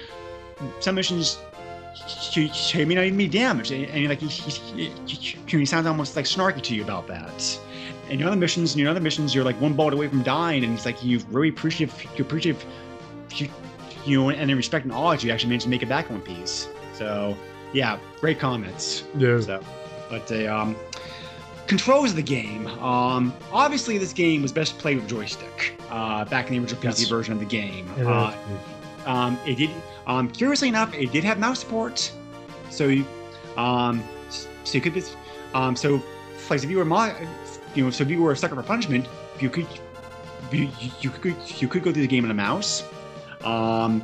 some 0.80 0.94
missions 0.94 1.38
you 2.32 2.86
may 2.86 2.94
not 2.94 3.04
even 3.04 3.16
be 3.18 3.28
damaged 3.28 3.70
and, 3.72 3.86
and 3.86 4.08
like 4.08 4.20
he, 4.20 4.26
he, 4.28 4.90
he, 5.06 5.36
he 5.58 5.64
sounds 5.66 5.86
almost 5.86 6.14
like 6.16 6.24
snarky 6.24 6.62
to 6.62 6.74
you 6.74 6.82
about 6.84 7.06
that 7.08 7.58
and 8.08 8.20
you 8.20 8.26
in 8.26 8.28
other 8.28 8.36
missions 8.36 8.72
and 8.72 8.80
you 8.80 8.86
in 8.86 8.90
other 8.90 9.00
missions 9.00 9.34
you're 9.34 9.44
like 9.44 9.60
one 9.60 9.72
bullet 9.74 9.94
away 9.94 10.06
from 10.08 10.22
dying 10.22 10.62
and 10.62 10.72
he's 10.72 10.84
like 10.86 11.02
you 11.02 11.18
really 11.30 11.48
appreciate 11.48 11.90
you 12.16 12.24
appreciate 12.24 12.56
you, 13.34 13.48
you 14.04 14.20
know 14.20 14.30
and 14.30 14.50
in 14.50 14.56
respect 14.56 14.84
and 14.84 14.92
that 14.94 15.24
you 15.24 15.30
actually 15.32 15.48
managed 15.48 15.64
to 15.64 15.70
make 15.70 15.82
it 15.82 15.88
back 15.88 16.08
in 16.10 16.16
one 16.16 16.22
piece 16.24 16.68
so 16.94 17.36
yeah 17.72 17.98
great 18.20 18.38
comments 18.38 19.04
Yeah. 19.16 19.40
so, 19.40 19.60
but 20.08 20.30
uh, 20.30 20.54
um, 20.54 20.76
controls 21.66 22.10
of 22.10 22.16
the 22.16 22.22
game. 22.22 22.68
Um, 22.80 23.34
obviously, 23.52 23.98
this 23.98 24.12
game 24.12 24.40
was 24.40 24.52
best 24.52 24.78
played 24.78 24.98
with 24.98 25.08
joystick 25.08 25.74
uh, 25.90 26.24
back 26.26 26.46
in 26.46 26.52
the 26.52 26.60
original 26.60 26.80
PC 26.80 27.00
Yes. 27.00 27.08
version 27.08 27.32
of 27.32 27.40
the 27.40 27.44
game. 27.44 27.90
Uh, 27.98 28.30
has 28.30 28.34
to 28.34 28.38
be. 28.48 28.54
Um, 29.06 29.38
it 29.46 29.56
did. 29.56 29.70
Um, 30.06 30.28
curiously 30.30 30.68
enough, 30.68 30.94
it 30.94 31.12
did 31.12 31.24
have 31.24 31.38
mouse 31.38 31.60
support, 31.60 32.12
so 32.70 32.86
you, 32.88 33.04
um, 33.56 34.02
so 34.28 34.48
you 34.72 34.80
could. 34.80 35.02
Um, 35.54 35.74
so, 35.74 36.02
like 36.50 36.62
if 36.62 36.70
you 36.70 36.76
were, 36.76 36.84
mo- 36.84 37.14
you 37.74 37.84
know, 37.84 37.90
so 37.90 38.04
if 38.04 38.10
you 38.10 38.20
were 38.20 38.32
a 38.32 38.36
sucker 38.36 38.54
for 38.54 38.62
punishment, 38.62 39.06
you 39.40 39.48
could, 39.48 39.66
you, 40.52 40.68
you 41.00 41.10
could, 41.10 41.34
you 41.60 41.66
could 41.68 41.82
go 41.82 41.92
through 41.92 42.02
the 42.02 42.08
game 42.08 42.24
on 42.24 42.30
a 42.30 42.34
mouse. 42.34 42.82
Um, 43.42 44.02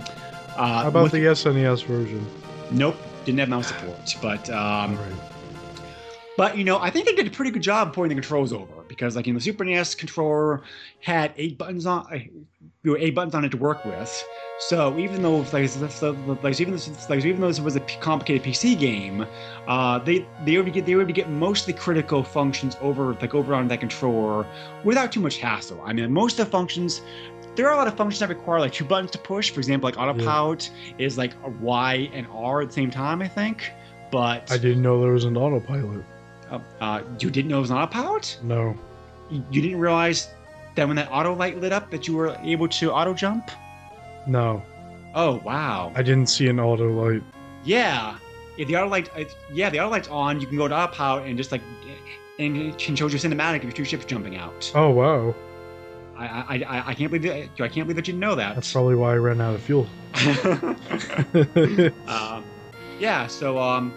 uh, 0.56 0.82
How 0.82 0.88
about 0.88 1.04
with- 1.04 1.12
the 1.12 1.18
SNES 1.24 1.84
version? 1.84 2.24
Nope, 2.70 2.96
didn't 3.24 3.38
have 3.40 3.48
mouse 3.48 3.68
support, 3.68 4.16
but 4.22 4.48
um, 4.50 4.96
Alright. 4.96 5.12
but 6.36 6.56
you 6.56 6.64
know, 6.64 6.78
I 6.78 6.90
think 6.90 7.06
they 7.06 7.14
did 7.14 7.26
a 7.26 7.30
pretty 7.30 7.50
good 7.50 7.62
job 7.62 7.92
porting 7.94 8.16
the 8.16 8.20
controls 8.22 8.52
over 8.52 8.72
because, 8.92 9.16
like, 9.16 9.26
you 9.26 9.32
know, 9.32 9.38
the 9.38 9.44
Super 9.44 9.64
NES 9.64 9.94
controller 9.94 10.62
had 11.00 11.32
eight 11.38 11.56
buttons 11.56 11.86
on, 11.86 12.06
uh, 12.12 12.16
you 12.16 12.92
know, 12.92 12.96
eight 12.98 13.14
buttons 13.14 13.34
on 13.34 13.44
it 13.44 13.50
to 13.50 13.56
work 13.56 13.84
with. 13.84 14.24
So 14.68 14.98
even 14.98 15.22
though, 15.22 15.38
like, 15.38 15.52
like 15.52 16.60
even 16.60 16.76
though, 16.76 16.82
like, 17.08 17.24
even 17.24 17.40
though 17.40 17.48
this 17.48 17.60
was 17.60 17.76
a 17.76 17.80
complicated 18.00 18.42
PC 18.42 18.78
game, 18.78 19.26
uh, 19.66 19.98
they 20.00 20.26
they 20.44 20.56
were 20.56 20.62
able 20.62 20.64
to 20.66 20.70
get 20.72 20.86
they 20.86 20.94
were 20.94 21.02
able 21.02 21.08
to 21.08 21.14
get 21.14 21.30
most 21.30 21.62
of 21.62 21.74
the 21.74 21.80
critical 21.80 22.22
functions 22.22 22.76
over 22.80 23.14
like 23.14 23.34
over 23.34 23.54
on 23.54 23.66
that 23.68 23.80
controller 23.80 24.46
without 24.84 25.10
too 25.10 25.20
much 25.20 25.38
hassle. 25.38 25.80
I 25.84 25.92
mean, 25.92 26.12
most 26.12 26.38
of 26.38 26.46
the 26.46 26.50
functions. 26.50 27.00
There 27.54 27.66
are 27.68 27.74
a 27.74 27.76
lot 27.76 27.86
of 27.86 27.94
functions 27.98 28.20
that 28.20 28.30
require 28.30 28.60
like 28.60 28.72
two 28.72 28.86
buttons 28.86 29.10
to 29.10 29.18
push. 29.18 29.50
For 29.50 29.60
example, 29.60 29.86
like 29.86 29.98
autopilot 29.98 30.70
is 30.96 31.18
like 31.18 31.34
a 31.44 31.50
Y 31.50 32.08
and 32.14 32.26
R 32.32 32.62
at 32.62 32.68
the 32.68 32.72
same 32.74 32.90
time, 32.90 33.20
I 33.20 33.28
think. 33.28 33.70
But 34.10 34.50
I 34.50 34.56
didn't 34.56 34.82
know 34.82 35.00
there 35.02 35.12
was 35.12 35.24
an 35.24 35.36
autopilot. 35.36 36.04
Uh, 36.52 36.60
uh, 36.80 37.02
you 37.18 37.30
didn't 37.30 37.50
know 37.50 37.58
it 37.58 37.62
was 37.62 37.70
not 37.70 37.78
a 37.78 37.82
autopilot? 37.82 38.38
No. 38.42 38.76
You 39.30 39.44
you 39.50 39.62
didn't 39.62 39.80
realize 39.80 40.28
that 40.74 40.86
when 40.86 40.96
that 40.96 41.08
auto 41.10 41.34
light 41.34 41.58
lit 41.60 41.72
up 41.72 41.90
that 41.90 42.06
you 42.06 42.14
were 42.14 42.36
able 42.42 42.68
to 42.68 42.92
auto 42.92 43.14
jump? 43.14 43.50
No. 44.26 44.62
Oh 45.14 45.36
wow! 45.44 45.92
I 45.94 46.02
didn't 46.02 46.28
see 46.28 46.48
an 46.48 46.60
auto 46.60 46.90
light. 46.90 47.22
Yeah, 47.64 48.16
if 48.56 48.68
the 48.68 48.76
auto 48.76 48.88
light, 48.88 49.10
uh, 49.16 49.24
yeah, 49.52 49.70
the 49.70 49.80
auto 49.80 49.90
light's 49.90 50.08
on. 50.08 50.40
You 50.40 50.46
can 50.46 50.56
go 50.56 50.68
to 50.68 50.74
autopilot 50.74 51.26
and 51.26 51.36
just 51.36 51.52
like, 51.52 51.62
and 52.38 52.56
it 52.56 52.78
can 52.78 52.96
show 52.96 53.06
you 53.06 53.18
cinematic 53.18 53.58
of 53.58 53.64
your 53.64 53.72
two 53.72 53.84
ships 53.84 54.04
jumping 54.04 54.36
out. 54.36 54.70
Oh 54.74 54.90
wow. 54.90 55.34
I, 56.16 56.26
I, 56.26 56.62
I, 56.68 56.88
I 56.88 56.94
can't 56.94 57.10
believe 57.10 57.22
that. 57.22 57.64
I 57.64 57.68
can't 57.68 57.86
believe 57.86 57.96
that 57.96 58.06
you 58.06 58.12
didn't 58.12 58.20
know 58.20 58.34
that. 58.34 58.54
That's 58.54 58.72
probably 58.72 58.94
why 58.94 59.12
I 59.12 59.16
ran 59.16 59.40
out 59.40 59.54
of 59.54 59.62
fuel. 59.62 59.88
um, 62.06 62.44
yeah. 62.98 63.26
So, 63.26 63.58
um, 63.58 63.94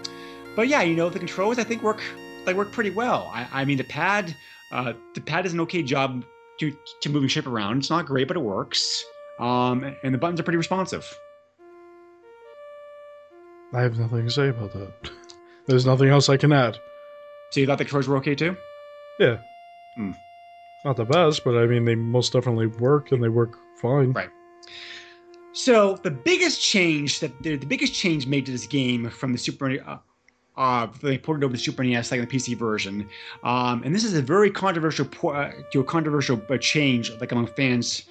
but 0.56 0.68
yeah, 0.68 0.82
you 0.82 0.96
know, 0.96 1.10
the 1.10 1.20
controls 1.20 1.60
I 1.60 1.64
think 1.64 1.84
work 1.84 2.02
they 2.46 2.54
work 2.54 2.72
pretty 2.72 2.92
well. 2.92 3.32
I, 3.34 3.48
I 3.52 3.66
mean, 3.66 3.78
the 3.78 3.84
pad, 3.84 4.36
uh, 4.72 4.94
the 5.14 5.22
pad 5.22 5.44
does 5.44 5.54
an 5.54 5.60
okay 5.62 5.84
job 5.84 6.26
to 6.60 6.76
to 7.02 7.10
moving 7.10 7.30
ship 7.30 7.48
around. 7.48 7.80
It's 7.80 7.90
not 7.90 8.06
great, 8.06 8.28
but 8.28 8.38
it 8.38 8.42
works. 8.42 9.04
Um, 9.40 9.96
and 10.04 10.14
the 10.14 10.18
buttons 10.18 10.40
are 10.40 10.44
pretty 10.44 10.58
responsive. 10.58 11.06
I 13.74 13.82
have 13.82 14.00
nothing 14.00 14.26
to 14.26 14.32
say 14.32 14.50
about 14.50 14.72
that. 14.74 15.12
There's 15.68 15.86
nothing 15.86 16.10
else 16.10 16.30
I 16.30 16.38
can 16.38 16.54
add. 16.54 16.78
So 17.50 17.60
you 17.60 17.66
thought 17.66 17.78
the 17.78 17.86
controls 17.86 18.08
were 18.08 18.18
okay 18.18 18.36
too? 18.36 18.56
Yeah. 19.20 19.38
Hmm. 19.96 20.12
Not 20.86 20.98
the 20.98 21.06
best, 21.06 21.44
but 21.44 21.58
I 21.58 21.66
mean 21.66 21.84
they 21.84 21.96
most 21.96 22.34
definitely 22.34 22.68
work 22.68 23.12
and 23.12 23.22
they 23.22 23.30
work 23.30 23.58
fine. 23.82 24.12
Right. 24.12 24.30
So 25.54 25.96
the 26.04 26.12
biggest 26.12 26.62
change 26.62 27.20
that 27.22 27.42
the, 27.42 27.56
the 27.56 27.66
biggest 27.66 27.94
change 27.94 28.28
made 28.28 28.46
to 28.46 28.52
this 28.52 28.68
game 28.68 29.10
from 29.10 29.32
the 29.32 29.38
Super 29.38 29.78
uh, 29.86 29.98
uh, 30.58 30.88
they 31.02 31.18
ported 31.18 31.44
over 31.44 31.56
to 31.56 31.60
Super 31.60 31.84
NES, 31.84 32.12
like 32.12 32.22
the 32.22 32.28
PC 32.28 32.58
version, 32.58 33.08
um, 33.44 33.84
and 33.84 33.94
this 33.94 34.04
is 34.04 34.14
a 34.14 34.22
very 34.22 34.50
controversial, 34.50 35.08
uh, 35.30 35.52
you 35.74 35.82
know, 35.82 35.84
controversial 35.84 36.42
uh, 36.50 36.58
change, 36.58 37.12
like 37.20 37.32
among 37.32 37.48
fans, 37.48 38.04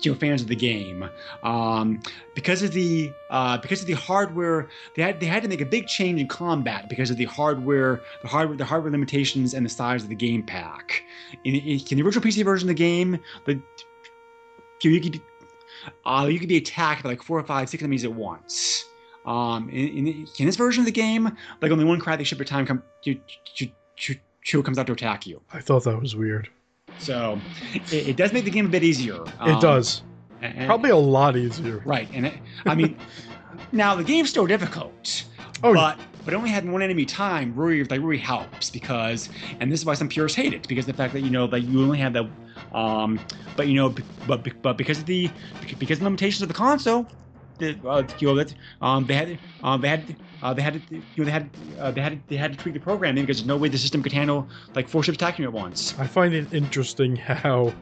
you 0.00 0.12
know, 0.12 0.18
fans 0.18 0.42
of 0.42 0.48
the 0.48 0.56
game, 0.56 1.08
um, 1.42 2.00
because 2.34 2.62
of 2.62 2.72
the 2.72 3.12
uh, 3.30 3.58
because 3.58 3.80
of 3.80 3.86
the 3.86 3.94
hardware. 3.94 4.68
They 4.94 5.02
had 5.02 5.18
they 5.18 5.26
had 5.26 5.42
to 5.42 5.48
make 5.48 5.60
a 5.60 5.66
big 5.66 5.88
change 5.88 6.20
in 6.20 6.28
combat 6.28 6.88
because 6.88 7.10
of 7.10 7.16
the 7.16 7.24
hardware, 7.24 8.00
the 8.22 8.28
hardware, 8.28 8.56
the 8.56 8.64
hardware 8.64 8.92
limitations, 8.92 9.54
and 9.54 9.66
the 9.66 9.70
size 9.70 10.04
of 10.04 10.08
the 10.08 10.14
game 10.14 10.44
pack. 10.44 11.02
In, 11.44 11.56
in, 11.56 11.80
in 11.90 11.98
the 11.98 12.02
original 12.02 12.24
PC 12.24 12.44
version 12.44 12.68
of 12.68 12.76
the 12.76 12.82
game, 12.82 13.18
the 13.46 13.60
you, 14.82 14.90
you 14.90 15.00
could 15.00 15.20
uh, 16.04 16.28
you 16.30 16.38
could 16.38 16.48
be 16.48 16.56
attacked 16.56 17.02
by 17.02 17.10
like 17.10 17.22
four 17.22 17.38
or 17.38 17.44
five, 17.44 17.68
six 17.68 17.82
enemies 17.82 18.04
at 18.04 18.12
once. 18.12 18.86
Um, 19.24 19.68
in, 19.70 20.06
in, 20.08 20.26
in 20.38 20.46
this 20.46 20.56
version 20.56 20.80
of 20.80 20.86
the 20.86 20.92
game, 20.92 21.36
like 21.60 21.70
only 21.70 21.84
one 21.84 22.00
crappy 22.00 22.24
ship 22.24 22.40
at 22.40 22.46
a 22.46 22.50
time 22.50 22.66
come 22.66 22.82
to, 23.04 23.14
to, 23.56 23.68
to, 23.96 24.14
to 24.46 24.62
comes 24.62 24.78
out 24.78 24.86
to 24.88 24.92
attack 24.92 25.26
you. 25.26 25.40
I 25.52 25.60
thought 25.60 25.84
that 25.84 26.00
was 26.00 26.16
weird. 26.16 26.48
So 26.98 27.38
it, 27.74 27.92
it 28.08 28.16
does 28.16 28.32
make 28.32 28.44
the 28.44 28.50
game 28.50 28.66
a 28.66 28.68
bit 28.68 28.82
easier. 28.82 29.22
it 29.22 29.30
Um, 29.40 29.60
does. 29.60 30.02
and- 30.40 30.66
Probably 30.66 30.90
a 30.90 30.96
lot 30.96 31.36
easier. 31.36 31.82
right, 31.84 32.08
and 32.12 32.26
it, 32.26 32.34
I 32.66 32.74
mean, 32.74 32.96
now 33.72 33.94
the 33.94 34.04
game's 34.04 34.28
still 34.30 34.46
difficult. 34.46 35.24
Oh, 35.64 35.72
but 35.72 35.98
but 36.24 36.34
only 36.34 36.50
having 36.50 36.72
one 36.72 36.82
enemy 36.82 37.04
time 37.04 37.52
really 37.54 37.84
like 37.84 38.00
really 38.00 38.18
helps 38.18 38.70
because 38.70 39.28
and 39.60 39.70
this 39.70 39.78
is 39.80 39.86
why 39.86 39.94
some 39.94 40.08
purists 40.08 40.34
hate 40.36 40.52
it 40.52 40.66
because 40.68 40.86
the 40.86 40.92
fact 40.92 41.12
that 41.14 41.20
you 41.20 41.30
know 41.30 41.46
that 41.46 41.60
you 41.60 41.80
only 41.82 41.98
have 41.98 42.12
the 42.12 42.28
um 42.76 43.20
but 43.56 43.68
you 43.68 43.74
know 43.74 43.94
but 44.26 44.44
but 44.62 44.76
because 44.76 44.98
of 44.98 45.06
the 45.06 45.30
because 45.78 45.98
of 45.98 46.00
the 46.00 46.04
limitations 46.04 46.42
of 46.42 46.48
the 46.48 46.54
console 46.54 47.06
the, 47.62 47.88
uh, 47.88 48.02
you 48.18 48.26
know 48.28 48.34
that 48.34 48.54
um, 48.80 49.06
they 49.06 49.14
had 49.14 49.38
um, 49.62 49.80
they 49.80 49.88
had 49.88 50.16
uh, 50.42 50.52
they 50.52 50.62
had 50.62 50.74
to, 50.74 50.96
you 50.96 51.02
know 51.18 51.24
they 51.24 51.30
had 51.30 51.50
uh, 51.78 51.90
they 51.90 52.00
had 52.00 52.20
they 52.28 52.36
had 52.36 52.52
to 52.52 52.58
tweak 52.58 52.74
the 52.74 52.80
programming 52.80 53.22
because 53.24 53.38
there's 53.38 53.46
no 53.46 53.56
way 53.56 53.68
the 53.68 53.78
system 53.78 54.02
could 54.02 54.12
handle 54.12 54.48
like 54.74 54.88
four 54.88 55.02
ships 55.02 55.16
attacking 55.16 55.44
at 55.44 55.52
once. 55.52 55.94
I 55.98 56.06
find 56.06 56.34
it 56.34 56.52
interesting 56.52 57.16
how 57.16 57.72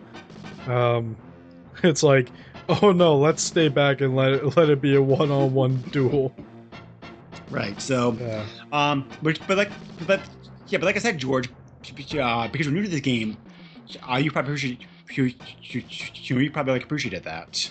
um, 0.67 1.17
it's 1.83 2.03
like, 2.03 2.29
oh 2.69 2.93
no, 2.93 3.17
let's 3.17 3.43
stay 3.43 3.69
back 3.69 4.01
and 4.01 4.15
let 4.15 4.33
it, 4.33 4.57
let 4.57 4.69
it 4.69 4.81
be 4.81 4.95
a 4.95 5.03
one-on-one 5.03 5.77
duel. 5.91 6.35
Right. 7.51 7.81
So, 7.81 8.17
Yeah. 8.21 8.45
um, 8.73 9.09
but 9.23 9.41
but 9.49 9.57
like 9.57 9.71
but 10.07 10.21
yeah, 10.69 10.79
but 10.79 10.85
like 10.87 10.97
I 10.97 11.01
said, 11.01 11.19
George, 11.19 11.49
uh, 11.49 12.49
because 12.49 12.67
we're 12.69 12.75
new 12.75 12.83
to 12.83 12.89
this 12.89 13.01
game, 13.01 13.37
uh, 14.09 14.17
you 14.17 14.31
probably 14.31 14.51
appreciate 14.53 14.81
you, 15.13 15.33
you, 15.63 15.83
you, 16.15 16.39
you 16.39 16.51
probably 16.51 16.75
like 16.75 16.85
appreciated 16.85 17.25
that. 17.25 17.71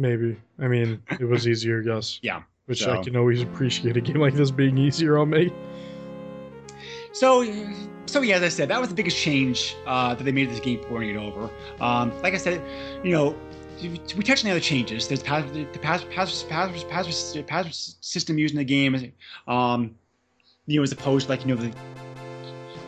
Maybe. 0.00 0.34
I 0.58 0.66
mean, 0.66 1.02
it 1.20 1.28
was 1.28 1.46
easier, 1.52 1.82
yes. 1.82 2.18
Yeah, 2.22 2.42
Which 2.64 2.82
so- 2.82 2.98
I 2.98 3.04
can 3.04 3.16
always 3.16 3.42
appreciate 3.42 3.98
a 3.98 4.00
game 4.00 4.16
like 4.16 4.32
this 4.32 4.50
being 4.50 4.78
easier 4.78 5.18
on 5.18 5.28
me. 5.28 5.52
So, 7.12 7.44
so 8.06 8.22
yeah, 8.22 8.36
as 8.36 8.42
I 8.42 8.48
said, 8.48 8.70
that 8.70 8.80
was 8.80 8.88
the 8.88 8.94
biggest 8.94 9.16
change 9.16 9.76
uh, 9.86 10.14
that 10.14 10.24
they 10.24 10.32
made 10.32 10.46
to 10.46 10.52
this 10.52 10.60
game, 10.60 10.78
porting 10.78 11.10
it 11.10 11.16
over. 11.16 11.50
Um, 11.80 12.18
like 12.22 12.32
I 12.32 12.38
said, 12.38 12.62
you 13.04 13.12
know, 13.12 13.36
we 13.82 14.22
touched 14.22 14.44
on 14.44 14.48
the 14.48 14.52
other 14.52 14.60
changes. 14.60 15.06
There's 15.06 15.22
pass, 15.22 15.44
the 15.52 15.64
pass, 15.80 16.02
pass, 16.10 16.42
pass, 16.44 16.84
pass, 16.84 17.36
pass 17.46 17.96
system 18.00 18.38
used 18.38 18.54
in 18.54 18.58
the 18.58 18.64
game, 18.64 19.12
um, 19.48 19.94
you 20.66 20.78
know, 20.78 20.82
as 20.82 20.92
opposed 20.92 21.26
to 21.26 21.32
like 21.32 21.44
you 21.44 21.54
know 21.54 21.60
the 21.60 21.72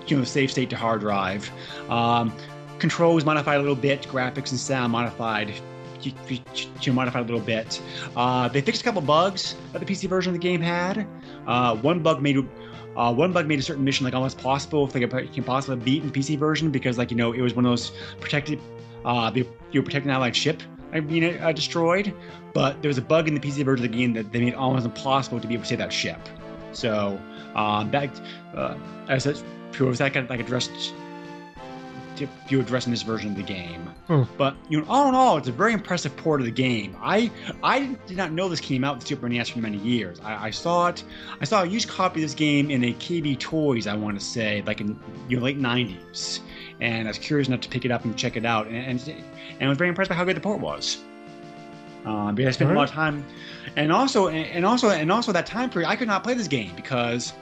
you 0.06 0.16
know 0.16 0.24
save 0.24 0.50
state 0.50 0.70
to 0.70 0.76
hard 0.76 1.00
drive. 1.00 1.50
Um, 1.90 2.32
controls 2.78 3.24
modified 3.24 3.56
a 3.56 3.60
little 3.60 3.74
bit, 3.74 4.02
graphics 4.02 4.50
and 4.50 4.60
sound 4.60 4.92
modified. 4.92 5.52
You, 6.05 6.92
modified 6.92 7.22
a 7.22 7.26
little 7.26 7.40
bit. 7.40 7.80
Uh, 8.16 8.48
they 8.48 8.61
fixed 8.61 8.82
a 8.82 8.84
couple 8.84 9.00
bugs 9.03 9.55
that 9.72 9.78
the 9.78 9.86
PC 9.86 10.09
version 10.09 10.34
of 10.34 10.40
the 10.40 10.46
game 10.46 10.61
had. 10.61 11.07
Uh, 11.46 11.76
one 11.76 12.00
bug 12.00 12.20
made 12.22 12.36
uh, 12.96 13.12
one 13.12 13.32
bug 13.32 13.46
made 13.46 13.59
a 13.59 13.62
certain 13.62 13.84
mission 13.84 14.05
like 14.05 14.14
almost 14.14 14.38
possible 14.38 14.86
if 14.86 14.92
they 14.92 15.07
could, 15.07 15.32
can 15.32 15.44
possibly 15.44 15.82
beat 15.82 16.03
in 16.03 16.11
the 16.11 16.20
PC 16.20 16.38
version 16.38 16.70
because 16.70 16.98
like 16.98 17.11
you 17.11 17.16
know 17.16 17.32
it 17.32 17.40
was 17.40 17.55
one 17.55 17.64
of 17.64 17.70
those 17.70 17.92
protected 18.20 18.61
uh, 19.05 19.30
you 19.34 19.44
were 19.74 19.82
protecting 19.82 20.11
an 20.11 20.16
allied 20.16 20.36
ship 20.36 20.62
uh, 20.92 21.00
being 21.00 21.40
uh, 21.40 21.53
destroyed, 21.53 22.14
but 22.53 22.80
there 22.82 22.88
was 22.88 22.98
a 22.98 23.03
bug 23.03 23.28
in 23.28 23.34
the 23.34 23.40
PC 23.40 23.64
version 23.64 23.84
of 23.84 23.90
the 23.90 23.96
game 23.96 24.12
that 24.12 24.32
they 24.32 24.40
made 24.40 24.55
almost 24.55 24.84
impossible 24.84 25.40
to 25.40 25.48
be 25.48 25.55
able 25.55 25.62
to 25.62 25.68
save 25.68 25.78
that 25.78 25.92
ship. 25.92 26.18
So 26.72 27.18
um, 27.55 27.90
that 27.90 28.11
uh, 28.55 28.76
as 29.09 29.26
was 29.26 29.98
that 29.98 30.12
kind 30.12 30.24
of 30.24 30.30
like 30.30 30.40
addressed 30.40 30.94
to 32.16 32.28
you 32.48 32.60
address 32.60 32.86
in 32.86 32.92
this 32.92 33.02
version 33.02 33.30
of 33.30 33.36
the 33.36 33.42
game. 33.42 33.82
Hmm. 34.06 34.22
But 34.36 34.56
you 34.68 34.80
know, 34.80 34.86
all 34.88 35.08
in 35.08 35.14
all, 35.14 35.36
it's 35.36 35.48
a 35.48 35.52
very 35.52 35.72
impressive 35.72 36.16
port 36.16 36.40
of 36.40 36.46
the 36.46 36.52
game. 36.52 36.96
I 37.00 37.30
I 37.62 37.96
did 38.06 38.16
not 38.16 38.32
know 38.32 38.48
this 38.48 38.60
came 38.60 38.84
out 38.84 38.96
with 38.96 39.06
Super 39.06 39.28
NES 39.28 39.50
for 39.50 39.58
many 39.60 39.78
years. 39.78 40.20
I, 40.20 40.46
I 40.46 40.50
saw 40.50 40.88
it. 40.88 41.04
I 41.40 41.44
saw 41.44 41.62
a 41.62 41.66
used 41.66 41.88
copy 41.88 42.20
of 42.20 42.28
this 42.28 42.34
game 42.34 42.70
in 42.70 42.84
a 42.84 42.92
KB 42.94 43.38
Toys. 43.38 43.86
I 43.86 43.94
want 43.94 44.18
to 44.18 44.24
say, 44.24 44.62
like 44.66 44.80
in 44.80 44.98
you 45.28 45.36
know, 45.36 45.44
late 45.44 45.58
'90s, 45.58 46.40
and 46.80 47.08
I 47.08 47.10
was 47.10 47.18
curious 47.18 47.48
enough 47.48 47.60
to 47.60 47.68
pick 47.68 47.84
it 47.84 47.90
up 47.90 48.04
and 48.04 48.16
check 48.16 48.36
it 48.36 48.44
out, 48.44 48.66
and 48.66 48.76
and, 48.76 49.08
and 49.08 49.64
I 49.64 49.68
was 49.68 49.78
very 49.78 49.88
impressed 49.88 50.08
by 50.08 50.14
how 50.14 50.24
good 50.24 50.36
the 50.36 50.40
port 50.40 50.60
was. 50.60 50.98
Um, 52.04 52.34
because 52.34 52.48
I 52.48 52.52
spent 52.52 52.72
a 52.72 52.74
lot 52.74 52.88
of 52.88 52.94
time, 52.94 53.24
and 53.76 53.92
also 53.92 54.28
and 54.28 54.66
also 54.66 54.90
and 54.90 55.12
also 55.12 55.30
that 55.32 55.46
time 55.46 55.70
period, 55.70 55.88
I 55.88 55.94
could 55.94 56.08
not 56.08 56.24
play 56.24 56.34
this 56.34 56.48
game 56.48 56.74
because 56.74 57.32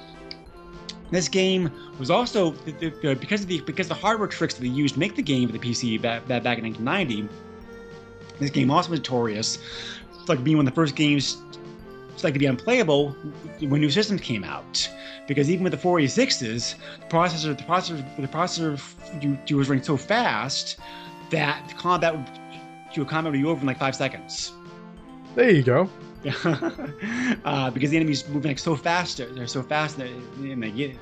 this 1.11 1.29
game 1.29 1.71
was 1.99 2.11
also 2.11 2.53
the- 2.53 3.11
uh, 3.11 3.15
because 3.15 3.43
of 3.43 3.49
the 3.49 3.61
because 3.61 3.89
the 3.89 3.95
hardware 3.95 4.29
tricks 4.29 4.55
that 4.55 4.63
they 4.63 4.69
used 4.69 4.95
to 4.95 5.01
make 5.01 5.17
the 5.17 5.23
game 5.23 5.49
for 5.49 5.53
the 5.53 5.59
PC 5.59 6.01
back, 6.01 6.27
back, 6.27 6.59
in 6.59 6.65
1990. 6.65 7.29
This 8.39 8.51
game 8.51 8.71
also 8.71 8.91
was 8.91 9.01
notorious, 9.01 9.59
for, 10.25 10.35
like 10.35 10.45
being 10.45 10.57
one 10.57 10.67
of 10.67 10.73
the 10.73 10.75
first 10.75 10.97
games 10.97 11.37
to, 12.17 12.25
like 12.25 12.33
to 12.33 12.41
be 12.41 12.47
unplayable 12.47 13.11
when 13.61 13.81
new 13.81 13.91
systems 13.91 14.21
came 14.21 14.45
out. 14.45 14.89
Because 15.29 15.51
even 15.51 15.65
with 15.65 15.73
the 15.73 15.79
486s, 15.79 16.75
the 17.01 17.07
processor 17.07 17.57
the 17.57 17.65
processor 17.65 18.17
the 18.17 18.29
processor 18.29 19.23
you, 19.23 19.39
you 19.47 19.57
was 19.57 19.69
running 19.69 19.85
so 19.85 19.97
fast 19.97 20.79
that 21.31 21.67
the 21.69 21.75
combat 21.75 22.17
would 22.17 22.27
your 22.95 23.07
combat 23.07 23.33
would 23.33 23.41
be 23.41 23.47
over 23.47 23.61
in 23.61 23.67
like 23.67 23.79
five 23.79 23.95
seconds. 23.95 24.53
There 25.35 25.51
you 25.51 25.63
go. 25.63 25.89
uh, 27.45 27.71
because 27.71 27.91
the 27.91 27.97
enemies 27.97 28.29
moving 28.29 28.51
like 28.51 28.59
so 28.59 28.77
fast, 28.77 29.17
they're 29.17 29.47
so 29.47 29.63
fast 29.63 29.99
and 29.99 30.63
they 30.63 30.71
get 30.71 30.95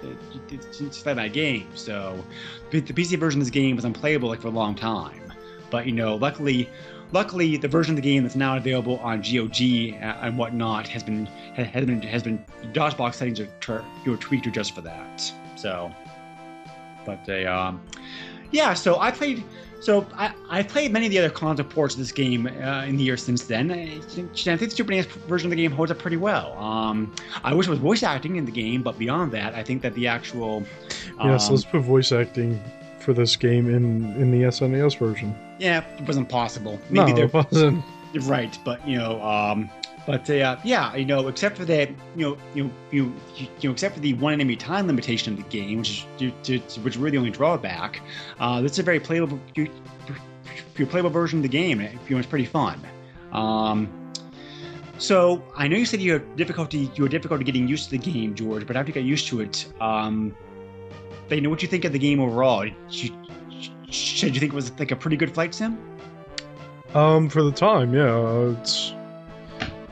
it's 0.51 0.79
just 0.79 1.07
like 1.07 1.17
that 1.17 1.33
game. 1.33 1.67
So 1.75 2.25
the 2.71 2.81
PC 2.81 3.19
version 3.19 3.41
of 3.41 3.47
this 3.47 3.51
game 3.51 3.77
was 3.77 3.85
unplayable 3.85 4.29
like 4.29 4.41
for 4.41 4.49
a 4.49 4.53
long 4.53 4.75
time. 4.75 5.33
But 5.71 5.87
you 5.87 5.93
know, 5.93 6.15
luckily, 6.15 6.69
luckily 7.13 7.57
the 7.57 7.69
version 7.69 7.93
of 7.93 7.97
the 7.97 8.03
game 8.03 8.23
that's 8.23 8.37
now 8.37 8.57
available 8.57 8.99
on 8.99 9.23
GOG 9.23 9.61
and 10.01 10.39
whatnot 10.39 10.87
has 10.89 11.03
been 11.03 11.27
has 11.27 11.85
been 11.85 12.01
has 12.03 12.23
been 12.23 12.45
DOSBox 12.73 13.15
settings 13.15 13.41
are 13.41 13.49
tweaked 14.19 14.47
or 14.47 14.51
just 14.51 14.73
for 14.73 14.83
that. 14.83 15.33
So, 15.57 15.93
but 17.05 17.25
they 17.25 17.45
um, 17.45 17.83
yeah. 18.51 18.75
So 18.75 18.99
I 18.99 19.11
played. 19.11 19.45
So 19.81 20.05
I, 20.15 20.33
I 20.51 20.65
played 20.65 20.93
many 20.93 21.07
of 21.07 21.13
the 21.13 21.19
other 21.21 21.31
console 21.31 21.65
ports 21.65 21.95
of 21.95 22.01
this 22.01 22.11
game 22.11 22.47
uh, 22.47 22.85
in 22.85 22.97
the 22.97 23.05
years 23.05 23.23
since 23.23 23.45
then. 23.45 23.71
I 23.71 24.01
think, 24.01 24.33
I 24.33 24.57
think 24.57 24.71
the 24.71 24.71
Super 24.71 24.91
NES 24.91 25.07
version 25.07 25.47
of 25.47 25.51
the 25.51 25.57
game 25.57 25.71
holds 25.71 25.93
up 25.93 26.01
pretty 26.01 26.17
well. 26.17 26.59
Um, 26.59 27.15
I 27.45 27.55
wish 27.55 27.69
it 27.69 27.71
was 27.71 27.79
voice 27.79 28.03
acting 28.03 28.35
in 28.35 28.45
the 28.45 28.51
game, 28.51 28.83
but 28.83 28.99
beyond 28.99 29.31
that, 29.33 29.55
I 29.55 29.63
think 29.63 29.83
that 29.83 29.95
the 29.95 30.09
actual 30.09 30.65
yes, 31.23 31.47
um, 31.47 31.55
let's 31.55 31.65
put 31.65 31.83
voice 31.83 32.11
acting 32.11 32.61
for 32.99 33.13
this 33.13 33.37
game 33.37 33.73
in 33.73 34.15
in 34.21 34.33
the 34.33 34.49
SNES 34.49 34.99
version. 34.99 35.33
yeah, 35.61 35.85
it 35.97 36.07
wasn't 36.07 36.29
possible. 36.29 36.81
Maybe 36.91 37.13
no, 37.13 37.17
they're 37.17 37.25
it 37.27 37.33
wasn't. 37.33 37.85
right, 38.23 38.59
but 38.65 38.87
you 38.87 38.99
know, 38.99 39.23
um, 39.23 39.71
but 40.09 40.31
uh, 40.31 40.57
yeah, 40.65 40.97
you 40.97 41.05
know, 41.05 41.29
except 41.29 41.59
for 41.59 41.67
that, 41.67 41.91
you 42.17 42.31
know, 42.31 42.39
you 42.55 42.71
you 42.91 43.15
you 43.37 43.69
know, 43.69 43.73
except 43.73 43.95
for 43.95 44.01
the 44.01 44.15
one 44.15 44.33
enemy 44.33 44.57
time 44.57 44.87
limitation 44.87 45.35
of 45.35 45.37
the 45.39 45.49
game, 45.51 45.81
which 45.81 46.07
is 46.19 46.79
which 46.79 46.95
is 46.95 46.97
really 46.97 47.11
the 47.11 47.19
only 47.19 47.31
drawback. 47.31 48.01
Uh, 48.41 48.63
this 48.63 48.73
is 48.73 48.79
a 48.79 48.83
very 48.83 48.99
playable, 48.99 49.39
you, 49.55 49.69
playable 50.87 51.11
version 51.11 51.41
of 51.41 51.43
the 51.43 51.49
game. 51.51 51.81
and, 51.81 51.93
You 52.09 52.15
know, 52.17 52.21
it's 52.21 52.27
pretty 52.27 52.47
fun. 52.47 52.81
Um, 53.33 53.93
so 54.97 55.45
I 55.55 55.69
know 55.69 55.77
you 55.77 55.85
said 55.85 56.01
you 56.01 56.15
had 56.15 56.37
difficulty, 56.37 56.91
you 56.95 57.05
had 57.05 57.11
difficulty 57.11 57.45
getting 57.45 57.69
used 57.69 57.91
to 57.91 57.99
the 57.99 57.99
game, 57.99 58.35
George. 58.35 58.67
But 58.67 58.77
after 58.79 58.89
you 58.89 58.95
got 58.95 59.05
used 59.05 59.29
to 59.29 59.43
it, 59.43 59.71
um, 59.79 60.35
you 61.29 61.43
know 61.43 61.51
what 61.51 61.61
you 61.61 61.69
think 61.69 61.85
of 61.85 61.93
the 61.93 61.99
game 61.99 62.19
overall. 62.19 62.63
Did 62.63 62.75
you, 62.89 63.11
you 63.51 64.41
think 64.41 64.43
it 64.43 64.53
was 64.55 64.73
like 64.79 64.91
a 64.91 64.97
pretty 64.97 65.19
good 65.19 65.35
flight 65.35 65.55
sim? 65.55 65.79
Um, 66.95 67.29
for 67.29 67.43
the 67.43 67.53
time, 67.53 67.93
yeah, 67.93 68.55
it's. 68.59 68.95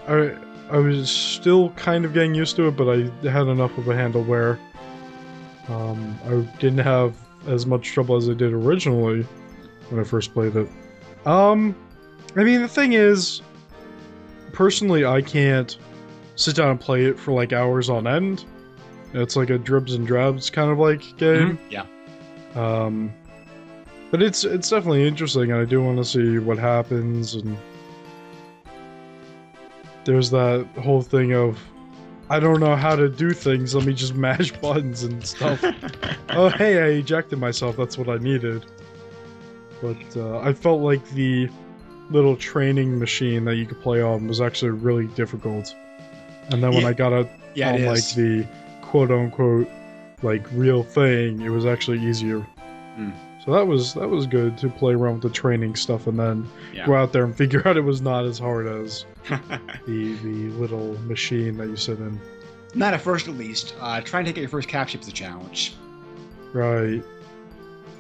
I 0.08 0.36
I 0.70 0.78
was 0.78 1.10
still 1.10 1.70
kind 1.70 2.04
of 2.04 2.12
getting 2.12 2.34
used 2.34 2.56
to 2.56 2.68
it, 2.68 2.76
but 2.76 2.88
I 2.88 3.28
had 3.28 3.46
enough 3.46 3.76
of 3.78 3.88
a 3.88 3.94
handle 3.94 4.24
where, 4.24 4.58
um, 5.68 6.18
I 6.24 6.40
didn't 6.58 6.78
have 6.78 7.16
as 7.46 7.66
much 7.66 7.92
trouble 7.92 8.16
as 8.16 8.28
I 8.28 8.34
did 8.34 8.52
originally 8.52 9.22
when 9.90 10.00
I 10.00 10.04
first 10.04 10.32
played 10.32 10.56
it. 10.56 10.68
Um, 11.24 11.76
I 12.34 12.42
mean, 12.42 12.62
the 12.62 12.68
thing 12.68 12.94
is, 12.94 13.42
personally, 14.52 15.04
I 15.04 15.22
can't 15.22 15.76
sit 16.34 16.56
down 16.56 16.70
and 16.70 16.80
play 16.80 17.04
it 17.04 17.18
for 17.18 17.32
like 17.32 17.52
hours 17.52 17.88
on 17.88 18.06
end. 18.06 18.44
It's 19.14 19.36
like 19.36 19.50
a 19.50 19.58
dribs 19.58 19.94
and 19.94 20.06
drabs 20.06 20.50
kind 20.50 20.70
of 20.70 20.78
like 20.78 21.16
game. 21.16 21.58
Yeah. 21.70 21.86
Um, 22.54 23.12
but 24.10 24.22
it's 24.22 24.44
it's 24.44 24.70
definitely 24.70 25.06
interesting, 25.06 25.52
and 25.52 25.60
I 25.60 25.64
do 25.64 25.82
want 25.82 25.98
to 25.98 26.04
see 26.04 26.38
what 26.38 26.58
happens. 26.58 27.34
And 27.34 27.56
there's 30.06 30.30
that 30.30 30.66
whole 30.82 31.02
thing 31.02 31.32
of 31.34 31.60
I 32.30 32.40
don't 32.40 32.58
know 32.58 32.74
how 32.74 32.96
to 32.96 33.08
do 33.08 33.30
things. 33.32 33.74
Let 33.74 33.84
me 33.84 33.92
just 33.92 34.14
mash 34.26 34.50
buttons 34.52 35.02
and 35.02 35.24
stuff. 35.24 35.62
oh, 36.30 36.48
hey, 36.48 36.82
I 36.82 36.86
ejected 36.98 37.38
myself. 37.38 37.76
That's 37.76 37.98
what 37.98 38.08
I 38.08 38.16
needed. 38.16 38.64
But 39.82 40.16
uh, 40.16 40.38
I 40.40 40.52
felt 40.52 40.80
like 40.80 41.06
the 41.10 41.48
little 42.10 42.36
training 42.36 42.98
machine 42.98 43.44
that 43.44 43.56
you 43.56 43.66
could 43.66 43.80
play 43.82 44.00
on 44.00 44.26
was 44.26 44.40
actually 44.40 44.70
really 44.70 45.06
difficult. 45.08 45.74
And 46.50 46.62
then 46.62 46.72
when 46.72 46.82
Yeah. 46.82 46.88
I 46.88 46.92
got 46.94 47.12
it 47.12 47.28
Yeah, 47.54 47.72
on 47.72 47.84
like 47.84 48.08
the 48.14 48.46
quote 48.82 49.10
unquote 49.10 49.68
like 50.22 50.46
real 50.52 50.82
thing, 50.82 51.42
it 51.42 51.50
was 51.50 51.66
actually 51.66 52.00
easier. 52.00 52.40
Hmm. 52.96 53.10
So 53.46 53.52
that 53.52 53.66
was 53.66 53.94
that 53.94 54.08
was 54.08 54.26
good 54.26 54.58
to 54.58 54.68
play 54.68 54.94
around 54.94 55.14
with 55.14 55.22
the 55.22 55.30
training 55.30 55.76
stuff 55.76 56.06
and 56.08 56.18
then 56.18 56.48
Yeah. 56.74 56.84
go 56.86 56.94
out 56.96 57.12
there 57.12 57.24
and 57.24 57.34
figure 57.42 57.66
out 57.66 57.76
it 57.76 57.82
was 57.82 58.02
not 58.02 58.24
as 58.24 58.38
hard 58.38 58.66
as 58.66 59.04
the 59.28 60.14
the 60.22 60.50
little 60.58 60.98
machine 61.02 61.56
that 61.58 61.68
you 61.68 61.76
sit 61.76 61.98
in. 62.00 62.20
Not 62.74 62.92
at 62.92 63.00
first, 63.00 63.28
at 63.28 63.34
least. 63.36 63.74
Uh, 63.80 64.00
try 64.02 64.20
and 64.20 64.26
take 64.26 64.36
out 64.36 64.40
your 64.40 64.50
first 64.50 64.68
cap 64.68 64.88
ship 64.88 65.00
is 65.02 65.08
a 65.08 65.12
challenge. 65.12 65.74
Right. 66.52 67.02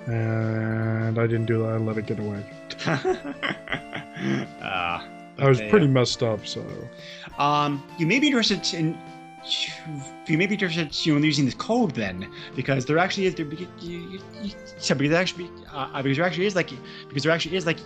And 0.06 1.18
I 1.18 1.26
didn't 1.26 1.46
do 1.46 1.62
that. 1.62 1.68
I 1.68 1.76
let 1.78 1.96
it 1.98 2.06
get 2.06 2.18
away. 2.18 2.44
uh, 2.86 2.96
I 5.38 5.48
was 5.48 5.60
pretty 5.62 5.86
messed 5.86 6.22
up, 6.22 6.46
so 6.46 6.64
Um, 7.38 7.82
you 7.98 8.06
may 8.06 8.18
be 8.18 8.26
interested 8.28 8.74
in. 8.74 8.98
You 10.26 10.38
may 10.38 10.46
be 10.46 10.54
interested, 10.54 11.06
you 11.06 11.12
know, 11.12 11.18
in 11.18 11.24
using 11.24 11.44
this 11.44 11.54
code 11.54 11.92
then, 11.92 12.28
because 12.54 12.84
there 12.84 12.98
actually 12.98 13.26
is 13.26 13.34
there. 13.36 13.46
You, 13.46 13.68
you, 13.80 14.20
you, 14.42 14.50
because 14.80 14.96
there 14.96 15.14
actually, 15.14 15.50
uh, 15.72 16.02
because 16.02 16.16
there 16.16 16.26
actually 16.26 16.46
is 16.46 16.56
like, 16.56 16.70
because 17.08 17.22
there 17.22 17.32
actually 17.32 17.56
is 17.56 17.66
like, 17.66 17.78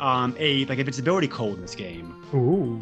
um, 0.00 0.36
a 0.38 0.64
like 0.66 0.78
invincibility 0.78 1.28
code 1.28 1.56
in 1.56 1.62
this 1.62 1.74
game, 1.74 2.14
Ooh. 2.34 2.80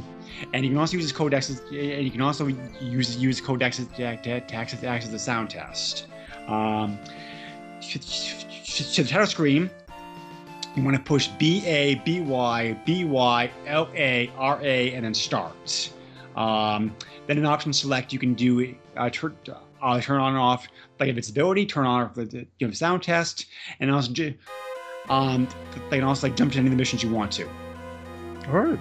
and 0.53 0.65
you 0.65 0.71
can 0.71 0.79
also 0.79 0.97
use 0.97 1.05
this 1.05 1.13
code 1.13 1.35
access, 1.35 1.61
and 1.71 2.05
you 2.05 2.11
can 2.11 2.21
also 2.21 2.47
use 2.81 3.17
use 3.17 3.41
code 3.41 3.63
access 3.63 3.87
to, 3.87 4.17
to, 4.19 4.41
to 4.41 4.55
access 4.55 4.81
to 4.81 4.87
access 4.87 5.11
the 5.11 5.19
sound 5.19 5.51
test. 5.51 6.07
Um, 6.49 6.99
to, 7.81 7.99
to 7.99 9.03
the 9.03 9.09
title 9.09 9.27
screen, 9.27 9.71
you 10.75 10.83
want 10.83 10.97
to 10.97 11.03
push 11.03 11.29
B 11.39 11.65
A 11.67 11.97
B 11.97 12.21
Y 12.21 12.73
B 12.85 13.05
Y 13.05 13.51
L 13.67 13.89
A 13.95 14.31
R 14.37 14.61
A 14.63 14.93
and 14.95 15.05
then 15.05 15.15
start. 15.15 15.93
Um, 16.37 16.95
then 17.27 17.39
in 17.39 17.47
option 17.47 17.73
select, 17.73 18.13
you 18.13 18.19
can 18.19 18.35
do 18.35 18.75
uh, 18.97 19.11
turn 19.11 19.37
uh, 19.83 20.01
turn 20.01 20.21
on 20.21 20.33
and 20.33 20.39
off 20.39 20.67
like 21.01 21.09
invincibility, 21.09 21.67
turn 21.67 21.87
on 21.87 22.11
the, 22.15 22.47
you 22.59 22.67
know, 22.67 22.73
sound 22.73 23.03
test, 23.03 23.47
and 23.81 23.91
also 23.91 24.13
um, 25.09 25.49
they 25.91 25.99
can 25.99 26.05
also 26.05 26.29
like 26.29 26.37
jump 26.37 26.53
to 26.53 26.59
any 26.59 26.69
of 26.69 26.71
the 26.71 26.77
missions 26.77 27.03
you 27.03 27.11
want 27.11 27.33
to. 27.33 27.49
All 28.49 28.61
right. 28.61 28.79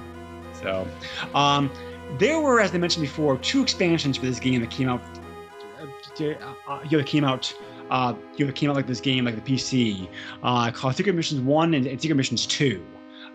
So, 0.53 0.87
um, 1.33 1.71
there 2.19 2.39
were, 2.39 2.59
as 2.59 2.73
I 2.73 2.77
mentioned 2.77 3.01
before, 3.01 3.37
two 3.37 3.63
expansions 3.63 4.17
for 4.17 4.25
this 4.25 4.39
game 4.39 4.61
that 4.61 4.69
came 4.69 4.89
out. 4.89 5.01
Uh, 5.79 5.85
uh, 6.67 6.81
you 6.83 6.91
know, 6.91 6.97
that 6.97 7.07
came 7.07 7.23
out. 7.23 7.53
Uh, 7.89 8.15
you 8.37 8.45
know, 8.45 8.53
came 8.53 8.69
out 8.69 8.75
like 8.77 8.87
this 8.87 9.01
game, 9.01 9.25
like 9.25 9.35
the 9.35 9.41
PC, 9.41 10.07
uh, 10.43 10.71
called 10.71 10.95
Secret 10.95 11.13
Missions 11.13 11.41
One 11.41 11.73
and, 11.73 11.85
and 11.85 12.01
Secret 12.01 12.15
Missions 12.15 12.45
Two, 12.45 12.81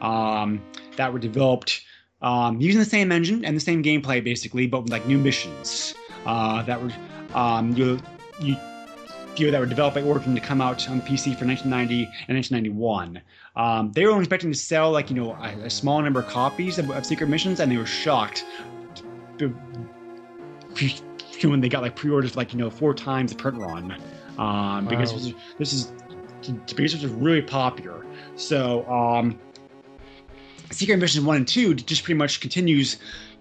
um, 0.00 0.62
that 0.96 1.12
were 1.12 1.18
developed 1.18 1.82
um, 2.27 2.61
using 2.61 2.81
the 2.81 2.85
same 2.85 3.12
engine 3.12 3.44
and 3.44 3.57
the 3.57 3.61
same 3.61 3.85
gameplay, 3.85 4.23
basically, 4.23 4.66
but 4.66 4.82
with 4.82 4.90
like 4.90 5.07
new 5.07 5.16
missions 5.16 5.94
uh, 6.27 6.61
that 6.65 6.82
were 6.82 6.90
um, 7.35 7.73
you, 7.77 8.01
you, 8.40 8.57
that 9.51 9.61
were 9.61 9.66
developed 9.66 9.94
by 9.94 10.03
Origin 10.03 10.35
to 10.35 10.40
come 10.40 10.61
out 10.61 10.90
on 10.90 11.01
PC 11.03 11.39
for 11.39 11.47
1990 11.47 12.03
and 12.27 12.36
1991. 12.36 13.20
Um, 13.55 13.93
they 13.93 14.05
were 14.05 14.11
only 14.11 14.24
expecting 14.24 14.51
to 14.51 14.59
sell 14.59 14.90
like 14.90 15.09
you 15.09 15.16
know 15.16 15.35
a, 15.35 15.66
a 15.66 15.70
small 15.70 16.03
number 16.03 16.19
of 16.19 16.27
copies 16.27 16.78
of, 16.78 16.90
of 16.90 17.07
Secret 17.07 17.28
Missions, 17.28 17.61
and 17.61 17.70
they 17.70 17.77
were 17.77 17.86
shocked 17.86 18.44
when 19.39 19.55
they 21.61 21.69
got 21.69 21.82
like 21.82 21.94
pre-orders 21.94 22.35
like 22.35 22.53
you 22.53 22.59
know 22.59 22.70
four 22.70 22.93
times 22.93 23.31
the 23.31 23.39
print 23.39 23.57
run, 23.57 24.03
um, 24.39 24.89
because 24.89 25.12
Wow. 25.12 25.19
this 25.19 25.27
is, 25.27 25.35
this 25.59 25.73
is 25.73 25.93
because 26.74 26.93
this 26.93 27.03
was 27.03 27.12
really 27.12 27.43
popular. 27.43 28.05
So 28.35 28.85
um, 28.90 29.39
Secret 30.70 30.97
Missions 30.98 31.24
one 31.24 31.36
and 31.36 31.48
two 31.48 31.74
just 31.74 32.05
pretty 32.05 32.18
much 32.18 32.40
continues 32.40 32.98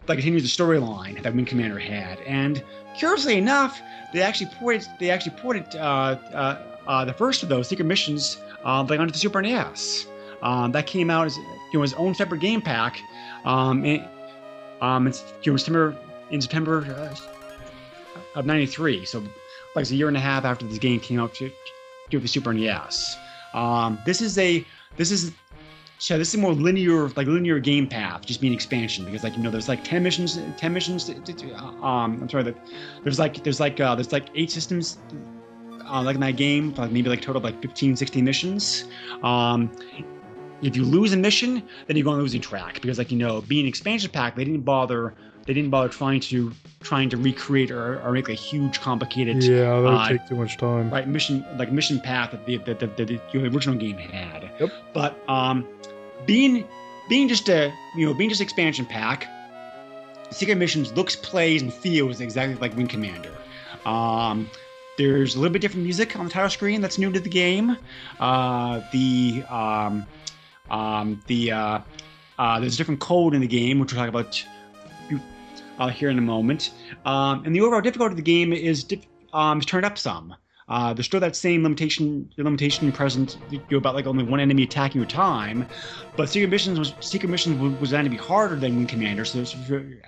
like 0.07 0.17
continues 0.17 0.43
the 0.43 0.63
storyline 0.63 1.21
that 1.23 1.33
Wing 1.33 1.45
Commander 1.45 1.79
had, 1.79 2.19
and 2.21 2.63
curiously 2.97 3.37
enough, 3.37 3.81
they 4.13 4.21
actually 4.21 4.51
ported 4.59 4.85
they 4.99 5.09
actually 5.09 5.35
ported 5.37 5.75
uh, 5.75 6.17
uh, 6.33 6.61
uh, 6.87 7.05
the 7.05 7.13
first 7.13 7.43
of 7.43 7.49
those 7.49 7.67
Secret 7.67 7.85
Missions 7.85 8.37
uh, 8.63 8.85
like 8.87 8.99
onto 8.99 9.11
the 9.11 9.17
Super 9.19 9.41
NES. 9.41 10.07
Um, 10.41 10.71
that 10.73 10.85
came 10.85 11.09
out 11.09 11.25
as 11.25 11.37
you 11.37 11.79
know 11.79 11.83
its 11.83 11.93
own 11.93 12.13
separate 12.13 12.41
game 12.41 12.61
pack. 12.61 12.97
Um, 13.45 13.83
it, 13.85 14.01
um, 14.81 15.07
it's 15.07 15.23
know, 15.45 15.57
September 15.57 15.97
in 16.29 16.41
September 16.41 16.85
uh, 16.85 18.39
of 18.39 18.45
'93, 18.45 19.05
so 19.05 19.23
like 19.75 19.89
a 19.89 19.95
year 19.95 20.07
and 20.07 20.17
a 20.17 20.21
half 20.21 20.45
after 20.45 20.65
this 20.65 20.77
game 20.77 20.99
came 20.99 21.19
out 21.19 21.33
to, 21.35 21.51
to 22.09 22.19
the 22.19 22.27
Super 22.27 22.53
NES. 22.53 23.17
Um, 23.53 23.97
this 24.05 24.21
is 24.21 24.37
a 24.37 24.65
this 24.97 25.11
is 25.11 25.33
so 25.97 26.17
this 26.17 26.33
is 26.33 26.39
more 26.39 26.53
linear 26.53 27.09
like 27.09 27.27
linear 27.27 27.59
game 27.59 27.87
path, 27.87 28.25
just 28.25 28.41
being 28.41 28.53
expansion 28.53 29.05
because 29.05 29.23
like 29.23 29.35
you 29.37 29.43
know 29.43 29.51
there's 29.51 29.69
like 29.69 29.83
ten 29.83 30.03
missions, 30.03 30.39
ten 30.57 30.73
missions. 30.73 31.05
to- 31.05 31.13
to- 31.21 31.33
to- 31.33 31.55
Um, 31.55 32.21
I'm 32.21 32.29
sorry, 32.29 32.53
there's 33.03 33.19
like 33.19 33.43
there's 33.43 33.59
like 33.59 33.79
uh, 33.79 33.95
there's 33.95 34.11
like 34.11 34.27
eight 34.35 34.51
systems. 34.51 34.97
Uh, 35.87 36.01
like 36.01 36.15
in 36.15 36.21
that 36.21 36.35
game, 36.35 36.73
like 36.75 36.91
maybe 36.91 37.09
like 37.09 37.21
total 37.21 37.39
like 37.39 37.61
15, 37.61 37.95
16 37.95 38.25
missions. 38.25 38.85
Um, 39.21 39.69
if 40.63 40.75
you 40.75 40.83
lose 40.83 41.13
a 41.13 41.17
mission, 41.17 41.61
then 41.85 41.95
you're 41.95 42.03
go 42.03 42.09
on 42.09 42.17
losing 42.17 42.41
track 42.41 42.81
because, 42.81 42.97
like 42.97 43.11
you 43.11 43.17
know, 43.19 43.41
being 43.41 43.65
an 43.65 43.69
expansion 43.69 44.09
pack, 44.09 44.35
they 44.35 44.43
didn't 44.43 44.61
bother. 44.61 45.13
They 45.45 45.53
didn't 45.53 45.69
bother 45.69 45.89
trying 45.89 46.21
to 46.21 46.51
trying 46.81 47.09
to 47.09 47.17
recreate 47.17 47.71
or, 47.71 48.01
or 48.01 48.11
make 48.11 48.29
a 48.29 48.33
huge, 48.33 48.81
complicated 48.81 49.43
Yeah, 49.43 49.81
that 49.81 49.81
would 49.81 49.93
uh, 49.93 50.07
take 50.09 50.27
too 50.27 50.35
much 50.35 50.57
time. 50.57 50.89
right 50.89 51.07
mission 51.07 51.45
like 51.57 51.71
mission 51.71 51.99
path 51.99 52.31
that 52.31 52.45
the 52.45 52.57
that 52.57 52.79
the, 52.79 52.87
the, 52.87 53.05
the, 53.05 53.21
the 53.31 53.47
original 53.47 53.75
game 53.75 53.97
had. 53.97 54.49
Yep. 54.59 54.71
But 54.93 55.17
um, 55.29 55.67
being 56.25 56.65
being 57.09 57.27
just 57.27 57.47
a 57.49 57.73
you 57.95 58.05
know 58.05 58.13
being 58.13 58.29
just 58.29 58.41
expansion 58.41 58.85
pack, 58.85 59.27
Secret 60.31 60.55
Missions 60.55 60.93
looks, 60.93 61.15
plays, 61.15 61.61
and 61.61 61.73
feels 61.73 62.21
exactly 62.21 62.55
like 62.55 62.75
Wing 62.75 62.87
Commander. 62.87 63.31
Um, 63.85 64.49
there's 64.97 65.35
a 65.35 65.39
little 65.39 65.53
bit 65.53 65.61
different 65.61 65.83
music 65.83 66.15
on 66.17 66.25
the 66.25 66.31
title 66.31 66.49
screen 66.49 66.81
that's 66.81 66.97
new 66.97 67.11
to 67.11 67.19
the 67.19 67.29
game. 67.29 67.77
Uh, 68.19 68.81
the 68.91 69.43
um, 69.49 70.05
um, 70.69 71.21
the 71.27 71.51
uh, 71.51 71.79
uh, 72.39 72.59
there's 72.59 72.75
a 72.75 72.77
different 72.77 72.99
code 72.99 73.33
in 73.33 73.41
the 73.41 73.47
game, 73.47 73.79
which 73.79 73.93
we'll 73.93 74.01
talk 74.01 74.09
about 74.09 74.43
uh, 75.79 75.89
here 75.89 76.09
in 76.09 76.17
a 76.17 76.21
moment. 76.21 76.71
Um, 77.05 77.43
and 77.45 77.55
the 77.55 77.61
overall 77.61 77.81
difficulty 77.81 78.13
of 78.13 78.17
the 78.17 78.23
game 78.23 78.53
is 78.53 78.85
um, 79.33 79.61
turned 79.61 79.85
up 79.85 79.97
some. 79.97 80.35
Uh, 80.67 80.93
there's 80.93 81.05
still 81.05 81.19
that 81.19 81.35
same 81.35 81.61
limitation 81.61 82.27
limitation 82.37 82.91
present 82.91 83.37
you 83.69 83.77
about 83.77 83.93
like 83.93 84.07
only 84.07 84.23
one 84.23 84.39
enemy 84.39 84.63
attacking 84.63 84.99
your 84.99 85.07
time, 85.07 85.67
but 86.17 86.27
Secret 86.27 86.49
Missions 86.49 86.79
was 86.79 86.93
Secret 87.01 87.29
Missions 87.29 87.59
was, 87.61 87.73
designed 87.73 88.05
to 88.05 88.09
be 88.09 88.17
harder 88.17 88.55
than 88.55 88.75
Wing 88.75 88.87
Commander, 88.87 89.25
so 89.25 89.45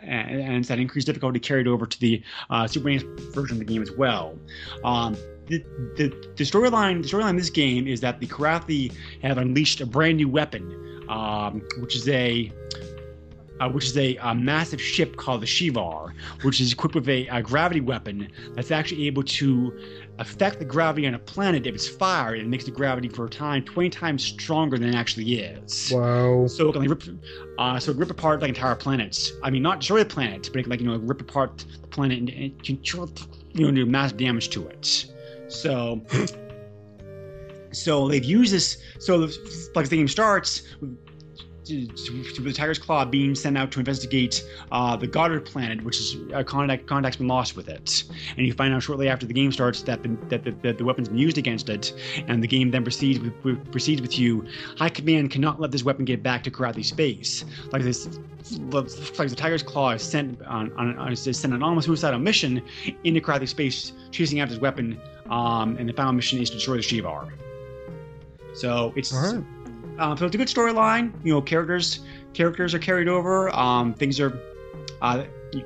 and, 0.02 0.66
that 0.66 0.80
increased 0.80 1.06
difficulty 1.06 1.40
carried 1.40 1.68
over 1.68 1.86
to 1.86 2.00
the 2.00 2.24
uh, 2.50 2.66
Super 2.66 2.90
NES 2.90 3.04
version 3.34 3.58
of 3.58 3.60
the 3.60 3.66
game 3.66 3.84
as 3.84 3.92
well. 3.92 4.36
Um, 4.84 5.16
the, 5.46 5.64
the, 5.96 6.44
storyline 6.44 7.04
the 7.04 7.08
storyline 7.08 7.32
in 7.32 7.36
this 7.36 7.52
game 7.52 7.88
is 7.88 8.02
that 8.02 8.20
the 8.20 8.26
Kilrathi 8.26 8.92
have 9.22 9.38
unleashed 9.38 9.80
a 9.80 9.86
brand 9.86 10.18
new 10.18 10.28
weapon, 10.28 11.06
um, 11.08 11.62
which 11.80 11.96
is 11.96 12.10
a 12.10 12.52
uh, 13.60 13.70
which 13.70 13.86
is 13.86 13.98
a, 13.98 14.16
a 14.18 14.36
massive 14.36 14.82
ship 14.82 15.16
called 15.18 15.42
the 15.42 15.46
Sivar, 15.46 16.14
which 16.44 16.62
is 16.62 16.74
equipped 16.74 16.96
with 16.96 17.10
a, 17.10 17.28
a 17.28 17.42
gravity 17.42 17.82
weapon 17.82 18.30
that's 18.54 18.72
actually 18.72 19.08
able 19.08 19.24
to 19.24 19.78
affect 20.20 20.60
the 20.60 20.66
gravity 20.66 21.08
on 21.08 21.14
a 21.14 21.20
planet 21.20 21.68
if 21.68 21.76
it's 21.76 21.88
fired 21.88 22.40
and 22.40 22.50
makes 22.50 22.66
the 22.66 22.72
gravity 22.72 23.08
for 23.08 23.26
a 23.26 23.30
time 23.30 23.64
20 23.64 23.90
times 23.90 24.24
stronger 24.24 24.78
than 24.78 24.90
it 24.90 24.96
actually 24.96 25.36
is. 25.36 25.92
Wow. 25.94 26.48
So 26.48 26.70
it 26.70 26.74
can 26.74 26.82
like, 26.82 26.90
rip, 26.90 27.04
uh, 27.60 27.80
so 27.80 27.94
rip 27.94 28.10
apart 28.10 28.42
like 28.42 28.50
entire 28.50 28.76
planets. 28.76 29.34
I 29.44 29.50
mean, 29.50 29.62
not 29.62 29.80
destroy 29.80 30.00
the 30.00 30.06
planet, 30.06 30.50
but 30.52 30.60
it 30.60 30.64
can, 30.64 30.70
like 30.72 30.80
you 30.80 30.88
know 30.88 30.98
rip 30.98 31.22
apart 31.22 31.66
the 31.82 31.88
planet 31.88 32.20
and, 32.20 32.30
and 32.30 32.64
control, 32.64 33.10
you 33.54 33.66
know, 33.66 33.72
do 33.72 33.86
massive 33.86 34.18
damage 34.18 34.50
to 34.50 34.68
it. 34.68 35.06
So, 35.48 36.02
so 37.72 38.08
they've 38.08 38.24
used 38.24 38.54
this. 38.54 38.78
So 39.00 39.30
like 39.76 39.90
the 39.90 39.98
game 39.98 40.08
starts. 40.08 40.64
The 41.68 42.54
Tiger's 42.56 42.80
Claw 42.80 43.06
being 43.06 43.36
sent 43.36 43.58
out 43.58 43.72
to 43.72 43.80
investigate 43.80 44.44
uh, 44.72 44.96
the 44.96 45.08
Goddard 45.08 45.46
planet, 45.46 45.84
which 45.84 46.00
is 46.00 46.18
uh, 46.34 46.44
contact 46.44 46.88
contact's 46.88 47.18
been 47.18 47.28
lost 47.28 47.56
with 47.56 47.68
it, 47.68 48.04
and 48.36 48.46
you 48.46 48.54
find 48.54 48.74
out 48.74 48.84
shortly 48.84 49.10
after 49.10 49.26
the 49.26 49.34
game 49.34 49.52
starts 49.52 49.82
that 49.84 50.04
the, 50.04 50.10
that 50.30 50.44
the, 50.44 50.52
that 50.64 50.78
the 50.78 50.86
weapon's 50.86 51.10
been 51.10 51.18
used 51.18 51.38
against 51.38 51.70
it, 51.70 51.94
and 52.28 52.42
the 52.42 52.48
game 52.48 52.72
then 52.72 52.84
proceeds 52.84 53.20
with, 53.20 53.72
proceeds 53.72 54.02
with 54.02 54.18
you. 54.18 54.46
High 54.78 54.90
Command 54.90 55.32
cannot 55.32 55.60
let 55.60 55.72
this 55.72 55.84
weapon 55.84 56.06
get 56.06 56.24
back 56.24 56.44
to 56.44 56.52
Kilrathi 56.52 56.86
space. 56.86 57.44
Like 57.72 57.82
this, 57.82 58.20
like 58.70 58.88
the 58.88 59.36
Tiger's 59.36 59.64
Claw 59.64 59.92
is 59.92 60.02
sent 60.02 60.42
on, 60.44 60.72
on, 60.74 60.98
on 60.98 61.12
is 61.12 61.38
sent 61.38 61.54
on 61.54 61.62
almost 61.62 61.88
suicidal 61.88 62.20
mission 62.20 62.62
into 63.04 63.20
Kilrathi 63.20 63.48
space, 63.48 63.92
chasing 64.12 64.40
after 64.40 64.56
this 64.56 64.62
weapon, 64.62 65.00
um, 65.30 65.76
and 65.78 65.90
the 65.90 65.94
final 65.94 66.14
mission 66.14 66.40
is 66.40 66.50
to 66.50 66.56
destroy 66.56 66.78
the 66.78 66.84
Sivar. 66.84 67.32
So 68.54 68.92
it's 68.96 69.14
All 69.14 69.34
right. 69.34 69.44
Um, 70.00 70.18
so 70.18 70.26
it's 70.26 70.36
a 70.36 70.38
good 70.38 70.48
storyline. 70.48 71.12
You 71.24 71.34
know, 71.34 71.42
characters 71.42 72.00
characters 72.34 72.74
are 72.74 72.80
carried 72.80 73.08
over. 73.08 73.54
Um, 73.56 73.94
things 73.94 74.20
are, 74.20 74.40
uh, 75.02 75.24
you- 75.54 75.66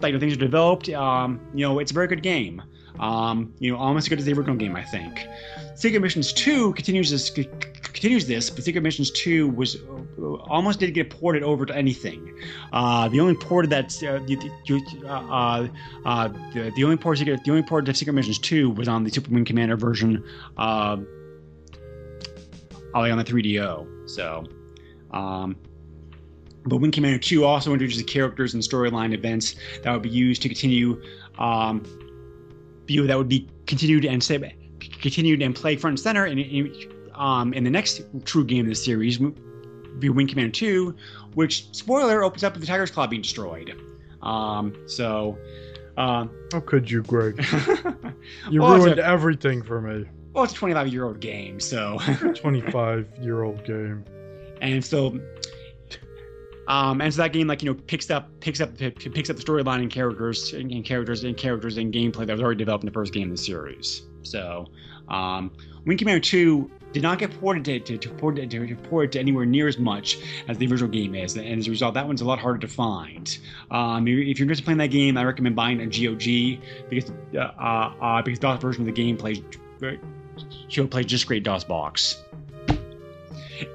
like 0.00 0.12
the 0.12 0.18
things 0.18 0.34
are 0.34 0.36
developed. 0.36 0.88
Um, 0.90 1.40
you 1.54 1.66
know, 1.66 1.78
it's 1.78 1.90
a 1.90 1.94
very 1.94 2.06
good 2.06 2.22
game. 2.22 2.62
Um, 2.98 3.52
you 3.58 3.70
know, 3.72 3.78
almost 3.78 4.04
as 4.06 4.08
good 4.08 4.18
as 4.18 4.24
the 4.24 4.32
original 4.32 4.56
game, 4.56 4.74
I 4.76 4.82
think. 4.82 5.26
Secret 5.74 6.00
Missions 6.00 6.32
Two 6.32 6.72
continues 6.72 7.10
this 7.10 7.26
c- 7.26 7.48
continues 7.82 8.26
this, 8.26 8.48
but 8.50 8.64
Secret 8.64 8.80
Missions 8.82 9.10
Two 9.10 9.48
was 9.50 9.76
uh, 10.18 10.34
almost 10.48 10.80
didn't 10.80 10.94
get 10.94 11.10
ported 11.10 11.42
over 11.42 11.66
to 11.66 11.76
anything. 11.76 12.34
Uh, 12.72 13.08
the 13.08 13.20
only 13.20 13.34
port 13.34 13.68
that 13.68 13.94
uh, 14.02 14.20
you, 14.26 14.38
you, 14.64 14.80
uh, 15.04 15.08
uh, 15.08 15.68
uh, 16.06 16.28
the, 16.54 16.72
the 16.76 16.84
only 16.84 16.96
port 16.96 17.18
Secret, 17.18 17.44
the 17.44 17.50
only 17.50 17.62
port 17.62 17.86
of 17.88 17.96
Secret 17.96 18.14
Missions 18.14 18.38
Two 18.38 18.70
was 18.70 18.88
on 18.88 19.04
the 19.04 19.10
Super 19.10 19.30
Wing 19.30 19.44
Commander 19.44 19.76
version. 19.76 20.24
Uh, 20.56 20.96
Ollie 22.96 23.10
on 23.10 23.18
the 23.18 23.24
3DO. 23.24 24.08
So, 24.08 24.44
um, 25.10 25.54
but 26.64 26.78
Wing 26.78 26.90
Commander 26.90 27.18
2 27.18 27.44
also 27.44 27.72
introduces 27.72 28.02
characters 28.04 28.54
and 28.54 28.62
storyline 28.62 29.12
events 29.12 29.54
that 29.82 29.92
would 29.92 30.02
be 30.02 30.08
used 30.08 30.40
to 30.42 30.48
continue, 30.48 31.00
um, 31.38 31.84
view 32.86 33.06
that 33.06 33.18
would 33.18 33.28
be 33.28 33.48
continued 33.66 34.06
and 34.06 34.24
say, 34.24 34.56
continued 35.02 35.42
and 35.42 35.54
play 35.54 35.76
front 35.76 35.92
and 35.92 36.00
center 36.00 36.26
in, 36.26 36.38
in, 36.38 36.74
um, 37.14 37.52
in 37.52 37.64
the 37.64 37.70
next 37.70 38.02
true 38.24 38.44
game 38.44 38.64
in 38.64 38.70
the 38.70 38.74
series, 38.74 39.18
be 39.98 40.08
Wing 40.08 40.26
Commander 40.26 40.52
2, 40.52 40.96
which 41.34 41.68
spoiler 41.72 42.24
opens 42.24 42.44
up 42.44 42.54
with 42.54 42.62
the 42.62 42.66
Tiger's 42.66 42.90
Claw 42.90 43.06
being 43.06 43.22
destroyed. 43.22 43.78
Um, 44.22 44.74
so, 44.86 45.38
uh, 45.98 46.26
How 46.52 46.60
could 46.60 46.90
you, 46.90 47.02
Greg? 47.02 47.44
You 48.50 48.60
Well, 48.62 48.76
ruined 48.76 48.98
a- 48.98 49.06
everything 49.06 49.62
for 49.62 49.80
me. 49.80 50.06
Well, 50.36 50.44
it's 50.44 50.52
a 50.52 50.56
25 50.56 50.88
year 50.88 51.04
old 51.04 51.18
game, 51.18 51.58
so. 51.58 51.98
25 52.34 53.08
year 53.22 53.42
old 53.42 53.64
game. 53.64 54.04
and 54.60 54.84
so 54.84 55.18
um, 56.68 57.00
and 57.00 57.14
so 57.14 57.22
that 57.22 57.32
game 57.32 57.46
like 57.46 57.62
you 57.62 57.72
know 57.72 57.80
picks 57.86 58.10
up 58.10 58.28
picks 58.40 58.60
up 58.60 58.76
picks 58.76 59.30
up 59.30 59.36
the 59.36 59.42
storyline 59.42 59.80
and 59.80 59.90
characters 59.90 60.52
and, 60.52 60.84
characters 60.84 61.24
and 61.24 61.36
characters 61.36 61.78
and 61.78 61.92
gameplay 61.92 62.26
that 62.26 62.32
was 62.32 62.42
already 62.42 62.58
developed 62.58 62.84
in 62.84 62.86
the 62.86 62.92
first 62.92 63.14
game 63.14 63.24
in 63.24 63.30
the 63.30 63.36
series. 63.36 64.02
So, 64.22 64.66
um, 65.08 65.52
Wing 65.86 65.96
Commander 65.96 66.20
2 66.20 66.70
did 66.92 67.02
not 67.02 67.18
get 67.18 67.30
ported 67.40 67.64
to, 67.66 67.78
to, 67.78 67.96
to, 67.96 68.08
ported, 68.14 68.50
to, 68.50 68.66
to, 68.66 68.74
ported 68.74 69.12
to 69.12 69.20
anywhere 69.20 69.46
near 69.46 69.68
as 69.68 69.78
much 69.78 70.18
as 70.48 70.58
the 70.58 70.66
original 70.66 70.90
game 70.90 71.14
is, 71.14 71.36
and 71.36 71.46
as 71.46 71.68
a 71.68 71.70
result, 71.70 71.94
that 71.94 72.06
one's 72.06 72.20
a 72.20 72.24
lot 72.24 72.38
harder 72.40 72.58
to 72.58 72.68
find. 72.68 73.38
Um, 73.70 74.06
if 74.08 74.38
you're 74.38 74.44
interested 74.44 74.62
in 74.62 74.64
playing 74.64 74.78
that 74.78 74.88
game, 74.88 75.16
I 75.16 75.24
recommend 75.24 75.54
buying 75.56 75.80
a 75.80 75.86
GOG 75.86 76.60
because 76.90 77.10
uh, 77.34 77.38
uh, 77.38 78.22
because 78.22 78.38
DOS 78.38 78.60
version 78.60 78.82
of 78.82 78.86
the 78.86 78.92
game 78.92 79.16
plays 79.16 79.40
she'll 80.68 80.88
play 80.88 81.04
just 81.04 81.26
great 81.26 81.42
DOS 81.42 81.64
box. 81.64 82.22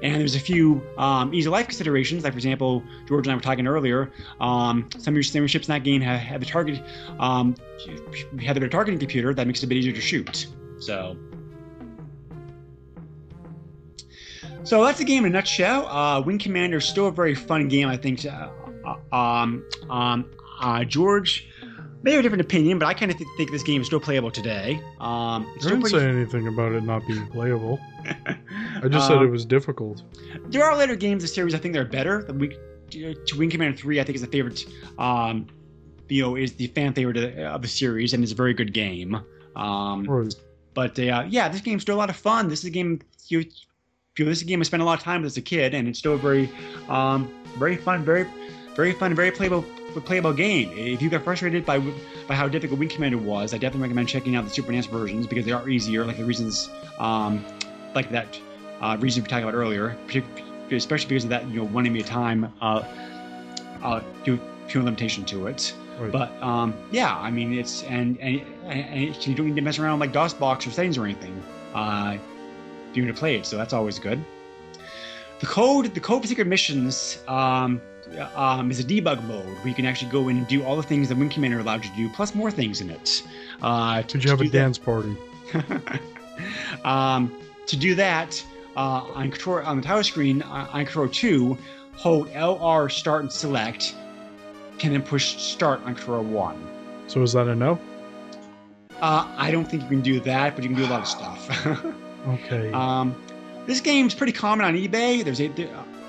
And 0.02 0.20
there's 0.20 0.36
a 0.36 0.40
few 0.40 0.82
um, 0.96 1.34
easy 1.34 1.48
life 1.48 1.66
considerations, 1.66 2.22
like 2.22 2.32
for 2.32 2.38
example, 2.38 2.84
George 3.08 3.26
and 3.26 3.32
I 3.32 3.34
were 3.34 3.40
talking 3.40 3.66
earlier. 3.66 4.12
Um, 4.40 4.88
some 4.96 5.12
of 5.12 5.16
your, 5.16 5.22
some 5.24 5.46
ships 5.46 5.68
in 5.68 5.72
that 5.72 5.82
game 5.82 6.00
have, 6.02 6.20
have 6.20 6.40
the 6.40 6.46
target 6.46 6.82
um, 7.18 7.56
have 8.40 8.58
their 8.58 8.68
targeting 8.68 9.00
computer 9.00 9.34
that 9.34 9.46
makes 9.46 9.60
it 9.60 9.66
a 9.66 9.68
bit 9.68 9.78
easier 9.78 9.92
to 9.92 10.00
shoot. 10.00 10.46
So, 10.78 11.16
so 14.62 14.84
that's 14.84 14.98
the 14.98 15.04
game 15.04 15.24
in 15.24 15.32
a 15.32 15.34
nutshell. 15.34 15.88
Uh, 15.88 16.20
Wing 16.20 16.38
Commander 16.38 16.76
is 16.76 16.84
still 16.84 17.08
a 17.08 17.12
very 17.12 17.34
fun 17.34 17.68
game, 17.68 17.88
I 17.88 17.96
think. 17.96 18.24
Uh, 18.24 18.50
uh 18.84 19.16
um, 19.16 19.64
um, 19.90 20.30
uh, 20.60 20.84
George 20.84 21.48
may 22.02 22.12
have 22.12 22.20
a 22.20 22.22
different 22.22 22.40
opinion, 22.40 22.78
but 22.78 22.86
I 22.86 22.94
kind 22.94 23.10
of 23.10 23.18
th- 23.18 23.28
think 23.36 23.50
this 23.50 23.62
game 23.62 23.80
is 23.80 23.86
still 23.86 24.00
playable 24.00 24.30
today. 24.30 24.80
Um, 25.00 25.46
I 25.46 25.58
didn't 25.60 25.86
say 25.86 26.08
anything 26.08 26.48
about 26.48 26.72
it 26.72 26.82
not 26.82 27.06
being 27.06 27.26
playable. 27.28 27.80
I 28.04 28.88
just 28.88 29.06
said 29.06 29.16
it 29.16 29.26
um, 29.26 29.30
was 29.30 29.44
difficult. 29.44 30.02
There 30.46 30.64
are 30.64 30.76
later 30.76 30.96
games 30.96 31.22
in 31.22 31.26
the 31.26 31.28
series 31.28 31.54
I 31.54 31.58
think 31.58 31.74
they're 31.74 31.84
better. 31.84 32.24
The 32.24 32.34
Wing, 32.34 32.54
to 32.90 33.38
Wing 33.38 33.50
Commander 33.50 33.76
Three, 33.76 34.00
I 34.00 34.04
think 34.04 34.16
is 34.16 34.22
the 34.22 34.28
favorite. 34.28 34.64
Um, 34.98 35.46
you 36.08 36.22
know, 36.22 36.36
is 36.36 36.52
the 36.52 36.66
fan 36.68 36.92
favorite 36.92 37.16
of 37.38 37.62
the 37.62 37.68
series, 37.68 38.12
and 38.12 38.22
it's 38.22 38.32
a 38.32 38.34
very 38.36 38.52
good 38.52 38.74
game. 38.74 39.22
Um, 39.56 40.04
right. 40.04 40.34
But 40.74 40.98
uh, 40.98 41.24
yeah, 41.28 41.48
this 41.48 41.60
game's 41.60 41.82
still 41.82 41.96
a 41.96 41.98
lot 41.98 42.10
of 42.10 42.16
fun. 42.16 42.48
This 42.48 42.60
is 42.60 42.66
a 42.66 42.70
game 42.70 43.00
you, 43.28 43.40
you 44.18 44.24
know, 44.24 44.30
this 44.30 44.38
is 44.38 44.42
a 44.42 44.46
game 44.46 44.60
I 44.60 44.64
spent 44.64 44.82
a 44.82 44.86
lot 44.86 44.98
of 44.98 45.04
time 45.04 45.22
with 45.22 45.32
as 45.32 45.36
a 45.36 45.42
kid, 45.42 45.74
and 45.74 45.88
it's 45.88 45.98
still 45.98 46.14
a 46.14 46.18
very, 46.18 46.50
um, 46.88 47.32
very 47.58 47.76
fun, 47.76 48.04
very, 48.04 48.26
very 48.74 48.92
fun, 48.92 49.14
very 49.14 49.30
playable 49.30 49.64
playable 50.00 50.32
game. 50.32 50.70
If 50.74 51.02
you 51.02 51.10
got 51.10 51.24
frustrated 51.24 51.66
by 51.66 51.78
by 52.26 52.34
how 52.34 52.48
difficult 52.48 52.80
Wing 52.80 52.88
Commander 52.88 53.18
was, 53.18 53.52
I 53.52 53.58
definitely 53.58 53.82
recommend 53.82 54.08
checking 54.08 54.36
out 54.36 54.44
the 54.44 54.50
Super 54.50 54.72
NES 54.72 54.86
versions 54.86 55.26
because 55.26 55.44
they 55.44 55.52
are 55.52 55.68
easier, 55.68 56.04
like 56.04 56.16
the 56.16 56.24
reasons, 56.24 56.70
um, 56.98 57.44
like 57.94 58.10
that 58.10 58.38
uh, 58.80 58.96
reason 59.00 59.22
we 59.22 59.28
talked 59.28 59.42
about 59.42 59.54
earlier, 59.54 59.96
especially 60.70 61.08
because 61.08 61.24
of 61.24 61.30
that, 61.30 61.46
you 61.48 61.56
know, 61.56 61.64
one 61.64 61.86
enemy 61.86 62.00
at 62.00 62.06
a 62.06 62.08
time, 62.08 62.52
uh, 62.60 62.82
uh, 63.82 64.00
few 64.24 64.82
limitation 64.82 65.24
to 65.24 65.46
it. 65.46 65.74
Right. 65.98 66.10
But 66.10 66.32
um, 66.42 66.74
yeah, 66.90 67.16
I 67.16 67.30
mean, 67.30 67.52
it's 67.52 67.82
and, 67.84 68.18
and 68.20 68.40
and 68.66 69.26
you 69.26 69.34
don't 69.34 69.46
need 69.46 69.56
to 69.56 69.60
mess 69.60 69.78
around 69.78 70.00
with 70.00 70.08
like 70.08 70.16
DOSBox 70.16 70.66
or 70.66 70.70
settings 70.70 70.96
or 70.96 71.04
anything. 71.04 71.42
Uh, 71.74 72.16
if 72.90 72.96
you 72.96 73.04
want 73.04 73.14
to 73.14 73.18
play 73.18 73.36
it, 73.36 73.46
so 73.46 73.56
that's 73.56 73.72
always 73.72 73.98
good. 73.98 74.22
The 75.40 75.46
code, 75.46 75.92
the 75.94 76.00
code 76.00 76.22
for 76.22 76.28
secret 76.28 76.46
missions, 76.46 77.18
um, 77.26 77.80
um, 78.34 78.70
is 78.70 78.80
a 78.80 78.84
debug 78.84 79.22
mode 79.24 79.44
where 79.44 79.68
you 79.68 79.74
can 79.74 79.86
actually 79.86 80.10
go 80.10 80.28
in 80.28 80.36
and 80.38 80.46
do 80.48 80.64
all 80.64 80.76
the 80.76 80.82
things 80.82 81.08
that 81.08 81.18
Wing 81.18 81.28
Commander 81.28 81.58
allowed 81.58 81.84
you 81.84 81.90
to 81.90 81.96
do, 81.96 82.08
plus 82.08 82.34
more 82.34 82.50
things 82.50 82.80
in 82.80 82.90
it. 82.90 83.22
Uh, 83.60 84.02
Did 84.02 84.24
you 84.24 84.30
have 84.30 84.40
a 84.40 84.48
dance 84.48 84.78
that, 84.78 84.84
party? 84.84 85.16
um, 86.84 87.34
to 87.66 87.76
do 87.76 87.94
that, 87.94 88.44
uh, 88.76 89.04
on 89.14 89.30
control 89.30 89.64
on 89.64 89.76
the 89.76 89.82
title 89.82 90.02
screen 90.02 90.42
uh, 90.42 90.68
on 90.72 90.84
control 90.84 91.08
two, 91.08 91.56
hold 91.94 92.28
LR 92.30 92.90
start 92.90 93.22
and 93.22 93.32
select, 93.32 93.94
can 94.78 94.92
then 94.92 95.02
push 95.02 95.36
start 95.36 95.80
on 95.84 95.94
control 95.94 96.24
one. 96.24 96.60
So 97.06 97.22
is 97.22 97.32
that 97.34 97.48
a 97.48 97.54
no? 97.54 97.78
Uh, 99.00 99.26
I 99.36 99.50
don't 99.50 99.64
think 99.64 99.82
you 99.82 99.88
can 99.88 100.00
do 100.00 100.20
that, 100.20 100.54
but 100.54 100.62
you 100.62 100.70
can 100.70 100.78
do 100.78 100.86
a 100.86 100.90
lot 100.90 101.00
of 101.00 101.08
stuff. 101.08 101.66
okay. 102.28 102.72
Um, 102.72 103.14
this 103.66 103.80
game's 103.80 104.14
pretty 104.14 104.32
common 104.32 104.64
on 104.64 104.74
eBay. 104.74 105.24
There's 105.24 105.40
a, 105.40 105.48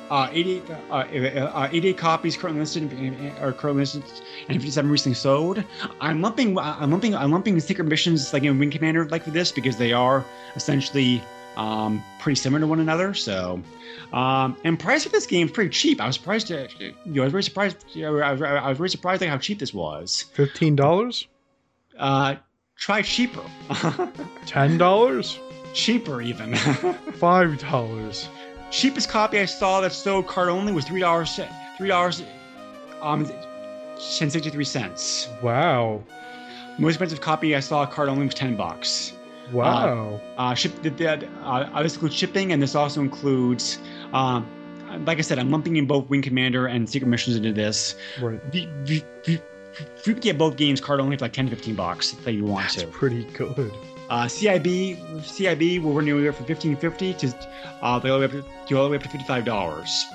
uh, 0.09 0.27
88, 0.31 0.63
uh, 0.69 0.93
uh, 0.93 1.69
88 1.71 1.97
copies 1.97 2.37
currently 2.37 2.61
listed 2.61 2.83
are 3.39 3.53
currently 3.53 3.81
listed 3.81 4.03
and 4.47 4.57
57 4.57 4.91
recently 4.91 5.15
sold. 5.15 5.63
I'm 6.01 6.21
lumping 6.21 6.57
I'm 6.57 6.91
lumping 6.91 7.15
I'm 7.15 7.31
lumping 7.31 7.55
the 7.55 7.61
secret 7.61 7.85
missions 7.85 8.33
like 8.33 8.43
in 8.43 8.59
Wing 8.59 8.71
Commander 8.71 9.07
like 9.09 9.23
for 9.23 9.31
this 9.31 9.51
because 9.51 9.77
they 9.77 9.93
are 9.93 10.25
essentially 10.55 11.21
um, 11.55 12.03
pretty 12.19 12.35
similar 12.35 12.61
to 12.61 12.67
one 12.67 12.79
another. 12.79 13.13
So, 13.13 13.61
um, 14.11 14.57
and 14.63 14.79
price 14.79 15.05
of 15.05 15.11
this 15.11 15.25
game 15.25 15.47
is 15.47 15.51
pretty 15.51 15.69
cheap. 15.69 16.01
I 16.01 16.07
was 16.07 16.15
surprised. 16.15 16.47
To, 16.47 16.67
you 16.79 16.93
know, 17.05 17.21
I 17.21 17.25
was 17.25 17.31
very 17.31 17.43
surprised. 17.43 17.85
You 17.93 18.03
know, 18.03 18.19
I, 18.19 18.31
was, 18.31 18.41
I 18.41 18.69
was 18.69 18.77
very 18.77 18.89
surprised 18.89 19.23
at 19.23 19.29
how 19.29 19.37
cheap 19.37 19.59
this 19.59 19.73
was. 19.73 20.25
Fifteen 20.33 20.75
dollars. 20.75 21.27
Uh, 21.97 22.35
try 22.77 23.01
cheaper. 23.01 23.43
Ten 24.45 24.77
dollars. 24.77 25.39
Cheaper 25.73 26.21
even. 26.21 26.55
Five 27.15 27.59
dollars 27.59 28.27
cheapest 28.73 29.07
copy 29.07 29.39
I 29.39 29.45
saw 29.45 29.79
that 29.81 29.93
sold 29.93 30.27
card 30.27 30.49
only 30.49 30.73
was 30.73 30.85
three 30.85 30.99
dollars. 30.99 31.39
Three 31.77 31.87
dollars, 31.87 32.23
um, 33.01 33.25
and 33.25 34.31
sixty 34.31 34.49
three 34.49 34.65
cents. 34.65 35.29
Wow. 35.41 36.03
Most 36.79 36.93
expensive 36.93 37.21
copy 37.21 37.55
I 37.55 37.59
saw 37.59 37.85
card 37.85 38.09
only 38.09 38.25
was 38.25 38.33
ten 38.33 38.55
bucks. 38.55 39.13
Wow. 39.51 40.19
Uh, 40.37 40.41
uh 40.41 40.53
ship. 40.55 40.73
The, 40.81 40.89
the, 40.89 41.27
uh, 41.43 41.83
this 41.83 41.93
includes 41.93 42.15
shipping, 42.15 42.51
and 42.51 42.61
this 42.61 42.75
also 42.75 43.01
includes. 43.01 43.77
Um, 44.11 44.45
like 45.05 45.17
I 45.17 45.21
said, 45.21 45.39
I'm 45.39 45.49
lumping 45.49 45.77
in 45.77 45.87
both 45.87 46.07
Wing 46.09 46.21
Commander 46.21 46.67
and 46.67 46.87
Secret 46.87 47.07
Missions 47.07 47.35
into 47.35 47.51
this. 47.51 47.95
Right. 48.21 48.39
You 48.53 49.01
can 50.03 50.19
get 50.19 50.37
both 50.37 50.55
games 50.55 50.79
card 50.79 50.99
only 50.99 51.17
for 51.17 51.25
like 51.25 51.33
10 51.33 51.45
to 51.45 51.55
15 51.55 51.73
bucks 51.73 52.13
if 52.13 52.27
you 52.27 52.45
want 52.45 52.65
That's 52.65 52.83
to. 52.83 52.87
pretty 52.89 53.23
good. 53.33 53.73
Uh, 54.13 54.27
CIB 54.27 54.95
CIB 55.21 55.81
will 55.81 55.93
run 55.93 56.03
anywhere 56.03 56.31
from 56.31 56.45
fifteen 56.45 56.75
fifty 56.75 57.15
to 57.15 57.27
uh, 57.29 57.33
all 57.81 57.99
the 57.99 58.15
way 58.15 58.25
up 58.25 58.31
to, 58.67 58.77
all 58.77 58.83
the 58.83 58.91
way 58.91 58.97
up 58.97 59.01
to 59.01 59.09
fifty 59.09 59.25
five 59.25 59.43
dollars. 59.43 60.05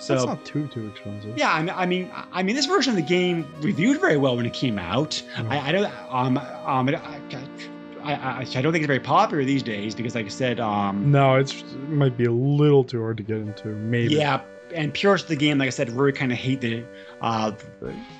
So 0.00 0.14
that's 0.14 0.26
not 0.26 0.44
too 0.44 0.66
too 0.66 0.88
expensive. 0.88 1.38
Yeah, 1.38 1.52
I 1.52 1.62
mean, 1.62 1.74
I 1.76 1.86
mean, 1.86 2.10
I 2.32 2.42
mean, 2.42 2.56
this 2.56 2.66
version 2.66 2.90
of 2.90 2.96
the 2.96 3.02
game 3.02 3.46
reviewed 3.60 4.00
very 4.00 4.16
well 4.16 4.36
when 4.36 4.44
it 4.44 4.54
came 4.54 4.76
out. 4.76 5.22
Oh. 5.38 5.46
I, 5.46 5.68
I, 5.68 5.72
don't, 5.72 5.92
um, 6.10 6.36
um, 6.36 6.88
I, 6.88 7.20
I, 8.02 8.40
I, 8.40 8.60
don't 8.60 8.72
think 8.72 8.82
it's 8.82 8.86
very 8.88 8.98
popular 8.98 9.44
these 9.44 9.62
days 9.62 9.94
because, 9.94 10.16
like 10.16 10.26
I 10.26 10.30
said, 10.30 10.58
um, 10.58 11.12
no, 11.12 11.36
it's 11.36 11.62
it 11.62 11.88
might 11.90 12.16
be 12.16 12.24
a 12.24 12.32
little 12.32 12.82
too 12.82 13.02
hard 13.02 13.18
to 13.18 13.22
get 13.22 13.36
into. 13.36 13.68
Maybe. 13.68 14.14
Yeah, 14.14 14.40
and 14.76 14.92
purists 14.92 15.24
of 15.24 15.30
the 15.30 15.36
game, 15.36 15.58
like 15.58 15.66
I 15.66 15.70
said, 15.70 15.90
really 15.90 16.12
kind 16.12 16.30
of 16.30 16.38
hate 16.38 16.60
the 16.60 16.84
uh, 17.20 17.52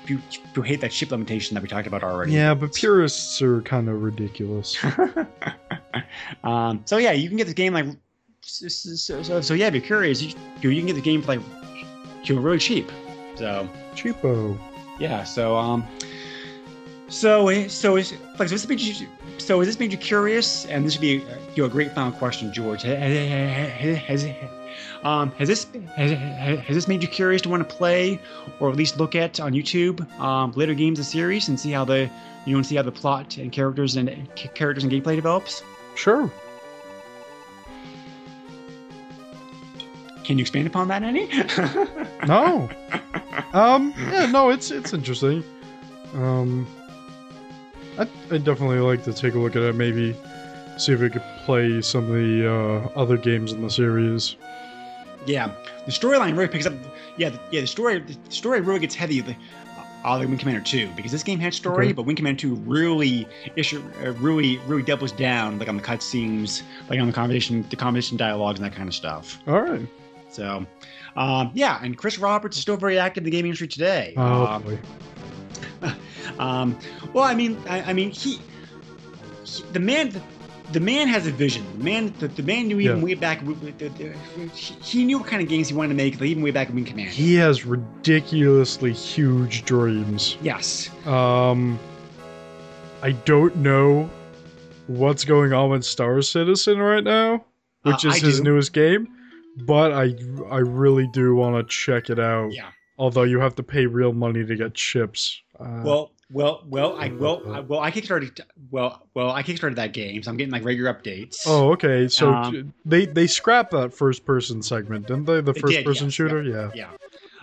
you, 0.07 0.21
you 0.55 0.61
hate 0.61 0.81
that 0.81 0.91
ship 0.91 1.11
limitation 1.11 1.53
that 1.53 1.61
we 1.61 1.69
talked 1.69 1.87
about 1.87 2.03
already. 2.03 2.33
Yeah, 2.33 2.53
but 2.53 2.73
purists 2.73 3.41
are 3.41 3.61
kind 3.61 3.87
of 3.87 4.01
ridiculous. 4.01 4.75
um, 6.43 6.81
so 6.85 6.97
yeah, 6.97 7.11
you 7.11 7.29
can 7.29 7.37
get 7.37 7.45
this 7.45 7.53
game 7.53 7.73
like 7.73 7.85
so, 8.41 8.67
so, 8.67 9.41
so 9.41 9.53
yeah. 9.53 9.67
If 9.67 9.75
you're 9.75 9.83
curious, 9.83 10.21
you, 10.21 10.33
you 10.61 10.75
can 10.75 10.87
get 10.87 10.95
the 10.95 11.01
game 11.01 11.21
for 11.21 11.35
like 11.35 11.41
you 12.23 12.35
know, 12.35 12.41
really 12.41 12.59
cheap. 12.59 12.91
So 13.35 13.69
cheapo. 13.93 14.57
Yeah. 14.99 15.23
So 15.23 15.55
um. 15.55 15.85
So 17.09 17.67
so 17.67 17.95
is 17.95 18.13
like 18.37 18.49
so 18.49 18.55
this 18.55 18.67
made 18.67 18.81
you 18.81 19.07
so 19.37 19.59
has 19.59 19.67
this 19.67 19.79
made 19.79 19.91
you 19.91 19.97
curious? 19.97 20.65
And 20.65 20.85
this 20.85 20.95
would 20.95 21.01
be 21.01 21.23
you 21.55 21.63
know, 21.63 21.65
a 21.65 21.69
great 21.69 21.93
final 21.93 22.11
question, 22.11 22.51
George. 22.51 22.81
Has, 22.81 23.97
has, 24.03 24.25
um, 25.03 25.31
has 25.31 25.47
this 25.47 25.67
has, 25.95 26.11
has, 26.11 26.75
this 26.75 26.87
made 26.87 27.01
you 27.01 27.07
curious 27.07 27.41
to 27.43 27.49
want 27.49 27.67
to 27.67 27.75
play, 27.75 28.19
or 28.59 28.69
at 28.69 28.75
least 28.75 28.97
look 28.97 29.15
at 29.15 29.39
on 29.39 29.53
YouTube 29.53 30.09
um, 30.19 30.51
later 30.53 30.73
games 30.73 30.99
of 30.99 31.05
the 31.05 31.11
series 31.11 31.47
and 31.47 31.59
see 31.59 31.71
how 31.71 31.85
the 31.85 32.09
you 32.45 32.53
know 32.53 32.57
and 32.57 32.65
see 32.65 32.75
how 32.75 32.83
the 32.83 32.91
plot 32.91 33.37
and 33.37 33.51
characters 33.51 33.95
and 33.95 34.09
characters 34.35 34.83
and 34.83 34.91
gameplay 34.91 35.15
develops? 35.15 35.63
Sure. 35.95 36.31
Can 40.25 40.37
you 40.37 40.41
expand 40.41 40.67
upon 40.67 40.89
that 40.89 41.03
any? 41.03 41.27
no. 42.27 42.69
Um. 43.53 43.93
Yeah. 43.97 44.25
No. 44.25 44.49
It's 44.49 44.71
it's 44.71 44.93
interesting. 44.93 45.43
Um. 46.15 46.67
I 47.97 48.07
I 48.31 48.37
definitely 48.37 48.79
like 48.79 49.03
to 49.05 49.13
take 49.13 49.33
a 49.33 49.39
look 49.39 49.55
at 49.55 49.63
it. 49.63 49.75
Maybe 49.75 50.15
see 50.77 50.93
if 50.93 50.99
we 50.99 51.09
could 51.09 51.23
play 51.45 51.81
some 51.81 52.05
of 52.05 52.13
the 52.13 52.47
uh, 52.47 52.99
other 52.99 53.17
games 53.17 53.51
in 53.51 53.61
the 53.61 53.69
series. 53.69 54.35
Yeah, 55.25 55.51
the 55.85 55.91
storyline 55.91 56.37
really 56.37 56.47
picks 56.47 56.65
up. 56.65 56.73
Yeah, 57.17 57.29
the, 57.29 57.39
yeah, 57.51 57.61
the 57.61 57.67
story 57.67 57.99
the 57.99 58.15
story 58.29 58.61
really 58.61 58.79
gets 58.79 58.95
heavy. 58.95 59.21
The, 59.21 59.35
uh, 60.05 60.17
like 60.17 60.27
Wing 60.27 60.37
Commander 60.37 60.61
2 60.61 60.91
because 60.95 61.11
this 61.11 61.23
game 61.23 61.39
had 61.39 61.53
story, 61.53 61.87
okay. 61.87 61.93
but 61.93 62.03
Wing 62.03 62.15
Commander 62.15 62.39
2 62.39 62.55
really, 62.55 63.27
issue, 63.55 63.83
uh, 64.03 64.11
really, 64.13 64.57
really 64.67 64.83
doubles 64.83 65.11
down 65.11 65.59
like 65.59 65.67
on 65.67 65.75
the 65.75 65.83
cutscenes, 65.83 66.61
like 66.89 66.99
on 66.99 67.07
the 67.07 67.13
conversation, 67.13 67.65
the 67.69 67.75
conversation 67.75 68.15
dialogues 68.15 68.59
and 68.59 68.65
that 68.65 68.75
kind 68.75 68.87
of 68.87 68.95
stuff. 68.95 69.39
All 69.47 69.61
right. 69.61 69.85
So, 70.29 70.65
um, 71.15 71.51
yeah, 71.53 71.79
and 71.81 71.97
Chris 71.97 72.17
Roberts 72.19 72.57
is 72.57 72.61
still 72.61 72.77
very 72.77 72.99
active 72.99 73.21
in 73.21 73.25
the 73.25 73.31
gaming 73.31 73.49
industry 73.49 73.67
today. 73.67 74.13
Oh 74.15 74.59
boy. 74.59 74.79
um, 76.39 76.77
well, 77.13 77.23
I 77.23 77.33
mean, 77.35 77.57
I, 77.67 77.81
I 77.81 77.93
mean, 77.93 78.11
he, 78.11 78.39
he, 79.43 79.63
the 79.73 79.79
man, 79.79 80.21
the 80.71 80.79
man 80.79 81.07
has 81.07 81.25
a 81.27 81.31
vision. 81.31 81.65
The 81.77 81.83
man, 81.83 82.13
the, 82.19 82.27
the 82.27 82.43
man 82.43 82.67
knew 82.67 82.79
even 82.79 82.97
Yeah. 82.97 83.03
way 83.03 83.13
back. 83.13 83.39
w- 83.39 83.55
w- 83.57 83.73
the- 83.77 83.89
the- 83.89 84.49
He 84.53 84.73
he 84.81 85.05
knew 85.05 85.19
what 85.19 85.27
kind 85.27 85.41
of 85.41 85.47
games 85.47 85.69
he 85.69 85.73
wanted 85.75 85.89
to 85.89 85.95
make, 85.95 86.21
even 86.21 86.43
way 86.43 86.51
back 86.51 86.69
in 86.69 86.75
Wing 86.75 86.85
Command. 86.85 87.09
He 87.09 87.35
has 87.35 87.65
ridiculously 87.65 88.93
huge 88.93 89.63
dreams. 89.65 90.37
yes. 90.41 90.89
Um, 91.07 91.79
I 93.01 93.11
don't 93.11 93.55
know 93.57 94.09
what's 94.87 95.23
going 95.25 95.53
on 95.53 95.69
with 95.69 95.83
Star 95.85 96.21
Citizen 96.21 96.79
right 96.79 97.03
now, 97.03 97.45
which 97.83 98.05
Uh, 98.05 98.09
is 98.09 98.15
I 98.15 98.25
his 98.25 98.37
do. 98.39 98.43
newest 98.45 98.73
game, 98.73 99.07
but 99.65 99.91
I 99.93 100.15
I 100.51 100.57
really 100.59 101.07
do 101.13 101.35
want 101.35 101.55
to 101.57 101.63
check 101.73 102.09
it 102.09 102.19
out. 102.19 102.51
Yeah. 102.53 102.69
Although 102.97 103.23
you 103.23 103.39
have 103.39 103.53
to 103.55 103.63
pay 103.63 103.85
real 103.85 104.11
money 104.13 104.43
to 104.45 104.55
get 104.55 104.73
chips. 104.73 105.39
Uh, 105.59 105.81
Well, 105.85 106.11
well, 106.31 106.63
well. 106.67 106.97
I 106.97 107.09
well, 107.09 107.41
I, 107.47 107.59
well. 107.61 107.79
I 107.79 107.91
kickstarted. 107.91 108.39
Well, 108.69 109.07
well. 109.13 109.31
I 109.31 109.43
kickstarted 109.43 109.75
that 109.75 109.93
game, 109.93 110.23
so 110.23 110.31
I'm 110.31 110.37
getting 110.37 110.51
like 110.51 110.65
regular 110.65 110.93
updates. 110.93 111.43
oh, 111.45 111.71
okay. 111.71 112.07
So 112.07 112.33
um, 112.33 112.73
they 112.85 113.05
they 113.05 113.27
scrapped 113.27 113.71
that 113.71 113.93
first 113.93 114.25
person 114.25 114.61
segment, 114.61 115.07
didn't 115.07 115.25
they? 115.25 115.41
The 115.41 115.53
first 115.53 115.73
did, 115.73 115.85
person 115.85 116.09
shooter. 116.09 116.43
Yeah. 116.43 116.71
yeah. 116.73 116.89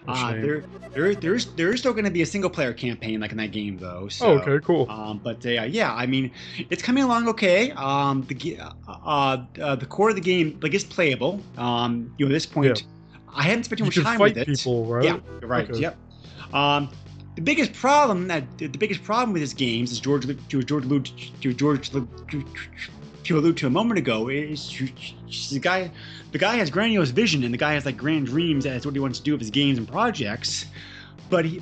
A 0.07 0.11
Uh, 0.11 0.33
there, 0.33 0.65
there, 0.93 1.15
there's, 1.15 1.47
there's 1.55 1.81
still 1.81 1.93
going 1.93 2.05
to 2.05 2.11
be 2.11 2.21
a 2.21 2.27
single 2.27 2.51
player 2.51 2.75
campaign 2.75 3.21
like 3.21 3.31
in 3.31 3.39
that 3.39 3.53
game 3.53 3.79
though. 3.79 4.07
So, 4.09 4.27
oh, 4.27 4.39
okay. 4.39 4.63
Cool. 4.63 4.87
Um, 4.91 5.19
but 5.19 5.45
uh, 5.47 5.63
yeah, 5.63 5.95
I 5.95 6.05
mean, 6.05 6.31
it's 6.69 6.83
coming 6.83 7.05
along 7.05 7.27
okay. 7.29 7.71
Um, 7.71 8.23
the 8.29 8.59
uh, 8.59 8.71
uh, 8.87 9.45
uh, 9.63 9.77
the 9.77 9.87
core 9.87 10.11
of 10.11 10.15
the 10.15 10.21
game 10.21 10.59
like 10.63 10.75
it's 10.75 10.85
playable. 10.85 11.41
Um, 11.57 12.13
you 12.19 12.27
know, 12.27 12.31
at 12.31 12.35
this 12.35 12.45
point, 12.45 12.85
I 13.35 13.45
haven't 13.45 13.65
spent 13.65 13.79
too 13.79 13.85
much 13.87 13.99
time 13.99 14.21
with 14.21 14.37
it. 14.37 14.47
people, 14.47 14.85
right? 14.85 15.05
Yeah, 15.05 15.21
right. 15.41 15.71
Okay. 15.71 15.81
Yep. 15.81 15.97
Um, 16.53 16.91
the 17.35 17.43
biggest 17.43 17.73
problem 17.73 18.29
that 18.29 18.45
the 18.59 18.69
biggest 18.69 19.03
problem 19.03 19.33
with 19.33 19.41
his 19.41 19.55
games 19.55 19.91
is 19.93 20.01
George 20.01 20.27
George 20.49 20.67
George 21.39 21.57
George 21.57 21.91
to 23.25 23.39
allude 23.39 23.57
to 23.57 23.67
a 23.67 23.71
moment 23.71 23.99
ago 23.99 24.29
is 24.29 24.71
the 25.51 25.59
guy 25.59 25.91
the 26.33 26.39
guy 26.39 26.57
has 26.57 26.71
grandiose 26.71 27.11
vision 27.11 27.43
and 27.43 27.53
the 27.53 27.59
guy 27.59 27.73
has 27.73 27.87
like 27.87 27.97
grand 27.97 28.27
dreams 28.27 28.67
as 28.67 28.85
what 28.85 28.95
he 28.95 29.01
wants 29.01 29.19
to 29.19 29.25
do 29.25 29.33
with 29.33 29.41
his 29.41 29.51
games 29.51 29.79
and 29.79 29.89
projects, 29.89 30.67
but 31.31 31.45
he 31.45 31.61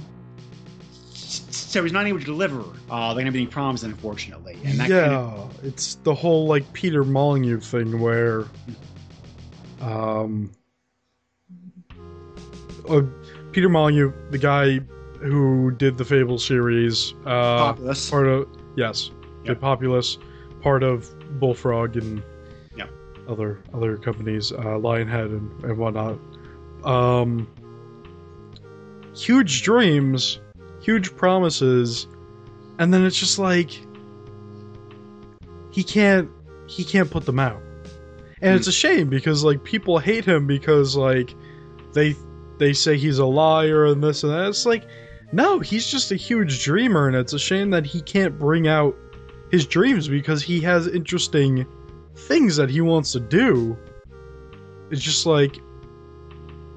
so 1.23 1.83
he's 1.83 1.93
not 1.93 2.07
able 2.07 2.19
to 2.19 2.25
deliver 2.25 2.63
uh, 2.91 3.15
like 3.15 3.25
everything 3.25 3.47
he 3.47 3.47
promised, 3.47 3.85
unfortunately. 3.85 4.59
And 4.65 4.79
that 4.79 4.91
yeah, 4.91 5.01
kind 5.07 5.15
of, 5.15 5.65
it's 5.65 5.95
the 5.97 6.15
whole 6.15 6.47
like 6.47 6.71
Peter 6.75 7.05
Molyneux 7.05 7.61
thing 7.61 7.99
where, 7.99 8.45
um, 9.81 10.51
uh, 12.89 13.03
Peter 13.53 13.71
Molyneux, 13.71 14.13
the 14.31 14.37
guy 14.37 14.81
who 15.23 15.71
did 15.71 15.97
the 15.99 16.05
Fable 16.05 16.39
series, 16.39 17.15
uh, 17.27 17.73
Populous. 17.73 18.11
part 18.11 18.27
of 18.27 18.49
yes, 18.77 19.11
Yep. 19.45 19.55
the 19.57 19.61
Populous, 19.61 20.19
part 20.61 20.83
of 20.83 21.09
Bullfrog 21.41 21.97
and 21.97 22.23
Yep. 22.77 22.91
other 23.29 23.61
other 23.75 23.97
companies, 23.97 24.53
uh, 24.53 24.57
Lionhead 24.79 25.27
and, 25.27 25.65
and 25.65 25.79
whatnot. 25.79 26.19
Um, 26.85 27.47
huge 29.15 29.63
dreams, 29.63 30.41
huge 30.81 31.15
promises, 31.17 32.07
and 32.79 32.93
then 32.93 33.05
it's 33.05 33.19
just 33.19 33.39
like 33.39 33.71
he 35.71 35.83
can't 35.83 36.29
he 36.67 36.85
can't 36.85 37.11
put 37.11 37.25
them 37.27 37.39
out, 37.39 37.61
and 38.41 38.55
it's 38.57 38.67
a 38.67 38.73
shame 38.73 39.09
because 39.09 39.45
like 39.45 39.63
people 39.65 39.99
hate 39.99 40.25
him 40.25 40.47
because 40.47 40.97
like 40.97 41.35
they 41.93 42.17
they 42.59 42.73
say 42.73 42.97
he's 42.97 43.19
a 43.19 43.27
liar 43.27 43.87
and 43.87 44.03
this 44.03 44.23
and 44.23 44.33
that. 44.33 44.49
It's 44.49 44.67
like 44.67 44.85
no, 45.33 45.59
he's 45.61 45.87
just 45.87 46.13
a 46.13 46.17
huge 46.17 46.63
dreamer, 46.65 47.07
and 47.09 47.17
it's 47.17 47.33
a 47.33 47.39
shame 47.39 47.71
that 47.71 47.87
he 47.87 48.01
can't 48.01 48.39
bring 48.39 48.69
out 48.69 48.95
his 49.51 49.67
dreams 49.67 50.09
because 50.09 50.43
he 50.43 50.61
has 50.61 50.87
interesting 50.87 51.67
things 52.15 52.57
that 52.57 52.69
he 52.71 52.81
wants 52.81 53.13
to 53.13 53.21
do. 53.21 53.77
It's 54.91 55.01
just 55.03 55.25
like 55.27 55.59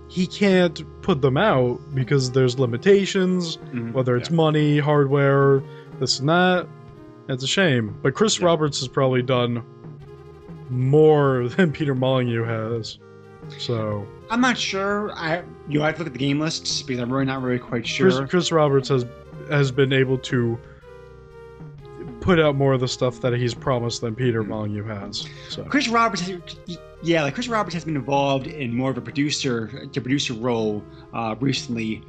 he 0.08 0.26
can't 0.28 0.82
put 1.02 1.22
them 1.22 1.36
out 1.38 1.80
because 1.94 2.32
there's 2.32 2.58
limitations, 2.60 3.58
Mhm. 3.74 3.92
whether 3.92 4.16
it's 4.16 4.30
Yeah. 4.30 4.36
money, 4.36 4.80
hardware, 4.80 5.62
this 6.00 6.20
and 6.20 6.30
that. 6.30 6.68
It's 7.28 7.44
a 7.44 7.48
shame. 7.48 7.96
But 8.02 8.14
Chris 8.14 8.40
Yeah. 8.40 8.46
Roberts 8.46 8.80
has 8.80 8.88
probably 8.88 9.22
done 9.24 9.64
more 10.70 11.48
than 11.58 11.72
Peter 11.72 11.96
Molyneux 11.96 12.44
has. 12.44 13.00
So 13.58 14.06
I'm 14.30 14.42
not 14.42 14.58
sure. 14.58 15.12
I 15.14 15.44
you 15.68 15.80
know 15.80 15.84
I 15.84 15.88
have 15.88 15.96
to 15.96 16.00
look 16.02 16.08
at 16.08 16.14
the 16.14 16.20
game 16.20 16.40
lists 16.40 16.82
because 16.82 17.00
I'm 17.02 17.12
really 17.12 17.26
not 17.26 17.42
really 17.42 17.60
quite 17.60 17.86
sure. 17.88 18.10
Chris, 18.12 18.30
Chris 18.30 18.52
Roberts 18.52 18.90
has 18.90 19.06
has 19.50 19.72
been 19.72 19.94
able 19.94 20.18
to 20.20 20.58
put 22.22 22.40
out 22.40 22.56
more 22.56 22.74
of 22.74 22.80
the 22.82 22.88
stuff 22.88 23.22
that 23.22 23.34
he's 23.34 23.54
promised 23.54 24.02
than 24.02 24.16
Peter 24.16 24.44
Mm. 24.44 24.48
Molyneux 24.48 24.84
has. 24.84 25.28
So 25.50 25.64
Chris 25.64 25.88
Roberts, 25.88 26.22
has, 26.22 26.40
yeah, 27.04 27.22
like 27.24 27.36
Chris 27.36 27.48
Roberts 27.48 27.74
has 27.76 27.86
been 27.86 27.96
involved 27.96 28.48
in 28.48 28.74
more 28.76 28.90
of 28.90 28.98
a 28.98 29.02
producer, 29.02 29.88
to 29.92 30.02
producer 30.02 30.34
role 30.34 30.84
uh, 31.14 31.36
recently, 31.40 32.02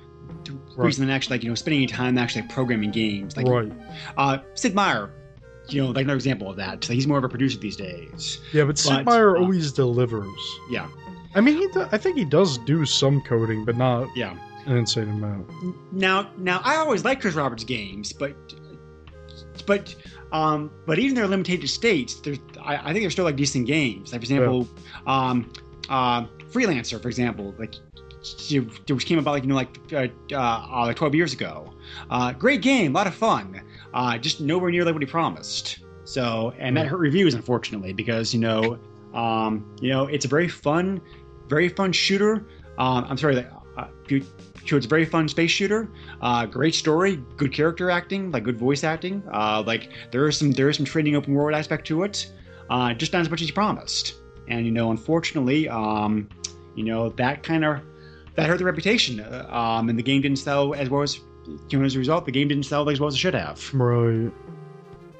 Right. 0.76 0.86
recently 0.86 1.12
actually 1.12 1.36
like 1.36 1.42
you 1.44 1.48
know 1.50 1.54
spending 1.54 1.80
any 1.82 1.86
time 1.86 2.16
actually 2.18 2.42
programming 2.48 2.90
games. 2.92 3.36
Like 3.36 3.46
right, 3.46 3.70
uh, 4.16 4.38
Sid 4.54 4.74
Meier, 4.74 5.10
you 5.68 5.82
know, 5.82 5.88
like 5.90 6.04
another 6.04 6.16
example 6.16 6.48
of 6.50 6.56
that. 6.56 6.82
So 6.84 6.92
he's 6.94 7.06
more 7.06 7.18
of 7.18 7.24
a 7.24 7.28
producer 7.28 7.58
these 7.58 7.76
days. 7.76 8.40
yeah, 8.52 8.64
but 8.64 8.78
Sid 8.78 9.04
But, 9.04 9.06
Meier 9.06 9.36
uh, 9.36 9.40
always 9.40 9.70
delivers. 9.72 10.28
Yeah, 10.70 10.88
I 11.36 11.40
mean, 11.42 11.58
he 11.58 11.68
do, 11.68 11.86
I 11.92 11.98
think 11.98 12.16
he 12.16 12.24
does 12.24 12.56
do 12.58 12.86
some 12.86 13.20
coding, 13.20 13.64
but 13.64 13.76
not 13.76 14.08
yeah. 14.16 14.36
an 14.64 14.78
insane 14.78 15.10
amount. 15.10 15.46
Now, 15.92 16.30
now 16.38 16.62
I 16.64 16.76
always 16.76 17.04
like 17.04 17.20
Chris 17.20 17.34
Roberts 17.34 17.62
games, 17.62 18.10
but 18.12 18.34
but 19.66 19.94
um, 20.32 20.70
but 20.86 20.98
even 20.98 21.14
their 21.14 21.26
limited 21.26 21.68
states, 21.68 22.14
there's 22.20 22.38
I, 22.62 22.76
I 22.76 22.92
think 22.92 23.02
they're 23.02 23.10
still 23.10 23.26
like 23.26 23.36
decent 23.36 23.66
games. 23.66 24.12
Like 24.12 24.22
for 24.22 24.24
example, 24.24 24.66
um, 25.06 25.52
uh, 25.90 26.24
Freelancer, 26.50 27.00
for 27.00 27.08
example, 27.08 27.54
like 27.58 27.74
which 28.88 29.06
came 29.06 29.18
about 29.18 29.32
like 29.32 29.42
you 29.42 29.50
know 29.50 29.56
like 29.56 29.78
uh, 29.92 30.08
uh, 30.32 30.86
like 30.86 30.96
12 30.96 31.14
years 31.14 31.32
ago. 31.34 31.74
Uh, 32.08 32.32
great 32.32 32.62
game, 32.62 32.92
a 32.92 32.98
lot 32.98 33.06
of 33.06 33.14
fun. 33.14 33.60
Uh, 33.92 34.16
just 34.16 34.40
nowhere 34.40 34.70
near 34.70 34.84
like 34.84 34.94
what 34.94 35.02
he 35.02 35.06
promised. 35.06 35.80
So 36.04 36.54
and 36.58 36.76
that 36.78 36.86
hurt 36.86 36.98
reviews 36.98 37.34
unfortunately 37.34 37.92
because 37.92 38.32
you 38.32 38.40
know 38.40 38.78
um, 39.14 39.66
you 39.80 39.90
know 39.90 40.06
it's 40.06 40.24
a 40.24 40.28
very 40.28 40.48
fun, 40.48 41.00
very 41.48 41.68
fun 41.68 41.92
shooter. 41.92 42.46
Um, 42.78 43.06
I'm 43.08 43.16
sorry, 43.16 43.44
uh, 43.76 43.86
it's 44.08 44.86
a 44.86 44.88
very 44.88 45.04
fun 45.04 45.28
space 45.28 45.50
shooter. 45.50 45.88
Uh, 46.20 46.46
great 46.46 46.74
story, 46.74 47.16
good 47.36 47.52
character 47.52 47.90
acting, 47.90 48.30
like 48.30 48.44
good 48.44 48.58
voice 48.58 48.84
acting. 48.84 49.22
Uh, 49.32 49.62
like 49.66 49.90
there 50.10 50.26
is 50.28 50.36
some 50.36 50.52
there 50.52 50.68
is 50.68 50.76
some 50.76 50.84
trading 50.84 51.16
open 51.16 51.34
world 51.34 51.56
aspect 51.56 51.86
to 51.88 52.02
it. 52.02 52.30
Uh, 52.70 52.92
just 52.94 53.12
not 53.12 53.20
as 53.20 53.30
much 53.30 53.40
as 53.42 53.48
you 53.48 53.54
promised. 53.54 54.14
And 54.48 54.64
you 54.64 54.72
know, 54.72 54.90
unfortunately, 54.90 55.68
um, 55.68 56.28
you 56.74 56.84
know 56.84 57.10
that 57.10 57.42
kind 57.42 57.64
of 57.64 57.80
that 58.34 58.46
hurt 58.46 58.58
the 58.58 58.64
reputation. 58.64 59.20
Uh, 59.20 59.46
um, 59.50 59.88
and 59.88 59.98
the 59.98 60.02
game 60.02 60.22
didn't 60.22 60.38
sell 60.38 60.74
as 60.74 60.90
well 60.90 61.02
as 61.02 61.20
you 61.68 61.78
know 61.78 61.84
as 61.84 61.94
a 61.94 61.98
result, 61.98 62.26
the 62.26 62.32
game 62.32 62.48
didn't 62.48 62.66
sell 62.66 62.88
as 62.88 63.00
well 63.00 63.08
as 63.08 63.14
it 63.14 63.18
should 63.18 63.34
have. 63.34 63.72
Right. 63.74 64.32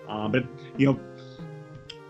Uh, 0.09 0.29
but 0.29 0.45
you 0.77 0.87
know. 0.87 1.01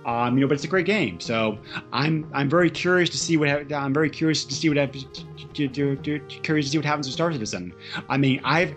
Um, 0.06 0.38
you 0.38 0.42
know, 0.42 0.46
but 0.46 0.54
it's 0.54 0.62
a 0.64 0.68
great 0.68 0.86
game, 0.86 1.18
so 1.18 1.58
I'm 1.92 2.30
I'm 2.32 2.48
very 2.48 2.70
curious 2.70 3.10
to 3.10 3.18
see 3.18 3.36
what 3.36 3.48
I'm 3.72 3.92
very 3.92 4.08
curious 4.08 4.44
to 4.44 4.54
see 4.54 4.68
what 4.68 4.78
happens. 4.78 5.04
To, 5.54 5.66
to, 5.68 5.96
to, 5.96 6.18
curious 6.20 6.66
to 6.66 6.72
see 6.72 6.78
what 6.78 6.84
happens 6.84 7.06
with 7.08 7.14
Star 7.14 7.32
Citizen. 7.32 7.72
I 8.08 8.16
mean, 8.16 8.40
I've 8.44 8.72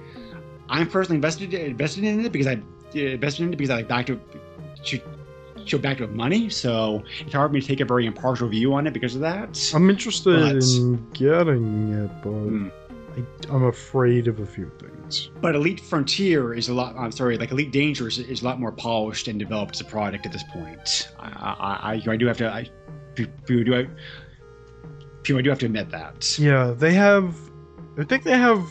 I'm 0.69 0.89
personally 0.89 1.17
invested 1.17 1.53
invested 1.53 2.03
in 2.03 2.25
it 2.25 2.31
because 2.31 2.47
I 2.47 2.59
invested 2.93 3.43
in 3.43 3.53
it 3.53 3.57
because 3.57 3.69
I 3.69 3.75
like 3.75 3.87
back 3.87 4.07
to 4.07 4.19
to 4.85 4.99
show 5.65 5.77
back 5.77 5.97
to 5.99 6.07
money. 6.07 6.49
So 6.49 7.03
it's 7.19 7.33
hard 7.33 7.49
for 7.51 7.53
me 7.53 7.61
to 7.61 7.67
take 7.67 7.79
a 7.81 7.85
very 7.85 8.07
impartial 8.07 8.47
view 8.47 8.73
on 8.73 8.87
it 8.87 8.93
because 8.93 9.13
of 9.13 9.21
that. 9.21 9.71
I'm 9.75 9.87
interested 9.89 10.33
But- 10.39 10.63
in 10.63 11.05
getting 11.13 11.93
it, 11.93 12.11
but 12.23 12.31
Hmm. 12.31 12.69
I, 13.15 13.53
I'm 13.55 13.65
afraid 13.65 14.27
of 14.27 14.39
a 14.39 14.45
few 14.47 14.71
things. 14.79 14.93
But 15.41 15.55
Elite 15.55 15.79
Frontier 15.79 16.53
is 16.53 16.69
a 16.69 16.73
lot. 16.73 16.95
I'm 16.95 17.11
sorry, 17.11 17.37
like 17.37 17.51
Elite 17.51 17.71
Dangerous 17.71 18.17
is 18.17 18.41
a 18.41 18.45
lot 18.45 18.59
more 18.59 18.71
polished 18.71 19.27
and 19.27 19.39
developed 19.39 19.75
as 19.75 19.81
a 19.81 19.85
product 19.85 20.25
at 20.25 20.31
this 20.31 20.43
point. 20.43 21.11
I 21.19 22.01
I, 22.05 22.11
I, 22.11 22.17
do 22.17 22.25
have 22.27 22.37
to. 22.37 22.49
I 22.49 22.69
do 23.15 23.27
I. 23.75 23.87
I 25.37 25.41
do 25.41 25.49
have 25.49 25.59
to 25.59 25.65
admit 25.65 25.89
that. 25.91 26.37
Yeah, 26.39 26.73
they 26.75 26.93
have. 26.93 27.35
I 27.97 28.03
think 28.03 28.23
they 28.23 28.37
have. 28.37 28.63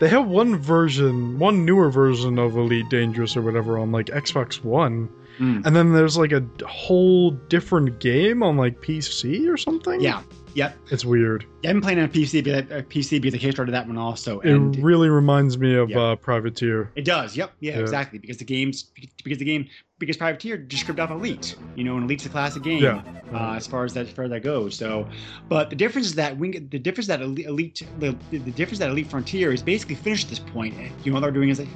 They 0.00 0.08
have 0.08 0.26
one 0.26 0.56
version, 0.56 1.38
one 1.38 1.64
newer 1.64 1.90
version 1.90 2.38
of 2.38 2.56
Elite 2.56 2.88
Dangerous 2.88 3.36
or 3.36 3.42
whatever 3.42 3.78
on 3.78 3.92
like 3.92 4.06
Xbox 4.06 4.64
One, 4.64 5.08
Mm. 5.38 5.64
and 5.66 5.74
then 5.74 5.92
there's 5.92 6.16
like 6.16 6.32
a 6.32 6.44
whole 6.66 7.30
different 7.30 7.98
game 8.00 8.42
on 8.42 8.56
like 8.56 8.80
PC 8.80 9.48
or 9.48 9.56
something. 9.56 10.00
Yeah. 10.00 10.22
Yep. 10.54 10.76
it's 10.90 11.04
weird. 11.04 11.46
Yeah, 11.62 11.70
I've 11.70 11.76
been 11.76 11.80
playing 11.82 11.98
on 11.98 12.08
PC, 12.10 12.44
but 12.44 12.70
uh, 12.70 12.82
PC 12.82 13.20
because 13.22 13.34
I 13.34 13.42
kickstarted 13.42 13.70
that 13.70 13.86
one 13.86 13.96
also, 13.96 14.40
It 14.40 14.52
really 14.82 15.08
reminds 15.08 15.56
me 15.56 15.74
of 15.74 15.88
Yeah. 15.88 16.00
uh, 16.00 16.16
Privateer. 16.16 16.90
It 16.94 17.06
does. 17.06 17.36
Yep. 17.36 17.52
Yeah, 17.60 17.72
Yeah. 17.72 17.80
Exactly. 17.80 18.18
Because 18.18 18.36
the 18.36 18.44
game's 18.44 18.82
because 19.24 19.38
the 19.38 19.46
game 19.46 19.66
because 19.98 20.16
Privateer 20.18 20.58
just 20.58 20.84
scripted 20.86 20.98
off 21.02 21.10
Elite. 21.10 21.56
You 21.74 21.84
know, 21.84 21.96
and 21.96 22.04
Elite's 22.04 22.26
a 22.26 22.28
classic 22.28 22.62
game. 22.62 22.82
Yeah. 22.82 23.02
Uh, 23.32 23.54
as 23.56 23.66
far 23.66 23.84
as 23.84 23.94
that 23.94 24.06
as 24.08 24.12
far 24.12 24.24
as 24.26 24.30
that 24.30 24.42
goes. 24.42 24.76
So, 24.76 25.08
but 25.48 25.70
the 25.70 25.76
difference 25.76 26.06
is 26.08 26.14
that 26.16 26.36
Wing, 26.36 26.68
the 26.70 26.78
difference 26.78 27.06
that 27.06 27.22
Elite, 27.22 27.46
Elite 27.46 27.86
the, 27.98 28.14
the 28.30 28.38
difference 28.50 28.78
that 28.80 28.90
Elite 28.90 29.08
Frontier 29.08 29.52
is 29.52 29.62
basically 29.62 29.94
finished 29.94 30.24
at 30.24 30.30
this 30.30 30.38
point. 30.40 30.74
You 31.02 31.12
know, 31.12 31.14
what 31.14 31.20
they're 31.20 31.30
doing 31.30 31.48
is 31.48 31.60
like 31.60 31.68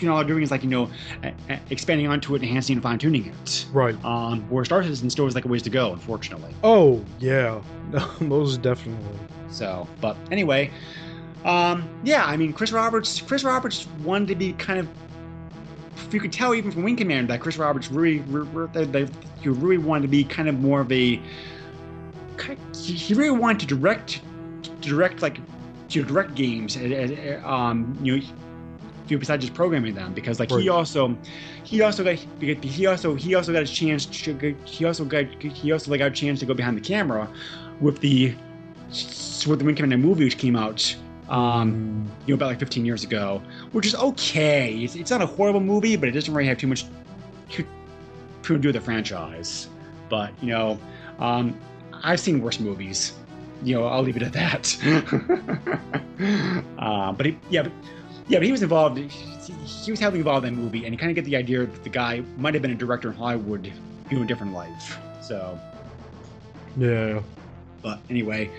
you 0.00 0.08
know, 0.08 0.22
doing 0.22 0.42
is 0.42 0.50
like 0.50 0.62
you 0.62 0.70
know, 0.70 0.90
expanding 1.70 2.06
onto 2.06 2.34
it, 2.34 2.42
enhancing 2.42 2.74
and 2.74 2.82
fine 2.82 2.98
tuning 2.98 3.26
it. 3.26 3.66
Right. 3.72 4.02
Um, 4.04 4.42
where 4.50 4.64
Star 4.64 4.82
Citizen 4.82 5.10
still 5.10 5.24
has 5.24 5.34
like 5.34 5.44
a 5.44 5.48
ways 5.48 5.62
to 5.62 5.70
go, 5.70 5.92
unfortunately. 5.92 6.54
Oh 6.62 7.04
yeah, 7.18 7.60
most 8.20 8.62
definitely. 8.62 9.18
So, 9.48 9.86
but 10.00 10.16
anyway, 10.30 10.70
um, 11.46 11.88
yeah, 12.02 12.24
I 12.24 12.36
mean, 12.36 12.52
Chris 12.52 12.72
Roberts, 12.72 13.20
Chris 13.20 13.44
Roberts 13.44 13.86
wanted 14.02 14.28
to 14.28 14.34
be 14.34 14.52
kind 14.54 14.80
of. 14.80 14.88
if 15.96 16.12
You 16.12 16.20
could 16.20 16.32
tell 16.32 16.54
even 16.54 16.70
from 16.70 16.82
Wing 16.82 16.96
Commander 16.96 17.32
that 17.32 17.40
Chris 17.40 17.56
Roberts 17.56 17.90
really, 17.90 18.18
really, 18.20 18.84
they, 18.84 19.08
he 19.40 19.48
really 19.48 19.78
wanted 19.78 20.02
to 20.02 20.08
be 20.08 20.24
kind 20.24 20.48
of 20.48 20.58
more 20.58 20.80
of 20.80 20.90
a. 20.90 21.20
He 22.74 23.14
really 23.14 23.30
wanted 23.30 23.60
to 23.60 23.66
direct, 23.66 24.20
to 24.62 24.70
direct 24.88 25.22
like, 25.22 25.38
to 25.88 26.02
direct 26.02 26.34
games, 26.34 26.76
and, 26.76 26.92
and, 26.92 27.44
um, 27.44 27.96
you 28.02 28.18
know, 28.18 28.26
you 29.08 29.18
besides 29.18 29.42
just 29.44 29.54
programming 29.54 29.94
them, 29.94 30.12
because 30.14 30.38
like 30.40 30.50
Right. 30.50 30.62
he 30.62 30.68
also, 30.68 31.16
he 31.64 31.80
also 31.82 32.02
got 32.04 32.14
he 32.16 32.86
also 32.86 33.14
he 33.14 33.34
also 33.34 33.52
got 33.52 33.62
a 33.62 33.66
chance 33.66 34.06
to 34.06 34.32
go- 34.34 34.54
he 34.64 34.84
also 34.84 35.04
got 35.04 35.24
he 35.42 35.72
also 35.72 35.90
like 35.90 35.98
got 36.00 36.06
a 36.12 36.14
chance 36.14 36.40
to 36.40 36.46
go 36.46 36.54
behind 36.54 36.76
the 36.76 36.80
camera 36.80 37.28
with 37.80 38.00
the 38.00 38.34
with 39.46 39.58
the 39.58 39.64
Wing 39.64 39.74
Commander 39.74 39.98
movie 39.98 40.24
which 40.24 40.38
came 40.38 40.56
out 40.56 40.94
um 41.28 42.08
you 42.26 42.32
know 42.32 42.36
about 42.36 42.46
like 42.46 42.58
15 42.60 42.84
years 42.84 43.02
ago 43.04 43.42
which 43.72 43.86
is 43.86 43.94
okay. 43.96 44.74
It's, 44.84 44.94
it's 44.94 45.10
not 45.10 45.20
a 45.22 45.26
horrible 45.26 45.60
movie 45.60 45.96
but 45.96 46.08
it 46.08 46.12
doesn't 46.12 46.32
really 46.32 46.48
have 46.48 46.58
too 46.58 46.68
much 46.68 46.84
to, 47.50 47.64
to 48.44 48.58
do 48.58 48.68
with 48.68 48.74
the 48.76 48.80
franchise. 48.80 49.68
But 50.08 50.30
you 50.40 50.48
know 50.50 50.78
um 51.18 51.58
i've 52.04 52.20
seen 52.20 52.40
worse 52.40 52.60
movies. 52.60 53.12
You 53.64 53.74
know 53.76 53.86
i'll 53.86 54.02
leave 54.02 54.16
it 54.16 54.22
at 54.22 54.32
that. 54.34 54.76
Uh, 56.78 57.12
but 57.12 57.26
he, 57.26 57.38
yeah 57.50 57.62
but 57.62 57.72
yeah 58.28 58.38
but 58.38 58.42
he 58.44 58.52
was 58.52 58.62
involved 58.62 58.98
he, 58.98 59.90
was 59.90 60.00
heavily 60.00 60.18
involved 60.20 60.44
in 60.46 60.54
that 60.54 60.60
movie 60.60 60.84
and 60.84 60.92
you 60.94 60.98
kind 60.98 61.10
of 61.10 61.14
get 61.14 61.24
the 61.24 61.36
idea 61.36 61.60
that 61.66 61.84
the 61.84 61.88
guy 61.90 62.22
might 62.38 62.52
have 62.54 62.62
been 62.62 62.72
a 62.72 62.74
director 62.74 63.10
in 63.10 63.14
hollywood 63.16 63.72
doing 64.10 64.22
a 64.22 64.26
different 64.26 64.52
life 64.52 64.98
so 65.20 65.58
Yeah. 66.76 67.20
but 67.82 67.98
anyway, 68.10 68.50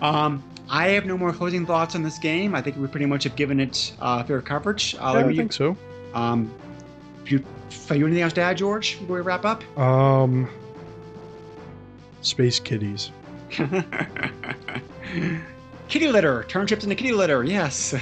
um, 0.00 0.42
I 0.70 0.88
have 0.88 1.04
no 1.06 1.16
more 1.18 1.32
closing 1.32 1.64
thoughts 1.66 1.94
on 1.94 2.02
this 2.02 2.18
game. 2.18 2.54
I 2.54 2.60
think 2.62 2.76
we 2.76 2.86
pretty 2.88 3.06
much 3.06 3.24
have 3.24 3.34
given 3.36 3.58
it 3.60 3.92
uh, 4.00 4.22
fair 4.22 4.40
coverage. 4.42 4.94
Uh, 4.96 5.14
Yeah, 5.16 5.26
I 5.26 5.36
think 5.36 5.52
so. 5.52 5.76
um, 6.14 6.50
do 7.24 7.36
you, 7.36 7.44
have 7.88 7.96
you 7.96 8.06
anything 8.06 8.22
else 8.22 8.32
to 8.34 8.40
add, 8.42 8.56
George, 8.58 8.98
before 9.00 9.16
we 9.16 9.22
wrap 9.22 9.44
up? 9.44 9.62
Um, 9.78 10.48
space 12.22 12.58
kitties. 12.60 13.10
kitty 15.88 16.08
litter. 16.08 16.44
Turn 16.44 16.66
chips 16.66 16.84
into 16.84 16.94
kitty 16.96 17.12
litter. 17.12 17.44
Yes. 17.44 17.94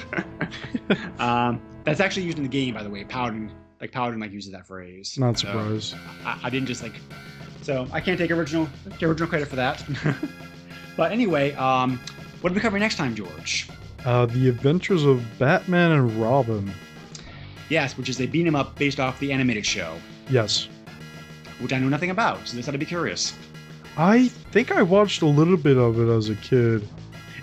um, 1.18 1.60
that's 1.84 2.00
actually 2.00 2.24
used 2.24 2.38
in 2.38 2.42
the 2.44 2.48
game, 2.50 2.74
by 2.74 2.82
the 2.82 2.90
way. 2.90 3.04
Paladin, 3.04 3.50
like 3.80 3.92
Paladin, 3.92 4.20
like 4.20 4.32
uses 4.32 4.52
that 4.52 4.66
phrase. 4.66 5.16
Not 5.18 5.38
So, 5.38 5.46
surprised. 5.48 5.94
I, 6.24 6.40
I 6.44 6.50
didn't 6.50 6.66
just 6.66 6.82
like. 6.82 6.94
So 7.62 7.86
I 7.92 8.00
can't 8.00 8.18
take 8.18 8.30
original 8.30 8.68
take 8.92 9.02
original 9.04 9.28
credit 9.28 9.48
for 9.48 9.56
that. 9.56 9.84
but 10.96 11.12
anyway, 11.12 11.52
um, 11.54 11.98
what 12.40 12.52
are 12.52 12.54
we 12.54 12.60
covering 12.60 12.80
next 12.80 12.96
time, 12.96 13.14
George? 13.14 13.68
Uh, 14.04 14.26
the 14.26 14.48
Adventures 14.48 15.04
of 15.04 15.24
Batman 15.38 15.90
and 15.92 16.12
Robin. 16.20 16.70
Yes, 17.68 17.96
which 17.98 18.08
is 18.08 18.20
a 18.20 18.26
beat 18.26 18.46
'em 18.46 18.54
up 18.54 18.76
based 18.78 19.00
off 19.00 19.18
the 19.18 19.32
animated 19.32 19.66
show, 19.66 19.96
Yes. 20.30 20.68
which 21.60 21.72
I 21.72 21.80
know 21.80 21.88
nothing 21.88 22.10
about. 22.10 22.46
So 22.46 22.56
this 22.56 22.68
ought 22.68 22.72
to 22.72 22.78
be 22.78 22.84
curious. 22.86 23.34
I 23.96 24.28
think 24.52 24.70
I 24.70 24.82
watched 24.82 25.22
a 25.22 25.26
little 25.26 25.56
bit 25.56 25.76
of 25.76 25.98
it 25.98 26.08
as 26.08 26.28
a 26.28 26.36
kid. 26.36 26.86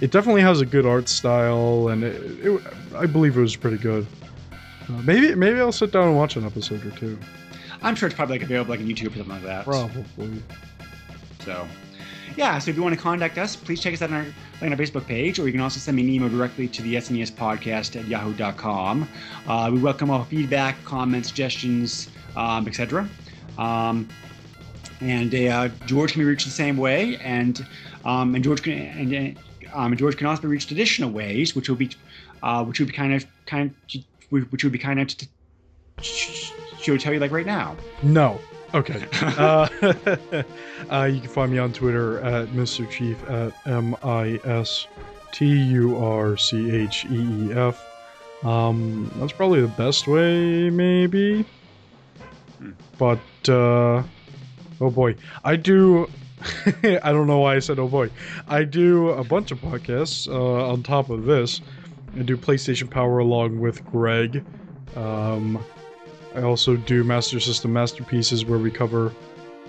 It 0.01 0.11
definitely 0.11 0.41
has 0.41 0.61
a 0.61 0.65
good 0.65 0.85
art 0.85 1.07
style, 1.07 1.89
and 1.89 2.03
it, 2.03 2.45
it, 2.45 2.61
I 2.95 3.05
believe 3.05 3.37
it 3.37 3.41
was 3.41 3.55
pretty 3.55 3.77
good. 3.77 4.05
Uh, 4.89 5.01
maybe 5.03 5.33
maybe 5.35 5.59
I'll 5.59 5.71
sit 5.71 5.91
down 5.91 6.09
and 6.09 6.17
watch 6.17 6.35
an 6.35 6.45
episode 6.45 6.85
or 6.85 6.91
two. 6.91 7.17
I'm 7.81 7.95
sure 7.95 8.07
it's 8.07 8.15
probably 8.15 8.35
like 8.35 8.43
available 8.43 8.71
like 8.71 8.79
on 8.79 8.87
YouTube 8.87 9.13
or 9.13 9.17
something 9.17 9.29
like 9.29 9.43
that. 9.43 9.65
Probably. 9.65 10.41
So, 11.39 11.67
yeah. 12.35 12.57
So 12.59 12.71
if 12.71 12.77
you 12.77 12.83
want 12.83 12.95
to 12.95 13.01
contact 13.01 13.37
us, 13.37 13.55
please 13.55 13.81
check 13.81 13.93
us 13.93 14.01
out 14.01 14.09
on 14.09 14.15
our, 14.15 14.23
like, 14.23 14.63
on 14.63 14.71
our 14.71 14.77
Facebook 14.77 15.05
page, 15.05 15.39
or 15.39 15.45
you 15.45 15.51
can 15.51 15.61
also 15.61 15.79
send 15.79 15.97
me 15.97 16.03
an 16.03 16.09
email 16.09 16.29
directly 16.29 16.67
to 16.69 16.81
the 16.81 16.95
SNES 16.95 17.31
podcast 17.31 17.99
at 17.99 18.07
yahoo.com. 18.07 19.07
Uh, 19.47 19.69
we 19.71 19.79
welcome 19.79 20.09
all 20.09 20.23
feedback, 20.23 20.81
comments, 20.85 21.27
suggestions, 21.27 22.09
um, 22.35 22.67
etc. 22.67 23.07
Um, 23.57 24.07
and 25.01 25.35
uh, 25.35 25.67
George 25.85 26.13
can 26.13 26.21
be 26.21 26.25
reached 26.25 26.45
the 26.45 26.51
same 26.51 26.77
way, 26.77 27.17
and 27.17 27.65
um, 28.05 28.35
and 28.35 28.43
George 28.43 28.63
can 28.63 28.73
and 28.73 29.37
uh, 29.37 29.41
um, 29.73 29.91
and 29.91 29.97
George 29.99 30.17
can 30.17 30.27
also 30.27 30.43
be 30.43 30.47
reached 30.47 30.71
additional 30.71 31.11
ways, 31.11 31.55
which 31.55 31.69
will 31.69 31.75
be 31.75 31.89
uh, 32.41 32.63
which 32.63 32.79
would 32.79 32.87
be 32.87 32.93
kind 32.93 33.13
of 33.13 33.25
kind 33.45 33.73
which 34.29 34.63
would 34.63 34.71
be 34.71 34.79
kind 34.79 34.99
of 34.99 35.07
t- 35.07 35.27
she'll 36.01 36.97
tell 36.97 37.13
you 37.13 37.19
like 37.19 37.31
right 37.31 37.45
now. 37.45 37.75
No. 38.01 38.39
Okay. 38.73 39.05
uh, 39.21 39.67
uh, 40.91 41.03
you 41.03 41.19
can 41.19 41.29
find 41.29 41.51
me 41.51 41.59
on 41.59 41.71
Twitter 41.71 42.19
at 42.21 42.47
Mr. 42.49 42.89
Chief 42.89 43.21
at 43.29 43.53
M 43.67 43.95
I 44.03 44.39
S 44.43 44.87
T 45.31 45.45
U 45.45 45.97
R 45.97 46.37
C 46.37 46.71
H 46.71 47.05
E 47.05 47.49
E 47.49 47.53
F. 47.53 47.83
Um, 48.43 49.11
that's 49.17 49.31
probably 49.31 49.61
the 49.61 49.67
best 49.67 50.07
way, 50.07 50.69
maybe. 50.69 51.45
But 52.97 53.19
uh, 53.47 54.03
oh 54.81 54.89
boy, 54.91 55.15
I 55.43 55.55
do. 55.55 56.09
I 57.03 57.11
don't 57.11 57.27
know 57.27 57.39
why 57.39 57.55
I 57.55 57.59
said 57.59 57.79
oh 57.79 57.87
boy. 57.87 58.09
I 58.47 58.63
do 58.63 59.09
a 59.09 59.23
bunch 59.23 59.51
of 59.51 59.59
podcasts 59.59 60.27
uh, 60.27 60.69
on 60.69 60.83
top 60.83 61.09
of 61.09 61.25
this. 61.25 61.61
I 62.17 62.21
do 62.21 62.37
PlayStation 62.37 62.89
Power 62.89 63.19
along 63.19 63.59
with 63.59 63.83
Greg. 63.85 64.43
Um, 64.95 65.63
I 66.35 66.41
also 66.41 66.75
do 66.75 67.03
Master 67.03 67.39
System 67.39 67.73
Masterpieces 67.73 68.45
where 68.45 68.59
we 68.59 68.71
cover 68.71 69.11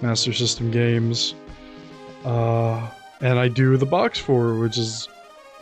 Master 0.02 0.32
System 0.32 0.70
games. 0.70 1.34
Uh, 2.24 2.88
and 3.20 3.38
I 3.38 3.48
do 3.48 3.76
the 3.76 3.86
Box 3.86 4.18
For, 4.18 4.59
which 4.59 4.76
is 4.76 5.09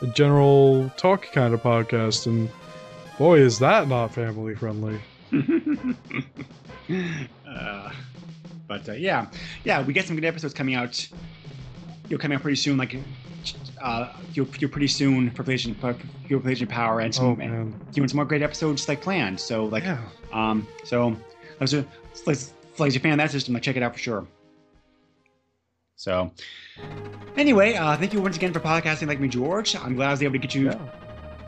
a 0.00 0.06
general 0.08 0.90
talk 0.96 1.30
kind 1.32 1.54
of 1.54 1.62
podcast. 1.62 2.26
And 2.26 2.50
boy, 3.18 3.40
is 3.40 3.58
that 3.58 3.88
not 3.88 4.14
family 4.14 4.54
friendly. 4.54 5.00
uh, 7.46 7.90
but 8.68 8.88
uh, 8.88 8.92
yeah, 8.92 9.26
yeah, 9.64 9.82
we 9.82 9.92
get 9.92 10.06
some 10.06 10.16
good 10.16 10.24
episodes 10.24 10.54
coming 10.54 10.74
out. 10.74 11.08
You'll 12.08 12.18
coming 12.18 12.36
out 12.36 12.42
pretty 12.42 12.56
soon, 12.56 12.76
like 12.76 12.96
uh, 13.80 14.12
you're, 14.34 14.46
you'll 14.58 14.70
pretty 14.70 14.88
soon 14.88 15.30
for 15.30 15.42
PlayStation 15.44 15.74
for 15.80 15.94
PlayStation 16.28 16.68
Power 16.68 17.00
and 17.00 17.14
some 17.14 17.26
Oh, 17.26 17.36
man. 17.36 17.74
doing 17.92 18.08
some 18.08 18.16
more 18.16 18.24
great 18.24 18.42
episodes 18.42 18.88
like 18.88 19.00
planned. 19.00 19.38
So 19.40 19.66
like 19.66 19.84
Yeah. 19.84 19.98
um 20.32 20.66
so 20.84 21.16
those 21.58 21.74
are 21.74 21.84
like 22.26 22.38
if 22.38 22.94
you're 22.94 23.00
fan 23.00 23.12
of 23.12 23.18
that 23.18 23.30
system, 23.30 23.54
like 23.54 23.62
check 23.62 23.76
it 23.76 23.82
out 23.82 23.92
for 23.92 23.98
sure. 23.98 24.26
So 25.96 26.32
anyway, 27.36 27.74
uh, 27.74 27.96
thank 27.96 28.12
you 28.12 28.20
once 28.20 28.36
again 28.36 28.52
for 28.52 28.60
podcasting 28.60 29.08
like 29.08 29.20
me, 29.20 29.28
George. 29.28 29.76
I'm 29.76 29.94
glad 29.94 30.08
I 30.08 30.10
was 30.12 30.22
able 30.22 30.32
to 30.32 30.38
get 30.38 30.54
you. 30.54 30.72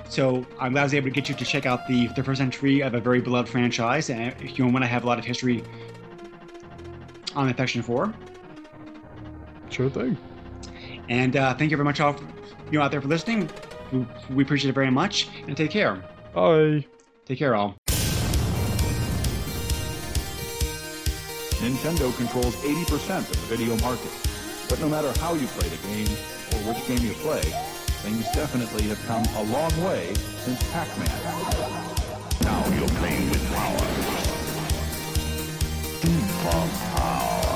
So 0.09 0.47
I'm 0.61 0.73
glad 0.73 0.83
I 0.83 0.85
was 0.85 0.95
able 0.95 1.07
to 1.09 1.15
get 1.15 1.29
you 1.29 1.35
to 1.35 1.45
check 1.45 1.67
out 1.67 1.87
the 1.89 2.09
the 2.09 2.23
first 2.23 2.41
entry 2.41 2.83
of 2.83 2.95
a 2.95 3.01
very 3.01 3.21
beloved 3.21 3.49
franchise, 3.49 4.11
and 4.11 4.35
you 4.41 4.65
know 4.65 4.71
one 4.73 4.83
I 4.83 4.87
have 4.87 5.05
a 5.05 5.07
lot 5.07 5.19
of 5.19 5.25
history 5.25 5.63
on 7.37 7.49
affection 7.49 7.83
for. 7.83 8.13
Sure 9.71 9.91
thing. 9.91 10.17
And 11.09 11.37
uh, 11.37 11.55
thank 11.55 11.71
you 11.71 11.77
very 11.77 11.85
much 11.85 12.01
all, 12.01 12.13
for, 12.13 12.27
you 12.71 12.81
out 12.81 12.91
there 12.91 13.01
for 13.01 13.09
listening. 13.09 13.51
We, 13.93 14.07
we 14.31 14.43
appreciate 14.43 14.71
it 14.71 14.75
very 14.75 14.91
much, 14.91 15.29
and 15.47 15.57
take 15.57 15.71
care. 15.71 16.03
Bye. 16.33 16.87
Take 17.27 17.39
care, 17.39 17.55
all. 17.55 17.77
Nintendo 21.65 22.15
controls 22.17 22.55
80% 22.57 23.21
of 23.21 23.29
the 23.29 23.57
video 23.57 23.77
market. 23.79 24.11
But 24.69 24.81
no 24.81 24.89
matter 24.89 25.13
how 25.21 25.35
you 25.35 25.47
play 25.47 25.69
the 25.69 25.79
game, 25.89 26.09
or 26.53 26.73
which 26.73 26.87
game 26.87 27.07
you 27.07 27.15
play, 27.23 27.41
things 28.03 28.25
definitely 28.35 28.83
have 28.85 29.03
come 29.07 29.25
a 29.37 29.43
long 29.51 29.73
way 29.83 30.13
since 30.45 30.63
Pac-Man. 30.73 31.09
Now 32.43 32.67
you're 32.79 32.89
playing 32.89 33.31
with 33.31 33.55
power 33.55 34.24
of 36.47 36.81
power. 36.97 37.54